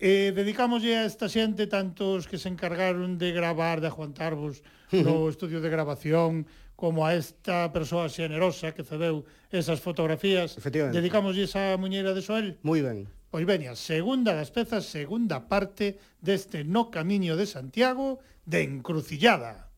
Eh, 0.00 0.32
dedicámoslle 0.32 0.96
a 0.96 1.04
esta 1.04 1.28
xente 1.28 1.68
tantos 1.68 2.24
que 2.24 2.40
se 2.40 2.48
encargaron 2.48 3.20
de 3.20 3.36
gravar, 3.36 3.84
de 3.84 3.92
aguantarvos 3.92 4.64
no 4.96 5.28
estudio 5.28 5.60
de 5.60 5.68
grabación, 5.68 6.48
como 6.72 7.04
a 7.04 7.12
esta 7.12 7.68
persoa 7.68 8.08
xenerosa 8.08 8.72
que 8.72 8.80
cedeu 8.80 9.28
esas 9.52 9.84
fotografías. 9.84 10.56
Efectivamente. 10.56 10.96
Dedicámoslle 10.96 11.44
esa 11.44 11.76
muñeira 11.76 12.16
de 12.16 12.24
Soel. 12.24 12.56
Moi 12.64 12.80
ben. 12.80 13.04
Pois 13.30 13.46
veña, 13.46 13.78
segunda 13.78 14.34
das 14.34 14.50
pezas, 14.50 14.90
segunda 14.90 15.46
parte 15.46 16.02
deste 16.18 16.66
No 16.66 16.90
Camiño 16.90 17.38
de 17.38 17.46
Santiago 17.46 18.18
de 18.42 18.66
Encrucillada. 18.66 19.69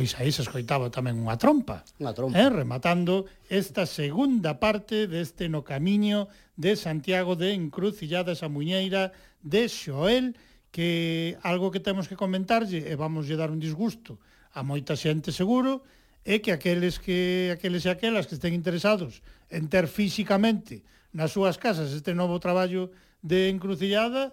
pois 0.00 0.16
aí 0.16 0.32
se 0.32 0.40
escoitaba 0.40 0.88
tamén 0.88 1.20
unha 1.20 1.36
trompa. 1.36 1.84
Unha 2.00 2.16
trompa. 2.16 2.32
Eh, 2.32 2.48
rematando 2.48 3.28
esta 3.52 3.84
segunda 3.84 4.56
parte 4.56 5.04
deste 5.04 5.52
No 5.52 5.60
Camiño 5.60 6.24
de 6.56 6.72
Santiago 6.72 7.36
de 7.36 7.52
Encrucillada 7.52 8.32
esa 8.32 8.48
Muñeira 8.48 9.12
de 9.44 9.68
Xoel, 9.68 10.40
que 10.72 11.36
algo 11.44 11.68
que 11.68 11.84
temos 11.84 12.08
que 12.08 12.16
comentarlle 12.16 12.80
e 12.80 12.96
vamos 12.96 13.28
lle 13.28 13.36
dar 13.36 13.52
un 13.52 13.60
disgusto 13.60 14.16
a 14.56 14.64
moita 14.64 14.96
xente 14.96 15.36
seguro, 15.36 15.84
é 16.24 16.40
que 16.40 16.48
aqueles 16.48 16.96
que 16.96 17.52
aqueles 17.52 17.84
e 17.84 17.92
aquelas 17.92 18.24
que 18.24 18.40
estén 18.40 18.56
interesados 18.56 19.20
en 19.52 19.68
ter 19.68 19.84
físicamente 19.84 20.80
nas 21.12 21.36
súas 21.36 21.60
casas 21.60 21.92
este 21.92 22.16
novo 22.16 22.40
traballo 22.40 22.88
de 23.20 23.52
encrucillada, 23.52 24.32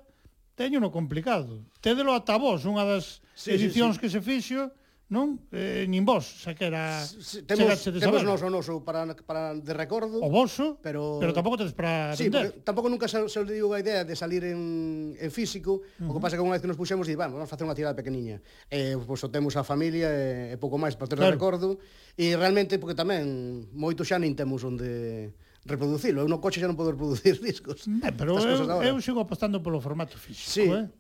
teño 0.55 0.79
no 0.79 0.95
complicado. 0.95 1.59
Tédelo 1.83 2.15
ata 2.15 2.39
vos, 2.39 2.63
unha 2.63 2.87
das 2.87 3.19
sí, 3.35 3.51
edicións 3.51 3.99
sí, 3.99 3.99
sí. 3.99 4.01
que 4.07 4.13
se 4.15 4.23
fixo, 4.23 4.71
non? 5.07 5.39
Eh, 5.55 5.87
nin 5.87 6.03
vos, 6.03 6.43
era 6.59 6.99
temos, 7.47 7.79
temos 7.79 8.23
nos 8.27 8.43
o 8.43 8.49
noso 8.51 8.83
para, 8.83 9.07
para 9.23 9.55
de 9.55 9.71
recordo. 9.71 10.19
O 10.19 10.27
voso, 10.27 10.75
pero, 10.83 11.15
pero 11.23 11.31
tampouco 11.31 11.63
tedes 11.63 11.71
para 11.71 12.11
sí, 12.11 12.27
vender. 12.27 12.59
tampouco 12.59 12.91
nunca 12.91 13.07
se, 13.07 13.23
se 13.31 13.39
digo 13.47 13.71
a 13.71 13.79
idea 13.79 14.03
de 14.03 14.15
salir 14.19 14.43
en, 14.43 15.15
en 15.15 15.31
físico, 15.31 15.79
uh 15.79 16.03
-huh. 16.03 16.11
o 16.11 16.13
que 16.15 16.19
pasa 16.19 16.35
que 16.35 16.43
unha 16.43 16.59
vez 16.59 16.61
que 16.61 16.67
nos 16.67 16.75
puxemos, 16.75 17.07
di, 17.07 17.15
vamos, 17.15 17.39
vamos 17.39 17.47
facer 17.47 17.63
unha 17.63 17.77
tirada 17.77 17.95
pequeniña. 17.95 18.43
Eh, 18.67 18.99
pois 18.99 19.23
o 19.23 19.31
temos 19.31 19.55
a 19.55 19.63
familia 19.63 20.11
e 20.11 20.53
eh, 20.53 20.57
pouco 20.59 20.75
máis 20.75 20.99
para 20.99 21.07
ter 21.07 21.23
claro. 21.23 21.39
recordo. 21.39 21.79
E 22.19 22.35
realmente, 22.35 22.75
porque 22.75 22.97
tamén 22.97 23.63
moito 23.71 24.03
xa 24.03 24.19
nin 24.19 24.35
temos 24.35 24.67
onde 24.67 25.31
reproducilo. 25.63 26.19
Eu 26.19 26.27
no 26.27 26.43
coche 26.43 26.59
xa 26.59 26.67
non 26.67 26.75
podo 26.75 26.91
reproducir 26.91 27.39
discos. 27.47 27.87
Eh, 27.87 28.11
pero 28.11 28.35
eu, 28.35 28.83
eu 28.83 28.95
sigo 28.99 29.23
apostando 29.23 29.63
polo 29.63 29.79
formato 29.79 30.19
físico, 30.19 30.51
sí. 30.51 30.67
eh? 30.67 30.91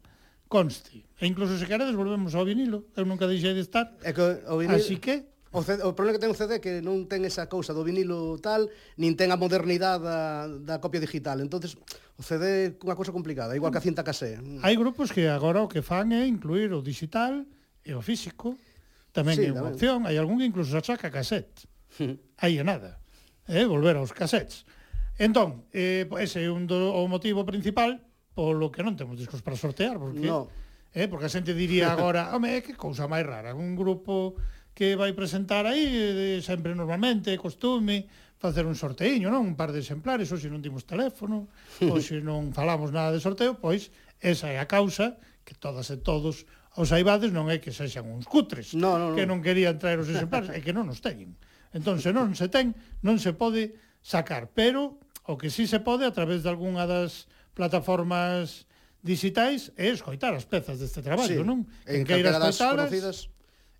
conste. 0.47 1.03
E 1.19 1.23
incluso 1.27 1.59
se 1.59 1.67
queredes 1.67 1.95
volvemos 1.95 2.33
ao 2.33 2.47
vinilo, 2.47 2.87
eu 2.95 3.05
nunca 3.05 3.27
deixei 3.27 3.53
de 3.53 3.61
estar. 3.61 3.93
É 4.01 4.11
que 4.11 4.23
o 4.47 4.57
vinilo... 4.57 4.79
Así 4.79 4.97
que 4.97 5.37
O, 5.51 5.63
CD, 5.63 5.83
o 5.83 5.95
problema 5.95 6.19
que 6.19 6.21
ten 6.21 6.29
o 6.29 6.35
CD 6.35 6.59
é 6.59 6.61
que 6.61 6.83
non 6.83 7.07
ten 7.07 7.23
esa 7.23 7.47
cousa 7.47 7.71
do 7.71 7.81
vinilo 7.81 8.35
tal, 8.43 8.67
nin 8.99 9.15
ten 9.15 9.31
a 9.31 9.39
modernidade 9.39 10.03
da, 10.03 10.45
da 10.45 10.75
copia 10.83 10.99
digital. 10.99 11.39
entonces 11.39 11.79
o 12.19 12.21
CD 12.21 12.43
é 12.43 12.83
unha 12.83 12.99
cousa 12.99 13.15
complicada, 13.15 13.55
igual 13.55 13.71
que 13.71 13.79
a 13.79 13.85
cinta 13.85 14.03
casé. 14.03 14.37
Hai 14.59 14.75
grupos 14.75 15.09
que 15.15 15.25
agora 15.31 15.63
o 15.63 15.71
que 15.71 15.79
fan 15.79 16.11
é 16.11 16.27
incluir 16.27 16.75
o 16.75 16.83
digital 16.83 17.47
e 17.87 17.91
o 17.95 18.03
físico. 18.03 18.59
Tamén 19.15 19.39
sí, 19.39 19.47
é 19.47 19.55
unha 19.55 19.71
opción. 19.71 20.03
Hai 20.03 20.19
algún 20.19 20.43
que 20.43 20.47
incluso 20.51 20.75
se 20.75 20.79
achaca 20.83 21.07
cassette. 21.07 21.65
Aí 22.43 22.59
é 22.59 22.65
nada. 22.67 22.99
Eh, 23.47 23.63
volver 23.63 23.95
aos 23.95 24.11
cassettes. 24.11 24.67
Entón, 25.15 25.65
eh, 25.71 26.05
ese 26.19 26.43
é 26.43 26.51
un 26.51 26.67
do, 26.67 26.91
o 26.91 27.07
motivo 27.07 27.47
principal 27.47 28.03
polo 28.37 28.69
que 28.69 28.85
non 28.85 28.93
temos 28.93 29.17
discos 29.17 29.41
para 29.41 29.57
sortear, 29.57 29.97
porque 29.97 30.29
no. 30.29 30.45
eh, 30.93 31.09
porque 31.09 31.25
a 31.25 31.33
xente 31.33 31.57
diría 31.57 31.89
agora, 31.97 32.29
home, 32.37 32.61
que 32.61 32.77
cousa 32.77 33.09
máis 33.09 33.25
rara, 33.25 33.57
un 33.57 33.73
grupo 33.73 34.37
que 34.77 34.93
vai 34.93 35.17
presentar 35.17 35.65
aí 35.65 36.37
sempre 36.45 36.77
normalmente, 36.77 37.33
costume, 37.41 38.05
facer 38.37 38.69
un 38.69 38.77
sorteiño, 38.77 39.33
non? 39.33 39.41
Un 39.41 39.57
par 39.57 39.73
de 39.73 39.81
exemplares, 39.81 40.29
ou 40.29 40.37
se 40.37 40.53
non 40.53 40.61
dimos 40.61 40.85
teléfono, 40.85 41.49
ou 41.89 41.97
se 41.97 42.21
non 42.21 42.53
falamos 42.53 42.93
nada 42.93 43.09
de 43.09 43.17
sorteo, 43.17 43.57
pois 43.57 43.89
esa 44.21 44.53
é 44.53 44.61
a 44.61 44.69
causa 44.69 45.17
que 45.41 45.57
todas 45.57 45.89
e 45.89 45.97
todos 45.97 46.45
os 46.77 46.93
aibades 46.93 47.33
non 47.33 47.49
é 47.49 47.57
que 47.57 47.73
sexan 47.73 48.05
uns 48.05 48.29
cutres, 48.29 48.77
no, 48.77 49.01
no, 49.01 49.09
no. 49.11 49.15
que 49.17 49.25
non 49.25 49.41
querían 49.41 49.81
traer 49.81 49.97
os 49.97 50.13
exemplares, 50.13 50.53
é 50.53 50.61
que 50.61 50.77
non 50.77 50.85
os 50.93 51.01
teñen. 51.01 51.33
Entón, 51.73 51.97
se 51.97 52.13
non 52.13 52.37
se 52.37 52.45
ten, 52.53 52.77
non 53.01 53.17
se 53.17 53.33
pode 53.33 53.73
sacar, 54.05 54.53
pero 54.53 55.01
o 55.25 55.41
que 55.41 55.49
sí 55.49 55.65
se 55.65 55.81
pode 55.81 56.05
a 56.05 56.13
través 56.13 56.45
de 56.45 56.53
algunha 56.53 56.85
das 56.85 57.25
plataformas 57.57 58.69
digitais 59.01 59.73
e 59.73 59.89
escoitar 59.89 60.37
as 60.37 60.45
pezas 60.45 60.77
deste 60.77 61.01
traballo, 61.01 61.41
sí. 61.41 61.47
non? 61.47 61.65
En 61.89 62.05
que 62.05 62.13
queiras 62.13 62.37
escoitalas 62.37 62.93
conocidas. 62.93 63.17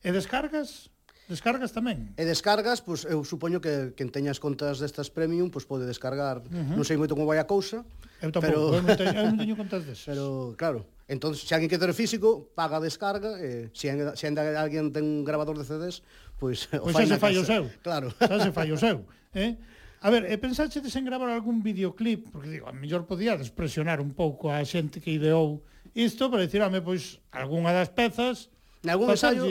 e 0.02 0.10
descargas 0.10 0.90
Descargas 1.28 1.76
tamén? 1.76 2.16
E 2.16 2.24
descargas, 2.24 2.80
pois 2.80 3.04
eu 3.04 3.20
supoño 3.28 3.60
que 3.60 3.92
quen 4.00 4.08
teña 4.16 4.32
as 4.32 4.40
contas 4.40 4.80
destas 4.80 5.12
premium, 5.12 5.52
pois 5.52 5.68
pode 5.68 5.84
descargar. 5.84 6.40
Uh 6.40 6.48
-huh. 6.48 6.80
Non 6.80 6.88
sei 6.88 6.96
moito 6.96 7.20
como 7.20 7.28
vai 7.28 7.36
a 7.36 7.44
cousa. 7.44 7.84
Eu 8.24 8.32
tampouco, 8.32 8.72
pero... 8.72 8.80
eu 8.80 8.84
non 8.88 8.96
teño, 8.96 9.12
eu 9.12 9.28
non 9.28 9.40
teño 9.44 9.56
contas 9.60 9.84
desas. 9.84 10.08
Pero, 10.08 10.56
claro, 10.56 10.88
entón, 11.12 11.36
se 11.36 11.52
alguén 11.52 11.68
quer 11.68 11.84
ter 11.84 11.92
físico, 11.92 12.48
paga 12.56 12.80
a 12.80 12.82
descarga, 12.82 13.44
e 13.44 13.68
se, 13.76 13.92
se 13.92 14.24
ainda 14.24 14.48
alguén 14.56 14.96
ten 14.96 15.04
un 15.04 15.28
grabador 15.28 15.60
de 15.60 15.68
CDs, 15.68 16.00
pois... 16.40 16.72
Pois 16.72 16.96
xa 16.96 17.04
se 17.04 17.20
fai 17.20 17.36
o 17.36 17.44
seu. 17.44 17.68
Claro. 17.84 18.08
Xa 18.16 18.38
se 18.40 18.52
fai 18.56 18.72
o 18.72 18.80
seu, 18.80 19.04
eh? 19.36 19.60
A 20.02 20.10
ver, 20.14 20.30
e 20.30 20.38
pensaxedes 20.38 20.94
en 20.94 21.06
gravar 21.10 21.34
algún 21.34 21.66
videoclip? 21.66 22.30
Porque 22.30 22.54
digo, 22.54 22.70
a 22.70 22.74
mellor 22.74 23.10
podía 23.10 23.34
presionar 23.56 23.98
un 23.98 24.14
pouco 24.14 24.54
a 24.54 24.62
xente 24.62 25.02
que 25.02 25.10
ideou 25.10 25.66
isto 25.98 26.30
para 26.30 26.46
dicir, 26.46 26.62
pois, 26.86 27.18
algunha 27.34 27.74
das 27.74 27.90
pezas 27.90 28.54
Nalgún 28.84 29.10
ensayo, 29.10 29.44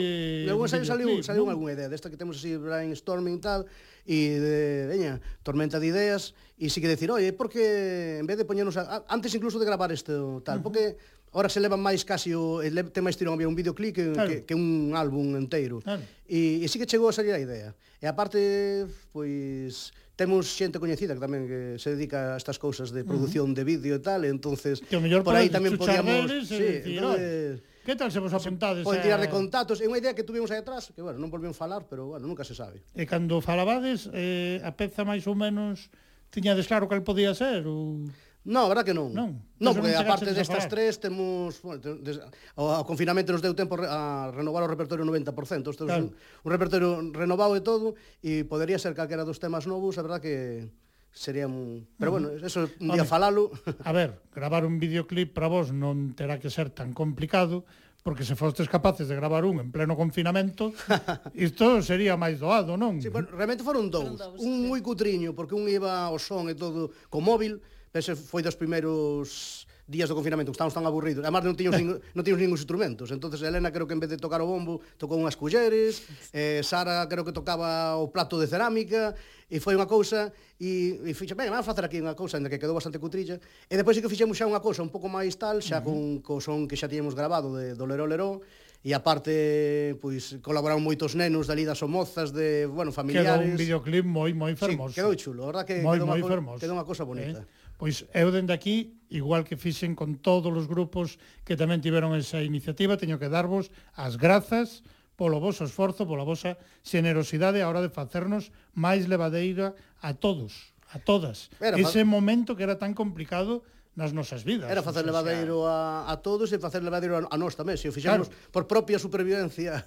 nalgún 0.47 0.65
ensayo 0.65 0.85
saliu, 0.87 1.19
saliu 1.19 1.43
¿no? 1.45 1.51
algunha 1.51 1.75
idea 1.75 1.91
desta 1.91 2.07
que 2.07 2.15
temos 2.15 2.39
así 2.39 2.55
brainstorming 2.55 3.43
tal 3.43 3.67
e 4.07 4.39
de, 4.39 4.87
veña, 4.87 5.19
tormenta 5.43 5.83
de 5.83 5.91
ideas 5.91 6.31
e 6.55 6.71
si 6.71 6.79
que 6.79 6.87
decir, 6.87 7.11
"Oye, 7.11 7.35
porque 7.35 8.23
en 8.23 8.25
vez 8.25 8.39
de 8.39 8.47
poñernos 8.47 8.79
a, 8.79 9.03
antes 9.11 9.35
incluso 9.35 9.59
de 9.59 9.67
gravar 9.67 9.91
isto 9.91 10.39
tal, 10.47 10.57
uh 10.57 10.59
-huh. 10.59 10.63
porque 10.63 10.95
Ora 11.31 11.49
se 11.51 11.59
leva 11.59 11.75
máis 11.75 12.07
casi 12.07 12.31
o 12.31 12.63
eh, 12.63 12.71
ten 12.71 13.03
máis 13.03 13.19
tirón 13.19 13.35
había 13.35 13.51
un 13.51 13.57
videoclip 13.57 13.93
que, 13.93 14.05
claro. 14.15 14.29
que, 14.31 14.37
que 14.47 14.55
un 14.55 14.95
álbum 14.95 15.35
enteiro. 15.35 15.83
Claro. 15.83 16.01
E, 16.23 16.63
e 16.63 16.65
sí 16.71 16.79
que 16.79 16.87
chegou 16.87 17.11
a 17.11 17.13
salir 17.13 17.35
a 17.35 17.41
idea. 17.41 17.75
E 17.99 18.05
aparte, 18.07 18.87
pois 19.11 19.91
temos 20.17 20.49
xente 20.49 20.81
coñecida 20.81 21.13
que 21.13 21.21
tamén 21.21 21.45
que 21.45 21.61
se 21.77 21.93
dedica 21.93 22.33
a 22.33 22.41
estas 22.41 22.57
cousas 22.57 22.89
de 22.89 23.05
produción 23.05 23.51
uh 23.51 23.53
-huh. 23.53 23.57
de 23.59 23.63
vídeo 23.63 23.93
e 23.95 24.01
tal, 24.01 24.25
e 24.25 24.33
entonces 24.33 24.81
que 24.81 24.97
por 25.21 25.37
aí 25.37 25.51
tamén 25.51 25.77
podíamos, 25.77 26.47
sí, 26.47 26.57
decir, 26.57 26.97
entonces. 26.97 27.61
Que 27.87 27.95
tal 27.95 28.11
se 28.11 28.19
vos 28.19 28.33
apuntades? 28.35 28.83
Pois, 28.83 28.99
Poden 28.99 29.05
tirar 29.07 29.21
de 29.21 29.31
contactos. 29.31 29.79
É 29.79 29.87
unha 29.87 29.95
idea 29.95 30.11
que 30.11 30.27
tuvimos 30.27 30.51
aí 30.51 30.59
atrás, 30.59 30.91
que, 30.91 30.99
bueno, 30.99 31.23
non 31.23 31.31
volvemos 31.31 31.55
falar, 31.55 31.87
pero, 31.87 32.11
bueno, 32.11 32.27
nunca 32.27 32.43
se 32.43 32.51
sabe. 32.51 32.83
E 32.91 33.07
cando 33.07 33.39
falabades, 33.39 34.11
eh, 34.11 34.59
a 34.59 34.75
peza 34.75 35.07
máis 35.07 35.23
ou 35.23 35.39
menos 35.39 35.87
tiñades 36.27 36.67
claro 36.67 36.91
cal 36.91 36.99
podía 37.07 37.31
ser? 37.31 37.63
Ou... 37.63 38.03
Non, 38.47 38.71
verdad 38.71 38.87
que 38.87 38.95
non. 38.95 39.11
Non, 39.11 39.43
non 39.59 39.75
porque 39.75 39.91
non 39.91 40.07
aparte 40.07 40.31
destas 40.31 40.71
tres 40.71 41.03
temos, 41.03 41.59
bueno, 41.59 41.83
des, 41.99 42.23
o, 42.55 42.63
o 42.71 42.87
confinamento 42.87 43.35
nos 43.35 43.43
deu 43.43 43.51
tempo 43.51 43.75
a 43.75 44.31
renovar 44.31 44.63
o 44.63 44.71
repertorio 44.71 45.03
90%, 45.03 45.67
isto 45.67 45.83
claro. 45.83 46.07
un, 46.07 46.15
un 46.15 46.49
repertorio 46.55 47.03
renovado 47.11 47.59
e 47.59 47.61
todo 47.61 47.99
e 48.23 48.47
podería 48.47 48.79
ser 48.79 48.95
calquera 48.95 49.27
dos 49.27 49.43
temas 49.43 49.67
novos, 49.67 49.99
a 49.99 50.03
verdad 50.07 50.23
que 50.23 50.71
sería 51.11 51.43
un... 51.43 51.91
Pero 51.99 52.15
bueno, 52.15 52.31
eso 52.39 52.71
un 52.79 52.95
día 52.95 53.03
Home, 53.03 53.11
falalo. 53.11 53.51
A 53.83 53.91
ver, 53.91 54.23
gravar 54.31 54.63
un 54.63 54.79
videoclip 54.79 55.35
para 55.35 55.51
vos 55.51 55.75
non 55.75 56.15
terá 56.15 56.39
que 56.39 56.47
ser 56.47 56.71
tan 56.71 56.95
complicado, 56.95 57.67
porque 57.99 58.23
se 58.23 58.39
fostes 58.39 58.71
capaces 58.71 59.11
de 59.11 59.15
gravar 59.19 59.43
un 59.43 59.59
en 59.59 59.75
pleno 59.75 59.99
confinamento, 59.99 60.71
isto 61.35 61.83
sería 61.83 62.15
máis 62.15 62.39
doado, 62.39 62.79
non? 62.79 63.03
Sí, 63.03 63.11
bueno, 63.11 63.27
realmente 63.35 63.67
foron 63.67 63.91
dous. 63.91 64.07
Foron 64.07 64.15
dous 64.15 64.39
un 64.39 64.63
sí. 64.63 64.67
moi 64.71 64.79
cutriño, 64.79 65.35
porque 65.35 65.51
un 65.51 65.67
iba 65.67 66.07
ao 66.07 66.15
son 66.15 66.47
e 66.47 66.55
todo 66.55 66.95
co 67.11 67.19
móvil, 67.19 67.59
Ese 67.93 68.15
foi 68.15 68.43
dos 68.43 68.55
primeiros 68.55 69.67
días 69.87 70.11
do 70.11 70.15
confinamento, 70.19 70.51
que 70.51 70.59
estábamos 70.59 70.75
tan 70.75 70.83
aburridos. 70.83 71.23
Además, 71.23 71.47
non 71.47 71.55
tiñamos, 71.55 71.79
non 72.15 72.23
tiñamos 72.23 72.43
ningún 72.43 72.59
instrumentos. 72.59 73.07
entonces 73.15 73.39
Elena 73.39 73.71
creo 73.71 73.87
que 73.87 73.95
en 73.95 74.03
vez 74.03 74.11
de 74.11 74.19
tocar 74.19 74.43
o 74.43 74.47
bombo, 74.47 74.83
tocou 74.99 75.15
unhas 75.15 75.39
culleres, 75.39 76.03
eh, 76.35 76.59
Sara 76.59 77.07
creo 77.07 77.23
que 77.23 77.31
tocaba 77.31 77.95
o 77.95 78.11
plato 78.11 78.35
de 78.35 78.51
cerámica, 78.51 79.15
e 79.47 79.63
foi 79.63 79.79
unha 79.79 79.87
cousa, 79.87 80.35
e, 80.59 80.99
e 81.07 81.11
fixe, 81.15 81.31
ben, 81.39 81.47
vamos 81.47 81.63
facer 81.63 81.87
aquí 81.87 82.03
unha 82.03 82.19
cousa, 82.19 82.35
ainda 82.35 82.51
que 82.51 82.59
quedou 82.59 82.75
bastante 82.75 82.99
cutrilla. 82.99 83.39
E 83.71 83.79
depois 83.79 83.95
sí 83.95 84.03
que 84.03 84.11
fixemos 84.11 84.35
xa 84.35 84.43
unha 84.43 84.59
cousa 84.59 84.83
un 84.83 84.91
pouco 84.91 85.07
máis 85.07 85.39
tal, 85.39 85.63
xa 85.63 85.79
uh 85.79 85.87
-huh. 85.87 85.87
con 85.87 85.97
co 86.19 86.43
son 86.43 86.67
que 86.67 86.75
xa 86.75 86.91
tiñemos 86.91 87.15
grabado 87.15 87.55
de 87.55 87.71
Dolero 87.71 88.03
Leró, 88.03 88.43
e 88.83 88.91
aparte 88.91 89.95
pois 90.03 90.37
colaboraron 90.43 90.83
moitos 90.83 91.15
nenos 91.15 91.47
dali 91.47 91.63
das 91.63 91.79
Somozas 91.79 92.35
de, 92.35 92.67
bueno, 92.67 92.91
familiares. 92.91 93.39
Quedou 93.39 93.55
un 93.55 93.57
videoclip 93.57 94.05
moi 94.05 94.35
moi 94.35 94.51
fermoso. 94.59 94.91
Sí, 94.91 94.99
quedou 94.99 95.15
chulo, 95.15 95.47
a 95.47 95.55
verdad 95.55 95.63
que 95.63 95.79
moi, 95.79 95.95
quedou, 95.95 96.11
moi 96.11 96.19
una, 96.19 96.27
fermoso. 96.27 96.59
quedou 96.59 96.75
unha 96.75 96.83
cousa 96.83 97.03
eh? 97.03 97.09
bonita. 97.09 97.39
Eh? 97.41 97.66
Pois 97.77 98.09
eu 98.11 98.33
dende 98.33 98.51
aquí, 98.51 98.97
igual 99.13 99.45
que 99.45 99.55
fixen 99.55 99.93
con 99.93 100.17
todos 100.17 100.49
os 100.49 100.65
grupos 100.65 101.21
que 101.45 101.53
tamén 101.53 101.79
tiveron 101.79 102.17
esa 102.17 102.41
iniciativa, 102.41 102.97
teño 102.97 103.21
que 103.21 103.29
darvos 103.29 103.69
as 103.93 104.17
grazas 104.17 104.81
polo 105.17 105.41
voso 105.41 105.65
esforzo, 105.65 106.05
pola 106.05 106.25
vosa 106.25 106.57
xenerosidade 106.85 107.61
a 107.61 107.69
hora 107.69 107.81
de 107.81 107.93
facernos 107.93 108.53
máis 108.77 109.09
levadeira 109.09 109.77
a 110.01 110.13
todos, 110.13 110.73
a 110.93 111.01
todas. 111.01 111.49
Era, 111.57 111.77
Ese 111.77 112.05
momento 112.05 112.57
que 112.57 112.65
era 112.65 112.77
tan 112.77 112.93
complicado 112.93 113.65
nas 113.97 114.13
nosas 114.13 114.45
vidas. 114.45 114.69
Era 114.69 114.85
facer 114.85 115.01
levadeiro 115.01 115.65
a, 115.65 116.05
a 116.05 116.21
todos 116.21 116.53
e 116.53 116.61
facer 116.61 116.85
levadeiro 116.85 117.17
a, 117.17 117.33
a 117.33 117.37
nós 117.37 117.57
tamén, 117.57 117.81
se 117.81 117.89
o 117.89 117.93
fixamos 117.93 118.29
claro. 118.29 118.53
por 118.53 118.69
propia 118.69 119.01
supervivencia 119.01 119.85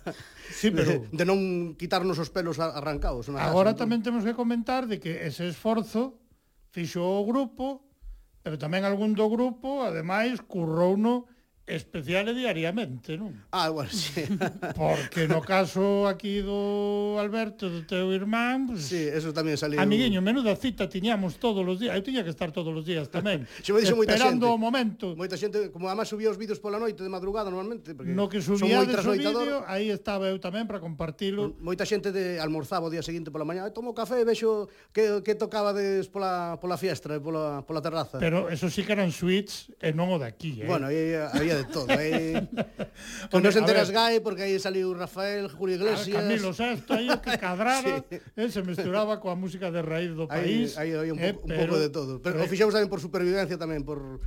sí, 0.51 0.71
pero... 0.75 1.07
de, 1.07 1.15
de 1.15 1.25
non 1.25 1.79
quitarnos 1.79 2.19
os 2.19 2.27
pelos 2.35 2.59
arrancados. 2.59 3.31
Agora 3.31 3.71
casa, 3.75 3.87
tamén 3.87 4.03
entón. 4.03 4.19
temos 4.19 4.23
que 4.27 4.35
comentar 4.35 4.91
de 4.91 4.99
que 4.99 5.27
ese 5.27 5.47
esforzo 5.47 6.19
fixo 6.71 7.03
o 7.03 7.27
grupo, 7.27 7.83
pero 8.43 8.57
tamén 8.57 8.87
algún 8.87 9.13
do 9.13 9.27
grupo, 9.29 9.85
ademais, 9.85 10.39
currouno 10.41 11.27
especiales 11.71 12.35
diariamente, 12.35 13.15
non? 13.17 13.35
Ah, 13.55 13.71
bueno, 13.71 13.91
sí. 13.91 14.27
Porque 14.77 15.27
no 15.31 15.41
caso 15.41 16.07
aquí 16.11 16.43
do 16.43 17.17
Alberto, 17.23 17.71
do 17.71 17.87
teu 17.87 18.11
irmán, 18.11 18.67
pues, 18.71 18.91
sí, 18.91 19.07
eso 19.07 19.31
tamén 19.31 19.55
saliu. 19.55 19.79
Amiguiño, 19.79 20.19
menuda 20.21 20.55
cita 20.59 20.91
tiñamos 20.91 21.39
todos 21.39 21.63
os 21.63 21.79
días. 21.79 21.95
Eu 21.95 22.03
tiña 22.03 22.27
que 22.27 22.31
estar 22.35 22.51
todos 22.51 22.75
os 22.75 22.83
días 22.83 23.07
tamén. 23.09 23.47
Se 23.65 23.71
me 23.71 23.81
dixo 23.81 23.95
moita 23.95 24.19
xente. 24.19 24.43
o 24.47 24.59
momento. 24.59 25.15
Moita 25.15 25.39
xente, 25.39 25.71
como 25.71 25.87
además 25.87 26.11
subía 26.11 26.31
os 26.31 26.39
vídeos 26.41 26.59
pola 26.59 26.79
noite 26.83 27.03
de 27.03 27.11
madrugada 27.13 27.47
normalmente, 27.53 27.95
porque 27.95 28.11
No 28.11 28.27
que 28.27 28.43
subía 28.43 28.83
de 28.83 28.91
trasnoitador. 28.91 29.47
vídeo, 29.47 29.59
aí 29.71 29.95
estaba 29.95 30.27
eu 30.27 30.39
tamén 30.43 30.67
para 30.67 30.83
compartilo. 30.83 31.55
Moita 31.63 31.87
xente 31.87 32.11
de 32.11 32.43
almorzaba 32.43 32.89
o 32.89 32.93
día 32.93 33.05
seguinte 33.05 33.31
pola 33.31 33.47
mañá, 33.47 33.69
tomo 33.71 33.95
café 33.95 34.19
e 34.21 34.27
vexo 34.27 34.67
que 34.91 35.23
que 35.23 35.37
tocaba 35.39 35.71
des 35.77 36.09
pola 36.09 36.57
pola 36.59 36.81
fiestra, 36.81 37.21
pola 37.21 37.63
pola 37.63 37.79
terraza. 37.85 38.17
Pero 38.19 38.49
eso 38.49 38.67
sí 38.73 38.83
que 38.83 38.97
eran 38.97 39.13
suites 39.15 39.69
e 39.79 39.93
non 39.93 40.09
o 40.11 40.19
daqui, 40.19 40.65
eh. 40.65 40.67
Bueno, 40.67 40.89
aí 40.89 41.13
había 41.15 41.60
de 41.61 41.65
todo. 41.69 41.89
Aí 41.93 42.41
Tú 43.29 43.39
non 43.39 43.53
se 43.53 43.61
enteras 43.61 43.93
gai 43.93 44.19
porque 44.25 44.49
aí 44.49 44.57
saliu 44.57 44.97
Rafael, 44.97 45.53
Julio 45.53 45.77
ah, 45.77 45.81
Iglesias. 45.85 46.17
Camilo 46.25 46.51
Sesto, 46.57 46.97
aí 46.97 47.13
o 47.13 47.21
que 47.21 47.37
cadrara, 47.37 48.01
sí. 48.09 48.17
eh, 48.17 48.49
se 48.49 48.65
mesturaba 48.65 49.21
coa 49.21 49.37
música 49.37 49.69
de 49.69 49.85
raíz 49.85 50.17
do 50.17 50.25
país. 50.25 50.75
Aí, 50.81 50.97
aí, 50.97 51.07
aí 51.07 51.11
un, 51.13 51.21
eh, 51.21 51.37
un 51.37 51.53
pouco 51.53 51.77
de 51.77 51.93
todo. 51.93 52.19
Pero 52.25 52.41
eh, 52.41 52.45
o 52.45 52.51
fixemos 52.51 52.73
tamén 52.73 52.89
por 52.89 53.05
supervivencia 53.05 53.61
tamén, 53.61 53.85
por 53.85 54.25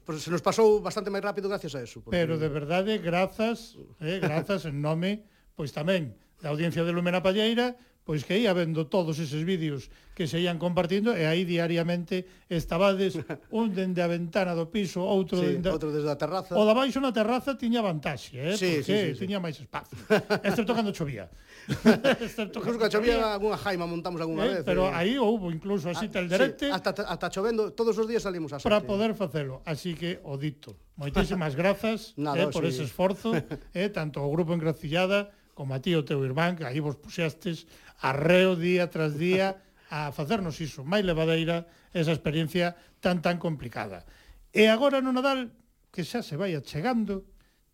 pues, 0.00 0.22
se 0.22 0.30
nos 0.30 0.40
pasou 0.40 0.80
bastante 0.80 1.10
máis 1.10 1.20
rápido 1.20 1.50
gracias 1.50 1.74
a 1.74 1.82
eso. 1.82 2.00
Porque... 2.00 2.16
Pero 2.16 2.38
de 2.38 2.48
verdade, 2.48 2.96
grazas, 3.02 3.76
eh, 4.00 4.22
grazas 4.22 4.64
en 4.64 4.80
nome, 4.80 5.26
pois 5.58 5.74
tamén, 5.74 6.16
da 6.40 6.54
audiencia 6.54 6.86
de 6.86 6.92
Lumena 6.94 7.20
Palleira, 7.20 7.76
pois 8.02 8.26
que 8.26 8.34
ia 8.34 8.50
vendo 8.50 8.90
todos 8.90 9.18
eses 9.22 9.46
vídeos 9.46 9.86
que 10.12 10.26
se 10.26 10.42
ian 10.42 10.58
compartindo 10.58 11.14
e 11.14 11.24
aí 11.24 11.46
diariamente 11.46 12.26
estabades 12.50 13.14
un 13.54 13.70
dende 13.72 14.02
a 14.02 14.10
ventana 14.10 14.52
do 14.58 14.66
piso, 14.68 15.00
outro 15.00 15.38
sí, 15.38 15.56
dende 15.56 15.70
outro 15.70 15.94
desde 15.94 16.10
a 16.10 16.18
terraza. 16.18 16.52
O 16.58 16.66
da 16.66 16.74
baixo 16.74 16.98
na 16.98 17.14
terraza 17.14 17.54
tiña 17.54 17.80
vantaxe, 17.80 18.34
eh? 18.36 18.58
Sí, 18.58 18.82
porque 18.82 18.82
sí, 18.82 18.92
sí, 18.92 19.08
sí. 19.14 19.20
tiña 19.22 19.38
máis 19.38 19.56
espazo. 19.56 19.94
Excepto 20.46 20.74
cando 20.74 20.90
chovía. 20.90 21.30
Excepto 22.26 22.58
cando 22.58 22.90
chovía 22.90 23.38
algunha 23.38 23.56
jaima 23.56 23.86
montamos 23.86 24.18
algunha 24.18 24.44
eh? 24.50 24.50
vez. 24.60 24.62
Pero 24.66 24.90
eh? 24.90 24.98
aí 24.98 25.14
houbo 25.14 25.54
incluso 25.54 25.86
así 25.86 26.10
ah, 26.10 26.14
telderete. 26.18 26.66
Sí, 26.66 26.74
hasta 26.74 26.90
hasta 27.06 27.26
chovendo 27.30 27.70
todos 27.70 27.94
os 27.94 28.06
días 28.10 28.26
salimos 28.26 28.50
a 28.50 28.58
Para 28.58 28.82
poder 28.82 29.14
facelo, 29.14 29.62
así 29.62 29.94
que 29.94 30.18
o 30.26 30.34
dito. 30.34 30.74
Moitísimas 30.98 31.54
grazas 31.54 32.12
Nada, 32.18 32.44
eh, 32.44 32.52
por 32.52 32.66
sí. 32.66 32.74
ese 32.74 32.82
esforzo, 32.84 33.32
eh, 33.72 33.88
tanto 33.88 34.20
ao 34.20 34.28
grupo 34.28 34.52
Engracillada 34.52 35.32
como 35.54 35.74
a 35.74 35.80
ti 35.80 35.92
o 35.94 36.04
teu 36.04 36.24
irmán, 36.24 36.56
que 36.56 36.64
aí 36.64 36.80
vos 36.80 36.96
puxestes 36.96 37.68
arreo 38.02 38.58
día 38.58 38.90
tras 38.90 39.14
día 39.14 39.62
a 39.88 40.10
facernos 40.10 40.58
iso 40.58 40.82
máis 40.82 41.06
levadeira 41.06 41.70
esa 41.94 42.10
experiencia 42.10 42.74
tan 42.98 43.22
tan 43.22 43.38
complicada. 43.38 44.04
E 44.52 44.68
agora 44.68 45.00
no 45.00 45.14
Nadal, 45.14 45.54
que 45.94 46.02
xa 46.02 46.20
se 46.20 46.34
vai 46.36 46.52
achegando, 46.58 47.24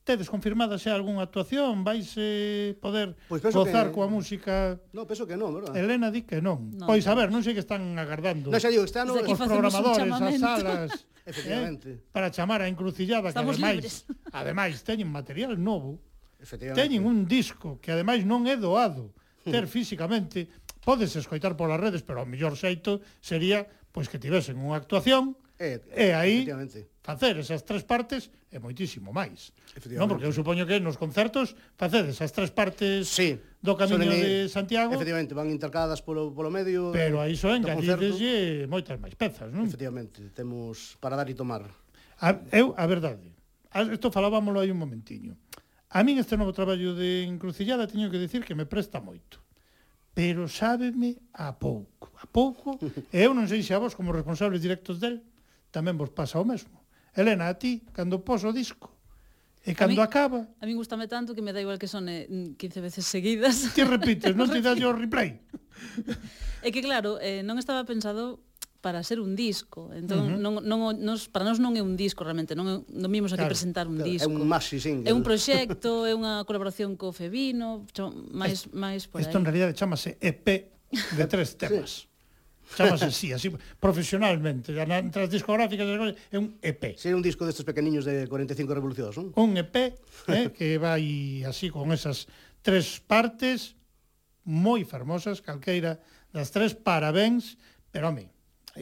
tedes 0.08 0.32
confirmada 0.32 0.76
xa 0.76 0.96
algunha 0.96 1.24
actuación? 1.24 1.84
Vais 1.84 2.12
eh, 2.16 2.76
poder 2.80 3.12
pois 3.28 3.44
gozar 3.44 3.88
que... 3.88 3.94
coa 3.96 4.08
música? 4.08 4.80
No, 4.96 5.04
penso 5.04 5.28
que 5.28 5.36
non, 5.36 5.52
verdad? 5.52 5.76
Elena 5.76 6.08
di 6.08 6.24
que 6.24 6.40
non. 6.40 6.72
non 6.76 6.88
pois 6.88 7.04
a 7.08 7.14
ver, 7.16 7.28
non 7.28 7.44
sei 7.44 7.52
que 7.52 7.60
están 7.60 7.82
agardando. 7.96 8.48
Non 8.48 8.60
xa 8.60 8.72
digo, 8.72 8.88
están 8.88 9.08
pois 9.08 9.24
os 9.24 9.40
programadores, 9.40 10.12
as 10.12 10.36
salas... 10.36 10.92
Eh, 11.28 11.36
Efectivamente. 11.36 11.88
Eh, 11.92 12.08
para 12.08 12.32
chamar 12.32 12.64
a 12.64 12.68
encrucillada 12.72 13.28
Estamos 13.28 13.60
que 13.60 13.60
ademais, 13.60 13.84
libres. 13.84 14.08
ademais 14.32 14.80
teñen 14.80 15.12
material 15.12 15.60
novo. 15.60 16.00
Efectivamente. 16.40 16.80
Teñen 16.80 17.04
un 17.04 17.28
disco 17.28 17.76
que 17.84 17.92
ademais 17.92 18.24
non 18.24 18.48
é 18.48 18.56
doado 18.56 19.12
ter 19.50 19.66
físicamente, 19.66 20.48
podes 20.84 21.16
escoitar 21.16 21.56
polas 21.56 21.80
redes, 21.80 22.00
pero 22.04 22.22
o 22.22 22.28
mellor 22.28 22.56
xeito 22.56 23.00
sería 23.20 23.66
pois 23.92 24.06
que 24.06 24.20
tivesen 24.20 24.60
unha 24.60 24.78
actuación 24.78 25.34
eh, 25.58 25.82
e 25.90 26.14
aí 26.14 26.46
facer 27.02 27.34
esas 27.42 27.66
tres 27.66 27.82
partes 27.82 28.30
é 28.52 28.62
moitísimo 28.62 29.10
máis. 29.10 29.50
Non, 29.98 30.06
porque 30.06 30.28
eu 30.28 30.32
supoño 30.32 30.64
que 30.64 30.78
nos 30.78 30.94
concertos 30.94 31.58
facedes 31.74 32.22
as 32.22 32.30
tres 32.30 32.54
partes 32.54 33.10
sí, 33.10 33.34
do 33.58 33.74
camiño 33.74 34.06
en, 34.06 34.22
de 34.22 34.32
Santiago. 34.46 34.94
Efectivamente, 34.94 35.34
van 35.34 35.50
intercaladas 35.50 35.98
polo, 35.98 36.30
polo 36.30 36.52
medio. 36.52 36.94
Pero 36.94 37.18
aí 37.18 37.34
só 37.34 37.50
engadideslle 37.58 38.70
moitas 38.70 39.02
máis 39.02 39.18
pezas, 39.18 39.50
non? 39.50 39.66
Efectivamente, 39.66 40.30
temos 40.30 40.94
para 41.02 41.18
dar 41.18 41.26
e 41.26 41.34
tomar. 41.34 41.66
A, 42.22 42.38
eu, 42.54 42.76
a 42.78 42.84
verdade, 42.86 43.26
isto 43.90 44.14
falábamolo 44.14 44.62
aí 44.62 44.70
un 44.70 44.78
momentiño. 44.78 45.34
A 45.88 46.04
min 46.04 46.20
este 46.20 46.36
novo 46.36 46.52
traballo 46.52 46.92
de 46.92 47.24
encrucillada 47.24 47.88
teño 47.88 48.12
que 48.12 48.20
dicir 48.20 48.44
que 48.44 48.56
me 48.56 48.68
presta 48.68 49.00
moito 49.00 49.40
pero 50.18 50.50
sábeme 50.50 51.14
a 51.30 51.54
pouco, 51.54 52.10
a 52.18 52.26
pouco, 52.26 52.74
e 53.14 53.22
eu 53.22 53.30
non 53.30 53.46
sei 53.46 53.62
se 53.62 53.70
a 53.70 53.78
vos 53.78 53.94
como 53.94 54.10
responsables 54.10 54.58
directos 54.58 54.98
del 54.98 55.22
tamén 55.70 55.94
vos 55.94 56.10
pasa 56.10 56.42
o 56.42 56.44
mesmo. 56.48 56.82
Elena, 57.14 57.46
a 57.46 57.54
ti, 57.54 57.86
cando 57.94 58.18
pos 58.26 58.42
o 58.42 58.50
disco, 58.50 58.98
E 59.62 59.78
cando 59.78 60.02
a 60.02 60.06
mí, 60.06 60.10
acaba... 60.10 60.48
A 60.58 60.66
mí 60.66 60.74
gustame 60.74 61.06
tanto 61.06 61.38
que 61.38 61.42
me 61.42 61.52
da 61.54 61.62
igual 61.62 61.78
que 61.78 61.86
son 61.86 62.10
15 62.10 62.58
veces 62.80 63.06
seguidas. 63.06 63.70
Ti 63.78 63.86
repites, 63.86 64.34
non 64.38 64.50
te 64.50 64.58
das 64.58 64.82
o 64.82 64.90
replay. 64.90 65.38
É 66.66 66.74
que 66.74 66.82
claro, 66.82 67.22
eh, 67.22 67.46
non 67.46 67.54
estaba 67.54 67.86
pensado 67.86 68.42
para 68.80 69.02
ser 69.02 69.20
un 69.20 69.34
disco. 69.34 69.90
Entón 69.92 70.18
uh 70.18 70.38
-huh. 70.38 70.40
non 70.40 70.52
non 70.62 70.94
nos 71.02 71.26
para 71.26 71.42
nós 71.42 71.58
non 71.58 71.74
é 71.74 71.82
un 71.82 71.98
disco 71.98 72.22
realmente, 72.22 72.54
non 72.54 72.66
é, 72.70 72.74
non 72.86 73.10
vimos 73.10 73.34
aquí 73.34 73.42
claro, 73.42 73.54
presentar 73.54 73.84
un 73.90 73.98
claro, 73.98 74.10
disco. 74.10 74.30
É 74.30 74.30
un 74.30 74.46
maxi 74.46 74.78
single. 74.78 75.10
É 75.10 75.12
un 75.12 75.22
proxecto, 75.26 76.06
é 76.06 76.14
unha 76.14 76.46
colaboración 76.46 76.94
co 76.94 77.10
Febino, 77.10 77.82
máis 78.30 78.70
máis 78.70 79.10
por 79.10 79.18
aí. 79.18 79.26
Isto 79.26 79.38
en 79.38 79.46
realidade 79.46 79.74
chamase 79.74 80.14
EP 80.22 80.46
de 81.18 81.24
tres 81.26 81.56
temas. 81.60 82.06
sí. 82.70 82.76
Chamase 82.76 83.06
así, 83.06 83.32
así 83.32 83.48
profesionalmente, 83.80 84.76
entre 84.76 85.24
as 85.24 85.30
discográficas 85.32 85.88
é 86.30 86.36
un 86.38 86.60
EP. 86.60 87.00
Sería 87.00 87.16
un 87.16 87.24
disco 87.24 87.48
destes 87.48 87.64
pequeniños 87.64 88.04
de 88.04 88.28
45 88.28 88.76
revolucións, 88.76 89.16
non? 89.16 89.32
Un 89.40 89.56
EP, 89.56 89.96
eh, 90.28 90.52
que 90.56 90.76
vai 90.76 91.42
así 91.48 91.72
con 91.72 91.90
esas 91.96 92.28
tres 92.60 93.00
partes 93.00 93.74
moi 94.44 94.84
fermosas, 94.84 95.40
calqueira 95.40 96.00
das 96.32 96.52
tres, 96.52 96.76
parabéns, 96.76 97.56
pero 97.92 98.12
home, 98.12 98.28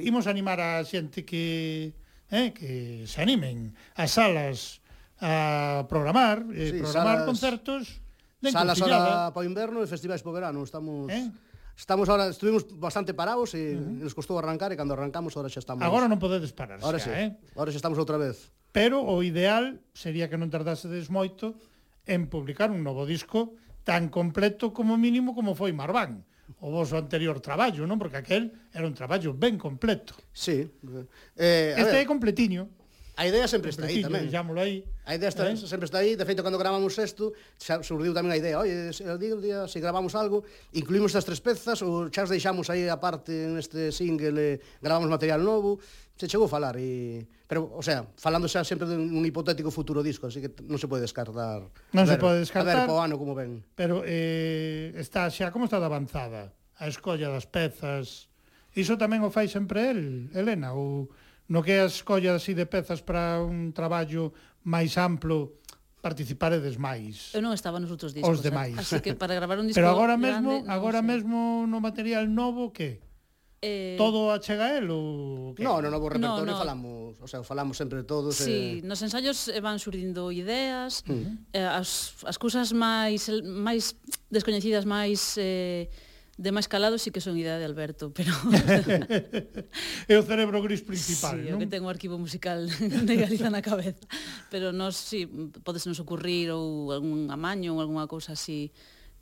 imos 0.02 0.26
animar 0.26 0.60
a 0.60 0.84
xente 0.84 1.24
que 1.24 1.94
eh, 2.30 2.50
que 2.52 3.04
se 3.06 3.18
animen 3.22 3.72
as 3.94 4.16
salas 4.16 4.82
a 5.22 5.86
programar, 5.88 6.44
eh, 6.52 6.76
sí, 6.76 6.78
programar 6.84 7.24
salas, 7.24 7.28
concertos 7.28 7.82
de 8.40 8.52
Salas 8.52 8.80
ahora 8.82 9.32
para 9.32 9.40
o 9.40 9.48
inverno 9.48 9.80
e 9.80 9.88
festivais 9.88 10.20
para 10.20 10.32
o 10.32 10.36
verano, 10.36 10.60
estamos 10.60 11.08
eh? 11.08 11.32
Estamos 11.76 12.08
ahora, 12.08 12.32
estuvimos 12.32 12.64
bastante 12.80 13.12
parados 13.12 13.52
e 13.52 13.76
uh 13.76 13.84
-huh. 13.84 14.08
nos 14.08 14.16
costou 14.16 14.40
arrancar 14.40 14.72
e 14.72 14.80
cando 14.80 14.96
arrancamos 14.96 15.36
ahora 15.36 15.52
xa 15.52 15.60
estamos. 15.60 15.84
Agora 15.84 16.08
non 16.08 16.16
podedes 16.16 16.52
parar 16.56 16.80
ahora 16.80 16.96
xa, 16.96 17.12
sí. 17.12 17.16
eh? 17.16 17.28
Ahora 17.52 17.68
xa 17.68 17.80
estamos 17.80 18.00
outra 18.00 18.16
vez. 18.16 18.48
Pero 18.72 19.04
o 19.04 19.20
ideal 19.20 19.80
sería 19.92 20.28
que 20.32 20.40
non 20.40 20.48
tardasedes 20.48 21.12
moito 21.12 21.52
en 22.08 22.32
publicar 22.32 22.72
un 22.72 22.80
novo 22.80 23.04
disco 23.04 23.56
tan 23.84 24.08
completo 24.08 24.72
como 24.72 24.96
mínimo 24.96 25.36
como 25.36 25.52
foi 25.52 25.76
Marván 25.76 26.24
o 26.60 26.70
voso 26.70 26.96
anterior 26.96 27.40
traballo, 27.40 27.84
non? 27.84 28.00
Porque 28.00 28.16
aquel 28.20 28.52
era 28.72 28.88
un 28.88 28.96
traballo 28.96 29.36
ben 29.36 29.60
completo. 29.60 30.16
Sí. 30.32 30.64
Eh, 31.36 31.76
este 31.76 32.00
ver, 32.00 32.04
é 32.04 32.08
completiño. 32.08 32.75
A 33.16 33.24
idea 33.26 33.48
sempre 33.48 33.72
está 33.72 33.88
aí 33.88 34.04
tamén. 34.04 34.28
Deixámoslo 34.28 34.60
aí. 34.60 34.84
A 35.08 35.16
idea 35.16 35.32
está, 35.32 35.48
eh? 35.48 35.56
sempre 35.56 35.88
está 35.88 36.04
aí. 36.04 36.20
De 36.20 36.24
feito, 36.28 36.44
cando 36.44 36.60
gravamos 36.60 36.92
isto, 37.00 37.32
xa 37.56 37.80
surdiu 37.80 38.12
tamén 38.12 38.36
a 38.36 38.38
idea. 38.38 38.60
Oi, 38.60 38.92
el 38.92 39.16
día, 39.16 39.32
el 39.32 39.40
día, 39.40 39.58
se 39.64 39.80
gravamos 39.80 40.12
algo, 40.12 40.44
incluímos 40.76 41.16
estas 41.16 41.24
tres 41.24 41.40
pezas, 41.40 41.80
ou 41.80 42.12
xa 42.12 42.28
deixamos 42.28 42.68
aí 42.68 42.84
a 42.92 43.00
parte 43.00 43.32
neste 43.32 43.88
single, 43.88 44.36
eh, 44.36 44.54
gravamos 44.84 45.08
material 45.08 45.40
novo, 45.40 45.80
se 46.12 46.28
chegou 46.28 46.44
a 46.44 46.52
falar 46.52 46.76
e 46.76 47.24
pero 47.48 47.72
o 47.72 47.80
sea, 47.80 48.04
falando 48.20 48.52
xa 48.52 48.68
sempre 48.68 48.84
dun 48.84 49.24
hipotético 49.24 49.72
futuro 49.72 50.04
disco, 50.04 50.28
así 50.28 50.44
que 50.44 50.52
non 50.68 50.76
se 50.76 50.84
pode 50.84 51.00
descartar. 51.00 51.64
Non 51.96 52.04
se 52.04 52.20
pode 52.20 52.44
descartar. 52.44 52.84
A 52.84 52.84
ver 52.84 52.88
po 52.88 53.00
ano 53.00 53.16
como 53.16 53.32
ven. 53.32 53.64
Pero 53.72 54.04
eh 54.04 54.92
está 55.00 55.32
xa 55.32 55.48
como 55.48 55.64
está 55.64 55.80
de 55.80 55.88
avanzada 55.88 56.52
a 56.76 56.84
escolla 56.84 57.32
das 57.32 57.48
pezas. 57.48 58.28
Iso 58.76 59.00
tamén 59.00 59.24
o 59.24 59.32
fai 59.32 59.48
sempre 59.48 59.88
el, 59.88 60.28
Elena, 60.36 60.76
ou 60.76 61.08
no 61.48 61.62
que 61.62 61.78
a 61.80 61.86
escolla 61.86 62.34
así 62.34 62.54
de 62.54 62.66
pezas 62.66 63.02
para 63.02 63.42
un 63.42 63.72
traballo 63.72 64.34
máis 64.66 64.98
amplo 64.98 65.58
participaredes 66.02 66.78
máis. 66.78 67.34
Eu 67.34 67.42
non 67.42 67.54
estaba 67.54 67.82
nos 67.82 67.90
outros 67.90 68.14
discos. 68.14 68.38
Os 68.38 68.42
demais. 68.42 68.74
Eh? 68.74 68.82
Así 68.82 68.98
que 69.02 69.18
para 69.18 69.34
gravar 69.34 69.58
un 69.58 69.66
disco 69.68 69.78
Pero 69.78 69.90
agora 69.90 70.14
mesmo, 70.14 70.62
grande, 70.62 70.70
agora 70.70 71.00
sei. 71.02 71.08
mesmo 71.10 71.66
no 71.66 71.78
material 71.82 72.30
novo 72.30 72.70
que 72.70 73.02
Eh... 73.62 73.96
Todo 73.96 74.30
achega 74.32 74.76
el 74.76 74.84
él 74.84 74.90
ou 74.92 75.54
que? 75.56 75.64
No, 75.64 75.80
no 75.80 75.88
novo 75.88 76.12
repertorio 76.12 76.44
no, 76.44 76.52
no. 76.52 76.58
falamos, 76.60 77.16
o 77.18 77.26
sea, 77.26 77.42
falamos 77.42 77.76
sempre 77.76 78.04
todos. 78.04 78.36
Sí, 78.36 78.78
eh... 78.78 78.86
nos 78.86 79.00
ensaios 79.00 79.48
eh, 79.48 79.64
van 79.64 79.80
surdindo 79.80 80.30
ideas, 80.30 81.02
uh 81.08 81.16
-huh. 81.16 81.38
eh, 81.56 81.64
as, 81.64 82.14
as 82.28 82.36
cousas 82.36 82.76
máis 82.76 83.32
máis 83.42 83.96
descoñecidas, 84.28 84.84
máis 84.84 85.40
eh, 85.40 85.88
De 86.36 86.52
máis 86.52 86.68
calado 86.68 87.00
sí 87.00 87.08
que 87.08 87.24
son 87.24 87.40
idea 87.40 87.56
de 87.56 87.64
Alberto, 87.64 88.12
pero... 88.12 88.28
é 90.12 90.14
o 90.20 90.22
cerebro 90.22 90.60
gris 90.60 90.84
principal, 90.84 91.40
sí, 91.40 91.48
non? 91.48 91.56
o 91.56 91.60
que 91.64 91.68
ten 91.68 91.80
o 91.80 91.88
arquivo 91.88 92.20
musical 92.20 92.68
de 93.08 93.14
Galiza 93.16 93.48
na 93.48 93.64
cabeza. 93.64 94.04
Pero 94.52 94.68
nos, 94.68 95.00
sí, 95.00 95.24
podes 95.64 95.88
nos 95.88 95.96
ocurrir 95.96 96.52
ou 96.52 96.92
algún 96.92 97.32
amaño 97.32 97.72
ou 97.72 97.80
algunha 97.80 98.04
cousa 98.04 98.36
así 98.36 98.68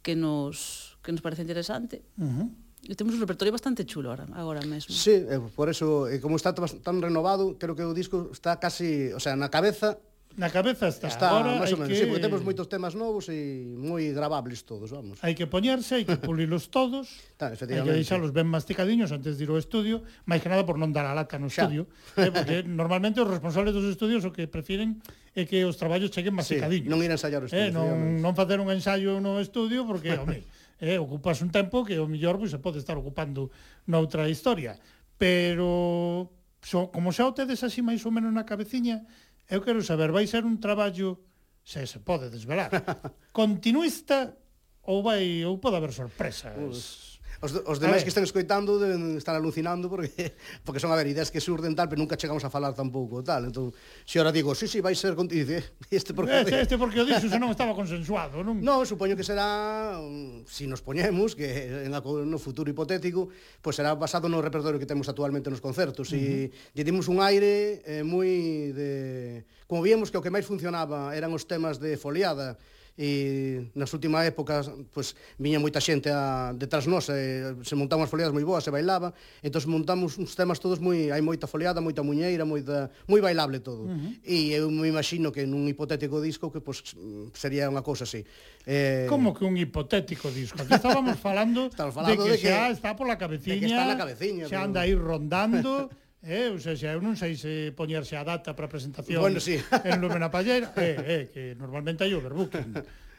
que 0.03 0.19
nos, 0.19 0.99
que 1.07 1.15
nos 1.15 1.23
parece 1.23 1.47
interesante. 1.47 2.03
Uh 2.19 2.27
-huh. 2.27 2.49
E 2.85 2.93
temos 2.99 3.17
un 3.17 3.23
repertorio 3.23 3.55
bastante 3.55 3.87
chulo 3.89 4.13
agora, 4.13 4.29
agora 4.37 4.61
mesmo. 4.67 4.93
Sí, 4.93 5.17
eh, 5.17 5.41
por 5.57 5.71
eso, 5.73 6.11
eh, 6.11 6.21
como 6.21 6.37
está 6.37 6.53
tan 6.53 7.01
renovado, 7.01 7.57
creo 7.57 7.73
que 7.73 7.87
o 7.87 7.97
disco 7.97 8.29
está 8.35 8.61
casi, 8.61 9.09
o 9.17 9.21
sea, 9.23 9.39
na 9.41 9.49
cabeza 9.49 9.97
Na 10.37 10.51
cabeza 10.51 10.91
está. 10.91 11.07
Está, 11.07 11.31
Agora, 11.31 11.63
máis 11.63 11.71
ou 11.71 11.79
menos, 11.79 11.95
que... 11.95 11.99
sí, 11.99 12.11
porque 12.11 12.19
temos 12.19 12.43
moitos 12.43 12.67
temas 12.67 12.99
novos 12.99 13.31
e 13.31 13.63
moi 13.79 14.11
gravables 14.11 14.67
todos, 14.67 14.91
vamos. 14.91 15.23
Hai 15.23 15.39
que 15.39 15.47
poñerse, 15.47 15.95
hai 15.95 16.05
que 16.05 16.19
pulilos 16.19 16.75
todos, 16.75 17.07
tá, 17.39 17.55
hai 17.55 17.59
que 17.59 17.95
deixalos 17.95 18.35
ben 18.35 18.51
masticadiños 18.51 19.15
antes 19.15 19.39
de 19.39 19.47
ir 19.47 19.51
ao 19.55 19.59
estudio, 19.63 20.03
máis 20.27 20.43
que 20.43 20.51
nada 20.51 20.67
por 20.67 20.75
non 20.75 20.91
dar 20.91 21.07
a 21.07 21.15
lata 21.15 21.39
no 21.39 21.47
estudio, 21.47 21.87
xa. 22.19 22.27
eh, 22.27 22.33
porque 22.35 22.67
normalmente 22.67 23.23
os 23.23 23.31
responsables 23.31 23.71
dos 23.71 23.87
estudios 23.87 24.27
o 24.27 24.35
que 24.35 24.51
prefiren 24.51 24.99
é 25.39 25.47
que 25.47 25.63
os 25.63 25.79
traballos 25.79 26.11
cheguen 26.11 26.35
masticadiños. 26.35 26.87
Sí, 26.87 26.91
non 26.91 26.99
ir 26.99 27.15
a 27.15 27.19
ensayar 27.19 27.43
o 27.43 27.47
estudio. 27.47 27.71
Eh, 27.71 27.71
non, 27.71 28.19
non 28.19 28.35
facer 28.35 28.59
un 28.59 28.75
ensayo 28.75 29.23
no 29.23 29.39
estudio, 29.39 29.87
porque, 29.87 30.15
home, 30.19 30.43
eh, 30.83 30.99
ocupas 30.99 31.47
un 31.47 31.55
tempo 31.55 31.87
que 31.87 31.99
o 32.03 32.11
mellor 32.11 32.43
pois, 32.43 32.51
se 32.51 32.59
pode 32.59 32.83
estar 32.83 32.99
ocupando 32.99 33.55
noutra 33.87 34.27
historia. 34.27 34.75
Pero, 35.15 36.35
so, 36.59 36.91
como 36.91 37.15
xa 37.15 37.23
o 37.23 37.35
tedes 37.35 37.63
así 37.63 37.87
máis 37.87 38.03
ou 38.03 38.11
menos 38.11 38.35
na 38.35 38.43
cabeciña, 38.43 39.07
Eu 39.49 39.61
quero 39.61 39.83
saber, 39.83 40.11
vai 40.11 40.27
ser 40.27 40.45
un 40.45 40.59
traballo 40.59 41.21
se 41.65 41.87
se 41.87 41.99
pode 42.01 42.31
desvelar. 42.31 42.71
Continuista 43.33 44.37
ou 44.83 45.03
vai 45.03 45.45
ou 45.45 45.59
pode 45.59 45.77
haber 45.77 45.93
sorpresas? 45.93 46.53
Uf. 46.57 47.14
Os, 47.45 47.53
os 47.69 47.77
demais 47.77 48.01
que 48.01 48.09
están 48.09 48.25
escoitando 48.25 48.81
deben 48.81 49.21
estar 49.21 49.37
alucinando 49.37 49.93
porque 49.93 50.33
porque 50.65 50.81
son 50.81 50.89
a 50.89 50.97
ver 50.97 51.13
ideas 51.13 51.29
que 51.29 51.45
surden 51.45 51.77
tal, 51.77 51.93
pero 51.93 52.01
nunca 52.01 52.17
chegamos 52.17 52.41
a 52.41 52.49
falar 52.49 52.73
tampouco, 52.73 53.21
tal. 53.21 53.53
Entón, 53.53 53.77
se 54.09 54.17
ora 54.17 54.33
digo, 54.33 54.57
"Sí, 54.57 54.65
sí, 54.65 54.81
vai 54.81 54.97
ser 54.97 55.13
con 55.13 55.29
dice, 55.35 55.77
este 55.93 56.17
porque 56.17 56.41
este, 56.41 56.65
este 56.65 56.81
porque 56.81 57.01
o 57.01 57.05
dixo, 57.05 57.29
se 57.29 57.37
non 57.37 57.53
estaba 57.57 57.77
consensuado, 57.77 58.41
non? 58.41 58.65
Non, 58.65 58.89
supoño 58.89 59.13
que 59.13 59.27
será 59.27 60.01
se 60.49 60.65
si 60.65 60.65
nos 60.65 60.81
poñemos 60.81 61.37
que 61.37 61.85
en 61.85 61.93
a, 61.93 62.01
no 62.01 62.39
futuro 62.41 62.73
hipotético, 62.73 63.29
pois 63.61 63.61
pues 63.61 63.75
será 63.77 63.93
basado 63.93 64.25
no 64.33 64.41
repertorio 64.41 64.81
que 64.81 64.89
temos 64.89 65.05
actualmente 65.13 65.53
nos 65.53 65.61
concertos 65.61 66.17
e 66.17 66.17
uh 66.17 66.25
-huh. 66.49 66.73
lle 66.73 66.85
dimos 66.89 67.13
un 67.13 67.21
aire 67.21 67.85
eh, 67.85 68.01
moi 68.01 68.73
de 68.73 69.45
como 69.69 69.85
víamos 69.85 70.09
que 70.09 70.17
o 70.17 70.25
que 70.25 70.33
máis 70.33 70.49
funcionaba 70.49 71.13
eran 71.13 71.29
os 71.37 71.45
temas 71.45 71.77
de 71.77 72.01
foliada 72.01 72.57
e 72.95 73.71
nas 73.75 73.91
últimas 73.91 74.23
épocas 74.23 74.71
pois, 74.95 75.19
viña 75.35 75.59
moita 75.59 75.83
xente 75.83 76.15
a, 76.15 76.55
detrás 76.55 76.87
nos 76.87 77.11
e, 77.11 77.59
se 77.67 77.75
montaban 77.75 78.07
as 78.07 78.11
foliadas 78.11 78.31
moi 78.31 78.47
boas, 78.47 78.63
se 78.63 78.71
bailaba, 78.71 79.11
entón 79.43 79.67
montamos 79.67 80.15
uns 80.15 80.39
temas 80.39 80.63
todos 80.63 80.79
moi, 80.79 81.11
hai 81.11 81.19
moita 81.19 81.51
foliada, 81.51 81.83
moita 81.83 82.07
muñeira, 82.07 82.47
moita, 82.47 82.95
moi 83.11 83.19
bailable 83.19 83.59
todo. 83.59 83.91
Uh 83.91 83.99
-huh. 83.99 84.13
E 84.23 84.55
eu 84.55 84.71
me 84.71 84.87
imagino 84.87 85.35
que 85.35 85.43
nun 85.43 85.67
hipotético 85.67 86.23
disco 86.23 86.55
que 86.55 86.63
pois, 86.63 86.87
sería 87.35 87.67
unha 87.67 87.83
cousa 87.83 88.07
así. 88.07 88.23
Eh... 88.63 89.11
Como 89.11 89.35
que 89.35 89.43
un 89.43 89.59
hipotético 89.59 90.31
disco? 90.31 90.63
Aquí 90.63 90.79
estábamos 90.79 91.19
falando, 91.19 91.67
estábamos 91.75 91.99
falando 91.99 92.23
de, 92.23 92.31
que, 92.31 92.31
de 92.31 92.39
que 92.39 92.55
xa 92.55 92.71
está 92.71 92.95
pola 92.95 93.19
cabeciña, 93.19 93.59
que 93.59 93.67
está 93.67 93.83
na 93.91 93.99
cabeciña, 93.99 94.47
xa 94.47 94.63
anda 94.63 94.87
aí 94.87 94.95
rondando, 94.95 95.91
Eh, 96.25 96.49
ou 96.49 96.57
seja, 96.57 96.97
eu 96.97 97.05
non 97.05 97.21
sei 97.21 97.37
se 97.37 97.69
poñerse 97.77 98.17
a 98.17 98.25
data 98.25 98.57
para 98.57 98.65
a 98.65 98.73
presentación 98.73 99.21
bueno, 99.21 99.45
sí. 99.45 99.61
en 99.85 100.01
Lumena 100.01 100.33
Pallera, 100.33 100.73
eh, 100.81 100.97
eh, 101.05 101.25
que 101.29 101.53
normalmente 101.53 102.01
hai 102.01 102.17
overbooking. 102.17 102.73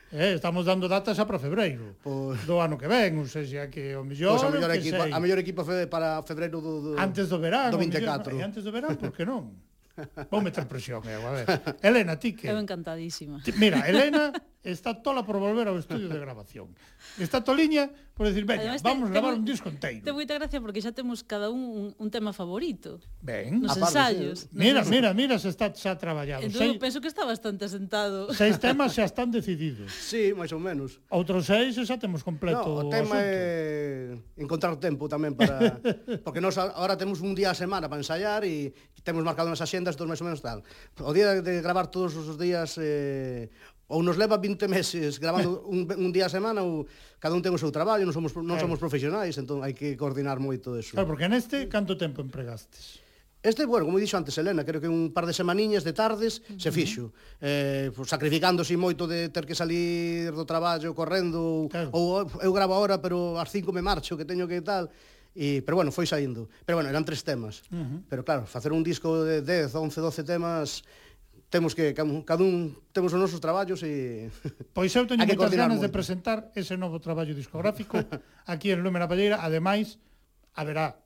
Eh, 0.09 0.33
estamos 0.41 0.65
dando 0.65 0.89
datas 0.89 1.21
a 1.21 1.25
para 1.29 1.37
febreiro 1.37 2.01
pues... 2.01 2.41
do 2.49 2.57
ano 2.57 2.81
que 2.81 2.89
ven, 2.89 3.13
ou 3.21 3.29
sea, 3.29 3.69
que 3.69 3.93
o 3.93 4.01
mellor, 4.01 4.41
pois 4.41 4.41
pues 4.41 4.49
a 4.49 4.53
mellor 4.57 4.71
equipa, 4.73 5.03
sei, 5.05 5.13
a 5.13 5.19
mellor 5.21 5.39
equipa 5.41 5.61
fe, 5.61 5.85
para 5.85 6.25
febreiro 6.25 6.57
do, 6.57 6.73
do 6.81 6.89
antes 6.97 7.29
do 7.29 7.37
verán, 7.37 7.69
do 7.69 7.77
24. 7.77 8.33
Mellor, 8.33 8.41
antes 8.41 8.61
do 8.65 8.73
verán, 8.73 8.97
por 8.97 9.13
que 9.13 9.21
non? 9.21 9.53
Vou 10.31 10.41
meter 10.41 10.65
presión, 10.65 11.01
eu, 11.07 11.21
a 11.25 11.31
ver. 11.31 11.45
Elena, 11.81 12.17
ti 12.19 12.33
que? 12.33 12.47
Eu 12.47 12.59
encantadísima. 12.59 13.39
Mira, 13.55 13.87
Elena 13.87 14.33
está 14.63 14.93
tola 14.93 15.23
por 15.23 15.39
volver 15.39 15.67
ao 15.67 15.77
estudio 15.79 16.09
de 16.09 16.19
grabación. 16.19 16.75
Está 17.21 17.41
toliña 17.41 17.87
por 18.15 18.27
decir, 18.27 18.47
veña, 18.47 18.61
Además, 18.61 18.81
vamos 18.81 19.09
te, 19.09 19.13
gravar 19.13 19.33
te, 19.33 19.39
un 19.39 19.45
disco 19.45 19.67
inteiro. 19.69 20.03
Te 20.07 20.11
moita 20.15 20.33
gracia 20.39 20.63
porque 20.63 20.79
xa 20.79 20.95
temos 20.95 21.21
cada 21.27 21.51
un 21.51 21.65
un, 21.65 21.95
un 21.97 22.09
tema 22.11 22.33
favorito. 22.33 22.99
Ben, 23.21 23.61
nos 23.61 23.77
aparte, 23.77 23.97
ensayos. 23.97 24.39
Sí. 24.39 24.49
Mira, 24.51 24.79
nos... 24.79 24.89
mira, 24.89 25.13
mira, 25.13 25.35
se 25.39 25.49
está 25.49 25.73
xa 25.73 25.97
traballado. 25.97 26.43
Entón, 26.43 26.61
seis, 26.61 26.77
penso 26.77 27.01
que 27.01 27.07
está 27.07 27.25
bastante 27.25 27.65
asentado. 27.65 28.33
Seis 28.33 28.59
temas 28.63 28.93
xa 28.95 29.03
están 29.03 29.31
decididos. 29.31 29.91
Sí, 29.91 30.31
máis 30.31 30.51
ou 30.55 30.61
menos. 30.61 31.01
Outros 31.11 31.45
seis 31.49 31.75
xa 31.75 31.97
temos 31.99 32.23
completo 32.23 32.65
no, 32.65 32.87
o 32.87 32.91
tema 32.91 33.19
asunto. 33.19 33.35
é 33.35 34.15
encontrar 34.39 34.79
tempo 34.79 35.11
tamén 35.11 35.35
para 35.35 35.79
porque 36.25 36.39
nós 36.39 36.55
agora 36.55 36.95
temos 36.95 37.19
un 37.19 37.35
día 37.35 37.51
a 37.51 37.57
semana 37.57 37.91
para 37.91 37.99
ensaiar 37.99 38.47
e 38.47 38.71
temos 39.05 39.21
marcado 39.21 39.51
nas 39.51 39.61
axendas 39.61 39.99
dos 39.99 40.07
máis 40.07 40.21
ou 40.23 40.27
menos 40.31 40.41
tal. 40.41 40.63
O 41.01 41.11
día 41.11 41.41
de 41.41 41.53
gravar 41.61 41.91
todos 41.91 42.15
os 42.15 42.39
días 42.39 42.77
eh, 42.79 43.51
ou 43.87 44.01
nos 44.01 44.17
leva 44.17 44.37
20 44.41 44.65
meses 44.67 45.21
gravando 45.21 45.61
un, 45.73 45.85
un 45.85 46.11
día 46.11 46.25
a 46.25 46.31
semana 46.31 46.65
ou 46.65 46.89
cada 47.21 47.37
un 47.37 47.41
ten 47.45 47.53
o 47.53 47.61
seu 47.61 47.69
traballo, 47.69 48.05
non 48.05 48.15
somos 48.15 48.33
non 48.33 48.57
somos 48.57 48.81
profesionais, 48.81 49.37
entón 49.37 49.61
hai 49.61 49.77
que 49.77 49.93
coordinar 49.93 50.41
moito 50.41 50.73
eso. 50.77 50.97
Claro, 50.97 51.09
porque 51.09 51.29
neste 51.29 51.69
canto 51.69 51.93
tempo 51.93 52.25
empregastes? 52.25 53.05
Este, 53.45 53.63
bueno, 53.69 53.85
como 53.85 54.01
dixo 54.01 54.17
antes 54.17 54.33
Helena, 54.41 54.65
creo 54.65 54.81
que 54.81 54.89
un 54.89 55.13
par 55.13 55.29
de 55.29 55.33
semaniñas 55.33 55.85
de 55.85 55.93
tardes 55.93 56.41
uh 56.41 56.57
-huh. 56.57 56.59
se 56.59 56.73
fixo, 56.73 57.13
eh, 57.37 57.93
pues, 57.93 58.09
sacrificándose 58.09 58.73
moito 58.73 59.05
de 59.05 59.29
ter 59.29 59.45
que 59.45 59.53
salir 59.53 60.33
do 60.33 60.49
traballo 60.49 60.97
correndo 60.97 61.69
claro. 61.69 61.93
ou 61.93 62.25
eu 62.41 62.49
gravo 62.49 62.73
agora, 62.73 62.97
pero 62.97 63.37
ás 63.37 63.53
5 63.53 63.69
me 63.69 63.85
marcho 63.85 64.17
que 64.17 64.25
teño 64.25 64.49
que 64.49 64.65
tal. 64.65 64.89
E, 65.35 65.61
pero 65.61 65.75
bueno, 65.77 65.91
foi 65.91 66.07
saindo. 66.09 66.49
Pero 66.65 66.81
bueno, 66.81 66.89
eran 66.89 67.05
tres 67.05 67.21
temas. 67.21 67.61
Uh 67.69 67.85
-huh. 67.85 67.99
Pero 68.09 68.25
claro, 68.25 68.47
facer 68.49 68.73
un 68.73 68.81
disco 68.81 69.21
de 69.21 69.43
10, 69.45 69.75
11, 69.77 70.01
12 70.01 70.23
temas 70.23 70.81
temos 71.55 71.71
que 71.71 71.95
cada 71.95 72.43
un 72.43 72.75
temos 72.91 73.15
os 73.15 73.19
nosos 73.23 73.39
traballos 73.39 73.79
e 73.87 74.27
Pois 74.75 74.91
eu 74.91 75.07
teño 75.07 75.23
moitas 75.23 75.55
ganas 75.55 75.79
moito. 75.79 75.87
de 75.87 75.95
presentar 75.95 76.51
ese 76.51 76.75
novo 76.75 76.99
traballo 76.99 77.31
discográfico 77.31 77.95
aquí 78.51 78.75
en 78.75 78.83
Lume 78.83 78.99
na 78.99 79.07
Palleira, 79.07 79.39
ademais 79.39 79.95
haberá 80.51 80.99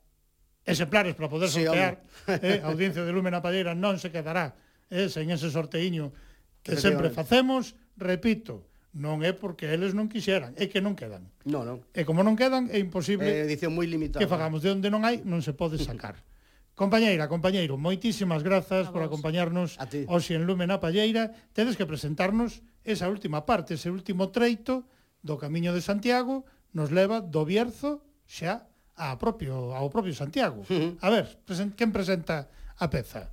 exemplares 0.66 1.14
para 1.14 1.30
poder 1.30 1.54
sí, 1.54 1.62
sortear, 1.62 2.02
eh, 2.42 2.66
a 2.66 2.74
audiencia 2.74 3.06
de 3.06 3.14
Lume 3.14 3.30
na 3.30 3.46
Palleira 3.46 3.78
non 3.78 4.02
se 4.02 4.10
quedará 4.10 4.58
eh, 4.90 5.06
sen 5.06 5.30
ese 5.30 5.54
sorteiño 5.54 6.18
que 6.66 6.74
sempre 6.82 7.14
facemos, 7.14 7.78
repito, 7.94 8.66
non 8.98 9.22
é 9.22 9.38
porque 9.38 9.70
eles 9.70 9.94
non 9.94 10.10
quixeran, 10.10 10.58
é 10.58 10.66
que 10.66 10.82
non 10.82 10.98
quedan. 10.98 11.30
No, 11.46 11.62
non. 11.62 11.86
E 11.94 12.02
como 12.10 12.26
non 12.26 12.34
quedan, 12.34 12.74
é 12.74 12.82
imposible 12.82 13.30
eh, 13.30 13.46
edición 13.46 13.78
moi 13.78 13.86
limitada. 13.86 14.18
que 14.18 14.26
fagamos 14.26 14.66
de 14.66 14.74
onde 14.74 14.90
non 14.90 15.06
hai, 15.06 15.22
non 15.22 15.46
se 15.46 15.54
pode 15.54 15.78
sacar. 15.78 16.18
Compañeira, 16.80 17.28
compañeiro, 17.28 17.76
moitísimas 17.76 18.40
grazas 18.40 18.88
por 18.88 19.04
acompañarnos 19.04 19.76
hoxe 20.08 20.40
en 20.40 20.48
Lumen 20.48 20.72
a 20.72 20.80
Palleira. 20.80 21.36
Tedes 21.52 21.76
que 21.76 21.84
presentarnos 21.84 22.64
esa 22.88 23.12
última 23.12 23.44
parte, 23.44 23.76
ese 23.76 23.92
último 23.92 24.32
treito 24.32 24.88
do 25.20 25.36
Camiño 25.36 25.76
de 25.76 25.84
Santiago, 25.84 26.48
nos 26.72 26.96
leva 26.96 27.20
do 27.20 27.44
Bierzo 27.44 28.00
xa 28.24 28.64
a 28.96 29.12
propio, 29.20 29.76
ao 29.76 29.92
propio 29.92 30.16
Santiago. 30.16 30.64
Uh 30.72 30.96
-huh. 30.96 31.04
A 31.04 31.12
ver, 31.12 31.28
presen, 31.44 31.76
quen 31.76 31.92
presenta 31.92 32.48
a 32.80 32.88
peza? 32.88 33.28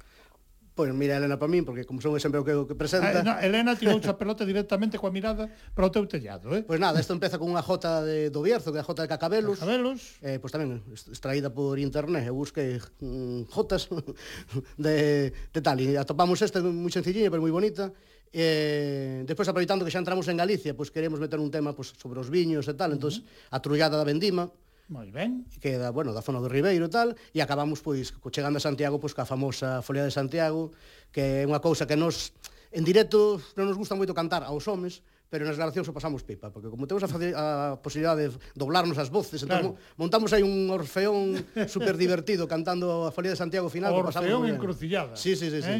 Pois 0.77 0.93
mira 0.93 1.17
Elena 1.17 1.41
para 1.41 1.49
min, 1.49 1.65
porque 1.65 1.89
como 1.89 2.05
son 2.05 2.13
sempre 2.21 2.37
o 2.37 2.45
que, 2.45 2.53
o 2.53 2.69
que 2.69 2.77
eh, 2.77 2.79
presenta... 2.79 3.09
Eh, 3.09 3.25
no, 3.25 3.33
Elena 3.41 3.73
tirou 3.81 3.97
a 3.97 4.13
pelota 4.21 4.45
directamente 4.45 5.01
coa 5.01 5.09
mirada 5.09 5.49
para 5.73 5.89
o 5.89 5.91
teu 5.91 6.05
tellado, 6.05 6.53
eh? 6.53 6.69
Pois 6.69 6.77
nada, 6.77 7.01
isto 7.01 7.17
empeza 7.17 7.41
con 7.41 7.49
unha 7.49 7.65
jota 7.65 8.05
de, 8.05 8.29
do 8.29 8.45
Bierzo, 8.45 8.77
que 8.77 8.77
é 8.77 8.85
a 8.85 8.87
jota 8.87 9.01
de 9.01 9.09
Cacabelos. 9.09 9.57
Cacabelos. 9.57 10.21
Eh, 10.21 10.37
pois 10.37 10.53
tamén 10.53 10.85
extraída 10.93 11.49
por 11.49 11.81
internet, 11.81 12.29
eu 12.29 12.37
busquei 12.37 12.77
mm, 13.01 13.49
jotas 13.49 13.89
de, 14.77 15.33
de 15.33 15.61
tal, 15.65 15.81
e 15.81 15.97
atopamos 15.97 16.45
esta 16.45 16.61
moi 16.61 16.93
sencillinha, 16.93 17.33
pero 17.33 17.41
moi 17.41 17.57
bonita. 17.57 17.89
Eh, 18.37 19.25
despois 19.25 19.49
aproveitando 19.49 19.81
que 19.81 19.89
xa 19.89 20.05
entramos 20.05 20.29
en 20.29 20.37
Galicia, 20.37 20.77
pois 20.77 20.93
queremos 20.93 21.17
meter 21.17 21.41
un 21.41 21.49
tema 21.49 21.73
pois, 21.73 21.97
sobre 21.97 22.21
os 22.21 22.29
viños 22.29 22.69
e 22.69 22.77
tal, 22.77 22.93
entón 22.93 23.09
uh 23.09 23.17
-huh. 23.17 23.57
a 23.57 23.65
trullada 23.65 23.97
da 23.97 24.05
vendima, 24.05 24.53
Moi 24.89 25.11
ben. 25.11 25.43
Que 25.59 25.79
da, 25.79 25.91
bueno, 25.91 26.15
da 26.15 26.23
zona 26.23 26.39
do 26.39 26.47
Ribeiro 26.47 26.87
e 26.87 26.93
tal, 26.93 27.19
e 27.35 27.43
acabamos 27.43 27.83
pois 27.83 28.15
chegando 28.31 28.59
a 28.59 28.63
Santiago 28.63 29.03
pois 29.03 29.15
ca 29.15 29.27
famosa 29.27 29.83
Folia 29.83 30.07
de 30.07 30.15
Santiago, 30.15 30.71
que 31.11 31.43
é 31.43 31.49
unha 31.49 31.59
cousa 31.59 31.91
que 31.91 31.99
nos 31.99 32.31
en 32.71 32.87
directo 32.87 33.43
non 33.59 33.67
nos 33.67 33.75
gusta 33.75 33.99
moito 33.99 34.15
cantar 34.15 34.47
aos 34.47 34.63
homes, 34.71 35.03
pero 35.27 35.43
nas 35.43 35.59
grabacións 35.59 35.91
o 35.91 35.95
pasamos 35.97 36.23
pipa, 36.23 36.55
porque 36.55 36.71
como 36.71 36.87
temos 36.87 37.03
a, 37.03 37.11
faci 37.11 37.35
a 37.35 37.75
posibilidade 37.83 38.31
de 38.31 38.39
doblarnos 38.55 38.95
as 38.95 39.11
voces, 39.11 39.43
entón, 39.43 39.75
claro. 39.75 39.75
entón 39.75 39.99
montamos 39.99 40.31
aí 40.31 40.47
un 40.47 40.71
orfeón 40.71 41.35
super 41.67 41.99
divertido 41.99 42.47
cantando 42.47 43.07
a 43.07 43.11
Folia 43.11 43.35
de 43.35 43.39
Santiago 43.43 43.67
final, 43.67 43.91
orfeón 43.91 44.07
pasamos 44.07 44.31
Orfeón 44.31 44.55
encrucillada. 44.55 45.19
Sí, 45.19 45.35
sí, 45.35 45.51
sí, 45.51 45.59
eh? 45.59 45.67
sí. 45.67 45.77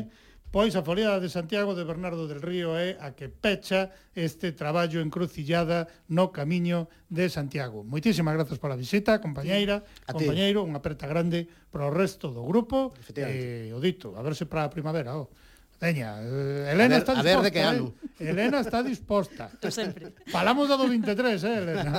Pois 0.57 0.73
a 0.73 0.81
Foliada 0.81 1.21
de 1.21 1.29
Santiago 1.29 1.77
de 1.77 1.85
Bernardo 1.85 2.25
del 2.25 2.41
Río 2.41 2.81
é 2.81 2.97
a 3.05 3.13
que 3.13 3.29
pecha 3.29 3.93
este 4.17 4.57
traballo 4.57 5.05
encrucillada 5.05 5.85
no 6.09 6.33
camiño 6.33 6.89
de 7.13 7.29
Santiago. 7.29 7.85
Moitísimas 7.85 8.33
grazas 8.41 8.57
pola 8.57 8.73
visita, 8.73 9.21
compañeira, 9.21 9.85
a 10.09 10.17
compañeiro, 10.17 10.65
unha 10.65 10.81
aperta 10.81 11.05
grande 11.05 11.45
para 11.69 11.85
o 11.85 11.93
resto 11.93 12.33
do 12.33 12.41
grupo. 12.41 12.97
E, 13.13 13.69
eh, 13.69 13.77
o 13.77 13.85
dito, 13.85 14.17
a 14.17 14.25
verse 14.25 14.49
para 14.49 14.65
a 14.65 14.73
primavera, 14.73 15.21
oh. 15.21 15.29
Teña, 15.77 16.25
eh, 16.25 16.73
Elena 16.73 16.97
a 16.97 17.05
ver, 17.05 17.05
está 17.05 17.13
disposta. 17.13 17.21
A 17.21 17.37
ver 17.37 17.45
de 17.45 17.51
que 17.53 17.61
ano. 17.61 17.87
Eh? 18.17 18.33
Elena 18.33 18.59
está 18.65 18.79
disposta. 18.81 19.53
Tú 19.61 19.69
sempre. 19.69 20.17
Falamos 20.33 20.73
do 20.73 20.81
23, 20.81 21.37
eh, 21.37 21.53
Elena. 21.53 21.93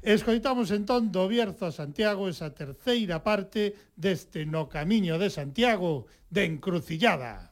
Escoitamos 0.00 0.72
entón 0.72 1.12
do 1.12 1.28
Bierzo 1.28 1.68
a 1.68 1.76
Santiago 1.76 2.24
esa 2.24 2.56
terceira 2.56 3.20
parte 3.20 3.76
deste 3.92 4.48
No 4.48 4.64
Camiño 4.64 5.20
de 5.20 5.28
Santiago 5.28 6.08
de 6.32 6.48
Encrucillada. 6.48 7.49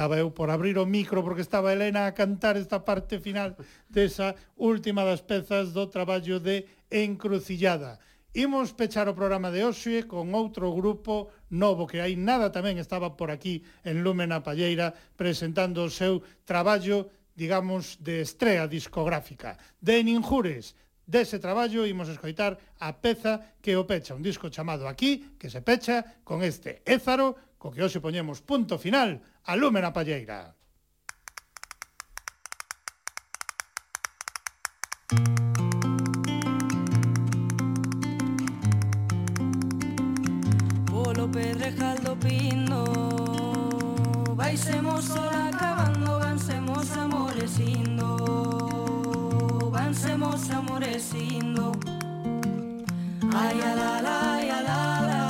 Estaba 0.00 0.16
eu 0.16 0.30
por 0.30 0.48
abrir 0.48 0.78
o 0.78 0.86
micro 0.88 1.20
porque 1.20 1.44
estaba 1.44 1.76
Elena 1.76 2.08
a 2.08 2.16
cantar 2.16 2.56
esta 2.56 2.80
parte 2.80 3.20
final 3.20 3.52
desa 3.84 4.32
última 4.56 5.04
das 5.04 5.20
pezas 5.20 5.76
do 5.76 5.92
traballo 5.92 6.40
de 6.40 6.64
Encrucillada. 6.88 8.00
Imos 8.32 8.72
pechar 8.72 9.12
o 9.12 9.14
programa 9.20 9.52
de 9.52 9.60
hoxe 9.60 10.08
con 10.08 10.32
outro 10.32 10.72
grupo 10.72 11.28
novo 11.52 11.84
que 11.84 12.00
hai 12.00 12.16
nada 12.16 12.48
tamén 12.48 12.80
estaba 12.80 13.12
por 13.12 13.28
aquí 13.28 13.60
en 13.84 14.00
Lúmena 14.00 14.40
Palleira 14.40 14.96
presentando 15.20 15.84
o 15.84 15.92
seu 15.92 16.24
traballo, 16.48 17.12
digamos, 17.36 18.00
de 18.00 18.24
estrela 18.24 18.64
discográfica. 18.64 19.60
De 19.84 20.00
Ninjures, 20.00 20.80
dese 21.04 21.36
traballo 21.36 21.84
imos 21.84 22.08
escoitar 22.08 22.56
a 22.80 22.96
peza 22.96 23.52
que 23.60 23.76
o 23.76 23.84
pecha, 23.84 24.16
un 24.16 24.24
disco 24.24 24.48
chamado 24.48 24.88
aquí, 24.88 25.36
que 25.36 25.52
se 25.52 25.60
pecha 25.60 26.24
con 26.24 26.40
este 26.40 26.80
Ézaro, 26.88 27.49
co 27.60 27.68
que 27.68 27.84
hoxe 27.84 28.00
poñemos 28.00 28.40
punto 28.40 28.80
final 28.80 29.20
a 29.44 29.52
Lume 29.52 29.84
na 29.84 29.92
Palleira. 29.92 30.56
Polo 40.88 41.28
pedrejal 41.28 42.00
do 42.00 42.16
pino 42.16 42.80
Vaisemos 44.40 45.04
sola 45.04 45.52
acabando 45.52 46.16
Vansemos 46.24 46.88
amores 46.96 47.60
indo 47.60 48.08
Vansemos 49.68 50.48
amores 50.48 51.12
indo 51.12 51.76
Ay, 53.36 53.56
ala, 53.60 53.98
ala, 53.98 54.16
ay, 54.38 54.48
ala, 54.48 55.29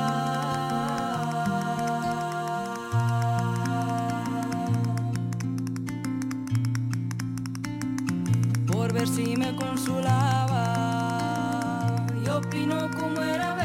por 8.90 8.98
ver 8.98 9.08
si 9.08 9.36
me 9.36 9.54
consolaba. 9.54 10.66
Yo 12.24 12.38
opino 12.38 12.90
como 12.90 13.22
era. 13.22 13.59